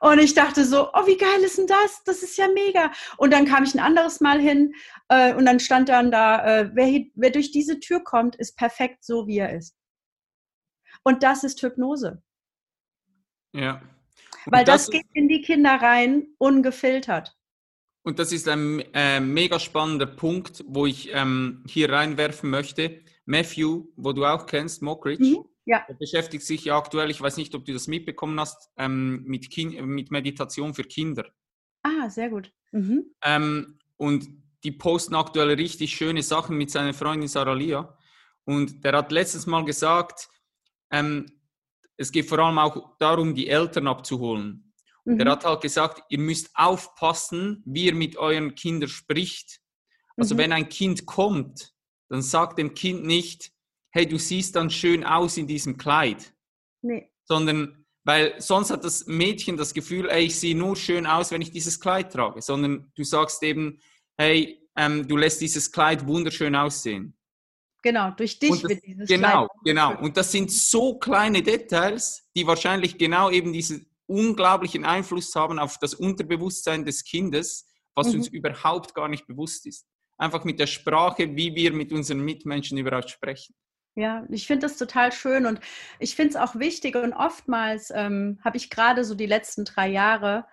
Und 0.01 0.18
ich 0.18 0.35
dachte 0.35 0.66
so, 0.66 0.91
oh, 0.93 1.07
wie 1.07 1.16
geil 1.16 1.41
ist 1.43 1.57
denn 1.57 1.66
das? 1.66 2.05
Das 2.05 2.23
ist 2.23 2.37
ja 2.37 2.49
mega. 2.49 2.93
Und 3.16 3.33
dann 3.33 3.47
kam 3.47 3.64
ich 3.64 3.75
ein 3.75 3.81
anderes 3.81 4.20
Mal 4.20 4.39
hin 4.39 4.75
äh, 5.09 5.33
und 5.33 5.47
dann 5.47 5.61
stand 5.61 5.89
dann 5.89 6.11
da, 6.11 6.45
äh, 6.45 6.70
wer, 6.75 7.07
wer 7.14 7.31
durch 7.31 7.53
diese 7.53 7.81
Tür 7.81 8.05
kommt, 8.05 8.37
ist 8.37 8.59
perfekt 8.59 9.03
so, 9.03 9.27
wie 9.27 9.39
er 9.39 9.57
ist. 9.57 9.75
Und 11.05 11.23
das 11.23 11.43
ist 11.43 11.62
Hypnose. 11.62 12.23
Ja. 13.53 13.82
Und 14.46 14.53
Weil 14.53 14.64
das, 14.64 14.86
das 14.86 14.90
geht 14.90 15.07
in 15.12 15.28
die 15.28 15.42
Kinder 15.42 15.74
rein, 15.80 16.26
ungefiltert. 16.38 17.36
Und 18.03 18.18
das 18.18 18.32
ist 18.32 18.48
ein 18.48 18.80
äh, 18.94 19.20
mega 19.20 19.61
spannender 19.61 20.07
Punkt, 20.07 20.64
wo 20.66 20.86
ich 20.86 21.11
ähm, 21.12 21.62
hier 21.68 21.90
reinwerfen 21.90 22.50
möchte. 22.50 23.00
Matthew, 23.24 23.86
wo 23.96 24.12
du 24.12 24.24
auch 24.24 24.46
kennst, 24.46 24.82
Mockridge, 24.82 25.24
mhm, 25.24 25.44
ja. 25.64 25.84
der 25.88 25.94
beschäftigt 25.94 26.44
sich 26.44 26.64
ja 26.64 26.76
aktuell, 26.76 27.11
ich 27.11 27.20
weiß 27.20 27.36
nicht, 27.36 27.55
ob 27.55 27.64
du 27.64 27.72
das 27.72 27.86
mitbekommen 27.86 28.38
hast, 28.40 28.70
ähm, 28.76 29.22
mit, 29.24 29.57
mit, 29.57 30.11
Meditation 30.11 30.74
für 30.74 30.82
Kinder. 30.82 31.26
Ah, 31.84 32.11
sehr 32.11 32.30
gut. 32.30 32.53
Mhm. 32.72 33.05
Ähm, 33.22 33.78
und 33.96 34.28
die 34.64 34.72
posten 34.72 35.14
aktuell 35.14 35.50
richtig 35.50 35.94
schöne 35.94 36.22
Sachen 36.22 36.57
mit 36.57 36.70
seiner 36.70 36.94
Freundin 36.94 37.28
Sarah 37.28 37.55
Lia. 37.55 37.96
Und 38.44 38.84
der 38.84 38.92
hat 38.96 39.12
letztes 39.12 39.46
Mal 39.46 39.64
gesagt, 39.64 40.28
ähm, 40.90 41.26
es 42.03 42.12
geht 42.12 42.28
vor 42.28 42.38
allem 42.40 42.59
auch 42.59 42.96
darum, 42.98 43.34
die 43.34 43.48
Eltern 43.48 43.86
abzuholen. 43.86 44.72
Und 45.05 45.14
mhm. 45.14 45.20
er 45.20 45.32
hat 45.32 45.44
halt 45.44 45.61
gesagt, 45.62 46.03
ihr 46.11 46.18
müsst 46.18 46.50
aufpassen, 46.55 47.62
wie 47.64 47.86
ihr 47.86 47.94
mit 47.94 48.16
euren 48.16 48.55
Kindern 48.55 48.88
spricht. 48.88 49.61
Also 50.16 50.34
mhm. 50.34 50.38
wenn 50.38 50.53
ein 50.53 50.68
Kind 50.68 51.07
kommt, 51.07 51.72
dann 52.09 52.22
sagt 52.22 52.59
dem 52.59 52.74
Kind 52.74 53.05
nicht, 53.05 53.53
hey, 53.92 54.07
du 54.07 54.18
siehst 54.18 54.57
dann 54.57 54.70
schön 54.70 55.05
aus 55.05 55.36
in 55.36 55.46
diesem 55.46 55.76
Kleid. 55.76 56.34
Nee. 56.82 57.11
Sondern, 57.24 57.86
weil 58.05 58.34
sonst 58.40 58.70
hat 58.70 58.84
das 58.84 59.07
Mädchen 59.07 59.57
das 59.57 59.74
Gefühl, 59.74 60.09
ey, 60.11 60.24
ich 60.24 60.38
sehe 60.38 60.57
nur 60.57 60.76
schön 60.76 61.07
aus, 61.07 61.30
wenn 61.30 61.42
ich 61.42 61.53
dieses 61.53 61.80
Kleid 61.80 62.12
trage. 62.12 62.42
Sondern 62.42 62.90
du 62.94 63.05
sagst 63.05 63.42
eben, 63.42 63.78
hey, 64.18 64.61
ähm, 64.76 65.07
du 65.07 65.16
lässt 65.16 65.40
dieses 65.40 65.70
Kleid 65.70 66.07
wunderschön 66.07 66.55
aussehen. 66.55 67.16
Genau, 67.83 68.11
durch 68.12 68.39
dich 68.39 68.51
das, 68.51 68.62
wird 68.62 68.87
dieses 68.87 69.09
Genau, 69.09 69.49
genau. 69.64 69.99
Und 70.01 70.16
das 70.16 70.30
sind 70.30 70.51
so 70.51 70.99
kleine 70.99 71.43
Details, 71.43 72.28
die 72.37 72.47
wahrscheinlich 72.47 72.97
genau 72.97 73.30
eben 73.30 73.53
diesen 73.53 73.87
unglaublichen 74.07 74.85
Einfluss 74.85 75.35
haben 75.35 75.59
auf 75.59 75.78
das 75.78 75.95
Unterbewusstsein 75.95 76.85
des 76.85 77.05
Kindes, 77.05 77.66
was 77.95 78.09
mhm. 78.09 78.20
uns 78.20 78.28
überhaupt 78.28 78.95
gar 78.95 79.09
nicht 79.09 79.26
bewusst 79.26 79.66
ist. 79.66 79.87
Einfach 80.16 80.45
mit 80.45 80.61
der 80.61 80.66
Sprache, 80.66 81.35
wie 81.35 81.55
wir 81.55 81.72
mit 81.72 81.93
unseren 81.93 82.20
Mitmenschen 82.20 82.78
überhaupt 82.78 83.11
sprechen. 83.11 83.55
Ja, 83.95 84.24
ich 84.30 84.47
finde 84.47 84.66
das 84.66 84.78
total 84.78 85.12
schön 85.12 85.45
und 85.45 85.61
ich 85.99 86.14
finde 86.14 86.30
es 86.30 86.37
auch 86.37 86.55
wichtig 86.55 86.95
und 86.97 87.12
oftmals 87.12 87.91
ähm, 87.95 88.39
habe 88.43 88.57
ich 88.57 88.70
gerade 88.70 89.05
so 89.05 89.14
die 89.14 89.26
letzten 89.26 89.66
drei 89.66 89.89
Jahre 89.89 90.47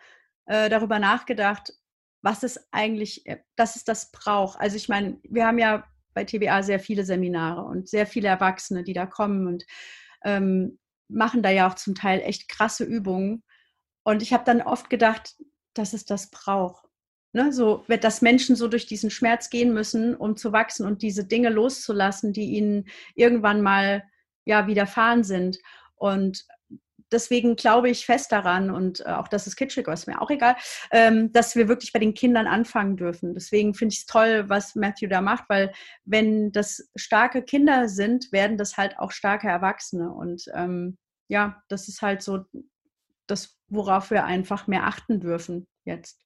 äh, 0.46 0.70
darüber 0.70 1.00
nachgedacht, 1.00 1.74
was 2.22 2.44
es 2.44 2.60
eigentlich, 2.72 3.26
äh, 3.28 3.38
dass 3.56 3.78
es 3.78 3.86
das 3.86 4.12
braucht. 4.12 4.60
Also 4.60 4.76
ich 4.76 4.90
meine, 4.90 5.20
wir 5.24 5.46
haben 5.46 5.58
ja 5.58 5.86
bei 6.14 6.24
TBA 6.24 6.64
sehr 6.64 6.80
viele 6.80 7.06
Seminare 7.06 7.64
und 7.64 7.88
sehr 7.88 8.08
viele 8.08 8.28
Erwachsene, 8.28 8.84
die 8.84 8.94
da 8.94 9.06
kommen 9.06 9.48
und 9.48 9.66
ähm, 10.24 10.80
machen 11.08 11.42
da 11.42 11.50
ja 11.50 11.68
auch 11.70 11.76
zum 11.76 11.96
Teil 11.96 12.22
echt 12.22 12.50
krasse 12.50 12.84
Übungen. 12.84 13.44
Und 14.04 14.22
ich 14.22 14.34
habe 14.34 14.44
dann 14.46 14.62
oft 14.62 14.90
gedacht, 14.90 15.36
dass 15.74 15.94
es 15.94 16.06
das 16.06 16.30
braucht. 16.30 16.86
Ne, 17.32 17.54
so, 17.54 17.86
dass 18.02 18.24
Menschen 18.24 18.56
so 18.56 18.68
durch 18.68 18.88
diesen 18.88 19.12
Schmerz 19.12 19.52
gehen 19.52 19.72
müssen, 19.72 20.16
um 20.16 20.36
zu 20.36 20.52
wachsen 20.52 20.84
und 20.88 21.04
diese 21.04 21.26
Dinge 21.26 21.50
loszulassen, 21.50 22.34
die 22.34 22.56
ihnen 22.56 22.86
irgendwann 23.14 23.62
mal 23.62 24.04
ja 24.46 24.66
widerfahren 24.66 25.24
sind. 25.24 25.60
Und 25.94 26.48
deswegen 27.12 27.56
glaube 27.56 27.90
ich 27.90 28.06
fest 28.06 28.32
daran 28.32 28.70
und 28.70 29.02
äh, 29.02 29.10
auch 29.10 29.28
das 29.28 29.48
ist 29.48 29.56
kitschig, 29.56 29.88
aber 29.88 29.94
ist 29.94 30.08
mir 30.08 30.22
auch 30.22 30.30
egal, 30.30 30.56
ähm, 30.92 31.32
dass 31.32 31.56
wir 31.56 31.68
wirklich 31.68 31.92
bei 31.92 32.00
den 32.00 32.14
Kindern 32.14 32.48
anfangen 32.48 32.98
dürfen. 32.98 33.34
Deswegen 33.34 33.74
finde 33.74 33.94
ich 33.94 34.00
es 34.00 34.06
toll, 34.06 34.46
was 34.48 34.76
Matthew 34.76 35.08
da 35.08 35.22
macht, 35.22 35.46
weil 35.50 35.72
wenn 36.06 36.52
das 36.52 36.90
starke 36.96 37.42
Kinder 37.44 37.90
sind, 37.90 38.32
werden 38.32 38.58
das 38.58 38.78
halt 38.78 38.98
auch 39.00 39.12
starke 39.12 39.48
Erwachsene. 39.48 40.12
Und 40.12 40.46
ähm, 40.54 40.98
ja, 41.28 41.62
das 41.68 41.88
ist 41.88 42.02
halt 42.02 42.22
so 42.22 42.46
das, 43.28 43.58
worauf 43.68 44.12
wir 44.12 44.26
einfach 44.26 44.68
mehr 44.68 44.86
achten 44.86 45.20
dürfen 45.20 45.68
jetzt. 45.86 46.20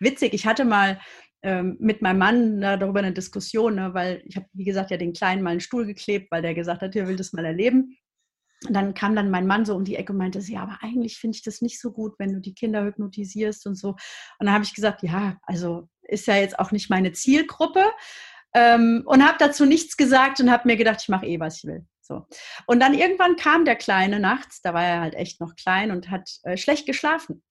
Witzig, 0.00 0.32
ich 0.32 0.46
hatte 0.46 0.64
mal 0.64 1.00
ähm, 1.42 1.76
mit 1.80 2.02
meinem 2.02 2.18
Mann 2.18 2.58
na, 2.58 2.76
darüber 2.76 3.00
eine 3.00 3.12
Diskussion, 3.12 3.74
ne, 3.74 3.94
weil 3.94 4.22
ich 4.24 4.36
habe, 4.36 4.46
wie 4.52 4.64
gesagt, 4.64 4.90
ja 4.90 4.96
den 4.96 5.12
Kleinen 5.12 5.42
mal 5.42 5.50
einen 5.50 5.60
Stuhl 5.60 5.86
geklebt, 5.86 6.30
weil 6.30 6.42
der 6.42 6.54
gesagt 6.54 6.82
hat, 6.82 6.96
er 6.96 7.08
will 7.08 7.16
das 7.16 7.32
mal 7.32 7.44
erleben. 7.44 7.96
Und 8.66 8.74
dann 8.74 8.94
kam 8.94 9.14
dann 9.14 9.30
mein 9.30 9.46
Mann 9.46 9.64
so 9.64 9.74
um 9.74 9.84
die 9.84 9.96
Ecke 9.96 10.12
und 10.12 10.18
meinte, 10.18 10.38
ja, 10.40 10.62
aber 10.62 10.78
eigentlich 10.82 11.18
finde 11.18 11.36
ich 11.36 11.42
das 11.42 11.62
nicht 11.62 11.80
so 11.80 11.92
gut, 11.92 12.14
wenn 12.18 12.32
du 12.32 12.40
die 12.40 12.54
Kinder 12.54 12.84
hypnotisierst 12.84 13.66
und 13.66 13.76
so. 13.76 13.90
Und 13.90 13.98
dann 14.40 14.52
habe 14.52 14.64
ich 14.64 14.74
gesagt, 14.74 15.02
ja, 15.02 15.36
also 15.42 15.88
ist 16.02 16.26
ja 16.26 16.36
jetzt 16.36 16.58
auch 16.58 16.72
nicht 16.72 16.90
meine 16.90 17.12
Zielgruppe 17.12 17.84
ähm, 18.54 19.02
und 19.06 19.26
habe 19.26 19.36
dazu 19.38 19.64
nichts 19.66 19.96
gesagt 19.96 20.40
und 20.40 20.50
habe 20.50 20.68
mir 20.68 20.76
gedacht, 20.76 21.00
ich 21.02 21.08
mache 21.08 21.26
eh, 21.26 21.40
was 21.40 21.58
ich 21.58 21.64
will. 21.64 21.86
So. 22.00 22.26
Und 22.66 22.80
dann 22.80 22.94
irgendwann 22.94 23.36
kam 23.36 23.64
der 23.64 23.76
Kleine 23.76 24.20
nachts, 24.20 24.62
da 24.62 24.72
war 24.72 24.84
er 24.84 25.00
halt 25.00 25.14
echt 25.14 25.40
noch 25.40 25.56
klein 25.56 25.90
und 25.90 26.10
hat 26.10 26.30
äh, 26.44 26.56
schlecht 26.56 26.86
geschlafen. 26.86 27.42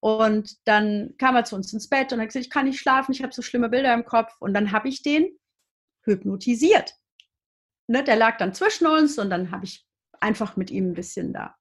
Und 0.00 0.56
dann 0.64 1.14
kam 1.18 1.36
er 1.36 1.44
zu 1.44 1.54
uns 1.54 1.72
ins 1.72 1.88
Bett 1.88 2.12
und 2.12 2.18
hat 2.18 2.26
gesagt, 2.26 2.44
ich 2.44 2.50
kann 2.50 2.66
nicht 2.66 2.80
schlafen, 2.80 3.12
ich 3.12 3.22
habe 3.22 3.32
so 3.32 3.40
schlimme 3.40 3.68
Bilder 3.68 3.94
im 3.94 4.04
Kopf. 4.04 4.32
Und 4.40 4.52
dann 4.52 4.72
habe 4.72 4.88
ich 4.88 5.02
den 5.02 5.38
hypnotisiert. 6.04 6.96
Ne, 7.86 8.02
der 8.02 8.16
lag 8.16 8.36
dann 8.38 8.54
zwischen 8.54 8.86
uns 8.86 9.18
und 9.18 9.30
dann 9.30 9.52
habe 9.52 9.64
ich 9.64 9.86
einfach 10.22 10.56
mit 10.56 10.70
ihm 10.70 10.90
ein 10.90 10.94
bisschen 10.94 11.32
da 11.32 11.56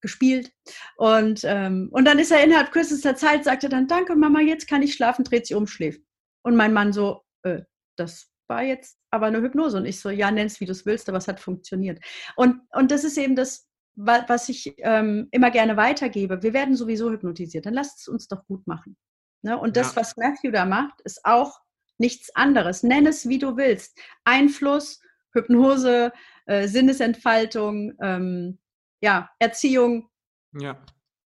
gespielt. 0.00 0.52
Und, 0.96 1.42
ähm, 1.44 1.88
und 1.92 2.04
dann 2.06 2.18
ist 2.18 2.30
er 2.30 2.42
innerhalb 2.42 2.72
kürzester 2.72 3.16
Zeit, 3.16 3.44
sagte 3.44 3.68
dann, 3.68 3.86
danke 3.86 4.16
Mama, 4.16 4.40
jetzt 4.40 4.68
kann 4.68 4.82
ich 4.82 4.94
schlafen, 4.94 5.24
dreht 5.24 5.46
sich 5.46 5.56
um, 5.56 5.66
schläft. 5.66 6.00
Und 6.42 6.56
mein 6.56 6.72
Mann 6.72 6.92
so, 6.92 7.22
äh, 7.42 7.62
das 7.96 8.30
war 8.48 8.62
jetzt 8.62 8.98
aber 9.10 9.26
eine 9.26 9.42
Hypnose. 9.42 9.76
Und 9.76 9.86
ich 9.86 10.00
so, 10.00 10.10
ja, 10.10 10.30
nenn's 10.30 10.60
wie 10.60 10.64
du 10.64 10.72
es 10.72 10.86
willst, 10.86 11.08
aber 11.08 11.18
es 11.18 11.28
hat 11.28 11.40
funktioniert. 11.40 12.02
Und, 12.36 12.62
und 12.72 12.90
das 12.90 13.04
ist 13.04 13.18
eben 13.18 13.36
das, 13.36 13.68
was 13.94 14.48
ich 14.48 14.74
ähm, 14.78 15.28
immer 15.30 15.50
gerne 15.50 15.76
weitergebe. 15.76 16.42
Wir 16.42 16.54
werden 16.54 16.76
sowieso 16.76 17.10
hypnotisiert, 17.10 17.66
dann 17.66 17.74
lasst 17.74 18.00
es 18.00 18.08
uns 18.08 18.28
doch 18.28 18.46
gut 18.46 18.66
machen. 18.66 18.96
Ne? 19.42 19.58
Und 19.58 19.76
das, 19.76 19.94
ja. 19.94 20.00
was 20.00 20.16
Matthew 20.16 20.50
da 20.52 20.64
macht, 20.64 21.00
ist 21.02 21.20
auch 21.24 21.60
nichts 21.98 22.34
anderes. 22.34 22.82
Nenn 22.82 23.06
es, 23.06 23.28
wie 23.28 23.38
du 23.38 23.56
willst. 23.56 23.98
Einfluss, 24.24 25.00
Hypnose, 25.32 26.12
äh, 26.50 26.66
Sinnesentfaltung, 26.66 27.92
ähm, 28.02 28.58
ja, 29.00 29.30
Erziehung. 29.38 30.10
Ja. 30.52 30.84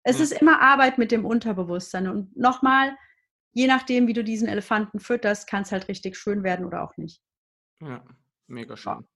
Es 0.05 0.17
ja. 0.17 0.25
ist 0.25 0.33
immer 0.33 0.63
Arbeit 0.63 0.97
mit 0.97 1.13
dem 1.13 1.27
Unterbewusstsein. 1.27 2.09
Und 2.09 2.35
nochmal, 2.35 2.97
je 3.53 3.67
nachdem, 3.67 4.07
wie 4.07 4.15
du 4.15 4.25
diesen 4.25 4.49
Elefanten 4.49 5.01
fütterst, 5.01 5.47
kann 5.47 5.63
es 5.63 5.71
halt 5.71 5.89
richtig 5.89 6.17
schön 6.17 6.43
werden 6.45 6.65
oder 6.65 6.83
auch 6.83 6.97
nicht. 6.97 7.21
Ja, 7.81 8.03
mega 8.47 8.75
schön. 8.75 9.07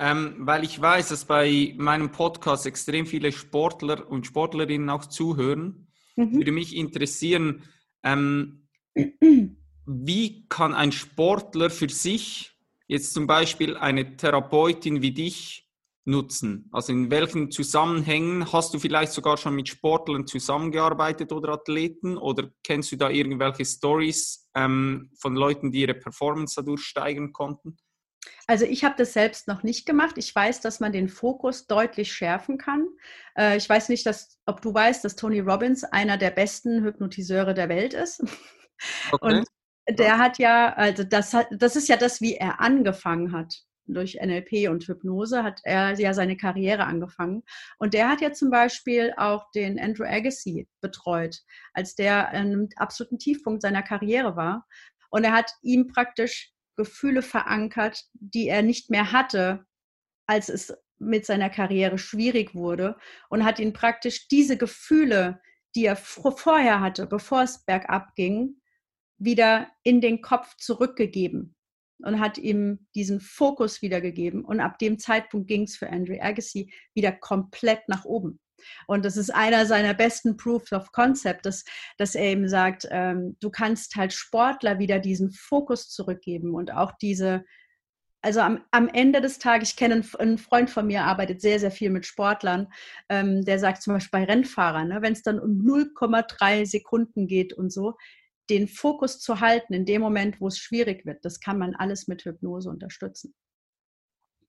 Ähm, 0.00 0.34
weil 0.40 0.64
ich 0.64 0.80
weiß, 0.80 1.10
dass 1.10 1.24
bei 1.24 1.74
meinem 1.76 2.10
Podcast 2.10 2.66
extrem 2.66 3.06
viele 3.06 3.30
Sportler 3.30 4.08
und 4.08 4.26
Sportlerinnen 4.26 4.90
auch 4.90 5.06
zuhören. 5.06 5.92
Mhm. 6.16 6.34
Würde 6.34 6.52
mich 6.52 6.74
interessieren, 6.74 7.62
ähm, 8.02 8.68
wie 9.86 10.48
kann 10.48 10.74
ein 10.74 10.90
Sportler 10.90 11.70
für 11.70 11.88
sich 11.88 12.57
jetzt 12.88 13.14
zum 13.14 13.26
Beispiel 13.26 13.76
eine 13.76 14.16
Therapeutin 14.16 15.00
wie 15.00 15.12
dich 15.12 15.68
nutzen? 16.04 16.68
Also 16.72 16.92
in 16.92 17.10
welchen 17.10 17.50
Zusammenhängen 17.50 18.52
hast 18.52 18.74
du 18.74 18.80
vielleicht 18.80 19.12
sogar 19.12 19.36
schon 19.36 19.54
mit 19.54 19.68
Sportlern 19.68 20.26
zusammengearbeitet 20.26 21.30
oder 21.30 21.50
Athleten 21.50 22.16
oder 22.16 22.50
kennst 22.64 22.90
du 22.90 22.96
da 22.96 23.10
irgendwelche 23.10 23.64
Stories 23.64 24.50
ähm, 24.54 25.12
von 25.20 25.36
Leuten, 25.36 25.70
die 25.70 25.82
ihre 25.82 25.94
Performance 25.94 26.54
dadurch 26.56 26.82
steigern 26.82 27.32
konnten? 27.32 27.76
Also 28.46 28.64
ich 28.64 28.82
habe 28.82 28.94
das 28.96 29.12
selbst 29.12 29.46
noch 29.46 29.62
nicht 29.62 29.84
gemacht. 29.84 30.16
Ich 30.16 30.34
weiß, 30.34 30.62
dass 30.62 30.80
man 30.80 30.92
den 30.92 31.08
Fokus 31.08 31.66
deutlich 31.66 32.12
schärfen 32.12 32.56
kann. 32.56 32.88
Äh, 33.36 33.58
ich 33.58 33.68
weiß 33.68 33.90
nicht, 33.90 34.06
dass, 34.06 34.38
ob 34.46 34.62
du 34.62 34.72
weißt, 34.72 35.04
dass 35.04 35.16
Tony 35.16 35.40
Robbins 35.40 35.84
einer 35.84 36.16
der 36.16 36.30
besten 36.30 36.82
Hypnotiseure 36.82 37.54
der 37.54 37.68
Welt 37.68 37.94
ist. 37.94 38.24
Okay. 39.10 39.38
Und 39.38 39.48
der 39.90 40.18
hat 40.18 40.38
ja, 40.38 40.72
also 40.74 41.04
das, 41.04 41.32
hat, 41.34 41.48
das 41.50 41.76
ist 41.76 41.88
ja 41.88 41.96
das, 41.96 42.20
wie 42.20 42.34
er 42.34 42.60
angefangen 42.60 43.32
hat. 43.32 43.54
Durch 43.90 44.18
NLP 44.20 44.68
und 44.68 44.86
Hypnose 44.86 45.42
hat 45.42 45.60
er 45.64 45.98
ja 45.98 46.12
seine 46.12 46.36
Karriere 46.36 46.84
angefangen. 46.84 47.42
Und 47.78 47.94
der 47.94 48.10
hat 48.10 48.20
ja 48.20 48.32
zum 48.32 48.50
Beispiel 48.50 49.14
auch 49.16 49.50
den 49.52 49.80
Andrew 49.80 50.04
Agassi 50.04 50.68
betreut, 50.82 51.40
als 51.72 51.94
der 51.94 52.28
einen 52.28 52.68
absoluten 52.76 53.18
Tiefpunkt 53.18 53.62
seiner 53.62 53.82
Karriere 53.82 54.36
war. 54.36 54.66
Und 55.10 55.24
er 55.24 55.32
hat 55.32 55.52
ihm 55.62 55.86
praktisch 55.86 56.52
Gefühle 56.76 57.22
verankert, 57.22 58.04
die 58.12 58.48
er 58.48 58.62
nicht 58.62 58.90
mehr 58.90 59.10
hatte, 59.10 59.64
als 60.26 60.50
es 60.50 60.76
mit 60.98 61.24
seiner 61.24 61.48
Karriere 61.48 61.96
schwierig 61.96 62.54
wurde 62.54 62.96
und 63.30 63.44
hat 63.44 63.58
ihn 63.58 63.72
praktisch 63.72 64.28
diese 64.28 64.58
Gefühle, 64.58 65.40
die 65.74 65.86
er 65.86 65.96
vorher 65.96 66.80
hatte, 66.80 67.06
bevor 67.06 67.42
es 67.42 67.64
bergab 67.64 68.14
ging, 68.16 68.57
wieder 69.18 69.68
in 69.82 70.00
den 70.00 70.22
Kopf 70.22 70.56
zurückgegeben 70.56 71.54
und 72.02 72.20
hat 72.20 72.38
ihm 72.38 72.86
diesen 72.94 73.20
Fokus 73.20 73.82
wiedergegeben. 73.82 74.44
Und 74.44 74.60
ab 74.60 74.78
dem 74.78 74.98
Zeitpunkt 74.98 75.48
ging 75.48 75.62
es 75.64 75.76
für 75.76 75.90
Andrew 75.90 76.16
Agassi 76.20 76.72
wieder 76.94 77.12
komplett 77.12 77.88
nach 77.88 78.04
oben. 78.04 78.40
Und 78.86 79.04
das 79.04 79.16
ist 79.16 79.30
einer 79.30 79.66
seiner 79.66 79.94
besten 79.94 80.36
Proofs 80.36 80.72
of 80.72 80.92
Concept, 80.92 81.46
dass, 81.46 81.64
dass 81.96 82.14
er 82.14 82.24
eben 82.24 82.48
sagt, 82.48 82.88
ähm, 82.90 83.36
du 83.40 83.50
kannst 83.50 83.96
halt 83.96 84.12
Sportler 84.12 84.78
wieder 84.78 84.98
diesen 84.98 85.30
Fokus 85.30 85.88
zurückgeben 85.90 86.54
und 86.54 86.72
auch 86.72 86.92
diese, 87.00 87.44
also 88.20 88.40
am, 88.40 88.64
am 88.72 88.88
Ende 88.88 89.20
des 89.20 89.38
Tages, 89.38 89.70
ich 89.70 89.76
kenne 89.76 90.02
einen, 90.18 90.38
Freund 90.38 90.70
von 90.70 90.86
mir, 90.86 91.04
arbeitet 91.04 91.40
sehr, 91.40 91.60
sehr 91.60 91.70
viel 91.70 91.90
mit 91.90 92.04
Sportlern, 92.04 92.68
ähm, 93.08 93.44
der 93.44 93.58
sagt 93.58 93.82
zum 93.82 93.94
Beispiel 93.94 94.20
bei 94.20 94.24
Rennfahrern, 94.24 94.88
ne, 94.88 95.02
wenn 95.02 95.12
es 95.12 95.22
dann 95.22 95.38
um 95.38 95.60
0,3 95.60 96.66
Sekunden 96.66 97.28
geht 97.28 97.52
und 97.52 97.72
so, 97.72 97.96
den 98.50 98.68
Fokus 98.68 99.20
zu 99.20 99.40
halten 99.40 99.74
in 99.74 99.84
dem 99.84 100.00
Moment, 100.00 100.40
wo 100.40 100.48
es 100.48 100.58
schwierig 100.58 101.04
wird, 101.06 101.24
das 101.24 101.40
kann 101.40 101.58
man 101.58 101.74
alles 101.74 102.08
mit 102.08 102.24
Hypnose 102.24 102.70
unterstützen. 102.70 103.34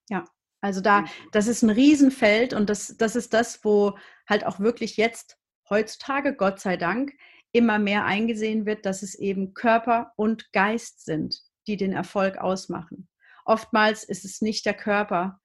Ja, 0.10 0.24
also 0.62 0.82
da, 0.82 1.06
das 1.32 1.48
ist 1.48 1.62
ein 1.62 1.70
Riesenfeld 1.70 2.54
und 2.54 2.70
das, 2.70 2.96
das 2.98 3.16
ist 3.16 3.34
das, 3.34 3.64
wo 3.64 3.98
halt 4.28 4.46
auch 4.46 4.60
wirklich 4.60 4.98
jetzt 4.98 5.38
heutzutage, 5.70 6.36
Gott 6.36 6.60
sei 6.60 6.78
Dank, 6.78 7.14
immer 7.52 7.80
mehr 7.80 8.06
eingesehen 8.06 8.66
wird, 8.66 8.86
dass 8.86 9.02
es 9.02 9.16
eben 9.16 9.54
Körper 9.54 10.12
und 10.16 10.52
Geist 10.52 11.06
sind, 11.06 11.42
die 11.68 11.78
den 11.78 11.94
Erfolg 11.94 12.38
ausmachen. 12.38 13.08
Oftmals 13.46 14.04
ist 14.04 14.26
es 14.26 14.42
nicht 14.42 14.66
der 14.66 14.76
Körper, 14.76 15.40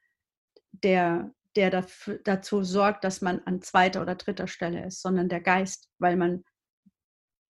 der, 0.72 1.32
der 1.56 1.70
dafür, 1.70 2.18
dazu 2.24 2.62
sorgt, 2.62 3.04
dass 3.04 3.22
man 3.22 3.40
an 3.46 3.62
zweiter 3.62 4.02
oder 4.02 4.16
dritter 4.16 4.46
Stelle 4.46 4.86
ist, 4.86 5.00
sondern 5.00 5.28
der 5.28 5.40
Geist, 5.40 5.88
weil 5.98 6.16
man 6.16 6.44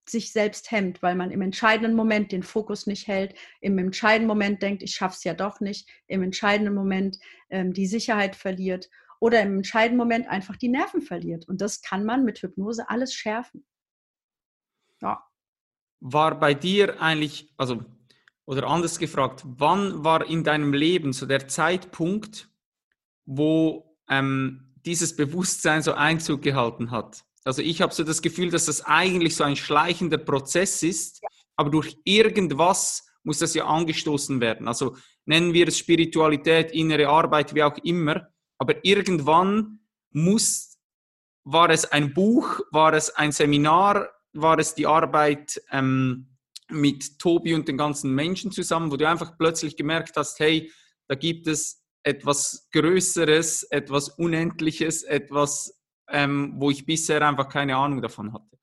sich 0.09 0.33
selbst 0.33 0.71
hemmt, 0.71 1.03
weil 1.03 1.15
man 1.15 1.31
im 1.31 1.43
entscheidenden 1.43 1.95
Moment 1.95 2.33
den 2.33 2.43
Fokus 2.43 2.87
nicht 2.87 3.09
hält, 3.09 3.35
im 3.61 3.79
entscheidenden 3.79 4.29
Moment 4.29 4.63
denkt, 4.63 4.83
ich 4.83 4.95
schaffe 4.95 5.17
es 5.17 5.25
ja 5.25 5.35
doch 5.35 5.61
nicht, 5.61 5.89
im 6.07 6.23
entscheidenden 6.23 6.75
Moment 6.75 7.19
ähm, 7.51 7.73
die 7.73 7.87
Sicherheit 7.87 8.37
verliert 8.37 8.89
oder 9.21 9.41
im 9.41 9.57
entscheidenden 9.57 9.97
Moment 9.97 10.29
einfach 10.29 10.57
die 10.57 10.69
Nerven 10.69 11.01
verliert. 11.01 11.49
Und 11.49 11.61
das 11.61 11.81
kann 11.81 12.05
man 12.05 12.25
mit 12.25 12.39
Hypnose 12.41 12.89
alles 12.89 13.15
schärfen. 13.15 13.65
Ja. 15.01 15.25
War 16.01 16.39
bei 16.39 16.53
dir 16.53 17.01
eigentlich, 17.01 17.53
also, 17.57 17.85
oder 18.45 18.67
anders 18.67 18.99
gefragt, 18.99 19.43
wann 19.47 20.05
war 20.05 20.27
in 20.27 20.45
deinem 20.45 20.75
Leben 20.75 21.15
so 21.15 21.25
der 21.25 21.49
Zeitpunkt, 21.49 22.51
wo 23.25 23.97
ähm, 24.11 24.75
dieses 24.85 25.17
Bewusstsein 25.17 25.83
so 25.83 25.95
Einzug 25.95 26.43
gehalten 26.43 26.91
hat? 26.91 27.25
Also 27.45 27.63
ich 27.63 27.83
habe 27.83 27.95
so 27.95 28.05
das 28.05 28.23
Gefühl, 28.23 28.51
dass 28.51 28.67
das 28.67 28.81
eigentlich 28.83 29.37
so 29.37 29.45
ein 29.45 29.57
schleichender 29.57 30.19
Prozess 30.19 30.83
ist, 30.83 31.23
aber 31.57 31.71
durch 31.71 31.99
irgendwas 32.05 33.07
muss 33.23 33.39
das 33.39 33.55
ja 33.55 33.67
angestoßen 33.67 34.41
werden. 34.41 34.67
Also 34.67 34.97
nennen 35.27 35.53
wir 35.53 35.69
es 35.69 35.79
Spiritualität, 35.79 36.73
innere 36.73 37.09
Arbeit, 37.09 37.55
wie 37.55 37.63
auch 37.63 37.79
immer. 37.79 38.29
Aber 38.59 38.85
irgendwann 38.85 39.81
muss, 40.11 40.79
war 41.45 41.71
es 41.71 41.85
ein 41.85 42.15
Buch, 42.15 42.61
war 42.71 42.93
es 42.95 43.11
ein 43.11 43.33
Seminar, 43.33 44.09
war 44.33 44.59
es 44.59 44.75
die 44.75 44.87
Arbeit 44.87 45.63
ähm, 45.71 46.37
mit 46.71 47.19
Tobi 47.19 47.55
und 47.55 47.69
den 47.69 47.77
ganzen 47.77 48.15
Menschen 48.15 48.51
zusammen, 48.51 48.91
wo 48.91 48.97
du 48.97 49.09
einfach 49.09 49.37
plötzlich 49.39 49.77
gemerkt 49.77 50.17
hast, 50.17 50.39
hey, 50.41 50.73
da 51.09 51.15
gibt 51.15 51.47
es 51.47 51.83
etwas 52.03 52.69
Größeres, 52.73 53.65
etwas 53.65 54.09
Unendliches, 54.11 55.03
etwas 55.03 55.79
ähm, 56.09 56.55
wo 56.57 56.71
ich 56.71 56.87
bisher 56.87 57.23
einfach 57.23 57.49
keine 57.49 57.77
Ahnung 57.77 58.03
davon 58.03 58.33
hatte? 58.33 58.59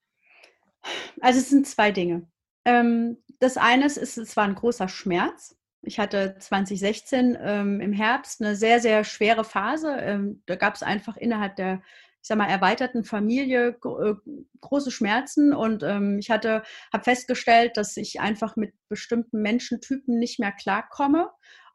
Also 1.19 1.39
es 1.39 1.49
sind 1.49 1.67
zwei 1.67 1.91
Dinge. 1.91 2.27
Ähm, 2.65 3.17
das 3.39 3.57
eine 3.57 3.85
ist, 3.85 3.97
es 3.97 4.37
war 4.37 4.45
ein 4.45 4.55
großer 4.55 4.87
Schmerz. 4.87 5.57
Ich 5.83 5.99
hatte 5.99 6.35
2016 6.37 7.37
ähm, 7.41 7.81
im 7.81 7.93
Herbst 7.93 8.41
eine 8.41 8.55
sehr, 8.55 8.79
sehr 8.79 9.03
schwere 9.03 9.43
Phase. 9.43 9.95
Ähm, 9.99 10.43
da 10.45 10.55
gab 10.55 10.75
es 10.75 10.83
einfach 10.83 11.17
innerhalb 11.17 11.55
der, 11.55 11.81
ich 12.21 12.27
sag 12.27 12.37
mal, 12.37 12.47
erweiterten 12.47 13.03
Familie 13.03 13.69
äh, 13.69 14.13
große 14.61 14.91
Schmerzen 14.91 15.53
und 15.53 15.81
ähm, 15.81 16.19
ich 16.19 16.29
habe 16.29 16.61
festgestellt, 17.01 17.77
dass 17.77 17.97
ich 17.97 18.19
einfach 18.19 18.55
mit 18.55 18.73
bestimmten 18.89 19.41
Menschentypen 19.41 20.19
nicht 20.19 20.39
mehr 20.39 20.51
klarkomme 20.51 21.31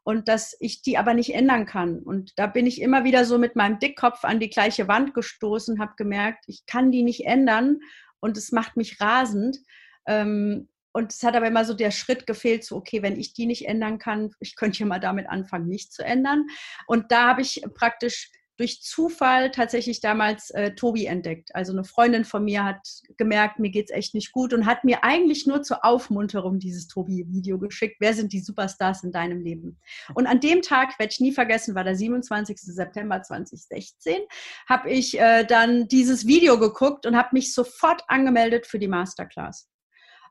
und 0.07 0.29
dass 0.29 0.55
ich 0.61 0.81
die 0.81 0.97
aber 0.97 1.13
nicht 1.13 1.35
ändern 1.35 1.65
kann. 1.65 1.99
Und 1.99 2.31
da 2.39 2.47
bin 2.47 2.65
ich 2.65 2.81
immer 2.81 3.03
wieder 3.03 3.25
so 3.25 3.37
mit 3.37 3.57
meinem 3.57 3.77
Dickkopf 3.77 4.23
an 4.23 4.39
die 4.39 4.49
gleiche 4.49 4.87
Wand 4.87 5.13
gestoßen, 5.13 5.81
habe 5.81 5.95
gemerkt, 5.97 6.45
ich 6.47 6.65
kann 6.65 6.93
die 6.93 7.03
nicht 7.03 7.25
ändern 7.25 7.81
und 8.21 8.37
es 8.37 8.53
macht 8.53 8.77
mich 8.77 9.01
rasend. 9.01 9.57
Ähm, 10.05 10.69
und 10.93 11.11
es 11.11 11.23
hat 11.23 11.35
aber 11.35 11.47
immer 11.47 11.65
so 11.65 11.73
der 11.73 11.91
Schritt 11.91 12.25
gefehlt, 12.25 12.63
so, 12.63 12.77
okay, 12.77 13.03
wenn 13.03 13.19
ich 13.19 13.33
die 13.33 13.47
nicht 13.47 13.67
ändern 13.67 13.99
kann, 13.99 14.31
ich 14.39 14.55
könnte 14.55 14.79
ja 14.79 14.85
mal 14.85 15.01
damit 15.01 15.27
anfangen, 15.27 15.67
mich 15.67 15.91
zu 15.91 16.05
ändern. 16.05 16.47
Und 16.87 17.11
da 17.11 17.27
habe 17.27 17.41
ich 17.41 17.61
praktisch 17.75 18.31
durch 18.57 18.81
Zufall 18.81 19.51
tatsächlich 19.51 20.01
damals 20.01 20.49
äh, 20.49 20.73
Tobi 20.73 21.05
entdeckt. 21.05 21.55
Also 21.55 21.71
eine 21.71 21.83
Freundin 21.83 22.25
von 22.25 22.43
mir 22.43 22.65
hat 22.65 22.79
gemerkt, 23.17 23.59
mir 23.59 23.69
geht's 23.69 23.91
echt 23.91 24.15
nicht 24.15 24.31
gut 24.31 24.53
und 24.53 24.65
hat 24.65 24.83
mir 24.83 25.03
eigentlich 25.03 25.45
nur 25.45 25.61
zur 25.61 25.85
Aufmunterung 25.85 26.59
dieses 26.59 26.87
Tobi-Video 26.87 27.59
geschickt. 27.59 27.97
Wer 27.99 28.13
sind 28.13 28.33
die 28.33 28.39
Superstars 28.39 29.03
in 29.03 29.11
deinem 29.11 29.41
Leben? 29.41 29.79
Und 30.15 30.25
an 30.25 30.39
dem 30.39 30.61
Tag, 30.61 30.97
werde 30.99 31.11
ich 31.11 31.19
nie 31.19 31.31
vergessen, 31.31 31.75
war 31.75 31.83
der 31.83 31.95
27. 31.95 32.57
September 32.59 33.21
2016, 33.21 34.21
habe 34.67 34.89
ich 34.89 35.19
äh, 35.19 35.45
dann 35.45 35.87
dieses 35.87 36.25
Video 36.25 36.59
geguckt 36.59 37.05
und 37.05 37.15
habe 37.15 37.29
mich 37.33 37.53
sofort 37.53 38.03
angemeldet 38.07 38.65
für 38.65 38.79
die 38.79 38.87
Masterclass, 38.87 39.69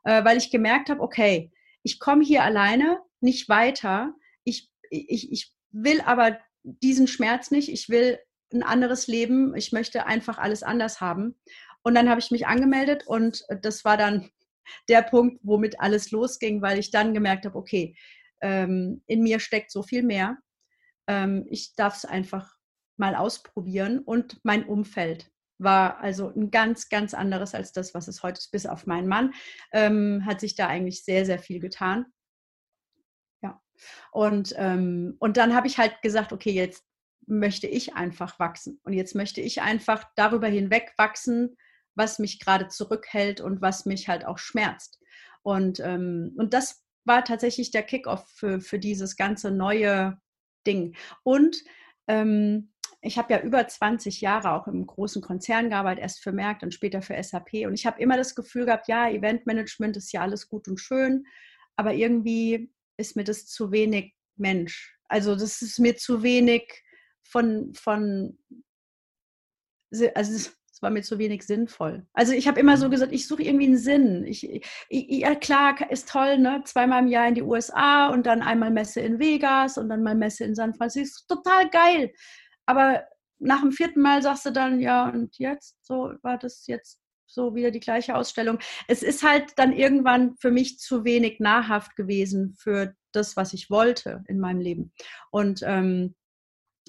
äh, 0.05 0.25
weil 0.25 0.37
ich 0.37 0.51
gemerkt 0.51 0.91
habe, 0.91 1.01
okay, 1.01 1.53
ich 1.85 2.01
komme 2.01 2.25
hier 2.25 2.43
alleine 2.43 3.01
nicht 3.21 3.49
weiter. 3.49 4.13
Ich, 4.43 4.69
ich, 4.91 5.31
ich 5.31 5.53
will 5.71 6.01
aber 6.01 6.39
diesen 6.67 7.07
Schmerz 7.07 7.51
nicht, 7.51 7.71
ich 7.71 7.89
will 7.89 8.19
ein 8.53 8.63
anderes 8.63 9.07
Leben, 9.07 9.55
ich 9.57 9.73
möchte 9.73 10.07
einfach 10.07 10.39
alles 10.39 10.63
anders 10.63 11.01
haben. 11.01 11.37
Und 11.83 11.95
dann 11.95 12.09
habe 12.09 12.21
ich 12.21 12.31
mich 12.31 12.47
angemeldet 12.47 13.07
und 13.07 13.45
das 13.63 13.85
war 13.85 13.97
dann 13.97 14.29
der 14.89 15.03
Punkt, 15.03 15.41
womit 15.43 15.81
alles 15.81 16.11
losging, 16.11 16.63
weil 16.63 16.79
ich 16.79 16.91
dann 16.91 17.15
gemerkt 17.15 17.47
habe, 17.47 17.57
okay, 17.57 17.97
ähm, 18.41 19.03
in 19.07 19.23
mir 19.23 19.41
steckt 19.41 19.71
so 19.71 19.83
viel 19.83 20.03
mehr. 20.03 20.39
Ähm, 21.07 21.47
ich 21.49 21.75
darf 21.77 21.97
es 21.97 22.05
einfach 22.05 22.57
mal 22.97 23.15
ausprobieren 23.15 24.01
und 24.01 24.41
mein 24.43 24.65
Umfeld 24.65 25.31
war 25.59 26.01
also 26.01 26.29
ein 26.35 26.51
ganz, 26.51 26.89
ganz 26.89 27.15
anderes 27.15 27.55
als 27.55 27.73
das, 27.73 27.95
was 27.95 28.09
es 28.09 28.23
heute 28.23 28.39
ist, 28.39 28.51
bis 28.51 28.67
auf 28.67 28.87
meinen 28.87 29.09
Mann, 29.09 29.33
ähm, 29.73 30.25
hat 30.27 30.41
sich 30.41 30.55
da 30.55 30.67
eigentlich 30.67 31.05
sehr, 31.05 31.25
sehr 31.25 31.39
viel 31.39 31.61
getan. 31.61 32.07
Und, 34.13 34.55
ähm, 34.57 35.17
und 35.19 35.37
dann 35.37 35.55
habe 35.55 35.67
ich 35.67 35.79
halt 35.79 36.01
gesagt, 36.03 36.33
okay, 36.33 36.53
jetzt 36.53 36.85
möchte 37.27 37.67
ich 37.67 37.95
einfach 37.95 38.39
wachsen. 38.39 38.81
Und 38.85 38.93
jetzt 38.93 39.15
möchte 39.15 39.41
ich 39.41 39.63
einfach 39.63 40.05
darüber 40.15 40.47
hinweg 40.47 40.93
wachsen, 40.97 41.57
was 41.95 42.19
mich 42.19 42.39
gerade 42.39 42.69
zurückhält 42.69 43.41
und 43.41 43.61
was 43.61 43.87
mich 43.87 44.09
halt 44.09 44.25
auch 44.25 44.39
schmerzt. 44.39 45.01
Und, 45.43 45.81
ähm, 45.81 46.35
und 46.37 46.55
das 46.55 46.85
war 47.05 47.25
tatsächlich 47.25 47.71
der 47.71 47.83
Kickoff 47.83 48.29
für, 48.29 48.61
für 48.61 48.79
dieses 48.79 49.17
ganze 49.17 49.51
neue 49.51 50.21
Ding. 50.67 50.97
Und 51.23 51.63
ähm, 52.09 52.73
ich 53.01 53.19
habe 53.19 53.33
ja 53.33 53.41
über 53.41 53.67
20 53.67 54.21
Jahre 54.21 54.53
auch 54.53 54.67
im 54.67 54.87
großen 54.87 55.23
Konzern 55.23 55.71
gearbeitet, 55.71 56.03
erst 56.03 56.23
für 56.23 56.33
Merck, 56.33 56.63
und 56.63 56.75
später 56.75 57.03
für 57.03 57.21
SAP. 57.23 57.67
Und 57.67 57.75
ich 57.75 57.87
habe 57.87 58.01
immer 58.01 58.17
das 58.17 58.35
Gefühl 58.35 58.67
gehabt, 58.67 58.89
ja, 58.89 59.09
Eventmanagement 59.09 59.97
ist 59.97 60.13
ja 60.13 60.23
alles 60.23 60.49
gut 60.49 60.67
und 60.69 60.79
schön, 60.79 61.27
aber 61.77 61.95
irgendwie 61.95 62.73
ist 62.97 63.17
mir 63.17 63.25
das 63.25 63.47
zu 63.47 63.73
wenig 63.73 64.15
Mensch. 64.37 64.97
Also 65.09 65.35
das 65.35 65.63
ist 65.63 65.79
mir 65.79 65.97
zu 65.97 66.23
wenig 66.23 66.83
von, 67.23 67.73
von 67.75 68.39
also 70.15 70.33
es 70.77 70.83
war 70.83 70.91
mir 70.91 71.03
zu 71.03 71.19
wenig 71.19 71.43
sinnvoll. 71.45 72.07
Also 72.13 72.33
ich 72.33 72.47
habe 72.47 72.61
immer 72.61 72.77
so 72.77 72.87
mhm. 72.87 72.91
gesagt, 72.91 73.13
ich 73.13 73.27
suche 73.27 73.43
irgendwie 73.43 73.67
einen 73.67 73.79
Sinn. 73.79 74.25
Ich, 74.27 74.47
ich, 74.91 75.09
ja 75.09 75.35
klar, 75.35 75.91
ist 75.91 76.09
toll, 76.09 76.39
ne? 76.39 76.63
Zweimal 76.65 77.03
im 77.03 77.09
Jahr 77.09 77.29
in 77.29 77.35
die 77.35 77.43
USA 77.43 78.09
und 78.09 78.27
dann 78.27 78.43
einmal 78.43 78.71
Messe 78.71 79.01
in 79.01 79.19
Vegas 79.19 79.79
und 79.79 79.89
dann 79.89 80.03
mal 80.03 80.15
Messe 80.15 80.45
in 80.45 80.55
San 80.55 80.75
Francisco. 80.75 81.35
Total 81.35 81.71
geil. 81.71 82.13
Aber 82.67 83.05
nach 83.39 83.63
dem 83.63 83.73
vierten 83.73 84.03
Mal 84.03 84.23
sagst 84.23 84.45
du 84.45 84.51
dann, 84.51 84.81
ja, 84.81 85.09
und 85.09 85.39
jetzt? 85.39 85.77
So 85.83 86.13
war 86.23 86.37
das 86.37 86.67
jetzt 86.67 87.01
so 87.27 87.55
wieder 87.55 87.71
die 87.71 87.81
gleiche 87.81 88.15
Ausstellung. 88.17 88.59
Es 88.89 89.03
ist 89.03 89.23
halt 89.23 89.53
dann 89.57 89.73
irgendwann 89.73 90.37
für 90.37 90.51
mich 90.51 90.79
zu 90.79 91.05
wenig 91.05 91.41
nahrhaft 91.41 91.97
gewesen 91.97 92.55
für 92.59 92.95
das, 93.13 93.37
was 93.37 93.53
ich 93.53 93.71
wollte 93.71 94.25
in 94.29 94.39
meinem 94.39 94.61
Leben. 94.61 94.93
Und, 95.31 95.63
ähm, 95.65 96.15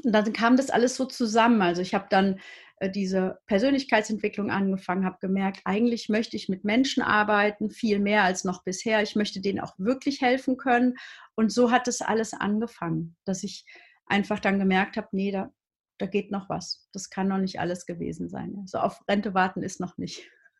dann 0.03 0.33
kam 0.33 0.57
das 0.57 0.69
alles 0.69 0.95
so 0.95 1.05
zusammen. 1.05 1.61
Also 1.61 1.81
ich 1.81 1.93
habe 1.93 2.07
dann 2.09 2.39
äh, 2.79 2.89
diese 2.89 3.39
Persönlichkeitsentwicklung 3.47 4.51
angefangen, 4.51 5.05
habe 5.05 5.17
gemerkt, 5.19 5.61
eigentlich 5.65 6.09
möchte 6.09 6.35
ich 6.35 6.49
mit 6.49 6.63
Menschen 6.63 7.01
arbeiten, 7.01 7.71
viel 7.71 7.99
mehr 7.99 8.23
als 8.23 8.43
noch 8.43 8.63
bisher. 8.63 9.01
Ich 9.01 9.15
möchte 9.15 9.41
denen 9.41 9.59
auch 9.59 9.73
wirklich 9.77 10.21
helfen 10.21 10.57
können. 10.57 10.95
Und 11.35 11.51
so 11.51 11.71
hat 11.71 11.87
das 11.87 12.01
alles 12.01 12.33
angefangen, 12.33 13.15
dass 13.25 13.43
ich 13.43 13.65
einfach 14.05 14.39
dann 14.39 14.59
gemerkt 14.59 14.97
habe, 14.97 15.07
nee, 15.11 15.31
da, 15.31 15.51
da 15.97 16.05
geht 16.05 16.31
noch 16.31 16.49
was. 16.49 16.87
Das 16.93 17.09
kann 17.09 17.27
noch 17.27 17.37
nicht 17.37 17.59
alles 17.59 17.85
gewesen 17.85 18.29
sein. 18.29 18.63
So 18.65 18.79
auf 18.79 19.01
Rente 19.07 19.33
warten 19.33 19.63
ist 19.63 19.79
noch 19.79 19.97
nicht. 19.97 20.29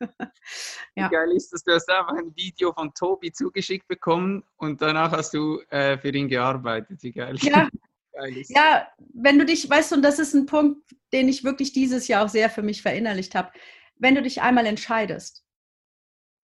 ja. 0.96 1.06
Wie 1.08 1.14
geil 1.14 1.32
ist 1.34 1.52
das? 1.52 1.62
Du 1.64 1.72
hast 1.72 1.88
einfach 1.88 2.16
ein 2.16 2.34
Video 2.36 2.72
von 2.72 2.92
Tobi 2.94 3.32
zugeschickt 3.32 3.88
bekommen 3.88 4.44
und 4.56 4.80
danach 4.80 5.12
hast 5.12 5.34
du 5.34 5.60
äh, 5.70 5.98
für 5.98 6.10
ihn 6.10 6.28
gearbeitet. 6.28 7.02
Wie 7.02 7.12
geil. 7.12 7.36
Ja. 7.40 7.68
geil 8.12 8.42
ja, 8.48 8.88
wenn 9.14 9.38
du 9.38 9.44
dich, 9.44 9.68
weißt 9.68 9.92
du, 9.92 9.96
und 9.96 10.02
das 10.02 10.18
ist 10.18 10.34
ein 10.34 10.46
Punkt, 10.46 10.94
den 11.12 11.28
ich 11.28 11.44
wirklich 11.44 11.72
dieses 11.72 12.08
Jahr 12.08 12.24
auch 12.24 12.28
sehr 12.28 12.50
für 12.50 12.62
mich 12.62 12.82
verinnerlicht 12.82 13.34
habe. 13.34 13.52
Wenn 13.96 14.14
du 14.14 14.22
dich 14.22 14.42
einmal 14.42 14.66
entscheidest, 14.66 15.44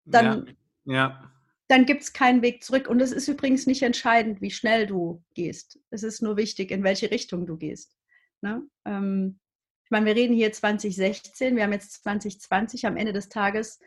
dann, 0.06 0.56
ja. 0.86 0.94
ja. 0.94 1.32
dann 1.68 1.86
gibt 1.86 2.04
es 2.04 2.14
keinen 2.14 2.42
Weg 2.42 2.64
zurück. 2.64 2.88
Und 2.88 3.02
es 3.02 3.12
ist 3.12 3.28
übrigens 3.28 3.68
nicht 3.68 3.84
entscheidend, 3.84 4.42
wie 4.42 4.52
schnell 4.52 4.88
du 4.88 5.24
gehst. 5.34 5.80
Es 5.90 6.04
ist 6.04 6.22
nur 6.22 6.38
wichtig, 6.38 6.72
in 6.72 6.84
welche 6.84 7.12
Richtung 7.12 7.46
du 7.46 7.58
gehst. 7.58 7.96
Ne? 8.44 8.62
Ähm, 8.86 9.40
ich 9.86 9.92
meine, 9.92 10.06
wir 10.06 10.16
reden 10.16 10.36
hier 10.36 10.52
2016, 10.52 11.56
wir 11.56 11.64
haben 11.64 11.72
jetzt 11.72 12.04
2020. 12.04 12.86
Am 12.86 12.98
Ende 12.98 13.14
des 13.14 13.30
Tages 13.30 13.80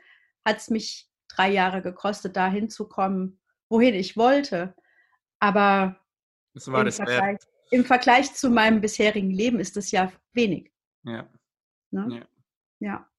hat 0.44 0.56
es 0.58 0.70
mich 0.70 1.10
drei 1.28 1.50
Jahre 1.52 1.82
gekostet, 1.82 2.36
da 2.36 2.48
hinzukommen, 2.48 3.38
wohin 3.68 3.94
ich 3.94 4.16
wollte. 4.16 4.74
Aber 5.40 6.00
das 6.54 6.68
war 6.68 6.80
im, 6.80 6.86
das 6.86 6.96
Vergleich, 6.96 7.38
im 7.70 7.84
Vergleich 7.84 8.34
zu 8.34 8.48
meinem 8.48 8.80
bisherigen 8.80 9.30
Leben 9.30 9.60
ist 9.60 9.76
das 9.76 9.90
ja 9.90 10.10
wenig. 10.32 10.72
Ja. 11.04 11.28
Ne? 11.90 12.26
Ja. 12.80 12.88
ja. 12.88 13.10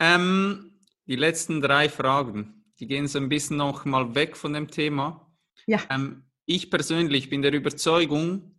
Ähm, 0.00 0.80
die 1.06 1.16
letzten 1.16 1.60
drei 1.60 1.88
Fragen, 1.90 2.64
die 2.78 2.86
gehen 2.86 3.08
so 3.08 3.18
ein 3.18 3.28
bisschen 3.28 3.58
noch 3.58 3.84
mal 3.84 4.14
weg 4.14 4.36
von 4.36 4.54
dem 4.54 4.68
Thema. 4.68 5.30
Ja. 5.66 5.82
Ähm, 5.90 6.30
ich 6.46 6.70
persönlich 6.70 7.28
bin 7.28 7.42
der 7.42 7.52
Überzeugung, 7.52 8.57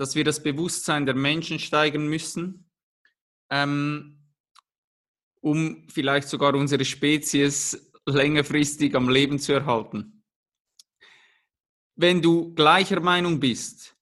dass 0.00 0.14
wir 0.14 0.24
das 0.24 0.42
Bewusstsein 0.42 1.04
der 1.04 1.14
Menschen 1.14 1.58
steigern 1.58 2.08
müssen, 2.08 2.70
ähm, 3.50 4.18
um 5.42 5.86
vielleicht 5.90 6.26
sogar 6.26 6.54
unsere 6.54 6.86
Spezies 6.86 7.92
längerfristig 8.06 8.94
am 8.94 9.10
Leben 9.10 9.38
zu 9.38 9.52
erhalten. 9.52 10.24
Wenn 11.96 12.22
du 12.22 12.54
gleicher 12.54 13.00
Meinung 13.00 13.40
bist, 13.40 13.94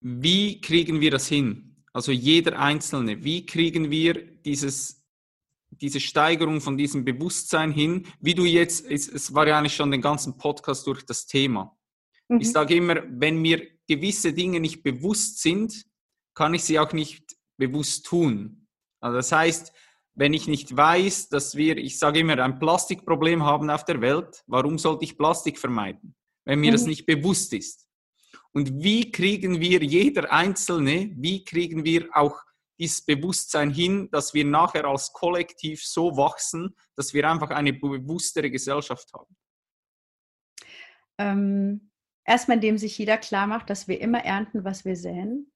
wie 0.00 0.62
kriegen 0.62 1.02
wir 1.02 1.10
das 1.10 1.28
hin? 1.28 1.76
Also 1.92 2.10
jeder 2.10 2.58
Einzelne, 2.58 3.22
wie 3.22 3.44
kriegen 3.44 3.90
wir 3.90 4.14
dieses, 4.14 5.04
diese 5.68 6.00
Steigerung 6.00 6.62
von 6.62 6.78
diesem 6.78 7.04
Bewusstsein 7.04 7.70
hin? 7.70 8.06
Wie 8.18 8.34
du 8.34 8.46
jetzt, 8.46 8.90
es, 8.90 9.34
war 9.34 9.46
ja 9.46 9.58
eigentlich 9.58 9.76
schon 9.76 9.90
den 9.90 10.00
ganzen 10.00 10.38
Podcast 10.38 10.86
durch 10.86 11.04
das 11.04 11.26
Thema. 11.26 11.76
Mhm. 12.28 12.40
Ich 12.40 12.50
sage 12.50 12.76
immer, 12.76 13.02
wenn 13.10 13.42
mir 13.42 13.73
gewisse 13.86 14.32
Dinge 14.32 14.60
nicht 14.60 14.82
bewusst 14.82 15.40
sind, 15.40 15.84
kann 16.34 16.54
ich 16.54 16.64
sie 16.64 16.78
auch 16.78 16.92
nicht 16.92 17.36
bewusst 17.56 18.06
tun. 18.06 18.66
Also 19.00 19.16
das 19.16 19.32
heißt, 19.32 19.72
wenn 20.14 20.32
ich 20.32 20.46
nicht 20.46 20.76
weiß, 20.76 21.28
dass 21.28 21.56
wir, 21.56 21.76
ich 21.76 21.98
sage 21.98 22.20
immer, 22.20 22.38
ein 22.38 22.58
Plastikproblem 22.58 23.42
haben 23.44 23.70
auf 23.70 23.84
der 23.84 24.00
Welt, 24.00 24.44
warum 24.46 24.78
sollte 24.78 25.04
ich 25.04 25.18
Plastik 25.18 25.58
vermeiden, 25.58 26.14
wenn 26.44 26.60
mir 26.60 26.70
mhm. 26.70 26.74
das 26.74 26.86
nicht 26.86 27.06
bewusst 27.06 27.52
ist? 27.52 27.88
Und 28.52 28.82
wie 28.82 29.10
kriegen 29.10 29.60
wir 29.60 29.82
jeder 29.82 30.32
Einzelne, 30.32 31.12
wie 31.16 31.44
kriegen 31.44 31.84
wir 31.84 32.08
auch 32.12 32.40
dieses 32.78 33.04
Bewusstsein 33.04 33.70
hin, 33.70 34.08
dass 34.10 34.34
wir 34.34 34.44
nachher 34.44 34.84
als 34.84 35.12
Kollektiv 35.12 35.84
so 35.84 36.16
wachsen, 36.16 36.74
dass 36.96 37.12
wir 37.12 37.28
einfach 37.28 37.50
eine 37.50 37.72
bewusstere 37.72 38.50
Gesellschaft 38.50 39.12
haben? 39.12 39.36
Ähm, 41.18 41.90
erstmal, 42.24 42.56
indem 42.56 42.78
sich 42.78 42.96
jeder 42.98 43.18
klar 43.18 43.46
macht, 43.46 43.70
dass 43.70 43.88
wir 43.88 44.00
immer 44.00 44.24
ernten, 44.24 44.64
was 44.64 44.84
wir 44.84 44.96
säen. 44.96 45.50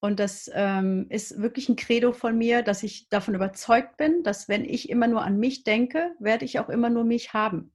Und 0.00 0.20
das 0.20 0.50
ähm, 0.52 1.06
ist 1.08 1.40
wirklich 1.40 1.68
ein 1.70 1.76
Credo 1.76 2.12
von 2.12 2.36
mir, 2.36 2.62
dass 2.62 2.82
ich 2.82 3.08
davon 3.08 3.34
überzeugt 3.34 3.96
bin, 3.96 4.22
dass 4.22 4.48
wenn 4.48 4.64
ich 4.64 4.90
immer 4.90 5.06
nur 5.06 5.22
an 5.22 5.38
mich 5.38 5.64
denke, 5.64 6.14
werde 6.18 6.44
ich 6.44 6.58
auch 6.58 6.68
immer 6.68 6.90
nur 6.90 7.04
mich 7.04 7.32
haben. 7.32 7.74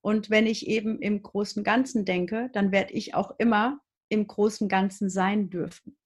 Und 0.00 0.28
wenn 0.28 0.46
ich 0.46 0.66
eben 0.66 0.98
im 0.98 1.22
großen 1.22 1.62
Ganzen 1.62 2.04
denke, 2.04 2.50
dann 2.52 2.72
werde 2.72 2.92
ich 2.94 3.14
auch 3.14 3.38
immer 3.38 3.80
im 4.08 4.26
großen 4.26 4.68
Ganzen 4.68 5.08
sein 5.08 5.50
dürfen. 5.50 5.96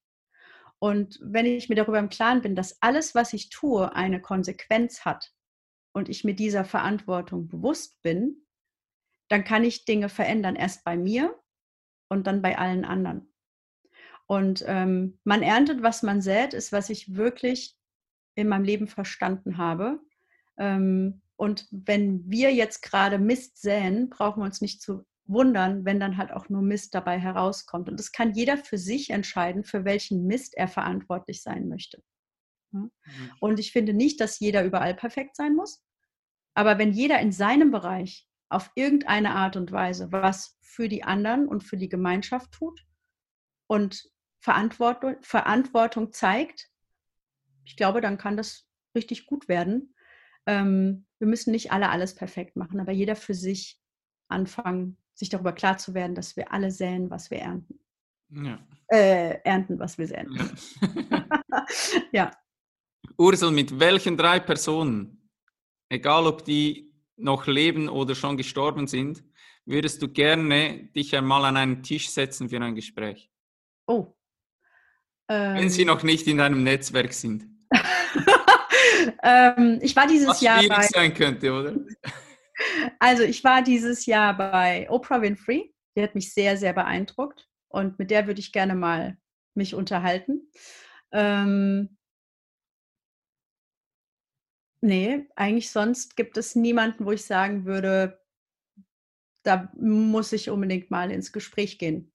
Und 0.78 1.18
wenn 1.22 1.46
ich 1.46 1.70
mir 1.70 1.74
darüber 1.74 1.98
im 1.98 2.10
Klaren 2.10 2.42
bin, 2.42 2.54
dass 2.54 2.82
alles, 2.82 3.14
was 3.14 3.32
ich 3.32 3.48
tue, 3.48 3.94
eine 3.94 4.20
Konsequenz 4.20 5.06
hat 5.06 5.32
und 5.92 6.10
ich 6.10 6.22
mir 6.22 6.34
dieser 6.34 6.66
Verantwortung 6.66 7.48
bewusst 7.48 8.02
bin, 8.02 8.45
dann 9.28 9.44
kann 9.44 9.64
ich 9.64 9.84
Dinge 9.84 10.08
verändern. 10.08 10.56
Erst 10.56 10.84
bei 10.84 10.96
mir 10.96 11.34
und 12.08 12.26
dann 12.26 12.42
bei 12.42 12.58
allen 12.58 12.84
anderen. 12.84 13.32
Und 14.26 14.64
ähm, 14.66 15.18
man 15.24 15.42
erntet, 15.42 15.82
was 15.82 16.02
man 16.02 16.20
sät, 16.20 16.52
ist, 16.52 16.72
was 16.72 16.90
ich 16.90 17.14
wirklich 17.14 17.76
in 18.34 18.48
meinem 18.48 18.64
Leben 18.64 18.88
verstanden 18.88 19.56
habe. 19.56 20.00
Ähm, 20.58 21.22
und 21.36 21.68
wenn 21.70 22.28
wir 22.28 22.52
jetzt 22.52 22.82
gerade 22.82 23.18
Mist 23.18 23.60
säen, 23.60 24.08
brauchen 24.08 24.40
wir 24.40 24.46
uns 24.46 24.60
nicht 24.60 24.82
zu 24.82 25.04
wundern, 25.26 25.84
wenn 25.84 26.00
dann 26.00 26.16
halt 26.16 26.32
auch 26.32 26.48
nur 26.48 26.62
Mist 26.62 26.94
dabei 26.94 27.18
herauskommt. 27.18 27.88
Und 27.88 27.98
das 27.98 28.12
kann 28.12 28.32
jeder 28.32 28.56
für 28.56 28.78
sich 28.78 29.10
entscheiden, 29.10 29.64
für 29.64 29.84
welchen 29.84 30.26
Mist 30.26 30.56
er 30.56 30.68
verantwortlich 30.68 31.42
sein 31.42 31.68
möchte. 31.68 32.02
Mhm. 32.72 32.90
Und 33.40 33.58
ich 33.58 33.72
finde 33.72 33.92
nicht, 33.92 34.20
dass 34.20 34.38
jeder 34.40 34.64
überall 34.64 34.94
perfekt 34.94 35.36
sein 35.36 35.54
muss. 35.54 35.82
Aber 36.54 36.78
wenn 36.78 36.92
jeder 36.92 37.20
in 37.20 37.32
seinem 37.32 37.70
Bereich 37.70 38.25
auf 38.48 38.70
irgendeine 38.74 39.34
Art 39.34 39.56
und 39.56 39.72
Weise 39.72 40.12
was 40.12 40.58
für 40.60 40.88
die 40.88 41.04
anderen 41.04 41.48
und 41.48 41.64
für 41.64 41.76
die 41.76 41.88
Gemeinschaft 41.88 42.52
tut 42.52 42.84
und 43.66 44.10
Verantwortung, 44.40 45.16
Verantwortung 45.22 46.12
zeigt, 46.12 46.70
ich 47.64 47.76
glaube, 47.76 48.00
dann 48.00 48.18
kann 48.18 48.36
das 48.36 48.68
richtig 48.94 49.26
gut 49.26 49.48
werden. 49.48 49.94
Ähm, 50.46 51.06
wir 51.18 51.26
müssen 51.26 51.50
nicht 51.50 51.72
alle 51.72 51.88
alles 51.88 52.14
perfekt 52.14 52.56
machen, 52.56 52.78
aber 52.78 52.92
jeder 52.92 53.16
für 53.16 53.34
sich 53.34 53.80
anfangen, 54.28 54.98
sich 55.14 55.28
darüber 55.30 55.52
klar 55.52 55.78
zu 55.78 55.94
werden, 55.94 56.14
dass 56.14 56.36
wir 56.36 56.52
alle 56.52 56.70
säen, 56.70 57.10
was 57.10 57.30
wir 57.30 57.38
ernten. 57.38 57.80
Ja. 58.30 58.58
Äh, 58.88 59.40
ernten, 59.44 59.78
was 59.78 59.98
wir 59.98 60.06
säen. 60.06 60.32
Ja. 61.10 61.66
ja. 62.12 62.30
Ursel, 63.18 63.50
mit 63.50 63.78
welchen 63.80 64.16
drei 64.16 64.40
Personen, 64.40 65.30
egal 65.88 66.26
ob 66.26 66.44
die 66.44 66.85
noch 67.16 67.46
leben 67.46 67.88
oder 67.88 68.14
schon 68.14 68.36
gestorben 68.36 68.86
sind, 68.86 69.24
würdest 69.64 70.00
du 70.02 70.08
gerne 70.08 70.88
dich 70.94 71.14
einmal 71.16 71.44
an 71.44 71.56
einen 71.56 71.82
Tisch 71.82 72.08
setzen 72.10 72.48
für 72.48 72.60
ein 72.60 72.74
Gespräch? 72.74 73.30
Oh. 73.86 74.14
Ähm, 75.28 75.54
Wenn 75.56 75.70
sie 75.70 75.82
ähm. 75.82 75.88
noch 75.88 76.02
nicht 76.02 76.26
in 76.26 76.38
deinem 76.38 76.62
Netzwerk 76.62 77.12
sind. 77.12 77.46
ähm, 79.22 79.78
ich 79.82 79.94
war 79.96 80.06
dieses 80.06 80.28
Was 80.28 80.40
Jahr 80.40 80.58
schwierig 80.58 80.76
bei, 80.76 80.86
sein 80.86 81.14
könnte, 81.14 81.52
oder? 81.52 81.76
Also 82.98 83.22
ich 83.22 83.44
war 83.44 83.60
dieses 83.60 84.06
Jahr 84.06 84.34
bei 84.34 84.86
Oprah 84.88 85.20
Winfrey. 85.20 85.74
Die 85.94 86.02
hat 86.02 86.14
mich 86.14 86.32
sehr, 86.32 86.56
sehr 86.56 86.72
beeindruckt 86.72 87.46
und 87.68 87.98
mit 87.98 88.10
der 88.10 88.26
würde 88.26 88.40
ich 88.40 88.50
gerne 88.50 88.74
mal 88.74 89.18
mich 89.54 89.74
unterhalten. 89.74 90.50
Ähm, 91.12 91.98
nee, 94.86 95.26
eigentlich 95.36 95.70
sonst 95.70 96.16
gibt 96.16 96.36
es 96.36 96.54
niemanden, 96.54 97.04
wo 97.04 97.12
ich 97.12 97.24
sagen 97.24 97.66
würde, 97.66 98.18
da 99.42 99.70
muss 99.76 100.32
ich 100.32 100.50
unbedingt 100.50 100.90
mal 100.90 101.10
ins 101.10 101.32
Gespräch 101.32 101.78
gehen. 101.78 102.12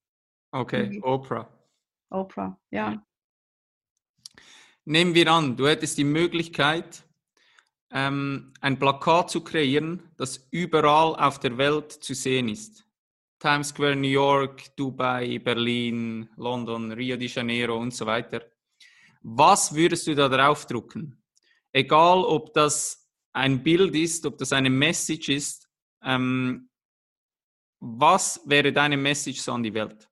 Okay, 0.52 0.90
mhm. 0.90 1.04
Oprah. 1.04 1.48
Oprah, 2.10 2.60
ja. 2.72 3.06
Nehmen 4.84 5.14
wir 5.14 5.32
an, 5.32 5.56
du 5.56 5.68
hättest 5.68 5.98
die 5.98 6.04
Möglichkeit, 6.04 7.04
ähm, 7.92 8.54
ein 8.62 8.80
Plakat 8.80 9.30
zu 9.30 9.44
kreieren, 9.44 10.12
das 10.18 10.48
überall 10.52 11.16
auf 11.16 11.40
der 11.40 11.58
Welt 11.58 11.92
zu 11.92 12.14
sehen 12.14 12.50
ist. 12.50 12.86
Times 13.40 13.70
Square, 13.70 13.96
New 13.96 14.08
York, 14.08 14.76
Dubai, 14.76 15.40
Berlin, 15.40 16.30
London, 16.36 16.92
Rio 16.92 17.18
de 17.18 17.28
Janeiro 17.28 17.78
und 17.78 17.94
so 17.94 18.06
weiter. 18.06 18.44
Was 19.22 19.74
würdest 19.74 20.08
du 20.08 20.16
da 20.16 20.28
draufdrucken? 20.30 21.21
Egal, 21.74 22.24
ob 22.24 22.54
das 22.54 23.10
ein 23.34 23.64
Bild 23.64 23.96
ist, 23.96 24.26
ob 24.26 24.38
das 24.38 24.52
eine 24.52 24.70
Message 24.70 25.30
ist, 25.30 25.70
ähm, 26.04 26.70
was 27.80 28.42
wäre 28.46 28.74
deine 28.74 28.98
Message 28.98 29.42
so 29.42 29.54
an 29.54 29.64
die 29.64 29.74
Welt? 29.74 30.10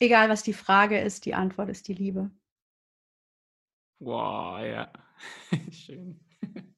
Egal, 0.00 0.28
was 0.28 0.42
die 0.42 0.52
Frage 0.52 1.00
ist, 1.00 1.24
die 1.24 1.34
Antwort 1.34 1.68
ist 1.68 1.88
die 1.88 1.94
Liebe. 1.94 2.30
Wow, 4.00 4.60
ja. 4.60 4.92
schön. 5.70 6.20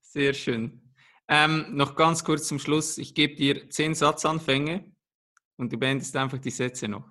Sehr 0.00 0.34
schön. 0.34 0.94
Ähm, 1.28 1.74
noch 1.74 1.96
ganz 1.96 2.24
kurz 2.24 2.48
zum 2.48 2.58
Schluss. 2.58 2.98
Ich 2.98 3.14
gebe 3.14 3.34
dir 3.34 3.70
zehn 3.70 3.94
Satzanfänge 3.94 4.94
und 5.56 5.72
du 5.72 5.78
beendest 5.78 6.16
einfach 6.16 6.38
die 6.38 6.50
Sätze 6.50 6.88
noch. 6.88 7.10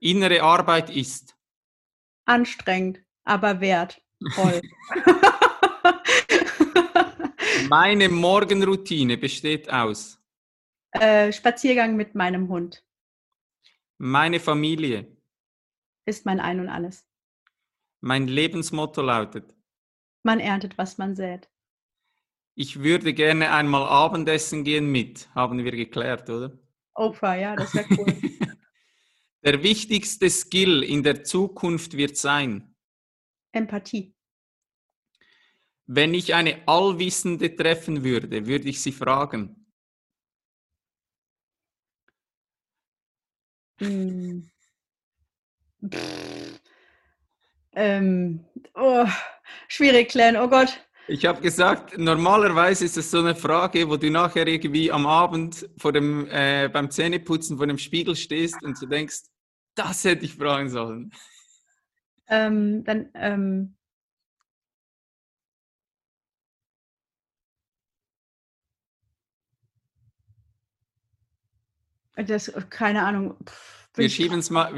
Innere 0.00 0.42
Arbeit 0.42 0.90
ist 0.90 1.33
anstrengend, 2.26 3.00
aber 3.24 3.60
wert. 3.60 4.02
Voll. 4.34 4.60
Meine 7.68 8.08
Morgenroutine 8.08 9.16
besteht 9.16 9.70
aus 9.70 10.18
äh, 10.94 11.32
Spaziergang 11.32 11.96
mit 11.96 12.14
meinem 12.14 12.48
Hund. 12.48 12.84
Meine 13.98 14.40
Familie 14.40 15.16
ist 16.06 16.26
mein 16.26 16.40
Ein 16.40 16.60
und 16.60 16.68
alles. 16.68 17.06
Mein 18.00 18.28
Lebensmotto 18.28 19.02
lautet. 19.02 19.54
Man 20.22 20.40
erntet, 20.40 20.78
was 20.78 20.98
man 20.98 21.16
sät. 21.16 21.48
Ich 22.56 22.80
würde 22.80 23.14
gerne 23.14 23.50
einmal 23.50 23.88
Abendessen 23.88 24.62
gehen 24.62 24.92
mit, 24.92 25.28
haben 25.34 25.64
wir 25.64 25.72
geklärt, 25.72 26.30
oder? 26.30 26.56
Oprah, 26.94 27.34
ja, 27.34 27.56
das 27.56 27.74
wäre 27.74 27.86
cool. 27.98 28.06
der 29.44 29.62
wichtigste 29.62 30.30
Skill 30.30 30.82
in 30.82 31.02
der 31.02 31.22
Zukunft 31.22 31.96
wird 31.96 32.16
sein. 32.16 32.74
Empathie. 33.52 34.14
Wenn 35.86 36.14
ich 36.14 36.34
eine 36.34 36.66
Allwissende 36.66 37.54
treffen 37.54 38.04
würde, 38.04 38.46
würde 38.46 38.68
ich 38.68 38.80
sie 38.80 38.92
fragen. 38.92 39.66
Hm. 43.80 44.50
Ähm, 47.72 48.44
oh, 48.74 49.06
schwierig, 49.68 50.08
Glenn, 50.08 50.36
oh 50.36 50.48
Gott. 50.48 50.80
Ich 51.06 51.26
habe 51.26 51.42
gesagt, 51.42 51.98
normalerweise 51.98 52.86
ist 52.86 52.96
es 52.96 53.10
so 53.10 53.18
eine 53.18 53.34
Frage, 53.34 53.90
wo 53.90 53.96
du 53.96 54.10
nachher 54.10 54.46
irgendwie 54.46 54.90
am 54.90 55.06
Abend 55.06 55.68
vor 55.76 55.92
dem, 55.92 56.26
äh, 56.30 56.70
beim 56.72 56.90
Zähneputzen 56.90 57.58
vor 57.58 57.66
dem 57.66 57.76
Spiegel 57.76 58.16
stehst 58.16 58.62
und 58.62 58.80
du 58.80 58.86
denkst, 58.86 59.24
das 59.74 60.04
hätte 60.04 60.24
ich 60.24 60.34
fragen 60.34 60.68
sollen. 60.68 61.12
Ähm, 62.28 62.84
dann, 62.84 63.10
ähm, 63.14 63.76
das, 72.16 72.52
keine 72.70 73.04
Ahnung. 73.04 73.36
Pff 73.44 73.84
wir 73.96 74.08
schieben 74.10 74.40
es 74.40 74.50
mal, 74.50 74.72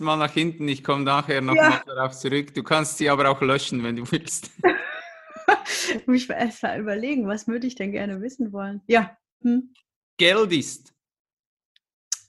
mal 0.00 0.16
nach 0.16 0.32
hinten. 0.32 0.68
Ich 0.68 0.84
komme 0.84 1.04
nachher 1.04 1.40
noch 1.40 1.54
ja. 1.54 1.70
mal 1.70 1.82
darauf 1.86 2.12
zurück. 2.12 2.54
Du 2.54 2.62
kannst 2.62 2.98
sie 2.98 3.08
aber 3.08 3.28
auch 3.30 3.40
löschen, 3.40 3.82
wenn 3.82 3.96
du 3.96 4.10
willst. 4.10 4.50
ich 5.94 6.06
muss 6.06 6.28
erst 6.28 6.62
mal 6.62 6.78
überlegen, 6.78 7.26
was 7.26 7.48
würde 7.48 7.66
ich 7.66 7.74
denn 7.74 7.92
gerne 7.92 8.20
wissen 8.20 8.52
wollen? 8.52 8.82
Ja. 8.86 9.16
Hm. 9.42 9.72
Geld 10.18 10.52
ist. 10.52 10.94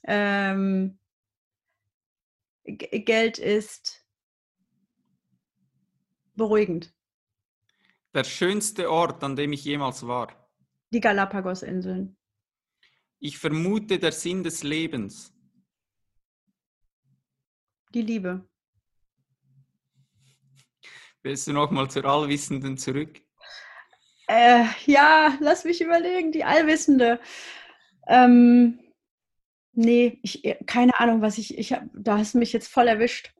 Ähm, 0.04 0.98
Geld 2.64 3.38
ist 3.38 4.04
beruhigend. 6.34 6.92
Der 8.14 8.24
schönste 8.24 8.90
Ort, 8.90 9.22
an 9.22 9.36
dem 9.36 9.52
ich 9.52 9.64
jemals 9.64 10.06
war. 10.06 10.50
Die 10.92 11.00
Galapagos-Inseln. 11.00 12.16
Ich 13.20 13.38
vermute 13.38 13.98
der 13.98 14.12
Sinn 14.12 14.42
des 14.42 14.62
Lebens. 14.62 15.32
Die 17.94 18.02
Liebe. 18.02 18.48
Willst 21.22 21.46
du 21.46 21.52
nochmal 21.52 21.90
zur 21.90 22.04
Allwissenden 22.06 22.78
zurück? 22.78 23.20
Äh, 24.26 24.64
ja, 24.86 25.36
lass 25.40 25.64
mich 25.64 25.80
überlegen, 25.80 26.32
die 26.32 26.44
Allwissende. 26.44 27.20
Ähm, 28.06 28.80
nee, 29.80 30.18
ich, 30.22 30.44
äh, 30.44 30.56
keine 30.66 30.98
Ahnung, 31.00 31.22
was 31.22 31.38
ich, 31.38 31.56
ich 31.58 31.72
hab, 31.72 31.84
da 31.94 32.18
hast 32.18 32.34
du 32.34 32.38
mich 32.38 32.52
jetzt 32.52 32.68
voll 32.68 32.88
erwischt. 32.88 33.32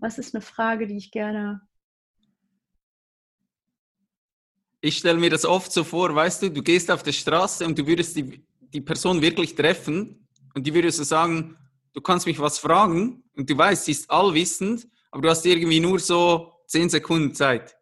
Was 0.00 0.18
ist 0.18 0.34
eine 0.34 0.42
Frage, 0.42 0.86
die 0.86 0.96
ich 0.96 1.10
gerne. 1.10 1.60
Ich 4.80 4.98
stelle 4.98 5.18
mir 5.18 5.30
das 5.30 5.44
oft 5.44 5.72
so 5.72 5.84
vor, 5.84 6.14
weißt 6.14 6.42
du, 6.42 6.50
du 6.50 6.62
gehst 6.62 6.90
auf 6.90 7.02
der 7.02 7.12
Straße 7.12 7.64
und 7.64 7.78
du 7.78 7.86
würdest 7.86 8.16
die, 8.16 8.44
die 8.60 8.80
Person 8.80 9.20
wirklich 9.22 9.54
treffen 9.54 10.28
und 10.54 10.66
die 10.66 10.72
würde 10.72 10.90
so 10.90 11.02
sagen, 11.02 11.56
du 11.92 12.00
kannst 12.00 12.26
mich 12.26 12.38
was 12.38 12.58
fragen 12.58 13.24
und 13.34 13.48
du 13.48 13.56
weißt, 13.56 13.86
sie 13.86 13.92
ist 13.92 14.10
allwissend, 14.10 14.86
aber 15.10 15.22
du 15.22 15.30
hast 15.30 15.44
irgendwie 15.46 15.80
nur 15.80 15.98
so 15.98 16.52
zehn 16.66 16.88
Sekunden 16.88 17.34
Zeit. 17.34 17.76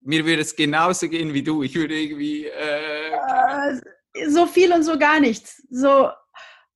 Mir 0.00 0.26
würde 0.26 0.42
es 0.42 0.54
genauso 0.54 1.08
gehen 1.08 1.32
wie 1.32 1.42
du. 1.42 1.62
Ich 1.62 1.74
würde 1.76 1.94
irgendwie. 1.94 2.46
Äh, 2.46 3.10
äh, 3.12 3.80
so 4.28 4.46
viel 4.46 4.72
und 4.72 4.82
so 4.82 4.98
gar 4.98 5.20
nichts. 5.20 5.62
So, 5.70 6.10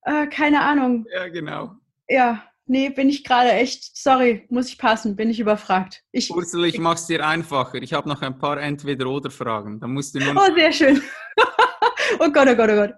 äh, 0.06 0.26
keine 0.28 0.60
Ahnung. 0.60 1.04
Ja, 1.12 1.28
genau. 1.28 1.72
Ja, 2.08 2.44
nee, 2.66 2.88
bin 2.90 3.08
ich 3.08 3.24
gerade 3.24 3.50
echt, 3.50 3.96
sorry, 3.96 4.46
muss 4.48 4.68
ich 4.68 4.78
passen, 4.78 5.16
bin 5.16 5.30
ich 5.30 5.40
überfragt. 5.40 6.04
Ich, 6.12 6.30
Ursula, 6.30 6.66
ich 6.66 6.78
mache 6.78 6.94
es 6.94 7.06
dir 7.06 7.26
einfacher. 7.26 7.82
Ich 7.82 7.92
habe 7.92 8.08
noch 8.08 8.22
ein 8.22 8.38
paar 8.38 8.60
Entweder-Oder-Fragen. 8.60 9.80
Da 9.80 9.88
musst 9.88 10.14
du 10.14 10.20
nur. 10.20 10.36
Oh, 10.36 10.54
sehr 10.54 10.72
schön. 10.72 11.02
oh 12.20 12.30
Gott, 12.30 12.48
oh 12.48 12.54
Gott, 12.54 12.70
oh 12.70 12.76
Gott. 12.76 12.94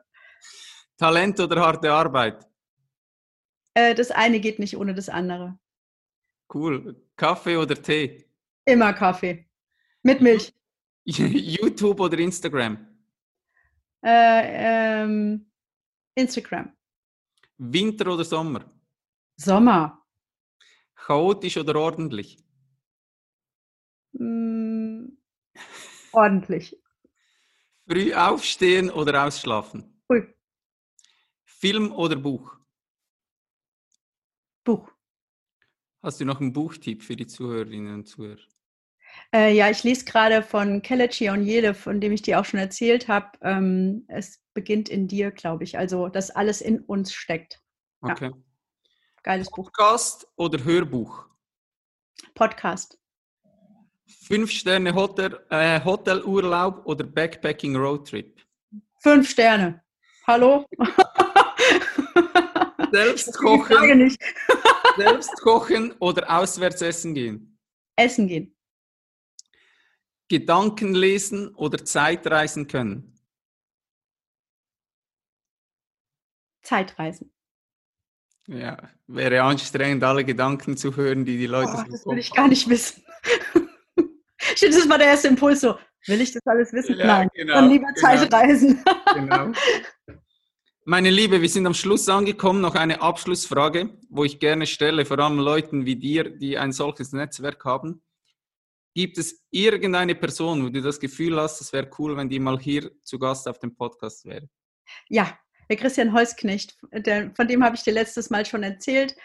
Talent 0.98 1.40
oder 1.40 1.60
harte 1.60 1.90
Arbeit? 1.90 2.46
Äh, 3.72 3.94
das 3.94 4.10
eine 4.10 4.38
geht 4.38 4.58
nicht 4.58 4.76
ohne 4.76 4.94
das 4.94 5.08
andere. 5.08 5.58
Cool. 6.52 6.94
Kaffee 7.16 7.56
oder 7.56 7.80
Tee? 7.80 8.26
Immer 8.66 8.92
Kaffee. 8.92 9.46
Mit 10.02 10.20
Milch. 10.20 10.52
YouTube 11.04 12.00
oder 12.00 12.18
Instagram? 12.18 12.86
Äh, 14.04 15.02
ähm, 15.04 15.50
Instagram. 16.14 16.72
Winter 17.58 18.12
oder 18.12 18.24
Sommer? 18.24 18.64
Sommer. 19.36 20.04
Chaotisch 20.94 21.56
oder 21.56 21.76
ordentlich? 21.76 22.38
Mm, 24.12 25.06
ordentlich. 26.12 26.80
Früh 27.88 28.14
aufstehen 28.14 28.90
oder 28.90 29.26
ausschlafen? 29.26 30.00
Früh. 30.06 30.26
Film 31.44 31.92
oder 31.92 32.16
Buch? 32.16 32.56
Buch. 34.64 34.92
Hast 36.02 36.20
du 36.20 36.24
noch 36.24 36.40
einen 36.40 36.52
Buchtipp 36.52 37.02
für 37.02 37.16
die 37.16 37.26
Zuhörerinnen 37.26 37.94
und 37.94 38.06
Zuhörer? 38.06 38.42
Äh, 39.34 39.54
ja, 39.54 39.70
ich 39.70 39.82
lese 39.82 40.04
gerade 40.04 40.42
von 40.42 40.82
Kelechi 40.82 41.30
Onyele, 41.30 41.74
von 41.74 42.00
dem 42.00 42.12
ich 42.12 42.22
dir 42.22 42.38
auch 42.38 42.44
schon 42.44 42.60
erzählt 42.60 43.08
habe. 43.08 43.36
Ähm, 43.42 44.04
es 44.08 44.44
beginnt 44.58 44.88
in 44.88 45.06
dir, 45.06 45.30
glaube 45.30 45.62
ich. 45.62 45.78
Also, 45.78 46.08
dass 46.08 46.32
alles 46.32 46.60
in 46.60 46.80
uns 46.80 47.12
steckt. 47.12 47.62
Okay. 48.00 48.30
Ja. 48.30 48.32
Geiles 49.22 49.48
Buch. 49.50 49.70
Podcast 49.70 50.26
oder 50.34 50.64
Hörbuch? 50.64 51.28
Podcast. 52.34 52.98
Fünf 54.26 54.50
Sterne 54.50 54.92
Hotel, 54.92 55.38
äh, 55.50 55.80
Hotelurlaub 55.84 56.84
oder 56.86 57.04
Backpacking 57.04 57.76
Roadtrip? 57.76 58.42
Fünf 59.00 59.30
Sterne. 59.30 59.80
Hallo? 60.26 60.66
Selbst 62.90 63.38
kochen, 63.38 63.98
nicht. 63.98 64.20
selbst 64.96 65.40
kochen 65.42 65.92
oder 66.00 66.36
auswärts 66.36 66.82
essen 66.82 67.14
gehen? 67.14 67.56
Essen 67.94 68.26
gehen. 68.26 68.56
Gedanken 70.26 70.94
lesen 70.94 71.54
oder 71.54 71.84
Zeitreisen 71.84 72.66
können? 72.66 73.14
Zeitreisen. 76.68 77.32
Ja, 78.46 78.76
wäre 79.06 79.42
anstrengend, 79.42 80.04
alle 80.04 80.24
Gedanken 80.24 80.76
zu 80.76 80.94
hören, 80.96 81.24
die 81.24 81.38
die 81.38 81.46
Leute 81.46 81.72
Oh, 81.74 81.76
so 81.78 81.90
das 81.90 82.06
will 82.06 82.18
ich 82.18 82.32
gar 82.32 82.48
nicht 82.48 82.68
wissen. 82.68 83.04
Das 84.60 84.88
war 84.88 84.98
der 84.98 85.08
erste 85.08 85.28
Impuls 85.28 85.60
so. 85.60 85.78
Will 86.06 86.20
ich 86.20 86.32
das 86.32 86.46
alles 86.46 86.72
wissen? 86.72 86.96
Ja, 86.96 87.06
Nein. 87.06 87.28
genau, 87.34 87.54
Dann 87.54 87.70
lieber 87.70 87.86
genau. 87.92 88.00
Zeitreisen. 88.00 88.82
Genau. 89.14 89.52
Meine 90.84 91.10
Liebe, 91.10 91.42
wir 91.42 91.48
sind 91.48 91.66
am 91.66 91.74
Schluss 91.74 92.08
angekommen. 92.08 92.60
Noch 92.60 92.74
eine 92.74 93.02
Abschlussfrage, 93.02 93.90
wo 94.08 94.24
ich 94.24 94.38
gerne 94.38 94.66
stelle, 94.66 95.04
vor 95.04 95.18
allem 95.18 95.38
Leuten 95.38 95.84
wie 95.84 95.96
dir, 95.96 96.30
die 96.30 96.56
ein 96.56 96.72
solches 96.72 97.12
Netzwerk 97.12 97.64
haben. 97.64 98.02
Gibt 98.94 99.18
es 99.18 99.44
irgendeine 99.50 100.14
Person, 100.14 100.64
wo 100.64 100.70
du 100.70 100.80
das 100.80 100.98
Gefühl 100.98 101.38
hast, 101.38 101.60
es 101.60 101.72
wäre 101.72 101.90
cool, 101.98 102.16
wenn 102.16 102.28
die 102.28 102.38
mal 102.38 102.58
hier 102.58 102.90
zu 103.02 103.18
Gast 103.18 103.46
auf 103.48 103.58
dem 103.58 103.74
Podcast 103.76 104.24
wäre? 104.24 104.48
Ja, 105.08 105.38
der 105.68 105.76
Christian 105.76 106.12
Holzknecht, 106.12 106.76
der, 106.92 107.32
von 107.34 107.48
dem 107.48 107.64
habe 107.64 107.76
ich 107.76 107.82
dir 107.82 107.92
letztes 107.92 108.30
Mal 108.30 108.46
schon 108.46 108.62
erzählt. 108.62 109.16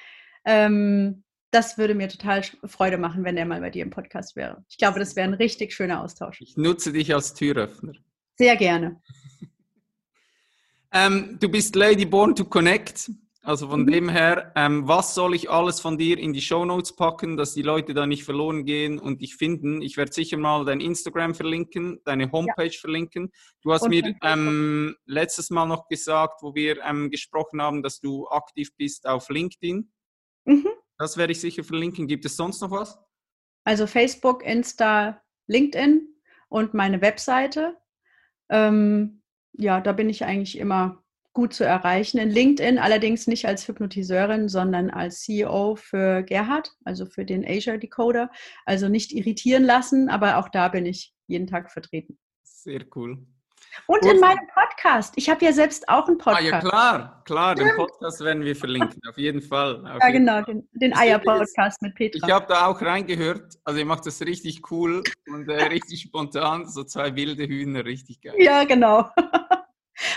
Ähm, 0.45 1.23
das 1.51 1.77
würde 1.77 1.93
mir 1.93 2.09
total 2.09 2.41
Freude 2.65 2.97
machen, 2.97 3.23
wenn 3.23 3.37
er 3.37 3.45
mal 3.45 3.61
bei 3.61 3.69
dir 3.69 3.83
im 3.83 3.91
Podcast 3.91 4.35
wäre. 4.35 4.65
Ich 4.69 4.77
glaube, 4.77 4.99
das 4.99 5.15
wäre 5.15 5.27
ein 5.27 5.35
richtig 5.35 5.73
schöner 5.73 6.01
Austausch. 6.01 6.41
Ich 6.41 6.57
nutze 6.57 6.91
dich 6.91 7.13
als 7.13 7.33
Türöffner. 7.33 7.93
Sehr 8.37 8.55
gerne. 8.55 9.01
Ähm, 10.95 11.39
du 11.39 11.49
bist 11.49 11.75
Lady 11.75 12.05
Born 12.05 12.35
to 12.35 12.45
Connect. 12.45 13.09
Also 13.45 13.67
von 13.67 13.81
Mhm. 13.81 13.91
dem 13.91 14.09
her, 14.09 14.53
ähm, 14.55 14.87
was 14.87 15.13
soll 15.13 15.35
ich 15.35 15.49
alles 15.49 15.81
von 15.81 15.97
dir 15.97 16.17
in 16.17 16.31
die 16.31 16.41
Show 16.41 16.63
Notes 16.63 16.95
packen, 16.95 17.35
dass 17.35 17.53
die 17.53 17.61
Leute 17.61 17.93
da 17.93 18.05
nicht 18.07 18.23
verloren 18.23 18.63
gehen 18.63 18.99
und 18.99 19.21
dich 19.21 19.35
finden? 19.35 19.81
Ich 19.81 19.97
werde 19.97 20.13
sicher 20.13 20.37
mal 20.37 20.63
dein 20.63 20.79
Instagram 20.79 21.35
verlinken, 21.35 21.99
deine 22.05 22.31
Homepage 22.31 22.71
verlinken. 22.71 23.33
Du 23.61 23.73
hast 23.73 23.83
Und 23.83 23.89
mir 23.89 24.15
ähm, 24.23 24.95
letztes 25.05 25.49
Mal 25.49 25.65
noch 25.65 25.89
gesagt, 25.89 26.41
wo 26.41 26.55
wir 26.55 26.81
ähm, 26.85 27.11
gesprochen 27.11 27.61
haben, 27.61 27.83
dass 27.83 27.99
du 27.99 28.27
aktiv 28.29 28.73
bist 28.77 29.05
auf 29.05 29.27
LinkedIn. 29.29 29.91
Mhm. 30.45 30.67
Das 30.97 31.17
werde 31.17 31.33
ich 31.33 31.41
sicher 31.41 31.65
verlinken. 31.65 32.07
Gibt 32.07 32.23
es 32.23 32.37
sonst 32.37 32.61
noch 32.61 32.71
was? 32.71 32.97
Also 33.65 33.87
Facebook, 33.87 34.41
Insta, 34.45 35.21
LinkedIn 35.47 36.07
und 36.47 36.73
meine 36.73 37.01
Webseite. 37.01 37.75
Ähm, 38.49 39.21
ja, 39.51 39.81
da 39.81 39.91
bin 39.91 40.09
ich 40.09 40.23
eigentlich 40.23 40.57
immer 40.57 41.02
gut 41.33 41.53
zu 41.53 41.65
erreichen. 41.65 42.19
In 42.19 42.29
LinkedIn 42.29 42.77
allerdings 42.77 43.27
nicht 43.27 43.45
als 43.45 43.67
Hypnotiseurin, 43.67 44.47
sondern 44.49 44.89
als 44.89 45.21
CEO 45.21 45.75
für 45.75 46.23
Gerhard, 46.23 46.71
also 46.85 47.05
für 47.05 47.25
den 47.25 47.43
Asia 47.45 47.77
Decoder. 47.77 48.29
Also 48.65 48.87
nicht 48.87 49.11
irritieren 49.11 49.63
lassen, 49.63 50.09
aber 50.09 50.37
auch 50.37 50.49
da 50.49 50.67
bin 50.67 50.85
ich 50.85 51.13
jeden 51.27 51.47
Tag 51.47 51.71
vertreten. 51.71 52.17
Sehr 52.43 52.81
cool. 52.95 53.17
Und 53.87 54.05
in 54.05 54.19
meinem 54.19 54.47
Podcast. 54.53 55.13
Ich 55.17 55.29
habe 55.29 55.43
ja 55.43 55.51
selbst 55.51 55.89
auch 55.89 56.07
einen 56.07 56.19
Ah 56.25 56.39
ja, 56.39 56.51
Podcast. 56.51 56.67
klar, 56.67 57.23
klar, 57.25 57.55
den 57.55 57.75
Podcast 57.75 58.23
werden 58.23 58.43
wir 58.43 58.55
verlinken, 58.55 59.01
auf 59.09 59.17
jeden 59.17 59.41
Fall. 59.41 59.77
Auf 59.87 59.99
Ja, 60.01 60.09
jeden 60.09 60.25
genau, 60.27 60.41
den, 60.43 60.67
den 60.73 60.91
ist, 60.91 60.99
Eier-Podcast 60.99 61.81
mit 61.81 61.93
Ich 61.99 62.11
Petra. 62.11 62.27
habe 62.35 62.45
da 62.47 62.67
auch 62.67 62.79
reingehört. 62.81 63.57
Also 63.63 63.79
ihr 63.79 63.85
macht 63.85 64.05
das 64.05 64.21
richtig 64.21 64.69
cool 64.69 65.01
und 65.27 65.49
äh, 65.49 65.63
richtig 65.63 66.01
spontan. 66.01 66.67
So 66.67 66.83
zwei 66.83 67.15
wilde 67.15 67.47
Hühner, 67.47 67.83
richtig 67.83 68.21
geil. 68.21 68.35
Ja, 68.37 68.63
genau. 68.63 69.09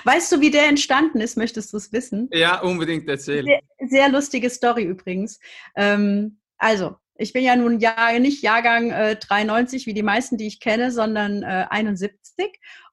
Weißt 0.06 0.30
du, 0.30 0.40
wie 0.40 0.52
der 0.52 0.68
entstanden 0.68 1.20
ist? 1.20 1.36
Möchtest 1.36 1.72
du 1.72 1.78
es 1.78 1.92
wissen? 1.92 2.28
Ja, 2.32 2.60
unbedingt 2.60 3.08
erzählen. 3.08 3.44
Sehr, 3.44 3.88
sehr 3.88 4.08
lustige 4.08 4.48
Story 4.50 4.84
übrigens. 4.84 5.40
Ähm, 5.74 6.38
also, 6.58 6.94
ich 7.16 7.32
bin 7.32 7.42
ja 7.42 7.56
nun 7.56 7.80
Jahr, 7.80 8.16
nicht 8.20 8.40
Jahrgang 8.40 8.92
äh, 8.92 9.16
93 9.16 9.84
wie 9.86 9.94
die 9.94 10.04
meisten, 10.04 10.36
die 10.36 10.46
ich 10.46 10.60
kenne, 10.60 10.92
sondern 10.92 11.42
äh, 11.42 11.66
71. 11.70 12.20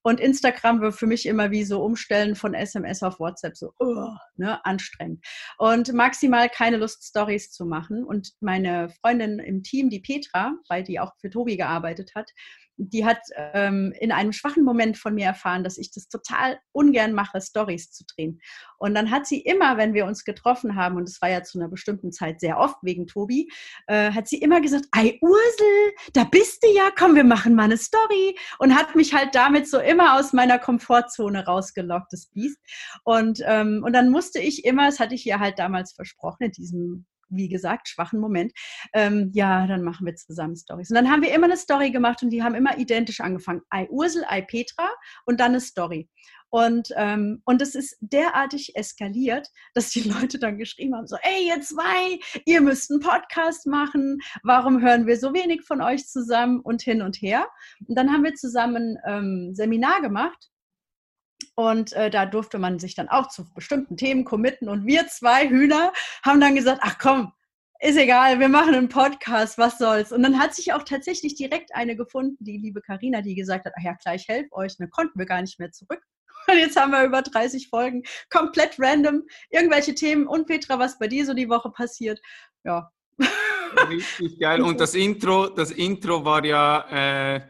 Und 0.04 0.20
Instagram 0.20 0.82
wird 0.82 0.96
für 0.96 1.08
mich 1.08 1.26
immer 1.26 1.52
wie 1.52 1.64
so 1.64 1.84
umstellen 1.84 2.36
von 2.36 2.54
SMS 2.54 3.02
auf 3.04 3.20
WhatsApp, 3.20 3.58
so 3.58 3.74
oh, 3.80 4.10
ne, 4.36 4.64
anstrengend. 4.66 5.26
Und 5.58 5.94
maximal 5.94 6.50
keine 6.50 6.78
Lust, 6.78 7.04
Stories 7.04 7.52
zu 7.52 7.66
machen. 7.66 8.04
Und 8.04 8.34
meine 8.42 8.90
Freundin 9.02 9.40
im 9.40 9.64
Team, 9.64 9.90
die 9.90 10.02
Petra, 10.02 10.54
weil 10.70 10.84
die 10.84 11.00
auch 11.00 11.14
für 11.20 11.30
Tobi 11.30 11.58
gearbeitet 11.58 12.12
hat, 12.16 12.30
die 12.78 13.06
hat 13.06 13.20
ähm, 13.36 13.94
in 14.00 14.12
einem 14.12 14.34
schwachen 14.34 14.64
Moment 14.64 14.98
von 14.98 15.14
mir 15.14 15.28
erfahren, 15.28 15.64
dass 15.64 15.78
ich 15.78 15.92
das 15.92 16.08
total 16.08 16.60
ungern 16.72 17.14
mache, 17.14 17.40
Stories 17.40 17.92
zu 17.92 18.04
drehen. 18.16 18.42
Und 18.78 18.96
dann 18.96 19.12
hat 19.12 19.28
sie 19.28 19.42
immer, 19.42 19.78
wenn 19.78 19.94
wir 19.94 20.06
uns 20.06 20.24
getroffen 20.24 20.76
haben, 20.76 20.98
und 20.98 21.08
es 21.08 21.22
war 21.22 21.30
ja 21.30 21.44
zu 21.44 21.60
einer 21.60 21.70
bestimmten 21.70 22.12
Zeit 22.12 22.40
sehr 22.40 22.58
oft 22.58 22.78
wegen 22.82 23.06
Tobi, 23.06 23.50
äh, 23.88 24.12
hat 24.12 24.28
sie 24.28 24.38
immer 24.40 24.60
gesagt, 24.60 24.86
Ei 24.92 25.20
Ursel, 25.22 25.94
da 26.14 26.24
bist 26.24 26.64
du 26.64 26.70
ja, 26.74 26.90
komm, 26.98 27.16
wir 27.16 27.24
machen 27.24 27.56
mal 27.56 27.64
eine 27.64 27.78
Story. 27.78 28.36
Und 28.60 28.76
hat 28.76 28.96
mich 28.96 29.14
halt 29.14 29.36
damit 29.36 29.68
so 29.68 29.80
immer 29.80 29.93
aus 30.00 30.34
meiner 30.34 30.60
Komfortzone 30.60 31.46
rausgelockt, 31.46 32.12
das 32.12 32.28
Biest. 32.28 32.60
Und, 33.04 33.40
ähm, 33.46 33.82
und 33.84 33.94
dann 33.94 34.10
musste 34.10 34.40
ich 34.40 34.66
immer, 34.66 34.86
das 34.86 35.00
hatte 35.00 35.16
ich 35.16 35.26
ihr 35.26 35.40
halt 35.40 35.60
damals 35.60 35.94
versprochen, 35.94 36.44
in 36.46 36.52
diesem 36.52 37.06
wie 37.36 37.50
gesagt, 37.50 37.90
schwachen 37.90 38.20
Moment, 38.20 38.54
ähm, 38.94 39.32
ja, 39.34 39.68
dann 39.68 39.82
machen 39.82 40.06
wir 40.06 40.16
zusammen 40.16 40.56
Stories. 40.56 40.90
Und 40.90 40.96
dann 40.96 41.10
haben 41.10 41.24
wir 41.24 41.34
immer 41.34 41.46
eine 41.46 41.58
Story 41.58 41.92
gemacht 41.92 42.22
und 42.24 42.30
die 42.30 42.44
haben 42.44 42.56
immer 42.56 42.78
identisch 42.78 43.22
angefangen. 43.22 43.62
Ei 43.70 43.88
Ursel, 43.90 44.24
Ei 44.28 44.42
Petra 44.42 44.90
und 45.26 45.40
dann 45.40 45.52
eine 45.52 45.60
Story. 45.62 46.10
Und, 46.54 46.90
ähm, 46.98 47.42
und 47.46 47.64
es 47.64 47.74
ist 47.74 47.98
derartig 48.00 48.76
eskaliert, 48.76 49.50
dass 49.74 49.90
die 49.90 50.02
Leute 50.02 50.38
dann 50.38 50.60
geschrieben 50.60 50.94
haben, 50.96 51.08
so, 51.08 51.18
ey, 51.24 51.48
ihr 51.48 51.60
zwei, 51.62 52.20
ihr 52.46 52.62
müsst 52.62 52.92
einen 52.92 53.00
Podcast 53.00 53.66
machen, 53.66 54.20
warum 54.44 54.80
hören 54.80 55.08
wir 55.08 55.18
so 55.18 55.34
wenig 55.34 55.64
von 55.64 55.82
euch 55.82 56.06
zusammen 56.08 56.60
und 56.60 56.84
hin 56.84 57.02
und 57.02 57.16
her. 57.16 57.48
Und 57.88 57.98
dann 57.98 58.14
haben 58.14 58.24
wir 58.24 58.36
zusammen 58.36 59.00
ähm, 59.04 59.56
Seminar 59.56 60.02
gemacht 60.02 60.52
und 61.56 61.92
äh, 61.94 62.12
da 62.12 62.28
durfte 62.28 62.60
man 62.60 62.78
sich 62.78 62.94
dann 62.94 63.10
auch 63.10 63.30
zu 63.30 63.52
bestimmten 63.56 63.98
Themen 63.98 64.24
committen. 64.24 64.70
Und 64.70 64.86
wir 64.86 65.08
zwei 65.08 65.50
Hühner 65.50 65.92
haben 66.24 66.40
dann 66.40 66.54
gesagt, 66.54 66.82
ach 66.84 67.00
komm, 67.00 67.34
ist 67.80 67.98
egal, 67.98 68.40
wir 68.40 68.50
machen 68.50 68.76
einen 68.76 68.90
Podcast, 68.90 69.58
was 69.58 69.80
soll's. 69.80 70.12
Und 70.12 70.22
dann 70.22 70.38
hat 70.38 70.54
sich 70.54 70.72
auch 70.74 70.84
tatsächlich 70.84 71.34
direkt 71.34 71.74
eine 71.74 71.96
gefunden, 71.96 72.38
die 72.44 72.60
liebe 72.60 72.82
Karina, 72.82 73.24
die 73.24 73.34
gesagt 73.34 73.66
hat, 73.66 73.74
ach 73.76 73.84
ja, 73.84 73.96
klar, 73.96 74.14
ich 74.14 74.28
helfe 74.28 74.52
euch. 74.52 74.74
Und 74.74 74.82
dann 74.82 74.92
konnten 74.92 75.18
wir 75.18 75.26
gar 75.26 75.42
nicht 75.42 75.58
mehr 75.58 75.72
zurück. 75.72 76.04
Und 76.48 76.58
jetzt 76.58 76.76
haben 76.80 76.92
wir 76.92 77.04
über 77.04 77.22
30 77.22 77.70
Folgen, 77.70 78.04
komplett 78.30 78.76
random, 78.80 79.24
irgendwelche 79.50 79.96
Themen. 79.96 80.28
Und 80.28 80.48
Petra, 80.48 80.80
was 80.80 80.98
bei 81.00 81.08
dir 81.08 81.26
so 81.26 81.34
die 81.34 81.50
Woche 81.50 81.70
passiert? 81.72 82.20
Ja. 82.64 82.92
Richtig 83.90 84.40
geil. 84.40 84.62
Und 84.62 84.80
das 84.80 84.96
Intro, 84.96 85.48
das 85.48 85.72
Intro 85.72 86.24
war 86.26 86.44
ja 86.46 87.36
äh, 87.36 87.42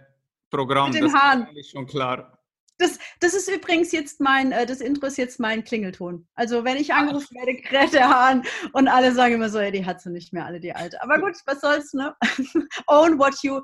Programm. 0.50 0.88
Mit 0.92 0.96
den 0.96 1.04
das 1.04 1.14
ist 1.14 1.20
Haaren. 1.20 1.44
eigentlich 1.48 1.70
schon 1.70 1.86
klar. 1.88 2.40
Das, 2.80 2.98
das 3.20 3.34
ist 3.34 3.50
übrigens 3.50 3.92
jetzt 3.92 4.20
mein, 4.20 4.52
äh, 4.52 4.66
das 4.66 4.82
Intro 4.82 5.08
ist 5.08 5.18
jetzt 5.18 5.40
mein 5.40 5.64
Klingelton. 5.64 6.28
Also 6.34 6.64
wenn 6.64 6.78
ich 6.78 6.94
angerufen 6.94 7.36
werde, 7.36 7.62
kräht 7.62 7.94
der 7.94 8.10
Hahn 8.10 8.44
und 8.74 8.88
alle 8.88 9.14
sagen 9.14 9.36
immer 9.36 9.50
so, 9.50 9.60
ey, 9.60 9.72
die 9.72 9.86
hat 9.86 10.02
sie 10.02 10.10
nicht 10.10 10.34
mehr, 10.34 10.46
alle 10.46 10.60
die 10.60 10.74
alte. 10.74 11.02
Aber 11.02 11.20
gut, 11.20 11.36
was 11.46 11.62
soll's, 11.62 11.94
ne? 11.94 12.16
own 12.88 13.20
what 13.20 13.36
you, 13.44 13.62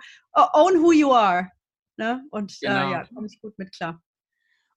own 0.53 0.81
who 0.81 0.91
you 0.91 1.11
are. 1.11 1.49
Ne? 1.97 2.23
Und 2.30 2.56
Genau. 2.61 2.88
äh, 2.88 2.91
ja, 2.91 3.06
komme 3.14 3.27
ich 3.27 3.41
gut 3.41 3.57
mit 3.57 3.76
klar. 3.76 4.01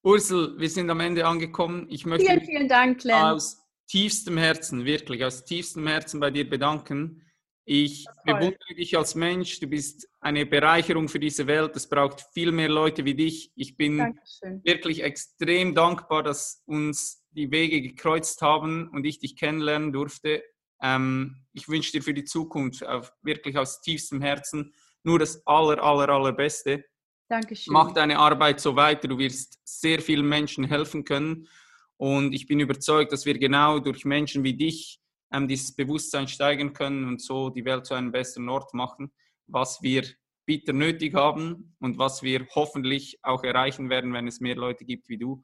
Ursel, 0.05 0.59
wir 0.59 0.69
sind 0.69 0.91
am 0.91 1.01
Ende 1.01 1.27
angekommen. 1.27 1.87
Ich 1.89 2.05
möchte 2.07 2.27
vielen, 2.27 2.45
vielen 2.45 2.69
Dank, 2.69 3.01
Glenn. 3.01 3.23
aus 3.23 3.62
tiefstem 3.87 4.37
Herzen, 4.37 4.85
wirklich 4.85 5.24
aus 5.24 5.45
tiefstem 5.45 5.87
Herzen 5.87 6.19
bei 6.19 6.31
dir 6.31 6.49
bedanken. 6.49 7.23
Ich 7.65 8.07
bewundere 8.24 8.74
dich 8.77 8.99
als 8.99 9.15
Mensch. 9.15 9.61
Du 9.61 9.69
bist 9.69 10.09
eine 10.20 10.45
Bereicherung 10.45 11.09
für 11.09 11.20
diese 11.20 11.47
Welt. 11.47 11.77
Es 11.77 11.89
braucht 11.89 12.24
viel 12.35 12.51
mehr 12.51 12.69
Leute 12.69 13.05
wie 13.05 13.15
dich. 13.15 13.53
Ich 13.55 13.77
bin 13.77 13.99
Dankeschön. 13.99 14.61
wirklich 14.65 15.05
extrem 15.05 15.73
dankbar, 15.73 16.24
dass 16.24 16.65
uns 16.66 17.24
die 17.31 17.53
Wege 17.53 17.81
gekreuzt 17.81 18.43
haben 18.43 18.89
und 18.89 19.05
ich 19.05 19.20
dich 19.20 19.37
kennenlernen 19.37 19.93
durfte. 19.93 20.43
Ähm, 20.83 21.45
ich 21.53 21.69
wünsche 21.69 21.93
dir 21.93 22.03
für 22.03 22.15
die 22.15 22.24
Zukunft 22.24 22.85
auf, 22.85 23.12
wirklich 23.23 23.57
aus 23.57 23.81
tiefstem 23.81 24.20
Herzen 24.20 24.74
nur 25.05 25.20
das 25.20 25.47
aller, 25.47 25.81
aller, 25.83 26.09
allerbeste. 26.09 26.85
Dankeschön. 27.33 27.73
Mach 27.73 27.93
deine 27.93 28.19
Arbeit 28.19 28.61
so 28.61 28.77
weiter. 28.77 29.09
Du 29.09 29.17
wirst 29.17 29.59
sehr 29.65 30.01
vielen 30.01 30.29
Menschen 30.29 30.65
helfen 30.65 31.03
können. 31.05 31.49
Und 31.97 32.35
ich 32.35 32.47
bin 32.47 32.61
überzeugt, 32.61 33.11
dass 33.11 33.25
wir 33.25 33.39
genau 33.39 33.79
durch 33.79 34.05
Menschen 34.05 34.45
wie 34.45 34.55
dich 34.55 35.01
ähm, 35.33 35.49
dieses 35.49 35.75
Bewusstsein 35.75 36.29
steigern 36.29 36.75
können 36.75 37.09
und 37.09 37.23
so 37.23 37.49
die 37.49 37.65
Welt 37.65 37.87
zu 37.87 37.95
einem 37.95 38.13
besseren 38.13 38.51
Ort 38.51 38.75
machen, 38.75 39.11
was 39.47 39.81
wir 39.81 40.05
bitter 40.45 40.75
nötig 40.75 41.15
haben 41.15 41.75
und 41.81 41.97
was 41.97 42.23
wir 42.23 42.47
hoffentlich 42.55 43.19
auch 43.23 43.43
erreichen 43.45 43.89
werden, 43.89 44.13
wenn 44.13 44.27
es 44.27 44.41
mehr 44.41 44.57
Leute 44.57 44.85
gibt 44.85 45.09
wie 45.09 45.17
du. 45.17 45.43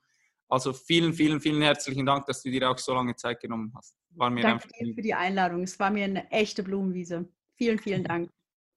Also 0.50 0.74
vielen, 0.74 1.14
vielen, 1.14 1.40
vielen 1.40 1.62
herzlichen 1.62 2.04
Dank, 2.04 2.26
dass 2.26 2.42
du 2.42 2.50
dir 2.50 2.70
auch 2.70 2.78
so 2.78 2.92
lange 2.92 3.16
Zeit 3.16 3.40
genommen 3.40 3.72
hast. 3.74 3.94
War 4.10 4.28
mir 4.28 4.42
Danke 4.42 4.68
dir 4.68 4.94
für 4.94 5.02
die 5.02 5.14
Einladung. 5.14 5.62
Es 5.62 5.78
war 5.78 5.90
mir 5.90 6.04
eine 6.04 6.30
echte 6.30 6.62
Blumenwiese. 6.62 7.26
Vielen, 7.56 7.78
vielen 7.78 8.04
Dank. 8.12 8.30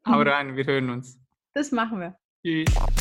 Hau 0.06 0.22
rein, 0.22 0.56
wir 0.56 0.66
hören 0.66 0.90
uns. 0.92 1.20
Das 1.54 1.72
machen 1.72 2.00
wir. 2.00 2.18
Tschüss. 2.44 3.01